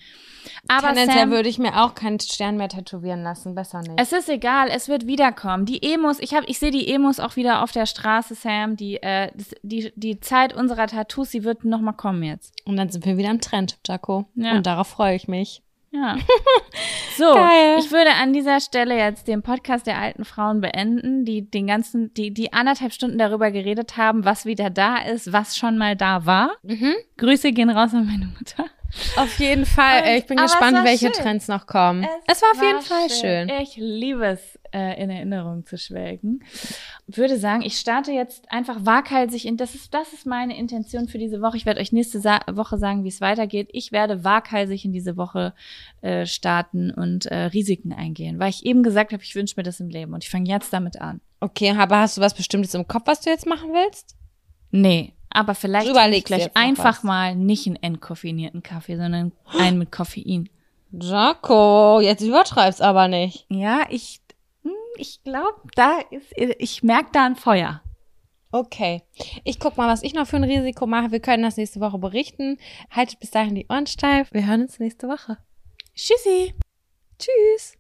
Aber 0.68 0.88
Tendenziell 0.88 1.26
Sam, 1.26 1.30
würde 1.30 1.48
ich 1.48 1.60
mir 1.60 1.84
auch 1.84 1.94
keinen 1.94 2.20
Stern 2.20 2.58
mehr 2.58 2.70
tätowieren 2.70 3.22
lassen, 3.22 3.54
besser 3.54 3.82
nicht. 3.82 3.94
Es 3.98 4.14
ist 4.14 4.30
egal, 4.30 4.68
es 4.72 4.90
wird 4.90 5.06
wiederkommen. 5.06 5.68
Die 5.68 5.84
Emos, 5.94 6.20
ich 6.20 6.34
habe, 6.34 6.48
ich 6.48 6.58
sehe 6.58 6.72
die 6.72 6.92
Emos 6.92 7.20
auch 7.20 7.36
wieder 7.36 7.62
auf 7.62 7.72
der 7.72 7.86
Straße, 7.86 8.34
Sam. 8.34 8.78
Die, 8.78 8.96
äh, 8.96 9.32
die, 9.62 9.94
die 9.96 10.20
Zeit 10.22 10.56
unserer 10.56 10.88
Tattoos, 10.88 11.30
sie 11.30 11.44
wird 11.44 11.66
noch 11.66 11.82
mal 11.82 11.94
kommen 11.94 12.24
jetzt. 12.24 12.56
und 12.66 12.76
dann 12.76 12.90
sind 12.90 13.06
wir 13.06 13.16
wieder 13.16 13.30
im 13.30 13.42
Trend, 13.42 13.78
Jaco. 13.86 14.26
Ja. 14.34 14.54
Und 14.54 14.66
darauf 14.66 14.88
freue 14.88 15.16
ich 15.16 15.28
mich. 15.28 15.62
Ja. 15.96 16.18
So, 17.18 17.34
Geil. 17.34 17.78
ich 17.80 17.92
würde 17.92 18.12
an 18.22 18.34
dieser 18.34 18.60
Stelle 18.60 18.98
jetzt 18.98 19.30
den 19.30 19.42
Podcast 19.42 19.88
der 19.88 19.98
alten 19.98 20.26
Frauen 20.26 20.60
beenden, 20.60 21.24
die 21.24 21.50
den 21.50 21.66
ganzen, 21.68 22.14
die, 22.14 22.34
die 22.34 22.52
anderthalb 22.52 22.92
Stunden 22.92 23.18
darüber 23.18 23.52
geredet 23.52 23.96
haben, 23.96 24.26
was 24.26 24.46
wieder 24.46 24.70
da 24.70 24.98
ist, 24.98 25.32
was 25.32 25.56
schon 25.56 25.78
mal 25.78 25.96
da 25.96 26.26
war. 26.26 26.52
Mhm. 26.64 26.94
Grüße 27.18 27.54
gehen 27.54 27.70
raus 27.70 27.94
an 27.94 28.06
meine 28.08 28.26
Mutter. 28.38 28.66
Auf 29.16 29.40
jeden 29.40 29.66
Fall. 29.66 30.02
Und- 30.04 30.10
ich 30.18 30.26
bin 30.26 30.38
es 30.40 30.52
gespannt, 30.52 30.78
war 30.78 30.84
welche 30.84 31.14
schön. 31.14 31.24
Trends 31.24 31.48
noch 31.48 31.68
kommen. 31.68 32.06
Es, 32.28 32.42
war 32.42 32.50
auf 32.52 32.62
jeden 32.62 32.82
Fall 32.82 33.10
schön. 33.10 33.50
Ich 33.62 33.78
liebe 33.78 34.26
es, 34.26 34.55
äh, 34.76 35.02
in 35.02 35.10
Erinnerung 35.10 35.66
zu 35.66 35.78
schwelgen. 35.78 36.44
Würde 37.08 37.38
sagen, 37.38 37.62
ich 37.62 37.78
starte 37.78 38.12
jetzt 38.12 38.52
einfach 38.52 38.86
waghalsig 38.86 39.46
in, 39.46 39.56
das 39.56 39.74
ist, 39.74 39.94
das 39.94 40.12
ist 40.12 40.26
meine 40.26 40.58
Intention 40.58 41.08
für 41.08 41.18
diese 41.18 41.42
Woche. 41.42 41.56
Ich 41.56 41.66
werde 41.66 41.80
euch 41.80 41.94
nächste 41.94 42.20
Sa 42.20 42.42
Woche 42.52 42.78
sagen, 42.78 43.06
wie 43.06 43.10
es 43.10 43.22
weitergeht. 43.22 43.70
Ich 43.72 43.94
werde 43.94 44.26
waghalsig 44.26 44.84
in 44.84 44.92
diese 44.92 45.16
Woche 45.16 45.54
äh, 46.02 46.26
starten 46.26 46.92
und 46.92 47.28
äh, 47.28 47.46
Risiken 47.46 47.94
eingehen, 47.94 48.38
weil 48.38 48.50
ich 48.50 48.66
eben 48.66 48.84
gesagt 48.84 49.14
habe, 49.14 49.24
ich 49.24 49.36
wünsche 49.36 49.56
mir 49.56 49.64
das 49.64 49.80
im 49.80 49.90
Leben 49.90 50.14
und 50.14 50.24
ich 50.24 50.30
fange 50.30 50.50
jetzt 50.50 50.74
damit 50.74 51.00
an. 51.00 51.22
Okay, 51.40 51.72
aber 51.72 52.00
hast 52.00 52.18
du 52.18 52.22
was 52.22 52.34
Bestimmtes 52.34 52.74
im 52.74 52.88
Kopf, 52.88 53.04
was 53.06 53.22
du 53.22 53.30
jetzt 53.30 53.48
machen 53.48 53.70
willst? 53.72 54.18
Nee, 54.72 55.14
aber 55.30 55.56
vielleicht 55.56 55.88
ich 55.88 56.26
gleich 56.26 56.50
einfach 56.56 57.04
mal 57.04 57.36
nicht 57.36 57.68
einen 57.68 57.78
entkoffinierten 57.78 58.62
Kaffee, 58.64 58.98
sondern 58.98 59.32
einen 59.58 59.78
mit 59.78 59.92
Koffein. 59.92 60.50
Jaco, 60.92 62.00
jetzt 62.02 62.22
übertreib's 62.22 62.82
aber 62.82 63.08
nicht. 63.08 63.46
Ja, 63.50 63.86
ich, 63.90 64.22
ich 64.98 65.24
glaube, 65.24 65.62
da 65.76 66.00
ist, 66.12 66.34
ich 66.36 66.84
merke 66.84 67.10
da 67.12 67.26
ein 67.26 67.36
Feuer. 67.36 67.82
Okay. 68.52 69.02
Ich 69.44 69.60
guck 69.60 69.76
mal, 69.76 69.90
was 69.90 70.04
ich 70.04 70.14
noch 70.14 70.28
für 70.28 70.38
ein 70.38 70.44
Risiko 70.46 70.88
mache. 70.88 71.12
Wir 71.12 71.20
können 71.20 71.44
das 71.44 71.58
nächste 71.58 71.82
Woche 71.82 71.98
berichten. 71.98 72.58
Haltet 72.90 73.20
bis 73.20 73.32
dahin 73.32 73.56
die 73.56 73.68
Ohren 73.70 73.88
steif. 73.88 74.32
Wir 74.32 74.48
hören 74.48 74.62
uns 74.62 74.80
nächste 74.80 75.08
Woche. 75.08 75.38
Tschüssi. 75.94 76.54
Tschüss. 77.20 77.78